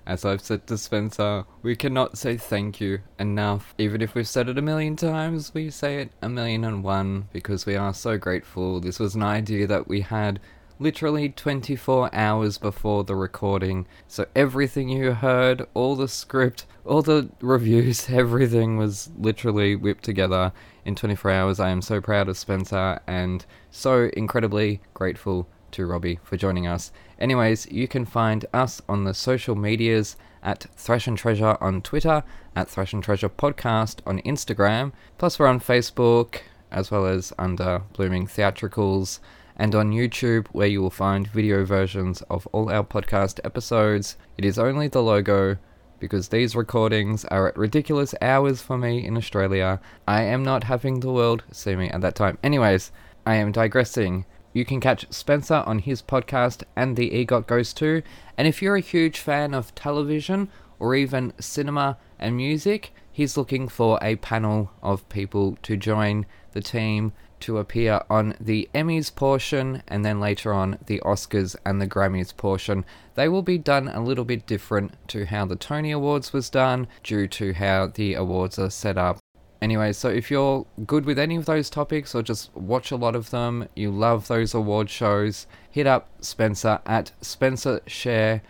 As 0.04 0.24
I've 0.24 0.40
said 0.40 0.66
to 0.66 0.76
Spencer, 0.76 1.44
we 1.62 1.76
cannot 1.76 2.18
say 2.18 2.36
thank 2.36 2.80
you 2.80 2.98
enough. 3.16 3.76
Even 3.78 4.02
if 4.02 4.16
we've 4.16 4.26
said 4.26 4.48
it 4.48 4.58
a 4.58 4.62
million 4.62 4.96
times, 4.96 5.54
we 5.54 5.70
say 5.70 5.98
it 5.98 6.10
a 6.20 6.28
million 6.28 6.64
and 6.64 6.82
one 6.82 7.28
because 7.32 7.64
we 7.64 7.76
are 7.76 7.94
so 7.94 8.18
grateful. 8.18 8.80
This 8.80 8.98
was 8.98 9.14
an 9.14 9.22
idea 9.22 9.68
that 9.68 9.86
we 9.86 10.00
had 10.00 10.40
literally 10.78 11.28
24 11.28 12.14
hours 12.14 12.58
before 12.58 13.04
the 13.04 13.16
recording. 13.16 13.86
So 14.06 14.26
everything 14.34 14.88
you 14.88 15.12
heard, 15.12 15.66
all 15.74 15.96
the 15.96 16.08
script, 16.08 16.66
all 16.84 17.02
the 17.02 17.30
reviews, 17.40 18.08
everything 18.10 18.76
was 18.76 19.10
literally 19.18 19.74
whipped 19.74 20.04
together 20.04 20.52
in 20.84 20.94
24 20.94 21.30
hours. 21.30 21.60
I 21.60 21.70
am 21.70 21.82
so 21.82 22.00
proud 22.00 22.28
of 22.28 22.38
Spencer 22.38 23.00
and 23.06 23.44
so 23.70 24.10
incredibly 24.16 24.80
grateful 24.94 25.48
to 25.72 25.86
Robbie 25.86 26.18
for 26.22 26.36
joining 26.36 26.66
us. 26.66 26.92
Anyways, 27.18 27.70
you 27.70 27.88
can 27.88 28.04
find 28.04 28.46
us 28.54 28.80
on 28.88 29.04
the 29.04 29.14
social 29.14 29.54
medias 29.54 30.16
at 30.42 30.66
Thrash 30.76 31.08
'n 31.08 31.16
Treasure 31.16 31.58
on 31.60 31.82
Twitter, 31.82 32.22
at 32.54 32.68
Thrash 32.68 32.94
'n 32.94 33.00
Treasure 33.02 33.28
Podcast 33.28 33.98
on 34.06 34.20
Instagram, 34.20 34.92
plus 35.18 35.38
we're 35.38 35.46
on 35.46 35.60
Facebook, 35.60 36.42
as 36.70 36.90
well 36.90 37.06
as 37.06 37.32
under 37.38 37.82
Blooming 37.92 38.26
Theatricals, 38.26 39.20
and 39.58 39.74
on 39.74 39.92
YouTube, 39.92 40.46
where 40.52 40.66
you 40.66 40.80
will 40.80 40.90
find 40.90 41.26
video 41.26 41.64
versions 41.64 42.22
of 42.30 42.46
all 42.52 42.70
our 42.70 42.84
podcast 42.84 43.40
episodes. 43.44 44.16
It 44.36 44.44
is 44.44 44.58
only 44.58 44.88
the 44.88 45.02
logo, 45.02 45.58
because 45.98 46.28
these 46.28 46.54
recordings 46.54 47.24
are 47.26 47.48
at 47.48 47.56
ridiculous 47.56 48.14
hours 48.22 48.62
for 48.62 48.78
me 48.78 49.04
in 49.04 49.16
Australia. 49.16 49.80
I 50.06 50.22
am 50.22 50.44
not 50.44 50.64
having 50.64 51.00
the 51.00 51.12
world 51.12 51.42
see 51.50 51.74
me 51.74 51.88
at 51.90 52.00
that 52.02 52.14
time. 52.14 52.38
Anyways, 52.42 52.92
I 53.26 53.34
am 53.34 53.52
digressing. 53.52 54.24
You 54.52 54.64
can 54.64 54.80
catch 54.80 55.12
Spencer 55.12 55.62
on 55.66 55.80
his 55.80 56.02
podcast 56.02 56.62
and 56.74 56.96
the 56.96 57.10
EGOT 57.10 57.46
Goes 57.46 57.72
To. 57.74 58.02
And 58.36 58.48
if 58.48 58.62
you're 58.62 58.76
a 58.76 58.80
huge 58.80 59.18
fan 59.18 59.54
of 59.54 59.74
television 59.74 60.48
or 60.78 60.94
even 60.94 61.32
cinema 61.40 61.98
and 62.18 62.36
music, 62.36 62.92
he's 63.10 63.36
looking 63.36 63.68
for 63.68 63.98
a 64.00 64.16
panel 64.16 64.70
of 64.82 65.08
people 65.08 65.58
to 65.62 65.76
join 65.76 66.26
the 66.52 66.60
team 66.60 67.12
to 67.40 67.58
appear 67.58 68.02
on 68.08 68.34
the 68.40 68.68
Emmys 68.74 69.14
portion 69.14 69.82
and 69.86 70.04
then 70.04 70.20
later 70.20 70.52
on 70.52 70.78
the 70.86 71.00
Oscars 71.00 71.56
and 71.64 71.80
the 71.80 71.86
Grammys 71.86 72.36
portion. 72.36 72.84
They 73.14 73.28
will 73.28 73.42
be 73.42 73.58
done 73.58 73.88
a 73.88 74.02
little 74.02 74.24
bit 74.24 74.46
different 74.46 74.94
to 75.08 75.26
how 75.26 75.46
the 75.46 75.56
Tony 75.56 75.90
Awards 75.90 76.32
was 76.32 76.50
done 76.50 76.86
due 77.02 77.26
to 77.28 77.54
how 77.54 77.88
the 77.88 78.14
awards 78.14 78.58
are 78.58 78.70
set 78.70 78.96
up. 78.96 79.18
Anyway, 79.60 79.92
so 79.92 80.08
if 80.08 80.30
you're 80.30 80.66
good 80.86 81.04
with 81.04 81.18
any 81.18 81.34
of 81.34 81.46
those 81.46 81.68
topics 81.68 82.14
or 82.14 82.22
just 82.22 82.54
watch 82.54 82.92
a 82.92 82.96
lot 82.96 83.16
of 83.16 83.30
them, 83.30 83.68
you 83.74 83.90
love 83.90 84.28
those 84.28 84.54
award 84.54 84.88
shows, 84.88 85.46
hit 85.68 85.86
up 85.86 86.08
Spencer 86.20 86.80
at 86.86 87.10
Spencer 87.20 87.80
Sher 87.86 88.40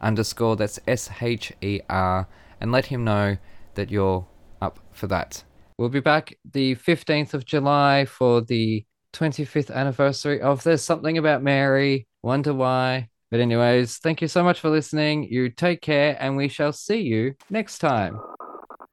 underscore 0.00 0.56
that's 0.56 0.78
S 0.86 1.10
H 1.20 1.52
E 1.60 1.80
R 1.88 2.28
and 2.60 2.70
let 2.70 2.86
him 2.86 3.02
know 3.04 3.38
that 3.74 3.90
you're 3.90 4.26
up 4.60 4.78
for 4.92 5.06
that. 5.06 5.42
We'll 5.78 5.88
be 5.88 6.00
back 6.00 6.36
the 6.50 6.74
15th 6.74 7.34
of 7.34 7.44
July 7.44 8.04
for 8.04 8.40
the 8.40 8.84
25th 9.12 9.72
anniversary 9.72 10.40
of 10.40 10.64
There's 10.64 10.82
Something 10.82 11.18
About 11.18 11.40
Mary. 11.40 12.08
Wonder 12.20 12.52
why. 12.52 13.10
But, 13.30 13.38
anyways, 13.38 13.98
thank 13.98 14.20
you 14.20 14.26
so 14.26 14.42
much 14.42 14.58
for 14.58 14.70
listening. 14.70 15.24
You 15.24 15.50
take 15.50 15.80
care, 15.80 16.16
and 16.18 16.36
we 16.36 16.48
shall 16.48 16.72
see 16.72 17.02
you 17.02 17.34
next 17.48 17.78
time. 17.78 18.18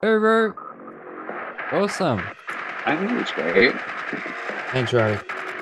Uru. 0.03 0.53
Awesome. 1.71 2.21
I 2.85 2.95
think 2.95 3.11
it's 3.13 3.31
great. 3.31 3.73
Thanks, 4.71 4.93
Riley. 4.93 5.17
Like 5.17 5.25
quicksand! 5.25 5.54